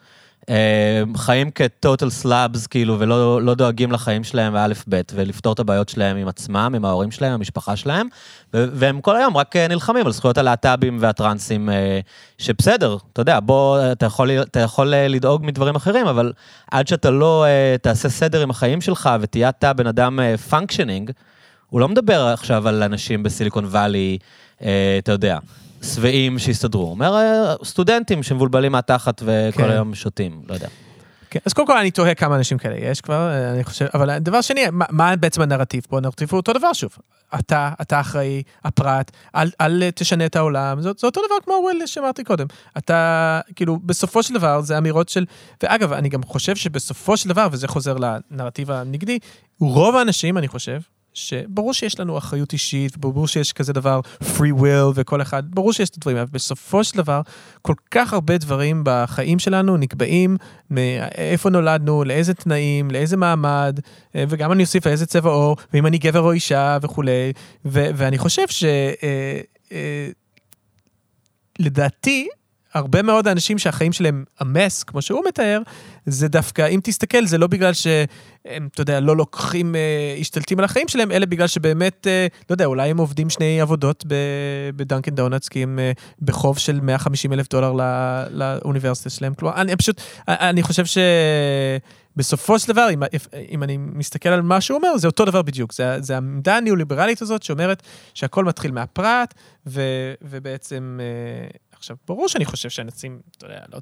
אה, 0.48 1.02
חיים 1.16 1.50
כטוטל 1.50 2.10
סלאבס, 2.10 2.66
כאילו, 2.66 2.96
ולא 2.98 3.42
לא 3.42 3.54
דואגים 3.54 3.92
לחיים 3.92 4.24
שלהם 4.24 4.52
באלף 4.52 4.84
בית, 4.86 5.12
ולפתור 5.14 5.52
את 5.52 5.58
הבעיות 5.58 5.88
שלהם 5.88 6.16
עם 6.16 6.28
עצמם, 6.28 6.72
עם 6.76 6.84
ההורים 6.84 7.10
שלהם, 7.10 7.32
המשפחה 7.32 7.76
שלהם, 7.76 8.08
והם 8.52 9.00
כל 9.00 9.16
היום 9.16 9.36
רק 9.36 9.56
אה, 9.56 9.68
נלחמים 9.68 10.06
על 10.06 10.12
זכויות 10.12 10.38
הלהט"בים 10.38 10.98
והטרנסים, 11.00 11.68
שבסדר, 12.38 12.96
אתה 13.12 13.20
יודע, 13.20 13.40
בוא, 13.40 13.92
אתה 13.92 14.06
יכול, 14.06 14.30
אתה 14.30 14.60
יכול 14.60 14.86
לדאוג 14.86 15.46
מדברים 15.46 15.74
אחרים, 15.74 16.06
אבל 16.06 16.32
עד 16.70 16.88
שאתה 16.88 17.10
לא 17.10 17.46
תעשה 17.82 18.08
סדר 18.08 18.42
עם 18.42 18.50
החיים 18.50 18.80
שלך 18.80 19.10
ותהיה 19.20 19.48
אתה 19.48 19.72
בן 19.72 19.86
אדם 19.86 20.18
functioning, 20.50 21.10
הוא 21.70 21.80
לא 21.80 21.88
מדבר 21.88 22.26
עכשיו 22.26 22.68
על 22.68 22.82
אנשים 22.82 23.22
בסיליקון 23.22 23.64
וואלי, 23.64 24.18
אתה 24.98 25.12
יודע, 25.12 25.38
שבעיים 25.82 26.38
שהסתדרו. 26.38 26.90
אומר, 26.90 27.14
אה, 27.14 27.54
סטודנטים 27.64 28.22
שמבולבלים 28.22 28.72
מהתחת 28.72 29.22
וכל 29.24 29.62
כן. 29.62 29.70
היום 29.70 29.94
שותים, 29.94 30.42
לא 30.48 30.54
יודע. 30.54 30.68
כן, 31.30 31.38
אז 31.46 31.52
קודם 31.52 31.66
כל 31.66 31.76
אני 31.78 31.90
תוהה 31.90 32.14
כמה 32.14 32.36
אנשים 32.36 32.58
כאלה 32.58 32.76
יש 32.76 33.00
כבר, 33.00 33.30
אה, 33.30 33.50
אני 33.50 33.64
חושב, 33.64 33.86
אבל 33.94 34.18
דבר 34.18 34.40
שני, 34.40 34.60
מה, 34.72 34.84
מה 34.90 35.16
בעצם 35.16 35.42
הנרטיב 35.42 35.86
פה? 35.88 35.98
הנרטיב 35.98 36.28
הוא 36.30 36.36
אותו 36.36 36.52
דבר 36.52 36.72
שוב. 36.72 36.96
אתה, 37.38 37.70
אתה 37.80 38.00
אחראי, 38.00 38.42
הפרט, 38.64 39.10
אל, 39.36 39.50
אל 39.60 39.90
תשנה 39.90 40.26
את 40.26 40.36
העולם, 40.36 40.80
זה, 40.80 40.90
זה 40.98 41.06
אותו 41.06 41.20
דבר 41.26 41.34
כמו 41.44 41.54
ה 41.54 41.61
well 41.61 41.86
שאמרתי 41.86 42.24
קודם. 42.24 42.46
אתה, 42.78 43.40
כאילו, 43.56 43.78
בסופו 43.84 44.22
של 44.22 44.34
דבר 44.34 44.60
זה 44.60 44.78
אמירות 44.78 45.08
של, 45.08 45.24
ואגב, 45.62 45.92
אני 45.92 46.08
גם 46.08 46.22
חושב 46.22 46.56
שבסופו 46.56 47.16
של 47.16 47.28
דבר, 47.28 47.48
וזה 47.52 47.68
חוזר 47.68 47.96
לנרטיב 47.96 48.70
הנגדי, 48.70 49.18
רוב 49.60 49.96
האנשים, 49.96 50.38
אני 50.38 50.48
חושב, 50.48 50.80
שברור 51.20 51.74
שיש 51.74 52.00
לנו 52.00 52.18
אחריות 52.18 52.52
אישית, 52.52 52.96
ברור 52.98 53.28
שיש 53.28 53.52
כזה 53.52 53.72
דבר 53.72 54.00
free 54.20 54.60
will 54.60 54.92
וכל 54.94 55.22
אחד, 55.22 55.42
ברור 55.50 55.72
שיש 55.72 55.90
את 55.90 55.96
הדברים, 55.96 56.16
אבל 56.16 56.26
בסופו 56.32 56.84
של 56.84 56.96
דבר, 56.96 57.20
כל 57.62 57.74
כך 57.90 58.12
הרבה 58.12 58.38
דברים 58.38 58.82
בחיים 58.84 59.38
שלנו 59.38 59.76
נקבעים 59.76 60.36
מאיפה 60.70 61.50
נולדנו, 61.50 62.04
לאיזה 62.04 62.34
תנאים, 62.34 62.90
לאיזה 62.90 63.16
מעמד, 63.16 63.80
אה, 64.16 64.24
וגם 64.28 64.52
אני 64.52 64.62
אוסיף 64.62 64.86
לאיזה 64.86 65.06
צבע 65.06 65.30
עור, 65.30 65.56
ואם 65.72 65.86
אני 65.86 65.98
גבר 65.98 66.20
או 66.20 66.32
אישה 66.32 66.78
וכולי, 66.82 67.32
ו- 67.64 67.90
ואני 67.94 68.18
חושב 68.18 68.48
ש... 68.48 68.64
אה, 68.64 69.40
אה, 69.72 70.08
לדעתי, 71.58 72.28
הרבה 72.74 73.02
מאוד 73.02 73.28
האנשים 73.28 73.58
שהחיים 73.58 73.92
שלהם 73.92 74.24
אמס, 74.42 74.82
כמו 74.82 75.02
שהוא 75.02 75.22
מתאר, 75.28 75.62
זה 76.06 76.28
דווקא, 76.28 76.68
אם 76.68 76.80
תסתכל, 76.82 77.26
זה 77.26 77.38
לא 77.38 77.46
בגלל 77.46 77.72
שהם, 77.72 78.68
אתה 78.72 78.80
יודע, 78.80 79.00
לא 79.00 79.16
לוקחים, 79.16 79.74
אה, 79.74 80.16
השתלטים 80.20 80.58
על 80.58 80.64
החיים 80.64 80.88
שלהם, 80.88 81.12
אלא 81.12 81.26
בגלל 81.26 81.46
שבאמת, 81.46 82.06
אה, 82.06 82.26
לא 82.50 82.54
יודע, 82.54 82.64
אולי 82.64 82.90
הם 82.90 82.98
עובדים 82.98 83.30
שני 83.30 83.60
עבודות 83.60 84.04
בדנקן 84.76 85.14
דונלדס, 85.14 85.48
כי 85.48 85.62
הם 85.62 85.78
אה, 85.78 85.92
בחוב 86.22 86.58
של 86.58 86.80
150 86.80 87.32
אלף 87.32 87.48
דולר 87.48 87.72
ל- 87.72 88.24
לאוניברסיטה 88.30 89.10
שלהם. 89.10 89.34
כלומר, 89.34 89.60
אני 89.60 89.76
פשוט, 89.76 90.00
אני 90.28 90.62
חושב 90.62 90.86
ש... 90.86 90.98
בסופו 92.16 92.58
של 92.58 92.72
דבר, 92.72 92.88
אם, 92.94 93.02
אם 93.50 93.62
אני 93.62 93.76
מסתכל 93.76 94.28
על 94.28 94.42
מה 94.42 94.60
שהוא 94.60 94.76
אומר, 94.76 94.96
זה 94.96 95.06
אותו 95.06 95.24
דבר 95.24 95.42
בדיוק. 95.42 95.72
זה, 95.72 95.96
זה 96.00 96.14
העמדה 96.14 96.56
הניאו-ליברלית 96.56 97.22
הזאת 97.22 97.42
שאומרת 97.42 97.82
שהכל 98.14 98.44
מתחיל 98.44 98.72
מהפרט, 98.72 99.34
ו, 99.66 99.82
ובעצם... 100.22 101.00
עכשיו, 101.72 101.96
ברור 102.08 102.28
שאני 102.28 102.44
חושב 102.44 102.68
שאנשים, 102.68 103.20
אתה 103.36 103.46
יודע, 103.46 103.60
לא, 103.72 103.78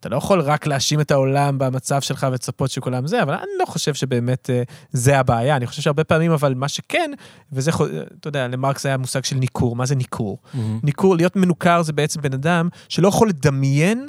אתה 0.00 0.08
לא 0.08 0.16
יכול 0.16 0.40
רק 0.40 0.66
להאשים 0.66 1.00
את 1.00 1.10
העולם 1.10 1.58
במצב 1.58 2.00
שלך 2.00 2.26
ולצפות 2.30 2.70
שכולם 2.70 3.06
זה, 3.06 3.22
אבל 3.22 3.34
אני 3.34 3.50
לא 3.60 3.64
חושב 3.66 3.94
שבאמת 3.94 4.50
אה, 4.50 4.62
זה 4.90 5.18
הבעיה. 5.18 5.56
אני 5.56 5.66
חושב 5.66 5.82
שהרבה 5.82 6.04
פעמים, 6.04 6.32
אבל 6.32 6.54
מה 6.54 6.68
שכן, 6.68 7.10
וזה, 7.52 7.72
חו- 7.72 7.86
אתה 8.20 8.28
יודע, 8.28 8.48
למרקס 8.48 8.86
היה 8.86 8.96
מושג 8.96 9.24
של 9.24 9.36
ניכור. 9.36 9.76
מה 9.76 9.86
זה 9.86 9.94
ניכור? 9.94 10.38
ניכור, 10.82 11.16
להיות 11.16 11.36
מנוכר 11.36 11.82
זה 11.82 11.92
בעצם 11.92 12.20
בן 12.22 12.32
אדם 12.34 12.68
שלא 12.88 13.08
יכול 13.08 13.28
לדמיין 13.28 14.08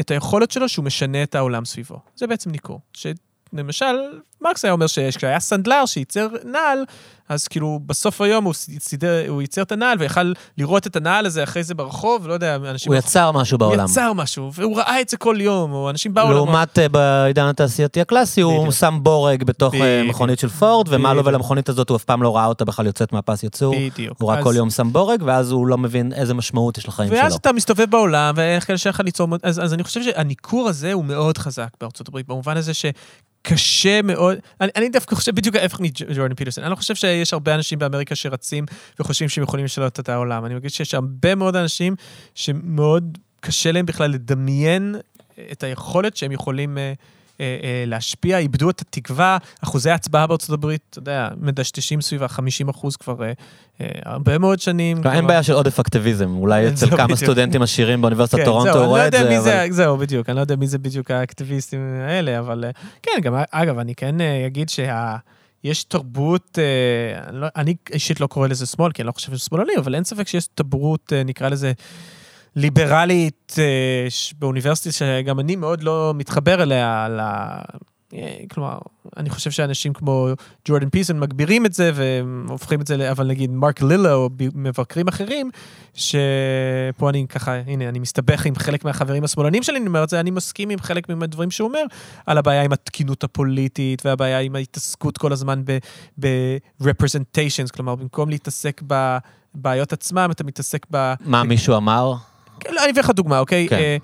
את 0.00 0.10
היכולת 0.10 0.50
שלו 0.50 0.68
שהוא 0.68 0.84
משנה 0.84 1.22
את 1.22 1.34
העולם 1.34 1.64
סביבו. 1.64 1.98
זה 2.16 2.26
בעצם 2.26 2.50
ניכור. 2.50 2.80
שלמשל, 2.92 3.94
מרקס 4.42 4.64
היה 4.64 4.72
אומר 4.72 4.86
שכשהיה 4.86 5.40
סנדלר 5.40 5.86
שייצר 5.86 6.28
נעל, 6.44 6.78
אז 7.28 7.48
כאילו 7.48 7.80
בסוף 7.86 8.20
היום 8.20 8.44
הוא, 8.44 8.54
סידר, 8.78 9.24
הוא 9.28 9.40
ייצר 9.42 9.62
את 9.62 9.72
הנעל 9.72 9.98
ויכל 10.00 10.32
לראות 10.58 10.86
את 10.86 10.96
הנעל 10.96 11.26
הזה 11.26 11.42
אחרי 11.44 11.62
זה 11.64 11.74
ברחוב, 11.74 12.28
לא 12.28 12.32
יודע, 12.32 12.56
אנשים... 12.56 12.92
הוא 12.92 12.98
יצר 12.98 13.32
משהו 13.32 13.54
הוא 13.54 13.58
בעולם. 13.58 13.84
יצר 13.84 14.12
משהו, 14.12 14.50
והוא 14.54 14.76
ראה 14.76 15.00
את 15.00 15.08
זה 15.08 15.16
כל 15.16 15.36
יום, 15.40 15.72
או 15.72 15.90
אנשים 15.90 16.14
באו... 16.14 16.32
לעומת 16.32 16.78
אה, 16.78 16.88
בעידן 16.88 17.44
התעשייתי 17.46 18.00
הקלאסי, 18.00 18.40
הוא 18.40 18.58
בדיוק. 18.58 18.74
שם 18.74 18.98
בורג 19.02 19.44
בתוך 19.44 19.74
אה, 19.74 19.80
בדיוק. 19.80 20.14
מכונית 20.14 20.38
של 20.38 20.48
פורד, 20.48 20.86
ומה 20.90 21.14
לו 21.14 21.20
בדיוק. 21.20 21.34
ולמכונית 21.34 21.68
הזאת, 21.68 21.88
הוא 21.88 21.96
אף 21.96 22.04
פעם 22.04 22.22
לא 22.22 22.36
ראה 22.36 22.46
אותה 22.46 22.64
בכלל 22.64 22.86
יוצאת 22.86 23.12
מהפס 23.12 23.42
ייצור. 23.42 23.74
בדיוק. 23.76 24.20
הוא 24.20 24.28
רק 24.30 24.38
אז- 24.38 24.44
כל 24.44 24.54
יום 24.56 24.70
שם 24.70 24.92
בורג, 24.92 25.22
ואז 25.24 25.50
הוא 25.50 25.66
לא 25.66 25.78
מבין 25.78 26.12
איזה 26.12 26.34
משמעות 26.34 26.78
יש 26.78 26.88
לחיים 26.88 27.12
ואז 27.12 27.32
שלו. 27.32 27.38
אתה 27.40 27.52
מסתובב 27.52 27.90
בעולם, 27.90 28.34
ואיך 28.36 28.66
כאלה 28.66 28.78
שלך 28.78 29.00
ליצור... 29.04 29.28
אז, 29.42 29.64
אז 29.64 29.74
אני 29.74 29.82
חושב 29.84 30.02
שהניכור 30.02 30.68
הזה 30.68 30.92
הוא 30.92 31.04
מאוד 31.04 31.38
חזק 31.38 31.68
בארצות 31.80 32.08
הברית, 32.08 32.28
במובן 32.28 32.56
הזה 32.56 32.72
שקשה 32.74 34.02
מאוד 34.02 34.31
מאוד, 34.32 34.40
אני, 34.60 34.70
אני 34.76 34.88
דווקא 34.88 35.14
חושב 35.14 35.34
בדיוק 35.34 35.56
ההפך 35.56 35.80
מג'ורדן 35.80 36.34
פיטרסון. 36.34 36.64
אני 36.64 36.70
לא 36.70 36.76
חושב 36.76 36.94
שיש 36.94 37.32
הרבה 37.32 37.54
אנשים 37.54 37.78
באמריקה 37.78 38.14
שרצים 38.14 38.66
וחושבים 39.00 39.28
שהם 39.28 39.44
יכולים 39.44 39.64
לשנות 39.64 40.00
את 40.00 40.08
העולם. 40.08 40.44
אני 40.44 40.54
מרגיש 40.54 40.76
שיש 40.76 40.94
הרבה 40.94 41.34
מאוד 41.34 41.56
אנשים 41.56 41.94
שמאוד 42.34 43.18
קשה 43.40 43.72
להם 43.72 43.86
בכלל 43.86 44.10
לדמיין 44.10 44.94
את 45.52 45.62
היכולת 45.62 46.16
שהם 46.16 46.32
יכולים 46.32 46.78
אה, 46.78 46.92
להשפיע, 47.86 48.38
איבדו 48.38 48.70
את 48.70 48.80
התקווה, 48.80 49.38
אחוזי 49.64 49.90
ההצבעה 49.90 50.26
בארצות 50.26 50.50
הברית, 50.50 50.82
אתה 50.90 50.98
יודע, 50.98 51.28
מדשדשים 51.40 52.00
סביב 52.00 52.22
ה-50 52.22 52.70
אחוז 52.70 52.96
כבר 52.96 53.22
אה, 53.22 53.32
אה, 53.80 53.86
הרבה 54.04 54.38
מאוד 54.38 54.60
שנים. 54.60 55.04
לא, 55.04 55.12
אין 55.12 55.26
בעיה 55.26 55.42
של 55.42 55.52
עודף 55.52 55.80
אקטיביזם, 55.80 56.36
אולי 56.36 56.68
אצל 56.68 56.96
כמה. 56.96 57.16
סטודנטים 57.16 57.62
עשירים 57.62 58.00
באוניברסיטת 58.00 58.38
כן, 58.38 58.44
טורונטו 58.44 58.78
הוא 58.78 58.86
רואה 58.86 59.08
את 59.08 59.14
לא 59.14 59.40
זה, 59.40 59.66
זהו, 59.70 59.96
בדיוק, 59.96 60.28
אני 60.28 60.36
לא 60.36 60.40
יודע 60.40 60.56
מי 60.56 60.66
זה 60.66 60.78
בדיוק 60.78 61.10
האקטיביסטים 61.10 61.80
האלה, 62.08 62.38
אבל 62.38 62.64
אה, 62.64 62.70
כן, 63.02 63.20
גם, 63.22 63.34
אגב, 63.50 63.78
אני 63.78 63.94
כן 63.94 64.20
אה, 64.20 64.46
אגיד 64.46 64.68
שה... 64.68 65.16
יש 65.64 65.84
תרבות, 65.84 66.58
אה, 66.58 67.28
אני, 67.28 67.40
לא, 67.40 67.46
אני 67.56 67.74
אישית 67.92 68.20
לא 68.20 68.26
קורא 68.26 68.48
לזה 68.48 68.66
שמאל, 68.66 68.92
כי 68.92 69.02
אני 69.02 69.06
לא 69.06 69.12
חושב 69.12 69.32
שזה 69.32 69.38
שמאלני, 69.38 69.72
אבל 69.78 69.94
אין 69.94 70.04
ספק 70.04 70.28
שיש 70.28 70.46
תרבות, 70.54 71.12
אה, 71.12 71.22
נקרא 71.24 71.48
לזה, 71.48 71.72
ליברלית 72.56 73.54
אה, 73.58 74.06
באוניברסיטה, 74.38 74.92
שגם 74.92 75.40
אני 75.40 75.56
מאוד 75.56 75.82
לא 75.82 76.12
מתחבר 76.16 76.62
אליה, 76.62 77.08
ל... 77.08 77.20
אה, 78.14 78.36
כלומר, 78.50 78.78
אני 79.16 79.30
חושב 79.30 79.50
שאנשים 79.50 79.92
כמו 79.92 80.28
ג'ורדן 80.68 80.88
פיסון 80.88 81.20
מגבירים 81.20 81.66
את 81.66 81.72
זה 81.72 81.90
והופכים 81.94 82.80
את 82.80 82.86
זה, 82.86 83.10
אבל 83.10 83.26
נגיד 83.26 83.50
מרק 83.50 83.82
לילה 83.82 84.14
או 84.14 84.30
ב- 84.36 84.48
מבקרים 84.54 85.08
אחרים, 85.08 85.50
שפה 85.94 87.10
אני 87.10 87.26
ככה, 87.28 87.54
הנה, 87.54 87.88
אני 87.88 87.98
מסתבך 87.98 88.46
עם 88.46 88.54
חלק 88.54 88.84
מהחברים 88.84 89.24
השמאלנים 89.24 89.62
שלי, 89.62 89.78
אני 89.78 89.86
אומר 89.86 90.04
את 90.04 90.08
זה, 90.08 90.20
אני 90.20 90.30
מסכים 90.30 90.70
עם 90.70 90.78
חלק 90.78 91.08
מהדברים 91.08 91.50
שהוא 91.50 91.68
אומר, 91.68 91.82
על 92.26 92.38
הבעיה 92.38 92.62
עם 92.62 92.72
התקינות 92.72 93.24
הפוליטית 93.24 94.06
והבעיה 94.06 94.40
עם 94.40 94.56
ההתעסקות 94.56 95.18
כל 95.18 95.32
הזמן 95.32 95.62
ב-representations, 96.20 97.72
כלומר, 97.74 97.94
במקום 97.94 98.28
להתעסק 98.28 98.82
בבעיות 98.86 99.92
עצמם, 99.92 100.28
אתה 100.30 100.44
מתעסק 100.44 100.86
ב... 100.90 101.14
מה 101.20 101.42
מישהו 101.42 101.76
אמר? 101.76 102.14
כן, 102.64 102.70
אני 102.84 102.90
אביא 102.92 103.02
לך 103.02 103.10
דוגמה, 103.10 103.38
אוקיי? 103.38 103.68
כן. 103.68 103.96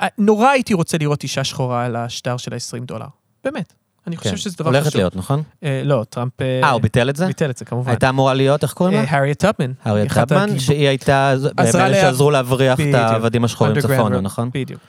אה, 0.00 0.06
נורא 0.18 0.48
הייתי 0.48 0.74
רוצה 0.74 0.98
לראות 0.98 1.22
אישה 1.22 1.44
שחורה 1.44 1.84
על 1.84 1.96
השטר 1.96 2.36
של 2.36 2.52
ה-20 2.54 2.84
דולר. 2.84 3.06
באמת. 3.44 3.72
אני 4.06 4.16
חושב 4.16 4.30
כן. 4.30 4.36
שזה 4.36 4.56
דבר 4.58 4.70
חשוב. 4.70 4.82
הולכת 4.82 4.94
להיות, 4.94 5.16
נכון? 5.16 5.42
אה, 5.64 5.82
לא, 5.84 6.04
טראמפ... 6.10 6.32
אה, 6.42 6.70
הוא 6.70 6.80
ביטל 6.80 7.10
את 7.10 7.16
זה? 7.16 7.26
ביטל 7.26 7.50
את 7.50 7.56
זה, 7.56 7.64
כמובן. 7.64 7.90
הייתה 7.90 8.08
אמורה 8.08 8.34
להיות, 8.34 8.62
איך 8.62 8.72
קוראים 8.72 8.94
לה? 8.96 9.04
אה, 9.04 9.10
האריאט 9.10 9.38
טאפמן. 9.38 9.72
האריאט 9.84 10.06
אחת 10.06 10.28
טאפמן, 10.28 10.58
שהיא 10.58 10.88
הייתה 10.88 11.30
עזרה 11.56 11.82
מאלה 11.82 11.88
לה- 11.88 12.00
שעזרו 12.00 12.30
להבריח 12.30 12.80
את. 12.80 12.94
העבדים 12.94 13.44
השחורים 13.44 13.80
צפונה. 13.80 14.20
נכון? 14.20 14.50
בדיוק. 14.54 14.80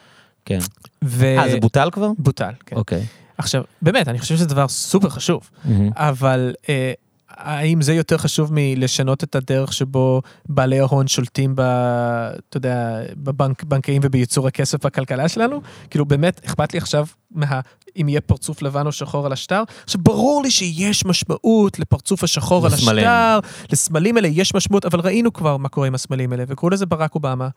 כן. 0.44 0.58
ו... 1.04 1.24
אה, 1.38 1.48
זה 1.50 1.60
בוטל 1.60 1.88
כבר? 1.92 2.10
בוטל, 2.18 2.50
כן. 2.66 2.76
אוקיי. 2.76 3.06
עכשיו, 3.38 3.62
באמת, 3.82 4.08
אני 4.08 4.18
חושב 4.18 4.36
שזה 4.36 4.46
דבר 4.46 4.68
סופר 4.68 5.08
חשוב. 5.08 5.50
אבל 5.96 6.54
אה, 6.68 6.92
האם 7.38 7.82
זה 7.82 7.94
יותר 7.94 8.18
חשוב 8.18 8.50
מלשנות 8.52 9.24
את 9.24 9.34
הדרך 9.34 9.72
שבו 9.72 10.22
בעלי 10.48 10.80
ההון 10.80 11.08
שולטים 11.08 11.56
ב... 11.56 11.60
אתה 11.60 12.56
יודע, 12.56 13.00
בבנקאים 13.16 14.00
ובייצור 14.04 14.46
הכסף 14.46 14.86
בכלכלה 14.86 15.28
שלנו? 15.28 15.60
כאילו, 15.90 16.04
באמת, 16.04 16.40
אכפת 16.44 16.72
לי 16.72 16.78
עכשיו 16.78 17.06
מה... 17.30 17.60
אם 17.96 18.08
יהיה 18.08 18.20
פרצוף 18.20 18.62
לבן 18.62 18.86
או 18.86 18.92
שחור 18.92 19.26
על 19.26 19.32
השטר? 19.32 19.62
עכשיו, 19.84 20.00
ברור 20.02 20.42
לי 20.42 20.50
שיש 20.50 21.04
משמעות 21.04 21.78
לפרצוף 21.78 22.24
השחור 22.24 22.66
על 22.66 22.72
לסמלים. 22.72 23.04
השטר, 23.06 23.38
לסמלים 23.72 24.16
האלה 24.16 24.28
יש 24.28 24.54
משמעות, 24.54 24.84
אבל 24.84 25.00
ראינו 25.00 25.32
כבר 25.32 25.56
מה 25.56 25.68
קורה 25.68 25.86
עם 25.86 25.94
הסמלים 25.94 26.32
האלה, 26.32 26.44
וקראו 26.48 26.70
לזה 26.70 26.86
ברק 26.86 27.14
אובמה, 27.14 27.48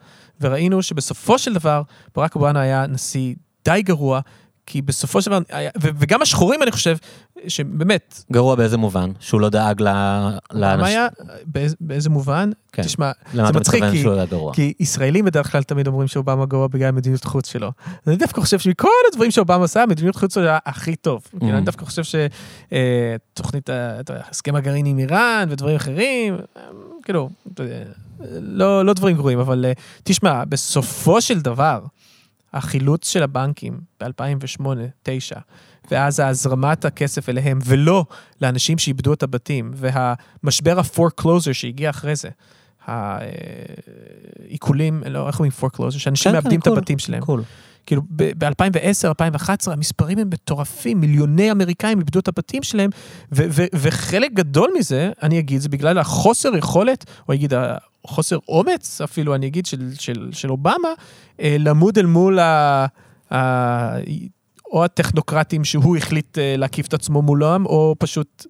וראינו 0.41 0.83
שבסופו 0.83 1.39
של 1.39 1.53
דבר, 1.53 1.81
ברק 2.15 2.35
אובמה 2.35 2.61
היה 2.61 2.87
נשיא 2.87 3.35
די 3.65 3.81
גרוע, 3.81 4.19
כי 4.71 4.81
בסופו 4.81 5.21
של 5.21 5.29
דבר, 5.31 5.39
וגם 5.81 6.21
השחורים, 6.21 6.63
אני 6.63 6.71
חושב, 6.71 6.97
שבאמת, 7.47 8.23
גרוע 8.31 8.55
באיזה 8.55 8.77
מובן? 8.77 9.11
שהוא 9.19 9.41
לא 9.41 9.49
דאג 9.49 9.81
ל- 9.81 10.29
לאנשים? 10.53 10.85
היה, 10.85 11.07
באיזה, 11.45 11.75
באיזה 11.81 12.09
מובן? 12.09 12.49
כן. 12.71 12.83
תשמע, 12.83 13.11
זה 13.33 13.49
אתה 13.49 13.59
מצחיק, 13.59 13.83
כי- 13.91 14.03
גרוע? 14.29 14.53
כי 14.53 14.73
ישראלים 14.79 15.25
בדרך 15.25 15.51
כלל 15.51 15.63
תמיד 15.63 15.87
אומרים 15.87 16.07
שאובמה 16.07 16.45
גרוע 16.45 16.67
בגלל 16.67 16.91
מדיניות 16.91 17.23
חוץ 17.23 17.51
שלו. 17.51 17.71
אני 18.07 18.15
דווקא 18.15 18.41
חושב 18.41 18.59
שמכל 18.59 18.87
הדברים 19.11 19.31
שאובמה 19.31 19.63
עשה, 19.63 19.83
מדיניות 19.89 20.15
חוץ 20.15 20.33
שלו 20.33 20.43
היה 20.43 20.59
הכי 20.65 20.95
טוב. 20.95 21.21
Mm. 21.35 21.39
כאילו, 21.39 21.57
אני 21.57 21.65
דווקא 21.65 21.85
חושב 21.85 22.01
שתוכנית, 22.03 23.69
הסכם 24.29 24.55
הגרעין 24.55 24.85
עם 24.85 24.99
איראן 24.99 25.47
ודברים 25.51 25.75
אחרים, 25.75 26.33
אה, 26.57 26.61
כאילו, 27.03 27.29
אתה 27.53 27.63
יודע, 27.63 27.75
לא, 28.41 28.85
לא 28.85 28.93
דברים 28.93 29.15
גרועים, 29.15 29.39
אבל 29.39 29.65
אה, 29.65 29.71
תשמע, 30.03 30.43
בסופו 30.45 31.21
של 31.21 31.39
דבר, 31.41 31.79
החילוץ 32.53 33.09
של 33.09 33.23
הבנקים 33.23 33.79
ב-2008-2009, 33.99 35.39
ואז 35.91 36.19
הזרמת 36.19 36.85
הכסף 36.85 37.29
אליהם, 37.29 37.59
ולא 37.65 38.05
לאנשים 38.41 38.77
שאיבדו 38.77 39.13
את 39.13 39.23
הבתים, 39.23 39.71
והמשבר 39.75 40.79
ה-foreclosure 40.79 41.53
שהגיע 41.53 41.89
אחרי 41.89 42.15
זה, 42.15 42.29
העיקולים, 44.47 45.03
לא, 45.09 45.27
איך 45.27 45.39
אומרים 45.39 45.51
foreclosure? 45.61 45.99
שאנשים 45.99 46.31
כן, 46.31 46.35
מאבדים 46.35 46.59
את 46.59 46.65
עיקול. 46.67 46.77
הבתים 46.77 46.99
שלהם. 46.99 47.21
קול. 47.21 47.43
כאילו, 47.85 48.01
ב-2010, 48.15 49.07
2011, 49.07 49.73
המספרים 49.73 50.17
הם 50.17 50.29
מטורפים, 50.29 50.99
מיליוני 51.01 51.51
אמריקאים 51.51 51.99
איבדו 51.99 52.19
את 52.19 52.27
הבתים 52.27 52.63
שלהם, 52.63 52.89
ו- 53.31 53.45
ו- 53.49 53.65
וחלק 53.73 54.33
גדול 54.33 54.69
מזה, 54.79 55.11
אני 55.23 55.39
אגיד, 55.39 55.61
זה 55.61 55.69
בגלל 55.69 55.97
החוסר 55.97 56.55
יכולת, 56.55 57.05
או 57.29 57.33
אגיד, 57.33 57.53
החוסר 58.05 58.37
אומץ 58.47 59.01
אפילו, 59.01 59.35
אני 59.35 59.47
אגיד, 59.47 59.65
של, 59.65 59.91
של, 59.99 60.29
של 60.31 60.51
אובמה, 60.51 60.93
אה, 61.39 61.55
למוד 61.59 61.97
אל 61.97 62.05
מול 62.05 62.39
ה... 62.39 62.85
ה... 63.33 63.97
או 64.71 64.85
הטכנוקרטים 64.85 65.63
שהוא 65.63 65.97
החליט 65.97 66.37
אה, 66.37 66.55
להקיף 66.57 66.87
את 66.87 66.93
עצמו 66.93 67.21
מולם, 67.21 67.65
או 67.65 67.95
פשוט 67.99 68.45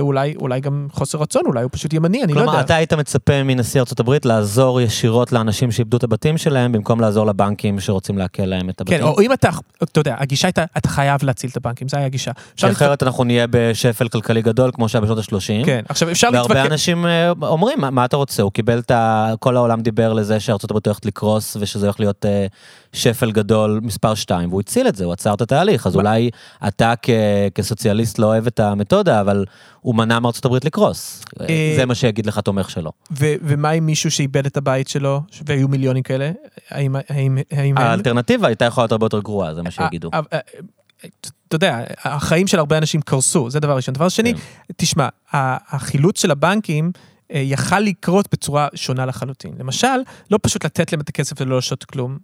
אולי, 0.00 0.34
אולי 0.36 0.60
גם 0.60 0.86
חוסר 0.92 1.18
רצון, 1.18 1.42
אולי 1.46 1.62
הוא 1.62 1.70
פשוט 1.72 1.92
ימני, 1.92 2.24
אני 2.24 2.32
לא 2.32 2.38
כלומר, 2.38 2.52
יודע. 2.52 2.64
אתה 2.64 2.74
היית 2.74 2.92
מצפה 2.92 3.42
מנשיא 3.42 3.80
הברית 4.00 4.24
לעזור 4.26 4.80
ישירות 4.80 5.32
לאנשים 5.32 5.72
שאיבדו 5.72 5.96
את 5.96 6.04
הבתים 6.04 6.38
שלהם, 6.38 6.72
במקום 6.72 7.00
לעזור 7.00 7.26
לבנקים 7.26 7.80
שרוצים 7.80 8.18
לעקל 8.18 8.44
להם 8.44 8.70
את 8.70 8.80
הבתים. 8.80 8.98
כן, 8.98 9.04
או 9.04 9.20
אם 9.20 9.32
אתה, 9.32 9.50
אתה 9.82 10.00
יודע, 10.00 10.16
הגישה 10.18 10.48
הייתה, 10.48 10.64
אתה 10.76 10.88
חייב 10.88 11.20
להציל 11.24 11.50
את 11.50 11.56
הבנקים, 11.56 11.88
זו 11.88 11.96
הייתה 11.96 12.06
הגישה. 12.06 12.30
אחרת 12.64 13.02
אנחנו 13.02 13.24
נהיה 13.24 13.46
בשפל 13.50 14.08
כלכלי 14.08 14.42
גדול, 14.42 14.70
כמו 14.74 14.88
שהיה 14.88 15.02
בשנות 15.02 15.18
ה-30. 15.18 15.66
כן, 15.66 15.80
עכשיו 15.88 16.10
אפשר 16.10 16.28
והרבה 16.32 16.54
להתווכח, 16.54 16.72
אנשים 16.72 17.06
אה, 17.06 17.30
אומרים, 17.42 17.80
"מה- 17.80 17.90
מה 17.90 18.04
אתה 18.04 18.16
רוצה? 18.16 18.42
הוא 18.42 18.52
קיבל 18.52 18.78
את 18.78 18.90
ה... 18.90 19.32
כל 19.40 19.56
העולם 19.56 19.80
דיבר 19.80 20.12
לזה 20.12 20.40
שארצות 20.40 20.70
הברית 20.70 20.86
הולכת 20.86 21.06
לקרוס, 21.06 21.56
ושזה 21.60 21.86
הולך 21.86 22.00
להיות 22.00 22.26
אה, 22.26 22.46
שפל 22.92 23.30
גדול 23.32 23.80
מספר 23.82 24.14
2, 24.14 24.48
והוא 24.48 24.60
הציל 24.60 24.88
את 24.88 24.96
זה, 24.96 25.04
הוא 25.04 25.12
עצר 25.12 25.34
את 25.34 25.40
התהליך. 25.40 25.86
אז 25.86 25.96
אולי 25.96 26.30
אתה 26.68 26.92
כ- 27.02 27.10
כסוציאליסט 27.54 28.18
לא 28.18 28.26
אוהב 28.26 28.46
את 28.46 28.60
המתודה, 28.60 29.20
אבל 29.20 29.44
הוא 29.80 29.94
מנע 29.94 30.18
מארצות 30.18 30.44
הברית 30.44 30.64
לקרוס. 30.64 31.24
אה, 31.40 31.74
זה 31.76 31.86
מה 31.86 31.94
שיגיד 31.94 32.26
לך 32.26 32.38
תומך 32.38 32.70
שלו. 32.70 32.92
ומה 33.10 33.70
עם 33.70 33.86
מישהו 33.86 34.10
שאיבד 34.10 34.46
את 34.46 34.56
הבית 34.56 34.88
שלו, 34.88 35.20
והיו 35.46 35.68
מיליונים 35.68 36.02
כאלה? 36.02 36.30
האם. 36.70 36.96
האלטרנטיבה 37.76 38.46
הייתה 38.46 38.64
יכולה 38.64 38.82
להיות 38.82 38.92
הרבה 38.92 39.06
יותר 39.06 39.20
גרועה, 39.20 39.54
זה 39.54 39.62
מה 39.62 39.70
שיגידו. 39.70 40.10
אה, 40.14 40.20
אה, 40.32 40.38
אתה 41.48 41.54
יודע, 41.54 41.80
החיים 42.04 42.46
של 42.46 42.58
הרבה 42.58 42.78
אנשים 42.78 43.00
קרסו, 43.00 43.50
זה 43.50 43.60
דבר 43.60 43.76
ראשון. 43.76 43.94
דבר 43.94 44.08
שני, 44.08 44.34
כן. 44.34 44.40
תשמע, 44.76 45.08
החילוץ 45.32 46.22
של 46.22 46.30
הבנקים 46.30 46.92
יכל 47.30 47.80
לקרות 47.80 48.28
בצורה 48.32 48.68
שונה 48.74 49.06
לחלוטין. 49.06 49.52
למשל, 49.58 49.86
לא 50.30 50.38
פשוט 50.42 50.64
לתת 50.64 50.92
להם 50.92 51.00
את 51.00 51.08
הכסף 51.08 51.40
ולא 51.40 51.56
לעשות 51.56 51.84
כלום, 51.84 52.18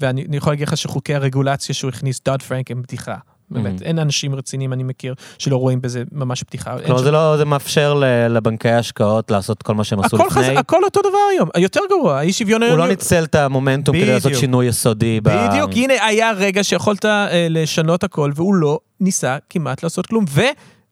ואני 0.00 0.24
אני 0.26 0.36
יכול 0.36 0.52
להגיד 0.52 0.68
לך 0.68 0.76
שחוקי 0.76 1.14
הרגולציה 1.14 1.74
שהוא 1.74 1.88
הכניס, 1.88 2.20
דוד 2.24 2.42
פרנק, 2.42 2.70
הם 2.70 2.82
בדיחה. 2.82 3.16
באמת, 3.50 3.80
Mhm. 3.80 3.84
אין 3.84 3.98
אנשים 3.98 4.34
רציניים, 4.34 4.72
אני 4.72 4.82
מכיר, 4.82 5.14
שלא 5.38 5.56
רואים 5.56 5.80
בזה 5.80 6.02
ממש. 6.12 6.44
אין 6.52 6.62
כלומר, 6.86 7.02
זה 7.02 7.10
לא, 7.10 7.36
זה 7.36 7.44
מאפשר 7.44 7.94
לבנקי 8.30 8.68
ההשקעות 8.68 9.30
לעשות 9.30 9.62
כל 9.62 9.74
מה 9.74 9.84
שהם 9.84 10.00
עשו 10.00 10.18
חז... 10.18 10.36
לפני. 10.36 10.56
הכל 10.56 10.84
אותו 10.84 11.00
דבר 11.00 11.18
היום, 11.32 11.48
יותר 11.56 11.80
גרוע, 11.88 12.18
האי 12.18 12.32
שוויון 12.32 12.62
הוא 12.62 12.66
היום. 12.68 12.78
לא 12.78 12.88
ניצל 12.88 13.24
את 13.24 13.34
המומנטום 13.34 13.96
כדי 13.96 14.06
לעשות. 14.06 14.34
שינוי 14.34 14.66
יסודי. 14.66 15.20
ב- 15.20 15.28
בדיוק, 15.48 15.70
הנה 15.74 15.94
היה 16.06 16.32
רגע 16.32 16.64
שיכולת 16.64 17.04
אה, 17.04 17.46
לשנות 17.50 18.04
הכל, 18.04 18.32
והוא 18.34 18.54
לא 18.54 18.78
ניסה 19.00 19.36
כמעט 19.50 19.82
לעשות 19.82 20.06
כלום, 20.06 20.24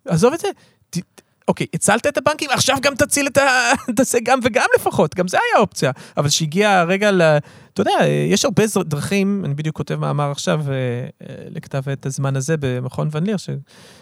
ועזוב 0.06 0.32
את 0.32 0.40
זה, 0.40 0.48
ת, 0.90 0.97
אוקיי, 1.49 1.66
הצלת 1.75 2.07
את 2.07 2.19
הבנקים, 2.19 2.51
עכשיו 2.51 2.77
גם 2.83 2.95
תציל 2.95 3.27
את 3.27 3.39
ה... 3.39 3.73
תעשה 3.97 4.19
גם 4.25 4.39
וגם 4.43 4.66
לפחות, 4.77 5.15
גם 5.15 5.29
זה 5.29 5.37
היה 5.37 5.61
אופציה. 5.61 5.91
אבל 6.16 6.29
שהגיע 6.29 6.70
הרגע 6.70 7.11
ל... 7.11 7.23
אתה 7.73 7.81
יודע, 7.81 8.07
יש 8.31 8.45
הרבה 8.45 8.62
דרכים, 8.85 9.43
אני 9.45 9.55
בדיוק 9.55 9.77
כותב 9.77 9.95
מאמר 9.95 10.31
עכשיו 10.31 10.61
אה, 10.69 10.75
אה, 10.75 11.35
לכתב 11.51 11.89
את 11.89 12.07
הזמן 12.07 12.37
הזה 12.37 12.55
במכון 12.61 13.09
ון 13.12 13.25
ליר, 13.25 13.37
ש... 13.37 13.51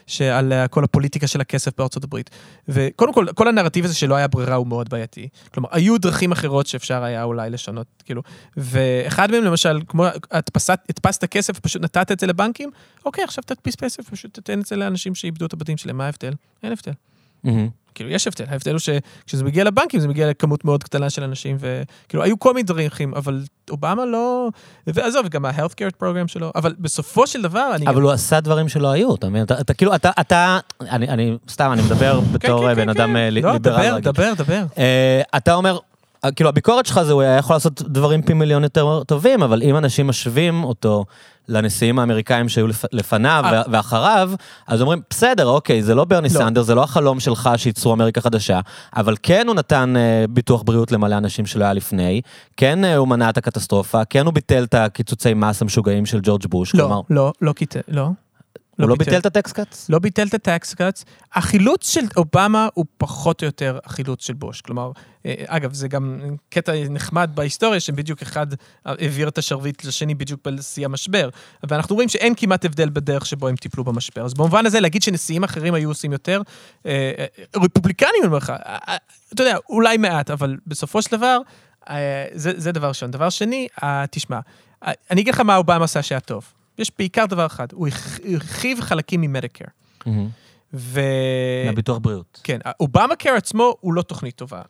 שעל 0.07 0.53
אה, 0.53 0.69
כל 0.69 0.85
הפוליטיקה 0.85 1.27
של 1.27 1.41
הכסף 1.41 1.73
בארצות 1.79 2.05
הברית. 2.05 2.31
וקודם 2.69 3.13
כל, 3.13 3.27
כל 3.35 3.49
הנרטיב 3.49 3.85
הזה 3.85 3.95
שלא 3.95 4.15
היה 4.15 4.29
ברירה 4.29 4.55
הוא 4.55 4.67
מאוד 4.67 4.89
בעייתי. 4.89 5.29
כלומר, 5.55 5.69
היו 5.73 5.99
דרכים 5.99 6.33
אחרות 6.33 6.67
שאפשר 6.67 7.03
היה 7.03 7.23
אולי 7.23 7.51
לשנות, 7.51 7.87
כאילו, 8.05 8.23
ואחד 8.57 9.31
מהם 9.31 9.45
למשל, 9.45 9.81
כמו 9.89 10.05
הדפסת, 10.31 10.81
הדפסת 10.89 11.25
כסף, 11.25 11.61
פשוט 11.61 11.83
נתת 11.83 12.13
את 12.13 12.21
זה 12.21 12.27
לבנקים, 12.27 12.71
אוקיי, 13.05 13.25
עכשיו 13.25 13.45
תדפיס 13.47 13.77
כסף, 13.77 14.11
פשוט 14.11 14.39
תתן 14.39 14.61
את 14.61 14.67
זה 14.67 14.77
לאנשים 14.77 15.15
שאיבדו 15.15 15.47
את 15.47 15.53
הבתים 15.53 15.77
שלהם, 15.77 15.97
מה 15.97 16.05
ההבדל? 16.05 16.33
אין 16.63 16.73
הבדל. 16.73 16.93
כאילו, 17.97 18.11
יש 18.11 18.27
הבדל. 18.27 18.45
ההבדל 18.49 18.71
הוא 18.71 18.79
שכשזה 18.79 19.45
מגיע 19.45 19.65
לבנקים, 19.65 20.01
זה 20.01 20.09
מגיע 20.09 20.31
לכמות 20.31 20.65
מאוד 20.65 20.83
קטנה 20.83 21.11
של 21.11 21.23
אנשים, 21.23 21.57
וכאילו, 21.61 22.23
היו 22.23 22.39
כל 22.39 22.55
מיני 22.55 22.63
דרכים, 22.63 23.15
אבל 23.15 23.43
אובמה 23.71 24.05
לא... 24.05 24.49
ועזוב, 24.87 25.29
גם 25.29 25.45
ה-health 25.45 25.73
care 25.73 26.03
program 26.03 26.27
שלו, 26.27 26.53
אבל 26.55 26.75
בסופו 26.79 27.27
של 27.27 27.43
דבר, 27.43 27.71
אני... 27.75 27.87
אבל 27.89 28.03
הוא 28.03 28.11
עשה 28.11 28.41
דברים 28.41 28.69
שלא 28.69 28.91
היו, 28.91 29.15
אתה 29.15 29.29
מבין? 29.29 29.43
אתה, 29.43 29.61
אתה 29.61 29.75
כאילו, 29.75 29.95
אתה, 29.95 30.11
אתה, 30.21 30.59
אני, 30.81 31.09
אני, 31.09 31.37
סתם, 31.49 31.71
אני 31.73 31.83
מדבר 31.83 32.21
בתור 32.33 32.69
כן, 32.69 32.75
בן 32.75 32.83
כן, 32.83 32.89
אדם 32.89 33.09
כן. 33.09 33.17
אה, 33.17 33.23
לא, 33.23 33.29
ליברל 33.29 33.59
דבר, 33.59 33.77
רגיל. 33.77 34.01
דבר, 34.01 34.33
דבר. 34.35 34.65
אה, 34.79 35.23
אתה 35.37 35.55
אומר, 35.55 35.79
כאילו 36.37 36.49
הביקורת 36.49 36.87
שלך 36.87 37.03
זה 37.03 37.13
הוא 37.13 37.23
היה 37.23 37.37
יכול 37.37 37.57
לעשות 37.57 37.83
דברים 37.83 38.23
פי 38.23 38.33
מיליון 38.35 38.63
יותר 38.63 39.03
טובים, 39.05 39.43
אבל 39.43 39.63
אם 39.63 39.77
אנשים 39.77 40.07
משווים 40.07 40.65
אותו 40.65 41.05
לנשיאים 41.49 41.99
האמריקאים 41.99 42.49
שהיו 42.49 42.67
לפ- 42.67 42.85
לפניו 42.93 43.43
אה. 43.47 43.63
ו- 43.69 43.73
ואחריו, 43.73 44.31
אז 44.67 44.81
אומרים, 44.81 45.01
בסדר, 45.11 45.47
אוקיי, 45.47 45.83
זה 45.83 45.95
לא 45.95 46.05
ברני 46.05 46.29
לא. 46.29 46.35
סנדר, 46.39 46.63
זה 46.63 46.75
לא 46.75 46.83
החלום 46.83 47.21
שלך 47.21 47.51
שייצרו 47.57 47.93
אמריקה 47.93 48.21
חדשה, 48.21 48.61
אבל 48.97 49.15
כן 49.23 49.47
הוא 49.49 49.55
נתן 49.55 49.95
אה, 49.97 50.25
ביטוח 50.31 50.63
בריאות 50.63 50.93
למלא 50.93 51.17
אנשים 51.19 51.47
שלא 51.47 51.65
היה 51.65 51.73
לפני, 51.73 52.21
כן 52.57 52.85
אה, 52.85 52.97
הוא 52.97 53.09
מנע 53.09 53.31
את 53.31 53.39
הקטסטרופה, 53.39 54.05
כן 54.05 54.27
הוא 54.27 54.35
ביטל 54.35 54.65
את 54.65 54.75
הקיצוצי 54.75 55.35
מס 55.35 55.63
המשוגעים 55.63 56.07
של 56.07 56.21
ג'ורג' 56.23 56.47
בוש, 56.47 56.73
כלומר, 56.73 57.01
לא, 57.11 57.33
לא, 57.41 57.53
לא 57.53 57.53
לא. 57.89 58.09
הוא 58.81 58.89
לא 58.89 58.97
ביטל 58.97 59.19
את 59.19 59.27
הטקס 59.27 59.53
קאטס? 59.53 59.91
לא 59.91 59.99
ביטל 59.99 60.27
את 60.27 60.35
הטקס 60.35 60.75
קאטס. 60.75 61.05
החילוץ 61.35 61.91
של 61.91 62.01
אובמה 62.17 62.69
הוא 62.75 62.85
פחות 62.99 63.43
או 63.43 63.47
יותר 63.47 63.79
החילוץ 63.85 64.27
של 64.27 64.33
בוש. 64.33 64.61
כלומר, 64.61 64.91
אה, 65.27 65.35
אגב, 65.47 65.73
זה 65.73 65.89
גם 65.89 66.21
קטע 66.51 66.73
נחמד 66.91 67.31
בהיסטוריה, 67.35 67.81
שבדיוק 67.81 68.23
אחד 68.23 68.47
העביר 68.85 69.29
את 69.29 69.39
השרביט 69.39 69.85
לשני 69.85 70.15
בדיוק 70.15 70.41
בשיא 70.45 70.85
המשבר. 70.85 71.29
ואנחנו 71.69 71.95
רואים 71.95 72.09
שאין 72.09 72.35
כמעט 72.37 72.65
הבדל 72.65 72.89
בדרך 72.89 73.27
שבו 73.27 73.49
הם 73.49 73.57
טיפלו 73.57 73.85
במשבר. 73.85 74.25
אז 74.25 74.35
במובן 74.35 74.67
הזה, 74.67 74.81
להגיד 74.81 75.03
שנשיאים 75.03 75.45
אחרים 75.45 75.75
היו 75.75 75.89
עושים 75.89 76.13
יותר, 76.13 76.43
אה, 76.87 77.13
אה, 77.19 77.27
רפובליקנים, 77.57 78.13
אני 78.21 78.27
אומר 78.27 78.39
לך, 78.39 78.53
אתה 79.35 79.43
יודע, 79.43 79.57
אולי 79.69 79.97
מעט, 79.97 80.31
אבל 80.31 80.57
בסופו 80.67 81.03
של 81.03 81.17
דבר, 81.17 81.39
זה, 82.33 82.53
זה 82.57 82.73
דבר 82.73 82.89
ראשון. 82.89 83.11
דבר 83.11 83.31
שני, 83.31 83.69
תשמע, 84.11 84.41
אני 85.11 85.21
אגיד 85.21 85.35
לך 85.35 85.41
מה 85.41 85.57
אובמה 85.57 85.85
עשה 85.85 86.03
שהיה 86.03 86.21
טוב. 86.21 86.53
יש 86.79 86.91
בעיקר 86.99 87.27
דבר 87.27 87.47
אחד, 87.47 87.67
הוא 87.73 87.89
הרח- 87.89 88.19
הרחיב 88.33 88.81
חלקים 88.81 89.21
ממדיקר. 89.21 89.65
ו... 90.75 91.01
מהביטוח 91.67 91.99
בריאות. 91.99 92.41
כן, 92.45 92.59
אובמה 92.81 93.17
קר 93.17 93.31
עצמו 93.37 93.75
הוא 93.81 93.95
לא 93.95 94.03
תוכנית 94.03 94.35
טובה, 94.37 94.63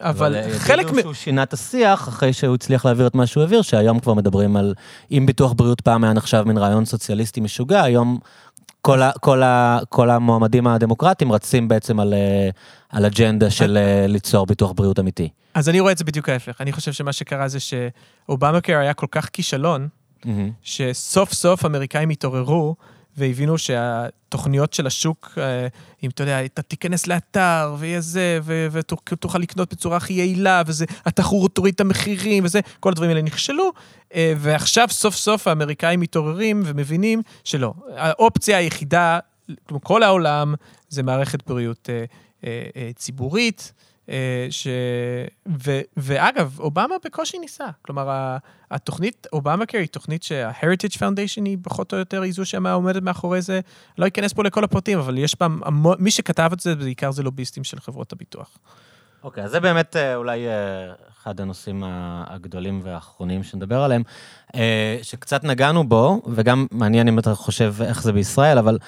אבל 0.00 0.36
אה, 0.36 0.58
חלק... 0.58 0.90
מ... 0.92 1.00
שהוא 1.00 1.14
שינה 1.14 1.42
את 1.42 1.52
השיח 1.52 2.08
אחרי 2.08 2.32
שהוא 2.32 2.54
הצליח 2.54 2.84
להעביר 2.86 3.06
את 3.06 3.14
מה 3.14 3.26
שהוא 3.26 3.40
העביר, 3.42 3.62
שהיום 3.62 4.00
כבר 4.00 4.14
מדברים 4.14 4.56
על, 4.56 4.74
אם 5.10 5.26
ביטוח 5.26 5.52
בריאות 5.52 5.80
פעם 5.80 6.04
היה 6.04 6.12
נחשב 6.12 6.42
מין 6.46 6.58
רעיון 6.58 6.84
סוציאליסטי 6.84 7.40
משוגע, 7.40 7.82
היום 7.82 8.18
כל, 8.80 9.02
ה, 9.02 9.10
כל, 9.20 9.42
ה, 9.42 9.78
כל 9.88 10.10
המועמדים 10.10 10.66
הדמוקרטיים 10.66 11.32
רצים 11.32 11.68
בעצם 11.68 12.00
על, 12.00 12.14
אה, 12.14 12.48
על 12.88 13.04
אג'נדה 13.04 13.50
של 13.50 13.76
אה, 13.76 14.06
ליצור 14.06 14.46
ביטוח 14.46 14.72
בריאות 14.72 14.98
אמיתי. 14.98 15.28
אז 15.54 15.68
אני 15.68 15.80
רואה 15.80 15.92
את 15.92 15.98
זה 15.98 16.04
בדיוק 16.04 16.28
ההפך. 16.28 16.60
אני 16.60 16.72
חושב 16.72 16.92
שמה 16.92 17.12
שקרה 17.12 17.48
זה 17.48 17.58
שאובמה 17.60 18.60
קר 18.60 18.78
היה 18.78 18.94
כל 18.94 19.06
כך 19.10 19.28
כישלון, 19.32 19.88
שסוף 20.62 21.32
סוף 21.32 21.64
אמריקאים 21.64 22.10
התעוררו 22.10 22.76
והבינו 23.16 23.58
שהתוכניות 23.58 24.72
של 24.72 24.86
השוק, 24.86 25.38
אה, 25.38 25.66
אם 26.02 26.10
אתה 26.10 26.22
יודע, 26.22 26.44
אתה 26.44 26.62
תיכנס 26.62 27.06
לאתר 27.06 27.76
ויהיה 27.78 28.00
זה, 28.00 28.40
ותוכל 28.44 29.38
לקנות 29.38 29.72
בצורה 29.72 29.96
הכי 29.96 30.12
יעילה, 30.12 30.62
וזה, 30.66 30.84
התחרות 31.06 31.54
תוריד 31.54 31.74
את 31.74 31.80
המחירים 31.80 32.44
וזה, 32.44 32.60
כל 32.80 32.90
הדברים 32.90 33.10
האלה 33.10 33.22
נכשלו, 33.22 33.72
אה, 34.14 34.34
ועכשיו 34.36 34.88
סוף 34.90 35.14
סוף 35.14 35.48
האמריקאים 35.48 36.00
מתעוררים 36.00 36.62
ומבינים 36.64 37.22
שלא. 37.44 37.74
האופציה 37.96 38.58
היחידה, 38.58 39.18
כמו 39.68 39.80
כל 39.80 40.02
העולם, 40.02 40.54
זה 40.88 41.02
מערכת 41.02 41.46
בריאות 41.46 41.88
אה, 42.44 42.90
ציבורית. 42.94 43.72
אה, 44.08 44.46
ש... 44.50 44.66
ו... 45.64 45.80
ואגב, 45.96 46.60
אובמה 46.60 46.94
בקושי 47.04 47.38
ניסה. 47.38 47.66
כלומר, 47.82 48.36
התוכנית, 48.70 49.26
אובמה 49.32 49.66
קר 49.66 49.78
היא 49.78 49.88
תוכנית 49.88 50.22
שה-Heritage 50.22 50.96
Foundation 50.96 51.44
היא 51.44 51.58
פחות 51.62 51.92
או 51.92 51.98
יותר 51.98 52.22
היא 52.22 52.32
זו 52.32 52.44
שעומדת 52.44 53.02
מאחורי 53.02 53.42
זה. 53.42 53.60
לא 53.98 54.06
אכנס 54.06 54.32
פה 54.32 54.42
לכל 54.42 54.64
הפרטים, 54.64 54.98
אבל 54.98 55.18
יש 55.18 55.36
בה 55.40 55.46
המון, 55.46 55.96
מי 55.98 56.10
שכתב 56.10 56.50
את 56.52 56.60
זה, 56.60 56.74
בעיקר 56.74 57.10
זה 57.10 57.22
לוביסטים 57.22 57.64
של 57.64 57.80
חברות 57.80 58.12
הביטוח. 58.12 58.58
אוקיי, 59.24 59.44
אז 59.44 59.50
זה 59.50 59.60
באמת 59.60 59.96
אה, 59.96 60.16
אולי 60.16 60.48
אה, 60.48 60.92
אחד 61.22 61.40
הנושאים 61.40 61.82
הגדולים 62.26 62.80
והאחרונים 62.82 63.42
שנדבר 63.42 63.82
עליהם, 63.82 64.02
שקצת 65.02 65.44
נגענו 65.44 65.88
בו, 65.88 66.22
וגם 66.34 66.66
מעניין 66.70 67.08
אם 67.08 67.18
אתה 67.18 67.34
חושב 67.34 67.74
איך 67.82 68.02
זה 68.02 68.12
בישראל, 68.12 68.58
אבל 68.58 68.78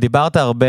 דיברת 0.00 0.36
הרבה 0.36 0.66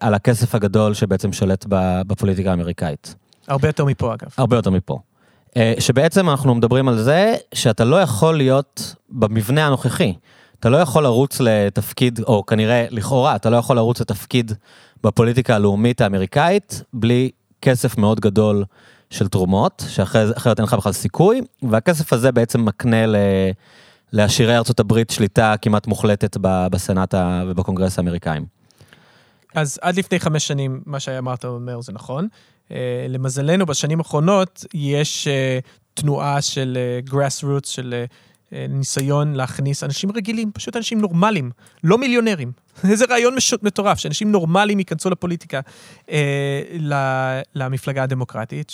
על 0.00 0.14
הכסף 0.14 0.54
הגדול 0.54 0.94
שבעצם 0.94 1.32
שולט 1.32 1.64
בפוליטיקה 2.06 2.50
האמריקאית. 2.50 3.14
הרבה 3.48 3.68
יותר 3.68 3.84
מפה, 3.84 4.14
אגב. 4.14 4.28
הרבה 4.36 4.56
יותר 4.56 4.70
מפה. 4.70 4.98
אה, 5.56 5.74
שבעצם 5.78 6.30
אנחנו 6.30 6.54
מדברים 6.54 6.88
על 6.88 6.98
זה 6.98 7.34
שאתה 7.54 7.84
לא 7.84 7.96
יכול 8.02 8.36
להיות 8.36 8.94
במבנה 9.10 9.66
הנוכחי. 9.66 10.14
אתה 10.60 10.68
לא 10.68 10.76
יכול 10.76 11.02
לרוץ 11.02 11.40
לתפקיד, 11.40 12.20
או 12.26 12.46
כנראה, 12.46 12.86
לכאורה, 12.90 13.36
אתה 13.36 13.50
לא 13.50 13.56
יכול 13.56 13.76
לרוץ 13.76 14.00
לתפקיד 14.00 14.52
בפוליטיקה 15.04 15.54
הלאומית 15.54 16.00
האמריקאית 16.00 16.82
בלי 16.92 17.30
כסף 17.62 17.98
מאוד 17.98 18.20
גדול 18.20 18.64
של 19.10 19.28
תרומות, 19.28 19.84
שאחרת 19.88 20.58
אין 20.58 20.64
לך 20.64 20.74
בכלל 20.74 20.92
סיכוי, 20.92 21.40
והכסף 21.62 22.12
הזה 22.12 22.32
בעצם 22.32 22.64
מקנה 22.64 23.06
ל... 23.06 23.16
לעשירי 24.12 24.56
ארצות 24.56 24.80
הברית 24.80 25.10
שליטה 25.10 25.54
כמעט 25.62 25.86
מוחלטת 25.86 26.36
בסנאט 26.40 27.14
ובקונגרס 27.46 27.98
האמריקאים. 27.98 28.44
אז 29.54 29.78
עד 29.82 29.96
לפני 29.96 30.20
חמש 30.20 30.46
שנים, 30.46 30.80
מה 30.86 31.00
שאמרת 31.00 31.44
אומר 31.44 31.80
זה 31.80 31.92
נכון. 31.92 32.28
אה, 32.70 33.06
למזלנו, 33.08 33.66
בשנים 33.66 33.98
האחרונות 33.98 34.64
יש 34.74 35.28
אה, 35.28 35.58
תנועה 35.94 36.42
של 36.42 36.78
גראס 37.04 37.44
של 37.64 37.94
אה, 37.94 38.04
אה, 38.52 38.66
ניסיון 38.68 39.32
להכניס 39.34 39.84
אנשים 39.84 40.12
רגילים, 40.12 40.52
פשוט 40.52 40.76
אנשים 40.76 41.00
נורמליים, 41.00 41.50
לא 41.84 41.98
מיליונרים. 41.98 42.52
איזה 42.90 43.04
רעיון 43.10 43.36
מטורף, 43.62 43.98
שאנשים 43.98 44.32
נורמליים 44.32 44.78
ייכנסו 44.78 45.10
לפוליטיקה, 45.10 45.60
למפלגה 47.54 48.02
הדמוקרטית, 48.02 48.70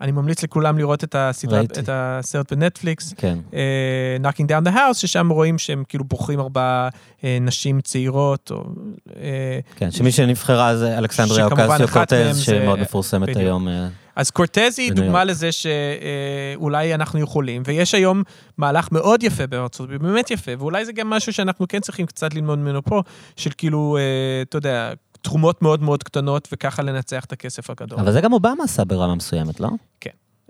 שאני 0.00 0.12
ממליץ 0.12 0.42
לכולם 0.42 0.78
לראות 0.78 1.04
את, 1.04 1.14
הסדרה, 1.18 1.58
ראיתי. 1.58 1.80
את 1.80 1.88
הסרט 1.92 2.52
בנטפליקס, 2.52 3.14
כן. 3.16 3.38
אה, 3.54 4.16
Knocking 4.22 4.44
Down 4.44 4.68
the 4.68 4.74
House, 4.74 4.94
ששם 4.94 5.28
רואים 5.28 5.58
שהם 5.58 5.82
כאילו 5.88 6.04
בוחרים 6.04 6.40
ארבע 6.40 6.88
אה, 7.24 7.38
נשים 7.40 7.80
צעירות, 7.80 8.50
או... 8.50 8.64
אה, 9.16 9.58
כן, 9.76 9.90
שמי 9.90 10.12
שנבחרה 10.12 10.76
זה 10.76 10.98
אלכסנדריה 10.98 11.44
אוקסיו 11.44 11.88
קורטז, 11.92 12.40
שמאוד 12.40 12.80
מפורסמת 12.80 13.22
בדיוק. 13.22 13.38
היום. 13.38 13.68
אה, 13.68 13.88
אז 14.16 14.30
קורטז 14.30 14.78
היא 14.78 14.92
דוגמה. 14.92 15.24
לזה 15.24 15.50
שאולי 15.52 16.94
אנחנו 16.94 17.20
יכולים, 17.20 17.62
ויש 17.64 17.94
היום 17.94 18.22
מהלך 18.58 18.92
מאוד 18.92 19.22
יפה 19.22 19.46
בארצות 19.46 19.84
הברית, 19.84 20.02
באמת 20.02 20.30
יפה, 20.30 20.52
ואולי 20.58 20.84
זה 20.84 20.92
גם 20.92 21.10
משהו 21.10 21.32
שאנחנו 21.32 21.68
כן 21.68 21.80
צריכים 21.80 22.06
קצת 22.06 22.34
ללמוד 22.34 22.58
ממנו 22.58 22.82
פה, 22.82 23.02
של 23.36 23.50
כאילו, 23.56 23.98
אתה 24.42 24.58
יודע, 24.58 24.92
תרומות 25.28 25.62
מאוד 25.62 25.82
מאוד 25.82 26.02
קטנות, 26.02 26.48
וככה 26.52 26.82
לנצח 26.82 27.24
את 27.24 27.32
הכסף 27.32 27.70
הגדול. 27.70 28.00
אבל 28.00 28.12
זה 28.12 28.20
גם 28.20 28.32
אובמה 28.32 28.64
עשה 28.64 28.84
ברמה 28.84 29.14
מסוימת, 29.14 29.60
לא? 29.60 29.68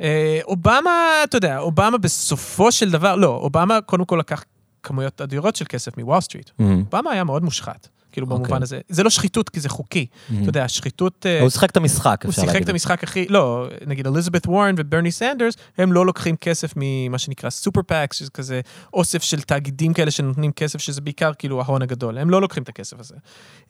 אה, 0.01 0.41
אובמה, 0.45 0.91
אתה 1.25 1.37
יודע, 1.37 1.59
אובמה 1.59 1.99
בסופו 1.99 2.73
של 2.73 2.91
דבר, 2.91 3.17
לא, 3.17 3.29
אובמה 3.29 3.81
קודם 3.81 4.05
כל 4.05 4.17
לקח 4.17 4.45
כמויות 4.83 5.21
אדירות 5.21 5.57
של 5.57 5.65
כסף 5.69 5.99
מוול 5.99 6.21
סטריט. 6.21 6.51
אובמה 6.61 7.11
היה 7.11 7.25
מאוד 7.25 7.43
מושחת, 7.43 7.89
כאילו 8.19 8.37
אוקיי. 8.37 8.45
במובן 8.45 8.63
הזה. 8.63 8.81
זה 8.89 9.03
לא 9.03 9.11
שחיתות, 9.11 9.49
כי 9.49 9.61
זה 9.61 9.69
חוקי. 9.69 10.07
אתה 10.27 10.49
יודע, 10.49 10.69
שחיתות... 10.69 11.27
אה, 11.27 11.41
הוא 11.41 11.51
שיחק 11.51 11.71
את 11.71 11.77
המשחק, 11.77 12.21
הוא 12.25 12.31
אפשר 12.31 12.43
שיחק 12.43 12.55
להגיד. 12.55 12.69
את 12.69 12.73
המשחק 12.73 13.05
הכי, 13.05 13.27
לא, 13.29 13.69
נגיד 13.87 14.07
אליזבת 14.07 14.47
וורן 14.47 14.75
וברני 14.79 15.11
סנדרס, 15.11 15.55
הם 15.79 15.93
לא 15.93 16.07
לוקחים 16.07 16.37
כסף 16.37 16.73
ממה 16.77 17.19
שנקרא 17.19 17.51
super 17.51 17.83
PACs, 17.83 18.17
שזה 18.17 18.31
כזה 18.31 18.61
אוסף 18.93 19.23
של 19.23 19.41
תאגידים 19.41 19.95
כאלה 19.95 20.11
שנותנים 20.11 20.53
כסף, 20.53 20.79
שזה 20.79 21.01
בעיקר 21.01 21.33
כאילו 21.39 21.61
ההון 21.61 21.83
הגדול, 21.83 22.19
הם 22.19 22.31
לא 22.31 22.41
לוקחים 22.41 22.63
את 22.63 22.69
הכסף 22.69 23.01
הזה. 23.01 23.15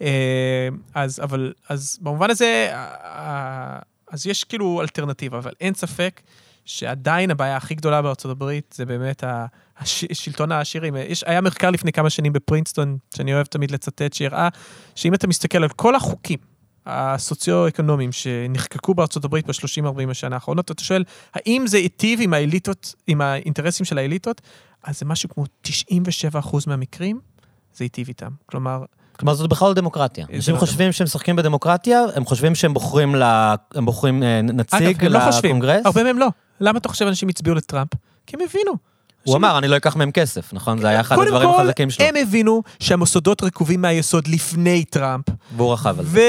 אה, 0.03 0.69
אז, 0.95 1.21
אבל, 1.23 1.53
אז 1.69 1.99
במובן 2.03 2.31
הזה, 2.31 2.71
אז 4.11 4.27
יש 4.27 4.45
כאילו 4.45 4.81
אלטרנטיבה, 4.81 5.39
אבל 5.39 5.53
אין 5.61 5.75
ספק 5.75 6.21
שעדיין 6.73 7.31
הבעיה 7.31 7.57
הכי 7.57 7.75
גדולה 7.75 8.03
בארצות 8.03 8.31
הברית 8.31 8.75
זה 8.77 8.87
באמת 8.87 9.25
ה- 9.25 9.47
הש, 9.79 10.05
שלטון 10.13 10.53
העשירים. 10.53 10.97
יש, 10.97 11.25
היה 11.27 11.41
מחקר 11.41 11.71
לפני 11.71 11.93
כמה 11.93 12.11
שנים 12.11 12.33
בפרינסטון, 12.33 12.99
שאני 13.15 13.35
אוהב 13.35 13.47
תמיד 13.47 13.71
לצטט, 13.71 14.13
שהראה 14.13 14.49
שאם 14.95 15.15
אתה 15.15 15.27
מסתכל 15.27 15.63
על 15.63 15.69
כל 15.69 15.95
החוקים, 15.95 16.39
הסוציו-אקונומיים 16.87 18.13
שנחקקו 18.13 18.95
בארצות 18.95 19.25
הברית 19.25 19.47
ב-30-40 19.47 20.11
השנה 20.11 20.37
האחרונות, 20.37 20.71
אתה 20.71 20.85
שואל, 20.85 21.05
האם 21.35 21.67
זה 21.67 21.77
היטיב 21.77 22.21
עם 22.23 22.35
האליטות, 22.35 22.95
עם 23.07 23.21
האינטרסים 23.21 23.87
של 23.87 23.99
האליטות? 23.99 24.41
אז 24.85 24.99
זה 24.99 25.07
משהו 25.07 25.29
כמו 25.29 25.45
97% 25.67 25.71
מהמקרים, 26.67 27.21
זה 27.75 27.85
היטיב 27.85 28.09
איתם. 28.09 28.31
כלומר, 28.47 28.85
כלומר, 29.19 29.35
זאת 29.35 29.51
בכלל 29.51 29.69
לא 29.69 29.75
דמוקרטיה. 29.75 30.27
אנשים 30.35 30.55
לא 30.55 30.61
חושבים 30.61 30.93
שהם 30.93 31.05
משחקים 31.05 31.37
בדמוקרטיה, 31.37 32.01
הם 32.15 32.25
חושבים 32.25 32.55
שהם 32.55 32.75
בוחרים 32.75 33.15
ל- 33.15 33.55
הם 33.75 33.85
בוחרים 33.85 34.23
אה, 34.23 34.43
נציג 34.43 34.83
אגב, 34.89 35.05
הם 35.05 35.13
לא 35.13 35.21
חושבים, 35.33 35.51
לקונגרס. 35.57 35.87
הרבה 35.87 36.05
מהם 36.05 36.19
לא. 36.19 36.27
למה 36.61 36.79
אתה 36.79 36.89
חושב 36.89 37.07
אנשים 37.07 37.29
הצביעו 37.29 37.57
לטראמפ? 37.57 37.91
כי 38.27 38.37
הם 38.37 38.43
הבינו. 38.49 38.73
הוא 39.23 39.37
אמר, 39.37 39.59
אני 39.59 39.69
לא 39.69 39.77
אקח 39.77 39.97
מהם 39.97 40.11
כסף, 40.11 40.53
נכון? 40.53 40.79
זה 40.79 40.89
היה 40.89 41.01
אחד 41.01 41.17
קודם 41.17 41.35
הדברים 41.35 41.49
כל, 41.49 41.61
החזקים 41.61 41.91
שלו. 41.91 42.07
הם 42.07 42.15
הבינו 42.17 42.63
שהמוסדות 42.81 43.43
רקובים 43.43 43.83
מהיסוד 43.83 44.29
לפני 44.29 44.85
טראמפ. 44.85 45.25
והוא 45.57 45.73
רכב 45.73 45.97
על 45.99 46.05
זה. 46.05 46.21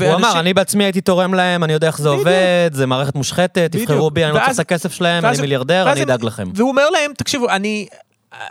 הוא 0.00 0.14
אמר, 0.14 0.40
אני 0.40 0.54
בעצמי 0.54 0.84
הייתי 0.84 1.00
תורם 1.00 1.34
להם, 1.34 1.64
אני 1.64 1.72
יודע 1.72 1.86
איך 1.86 1.98
זה. 1.98 2.08
עובד, 2.08 2.70
זה 2.72 2.86
מערכת 2.86 3.14
מושחתת. 3.14 3.68
תבחרו 3.72 4.10
בי, 4.10 4.24
אני 4.24 4.34
לא 4.34 4.38
צריך 4.38 4.54
את 4.54 4.58
הכסף 4.58 4.92
שלהם, 4.92 5.24
אני 5.24 5.40
מיליארדר, 5.40 5.92
אני 5.92 6.02
אדאג 6.02 6.24
לכם. 6.24 6.50
והוא 6.54 6.70
אומר 6.70 6.90
להם, 6.90 7.12
תקשיבו, 7.16 7.48
אני... 7.48 7.86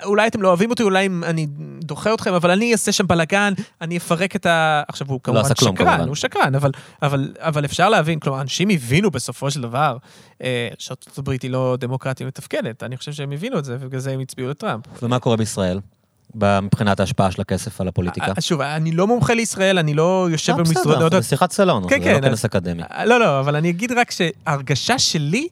אולי 0.04 0.28
אתם 0.28 0.42
לא 0.42 0.48
אוהבים 0.48 0.70
אותי, 0.70 0.84
אולי 0.84 1.10
אני 1.24 1.48
דוחה 1.84 2.14
אתכם, 2.14 2.34
אבל 2.34 2.52
אני 2.52 2.72
אעשה 2.72 2.92
שם 2.92 3.08
בלאגן, 3.08 3.54
אני 3.82 3.98
אפרק 3.98 4.36
את 4.36 4.46
ה... 4.46 4.84
עכשיו, 4.88 5.08
הוא 5.08 5.20
כמובן 5.24 5.42
לא 5.42 5.46
עשה 5.46 5.56
כלום, 5.56 5.76
שקרן, 5.76 5.88
כמובן. 5.88 6.08
הוא 6.08 6.16
שקרן, 6.16 6.56
אבל, 6.56 6.72
אבל, 7.02 7.34
אבל 7.38 7.66
אפשר 7.66 7.90
להבין, 7.90 8.20
כלומר, 8.20 8.42
אנשים 8.42 8.70
הבינו 8.70 9.12
בסופו 9.12 9.52
של 9.52 9.62
דבר 9.62 9.98
אה, 10.44 10.70
שארצות 10.78 11.18
הברית 11.18 11.42
היא 11.42 11.52
לא 11.52 11.78
דמוקרטיה 11.80 12.28
מתפקדת, 12.28 12.84
אני 12.84 12.98
חושב 12.98 13.14
שהם 13.14 13.32
הבינו 13.32 13.60
את 13.60 13.66
זה, 13.66 13.78
ובגלל 13.80 14.00
זה 14.00 14.12
הם 14.12 14.20
הצביעו 14.20 14.50
לטראמפ. 14.50 14.84
ומה 15.04 15.20
קורה 15.20 15.38
בישראל? 15.38 15.80
מבחינת 16.36 17.00
ההשפעה 17.00 17.32
של 17.32 17.42
הכסף 17.42 17.82
על 17.82 17.88
הפוליטיקה? 17.88 18.28
אה, 18.38 18.42
שוב, 18.42 18.62
אני 18.62 18.92
לא 18.92 19.08
מומחה 19.08 19.34
לישראל, 19.34 19.78
אני 19.78 19.94
לא 19.94 20.28
יושב 20.32 20.54
אה, 20.54 20.64
בסדר, 20.64 20.84
במשרדות... 20.84 21.24
זה 21.24 21.30
שיחת 21.30 21.52
סלון, 21.52 21.84
כן, 21.90 22.04
זה 22.04 22.12
לא 22.12 22.20
כן, 22.20 22.30
כנס 22.30 22.46
אקדמי. 22.46 22.84
אה, 22.84 23.06
לא, 23.06 23.20
לא, 23.20 23.40
אבל 23.40 23.56
אני 23.56 23.70
אגיד 23.70 23.92
רק 23.92 24.12
שההרגשה 24.12 25.00
שלי 25.00 25.48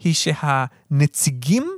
היא 0.00 0.14
שהנציגים 0.14 1.70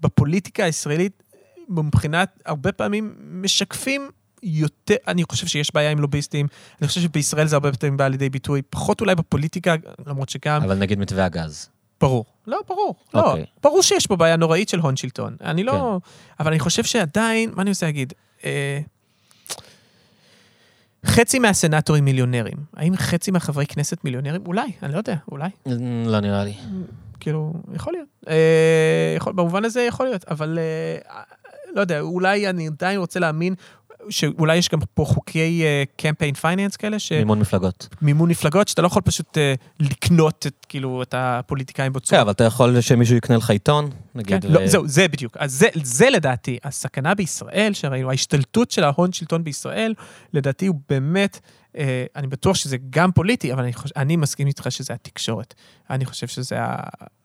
בפוליטיקה 0.00 0.64
הישראלית, 0.64 1.22
מבחינת, 1.68 2.42
הרבה 2.46 2.72
פעמים 2.72 3.14
משקפים 3.20 4.10
יותר, 4.42 4.94
אני 5.08 5.24
חושב 5.30 5.46
שיש 5.46 5.74
בעיה 5.74 5.90
עם 5.90 5.98
לוביסטים, 5.98 6.46
אני 6.80 6.88
חושב 6.88 7.00
שבישראל 7.00 7.46
זה 7.46 7.56
הרבה 7.56 7.72
פעמים 7.72 7.96
בא 7.96 8.08
לידי 8.08 8.30
ביטוי, 8.30 8.62
פחות 8.70 9.00
אולי 9.00 9.14
בפוליטיקה, 9.14 9.74
למרות 10.06 10.28
שגם, 10.28 10.62
אבל 10.62 10.78
נגיד 10.78 10.98
מתווה 10.98 11.24
הגז. 11.24 11.68
ברור. 12.00 12.24
לא, 12.46 12.60
ברור. 12.68 12.94
לא, 13.14 13.30
אוקיי. 13.30 13.44
ברור 13.62 13.82
שיש 13.82 14.06
פה 14.06 14.16
בעיה 14.16 14.36
נוראית 14.36 14.68
של 14.68 14.80
הון 14.80 14.96
שלטון. 14.96 15.36
אני 15.40 15.64
לא... 15.64 16.00
אבל 16.40 16.50
אני 16.50 16.58
חושב 16.58 16.84
שעדיין, 16.84 17.50
מה 17.54 17.62
אני 17.62 17.70
רוצה 17.70 17.86
להגיד? 17.86 18.12
אה, 18.44 18.80
חצי 21.06 21.38
מהסנאטורים 21.38 22.04
מיליונרים. 22.04 22.56
האם 22.76 22.96
חצי 22.96 23.30
מהחברי 23.30 23.66
כנסת 23.66 24.04
מיליונרים? 24.04 24.42
אולי, 24.46 24.72
אני 24.82 24.92
לא 24.92 24.98
יודע, 24.98 25.16
אולי. 25.32 25.48
לא 26.06 26.20
נראה 26.20 26.44
לי. 26.44 26.54
כאילו, 27.20 27.52
יכול 27.74 27.92
להיות. 27.92 28.08
אה, 28.28 29.14
יכול, 29.16 29.32
במובן 29.32 29.64
הזה 29.64 29.82
יכול 29.82 30.06
להיות, 30.06 30.24
אבל 30.30 30.58
אה, 30.58 31.20
לא 31.74 31.80
יודע, 31.80 32.00
אולי 32.00 32.50
אני 32.50 32.66
עדיין 32.66 32.98
רוצה 32.98 33.20
להאמין 33.20 33.54
שאולי 34.08 34.56
יש 34.56 34.68
גם 34.68 34.78
פה 34.94 35.04
חוקי 35.04 35.64
קמפיין 35.96 36.34
פייננס 36.34 36.76
כאלה, 36.76 36.96
מימון 37.10 37.38
מפלגות. 37.38 37.88
שמימון 38.00 38.30
מפלגות, 38.30 38.68
שאתה 38.68 38.82
לא 38.82 38.86
יכול 38.86 39.02
פשוט 39.02 39.38
אה, 39.38 39.54
לקנות 39.80 40.46
את, 40.46 40.66
כאילו, 40.68 41.02
את 41.02 41.14
הפוליטיקאים 41.16 41.92
כן, 41.92 41.98
בצורה. 41.98 42.22
אבל 42.22 42.30
אתה 42.30 42.44
יכול 42.44 42.80
שמישהו 42.80 43.16
יקנה 43.16 43.36
לך 43.36 43.50
עיתון, 43.50 43.90
נגיד. 44.14 44.42
כן, 44.42 44.48
ו- 44.48 44.54
לא, 44.54 44.66
זהו, 44.66 44.88
זה 44.88 45.08
בדיוק. 45.08 45.36
אז 45.36 45.52
זה, 45.52 45.68
זה 45.82 46.10
לדעתי, 46.10 46.58
הסכנה 46.64 47.14
בישראל, 47.14 47.72
שראינו, 47.72 48.10
ההשתלטות 48.10 48.70
של 48.70 48.84
ההון 48.84 49.12
שלטון 49.12 49.44
בישראל, 49.44 49.94
לדעתי 50.32 50.66
הוא 50.66 50.76
באמת, 50.88 51.40
אה, 51.76 52.04
אני 52.16 52.26
בטוח 52.26 52.56
שזה 52.56 52.76
גם 52.90 53.12
פוליטי, 53.12 53.52
אבל 53.52 53.62
אני, 53.62 53.72
חוש, 53.72 53.90
אני 53.96 54.16
מסכים 54.16 54.46
איתך 54.46 54.66
שזה 54.70 54.94
התקשורת. 54.94 55.54
אני 55.90 56.04
חושב 56.04 56.26
שזה 56.26 56.56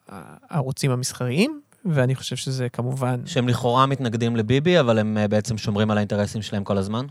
הערוצים 0.10 0.92
המסחריים, 0.92 1.62
ואני 1.86 2.16
חושב 2.16 2.36
שזה 2.36 2.70
כמובן... 2.70 3.22
שהם 3.26 3.48
לכאורה 3.48 3.86
מתנגדים 3.86 4.36
לביבי, 4.36 4.80
אבל 4.80 5.00
הם 5.00 5.18
אה, 5.18 5.28
בעצם 5.28 5.58
שומרים 5.58 5.92
על 5.92 5.98
האינטרסים 5.98 6.42
שלהם 6.42 6.64
כל 6.64 6.78
הזמן? 6.78 7.06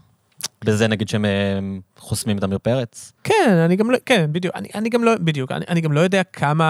בזה 0.64 0.88
נגיד 0.88 1.08
שהם 1.08 1.24
אה, 1.24 1.58
חוסמים 1.96 2.38
את 2.38 2.44
עמיר 2.44 2.58
פרץ? 2.58 3.12
כן, 3.24 3.62
אני 3.64 3.76
גם 3.76 3.90
לא, 3.90 3.98
כן, 4.06 4.26
בדיוק, 4.32 4.54
אני, 4.56 4.68
אני 4.74 4.88
גם 4.88 5.04
לא, 5.04 5.12
בדיוק, 5.20 5.52
אני, 5.52 5.64
אני 5.68 5.80
גם 5.80 5.92
לא 5.92 6.00
יודע 6.00 6.22
כמה, 6.22 6.64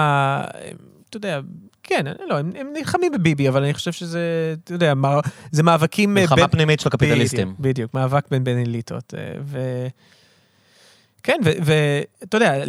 אה, 0.55 0.69
אתה 1.09 1.17
יודע, 1.17 1.39
כן, 1.83 2.05
לא, 2.27 2.37
הם, 2.37 2.51
הם 2.59 2.67
נלחמים 2.73 3.11
בביבי, 3.11 3.49
אבל 3.49 3.63
אני 3.63 3.73
חושב 3.73 3.91
שזה, 3.91 4.53
אתה 4.63 4.73
יודע, 4.73 4.93
מה, 4.93 5.19
זה 5.51 5.63
מאבקים... 5.63 6.13
מלחמה 6.13 6.35
בין- 6.35 6.47
פנימית 6.47 6.79
של 6.79 6.87
הקפיטליסטים. 6.87 7.47
בדיוק, 7.47 7.59
בדיוק, 7.59 7.93
מאבק 7.93 8.27
בין 8.31 8.43
בין 8.43 8.57
אליטות. 8.57 9.13
ו... 9.41 9.59
כן, 11.23 11.37
ואתה 11.43 12.37
יודע, 12.37 12.63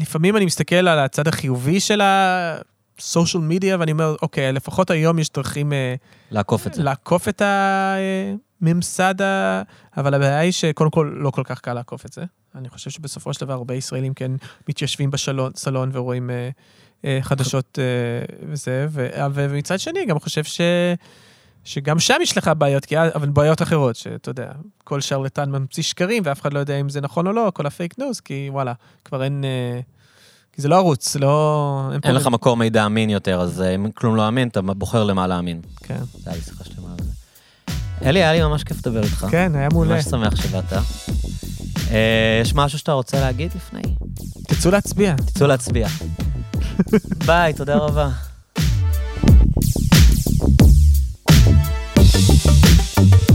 לפעמים 0.00 0.36
אני 0.36 0.44
מסתכל 0.44 0.74
על 0.76 0.98
הצד 0.98 1.28
החיובי 1.28 1.80
של 1.80 2.00
הסושיאל 2.98 3.42
מדיה, 3.42 3.76
ואני 3.80 3.92
אומר, 3.92 4.16
אוקיי, 4.22 4.52
לפחות 4.52 4.90
היום 4.90 5.18
יש 5.18 5.32
דרכים 5.32 5.72
אה, 5.72 5.94
לעקוף 6.30 6.66
את 6.66 6.74
זה. 6.74 6.82
לעקוף 6.82 7.28
את 7.28 7.42
הממסד, 8.60 9.22
ה... 9.22 9.62
אבל 9.96 10.14
הבעיה 10.14 10.38
היא 10.38 10.52
שקודם 10.52 10.90
כל 10.90 11.14
לא 11.16 11.30
כל 11.30 11.42
כך 11.44 11.60
קל 11.60 11.72
לעקוף 11.72 12.06
את 12.06 12.12
זה. 12.12 12.24
אני 12.54 12.68
חושב 12.68 12.90
שבסופו 12.90 13.34
של 13.34 13.40
דבר 13.40 13.52
הרבה 13.52 13.74
ישראלים 13.74 14.14
כן 14.14 14.30
מתיישבים 14.68 15.10
בסלון 15.10 15.90
ורואים 15.92 16.30
אה, 16.30 16.50
אה, 17.04 17.18
חדשות 17.22 17.78
אה, 17.78 18.46
וזה, 18.50 18.86
ו... 18.90 19.08
ו- 19.30 19.46
ומצד 19.50 19.80
שני, 19.80 20.06
גם 20.06 20.18
חושב 20.18 20.44
ש... 20.44 20.60
שגם 21.64 21.98
שם 21.98 22.14
יש 22.22 22.38
לך 22.38 22.50
בעיות, 22.58 22.84
כי... 22.84 22.98
אבל 22.98 23.28
בעיות 23.28 23.62
אחרות, 23.62 23.96
שאתה 23.96 24.30
יודע, 24.30 24.52
כל 24.84 25.00
שרלטן 25.00 25.50
ממציא 25.50 25.82
שקרים 25.82 26.22
ואף 26.26 26.40
אחד 26.40 26.52
לא 26.52 26.58
יודע 26.58 26.80
אם 26.80 26.88
זה 26.88 27.00
נכון 27.00 27.26
או 27.26 27.32
לא, 27.32 27.52
כל 27.54 27.66
ה 27.66 27.72
fake 27.72 27.98
news, 27.98 28.20
כי 28.20 28.48
וואלה, 28.50 28.72
כבר 29.04 29.24
אין... 29.24 29.44
אה, 29.44 29.80
כי 30.54 30.62
זה 30.62 30.68
לא 30.68 30.76
ערוץ, 30.76 31.16
לא... 31.16 31.88
אין, 31.92 32.00
אין 32.04 32.14
לך 32.14 32.26
מקור 32.26 32.56
מידע 32.56 32.86
אמין 32.86 33.10
יותר, 33.10 33.40
אז 33.40 33.60
אה, 33.60 33.74
אם 33.74 33.90
כלום 33.90 34.16
לא 34.16 34.28
אמין, 34.28 34.48
אתה 34.48 34.62
בוחר 34.62 35.04
למה 35.04 35.26
להאמין. 35.26 35.60
כן. 35.82 35.98
זה 36.12 36.30
היה 36.30 36.36
לי 36.36 36.42
שיחה 36.42 36.64
שלמה 36.64 36.88
על 36.98 37.04
זה. 37.04 37.10
אלי, 38.08 38.18
היה 38.18 38.32
לי 38.32 38.42
ממש 38.42 38.64
כיף 38.64 38.86
לדבר 38.86 39.02
איתך. 39.02 39.26
כן, 39.30 39.52
היה 39.54 39.68
מעולה. 39.72 39.94
ממש 39.94 40.04
שמח 40.04 40.36
שבאת. 40.36 40.72
אה, 41.90 42.40
יש 42.42 42.54
משהו 42.54 42.78
שאתה 42.78 42.92
רוצה 42.92 43.20
להגיד 43.20 43.50
לפני? 43.56 43.82
תצאו 44.48 44.70
להצביע. 44.70 45.14
תצאו 45.16 45.46
להצביע. 45.46 45.88
ביי, 47.26 47.52
תודה 47.52 47.76
רבה. 47.76 48.08
thank 52.96 53.28
you 53.28 53.33